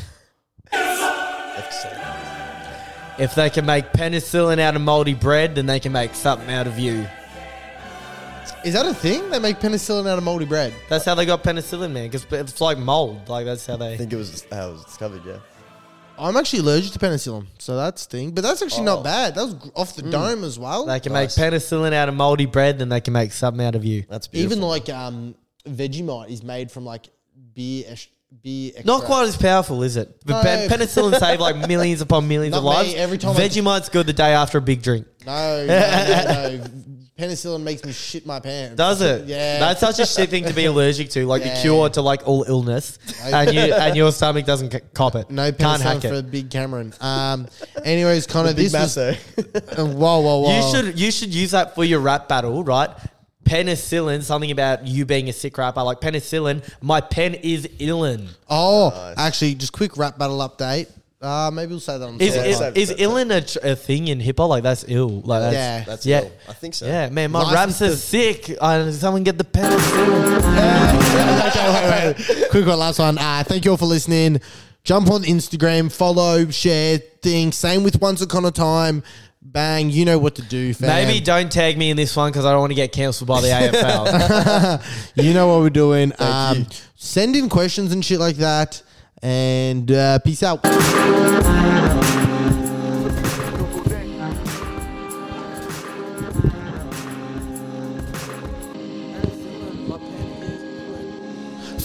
if 3.19 3.35
they 3.35 3.51
can 3.51 3.67
make 3.67 3.93
penicillin 3.93 4.59
out 4.59 4.75
of 4.77 4.83
moldy 4.83 5.15
bread, 5.15 5.55
then 5.55 5.67
they 5.67 5.79
can 5.81 5.93
make 5.93 6.15
something 6.15 6.51
out 6.51 6.67
of 6.67 6.79
you. 6.79 7.07
Is 8.65 8.73
that 8.73 8.87
a 8.87 8.95
thing? 8.95 9.29
They 9.29 9.39
make 9.39 9.61
penicillin 9.61 10.09
out 10.09 10.17
of 10.17 10.25
moldy 10.25 10.47
bread. 10.47 10.73
That's 10.89 11.05
how 11.05 11.15
they 11.15 11.27
got 11.27 11.45
penicillin, 11.45 11.93
man. 11.93 12.09
Because 12.09 12.25
it's 12.31 12.63
like 12.63 12.79
mold. 12.79 13.29
Like 13.29 13.45
that's 13.45 13.67
how 13.67 13.75
I 13.75 13.77
they. 13.77 13.97
think 13.99 14.13
it 14.15 14.17
was 14.17 14.43
how 14.51 14.71
it 14.71 14.73
was 14.73 14.85
discovered. 14.85 15.21
Yeah. 15.27 15.37
I'm 16.19 16.37
actually 16.37 16.61
allergic 16.61 16.93
to 16.93 16.99
penicillin, 16.99 17.47
so 17.59 17.77
that's 17.77 18.07
thing. 18.07 18.31
But 18.33 18.43
that's 18.43 18.63
actually 18.63 18.85
not 18.85 19.03
bad. 19.05 19.35
That 19.35 19.45
was 19.45 19.55
gr- 19.55 19.69
off 19.75 19.97
the 19.97 20.03
dome 20.03 20.45
as 20.45 20.59
well. 20.59 20.87
They 20.87 21.01
can 21.01 21.13
make 21.13 21.31
penicillin 21.31 21.93
out 21.93 22.09
of 22.09 22.15
moldy 22.15 22.47
bread, 22.47 22.79
then 22.79 22.89
they 22.89 23.01
can 23.01 23.13
make 23.13 23.33
something 23.33 23.65
out 23.65 23.75
of 23.75 23.85
you. 23.85 24.05
That's 24.09 24.27
beautiful. 24.29 24.57
Even 24.59 24.69
like 24.69 24.89
um, 24.89 25.35
Vegemite 25.69 26.31
is 26.31 26.43
made 26.43 26.71
from 26.71 26.85
like 26.85 27.09
beer, 27.55 27.97
beer 28.43 28.69
extract. 28.69 28.87
Not 28.87 29.03
quite 29.03 29.27
as 29.29 29.37
powerful, 29.37 29.83
is 29.83 29.97
it? 29.97 30.21
But 30.25 30.43
No. 30.45 30.77
penicillin 30.77 31.19
saved 31.19 31.41
like 31.41 31.57
millions 31.69 32.01
upon 32.01 32.29
millions 32.29 32.53
Not 32.53 32.59
of 32.59 32.65
me. 32.65 32.71
lives. 32.71 32.95
Every 32.95 33.19
time 33.19 33.37
I- 33.37 33.41
Vegemite's 33.41 33.89
good 33.89 34.07
the 34.07 34.13
day 34.13 34.33
after 34.35 34.59
a 34.59 34.63
big 34.63 34.83
drink. 34.83 35.07
No, 35.27 35.67
no, 35.67 35.77
no, 35.77 36.57
no. 36.59 36.65
Penicillin 37.19 37.63
makes 37.63 37.85
me 37.85 37.93
shit 37.93 38.27
my 38.27 38.41
pants. 38.41 38.75
Does 38.77 39.01
it? 39.01 39.25
Yeah. 39.27 39.61
That's 39.61 39.79
such 39.81 40.01
a 40.01 40.07
shit 40.07 40.31
thing 40.31 40.45
to 40.47 40.53
be 40.53 40.65
allergic 40.73 41.11
to, 41.11 41.25
like 41.27 41.45
Yeah. 41.45 41.55
the 41.55 41.61
cure 41.63 41.89
to 41.91 42.03
like 42.03 42.27
all 42.27 42.45
illness, 42.49 42.99
and 43.23 43.53
you 43.55 43.61
and 43.75 43.97
your 43.97 44.11
stomach 44.11 44.45
doesn't 44.47 44.73
c- 44.73 44.81
cop 44.95 45.15
it. 45.15 45.31
no 45.31 45.53
can't 45.53 45.81
penicillin 45.81 45.93
hack 46.03 46.03
for 46.03 46.15
it. 46.15 46.31
Big 46.31 46.51
Cameron. 46.51 46.93
Um. 47.01 47.47
Anyways, 47.85 48.27
Connor, 48.27 48.53
Big 48.55 48.71
this 48.71 48.73
was. 48.73 48.99
Uh, 48.99 49.15
whoa, 49.77 50.21
whoa, 50.21 50.41
whoa. 50.41 50.57
You 50.57 50.63
should 50.75 50.99
you 50.99 51.11
should 51.13 51.33
use 51.35 51.53
that 51.53 51.75
for 51.77 51.85
your 51.85 52.01
rap 52.01 52.29
battle, 52.29 52.65
right? 52.65 52.91
Penicillin, 53.45 54.23
something 54.23 54.51
about 54.51 54.87
you 54.87 55.05
being 55.05 55.29
a 55.29 55.33
sick 55.33 55.57
rapper, 55.59 55.83
like 55.83 56.01
penicillin. 56.01 56.65
My 56.81 57.01
pen 57.01 57.35
is 57.35 57.67
illin. 57.79 58.29
Oh, 58.49 59.15
actually, 59.17 59.55
just 59.55 59.73
quick 59.73 59.97
rap 59.97 60.19
battle 60.19 60.39
update. 60.39 60.89
Uh, 61.21 61.51
maybe 61.51 61.71
we'll 61.71 61.81
say 61.81 61.97
that 61.97 62.05
on 62.07 62.19
the 62.19 62.25
Is 62.25 62.35
side. 62.35 62.47
is, 62.47 62.59
save- 62.59 62.77
is 62.77 62.89
save- 62.91 62.99
illin 62.99 63.35
a, 63.35 63.41
tr- 63.41 63.59
a 63.63 63.75
thing 63.77 64.09
in 64.09 64.21
hip 64.21 64.37
hop? 64.39 64.51
Like 64.51 64.63
that's 64.63 64.85
ill. 64.89 65.23
Like 65.23 65.41
that's, 65.41 65.55
Yeah. 65.55 65.85
That's 65.85 66.07
yeah. 66.07 66.21
ill. 66.21 66.33
I 66.49 66.53
think 66.53 66.75
so. 66.75 66.87
Yeah, 66.87 67.09
man, 67.09 67.31
my 67.31 67.41
License 67.43 67.55
raps 67.81 67.83
are 67.83 67.89
to- 67.89 67.97
sick. 67.97 68.57
Uh, 68.61 68.93
someone 68.93 69.23
get 69.25 69.39
the 69.39 69.45
penicillin. 69.45 70.39
okay, 71.49 72.15
wait, 72.19 72.29
wait. 72.29 72.51
Quick 72.51 72.67
one, 72.67 72.79
last 72.79 72.99
one. 72.99 73.17
Uh, 73.19 73.43
thank 73.47 73.65
you 73.65 73.71
all 73.71 73.77
for 73.79 73.87
listening. 73.87 74.41
Jump 74.83 75.11
on 75.11 75.23
Instagram, 75.23 75.91
follow, 75.91 76.51
share, 76.51 76.99
thing. 76.99 77.53
Same 77.53 77.85
with 77.85 78.01
Once 78.03 78.21
a 78.21 78.27
Connor 78.27 78.51
Time. 78.51 79.03
Bang, 79.41 79.89
you 79.91 80.05
know 80.05 80.19
what 80.19 80.35
to 80.37 80.43
do, 80.43 80.75
fam. 80.75 80.89
Maybe 81.07 81.21
don't 81.25 81.51
tag 81.53 81.79
me 81.79 81.91
in 81.91 81.97
this 81.97 82.15
one 82.17 82.31
because 82.33 82.45
I 82.45 82.51
don't 82.51 82.61
want 82.61 82.71
to 82.73 82.75
get 82.77 82.93
cancelled 82.93 83.29
by 83.29 83.41
the 83.41 83.49
AFL. 85.19 85.23
you 85.25 85.33
know 85.35 85.49
what 85.49 85.61
we're 85.61 85.71
doing. 85.71 86.13
um, 86.19 86.59
you. 86.61 86.67
Send 86.97 87.35
in 87.37 87.49
questions 87.49 87.93
and 87.93 88.05
shit 88.05 88.19
like 88.21 88.37
that. 88.37 88.83
And 89.23 89.91
uh, 89.91 90.19
peace 90.21 90.43
out. 90.43 90.63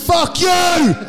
Fuck 0.05 0.41
you! 0.41 1.08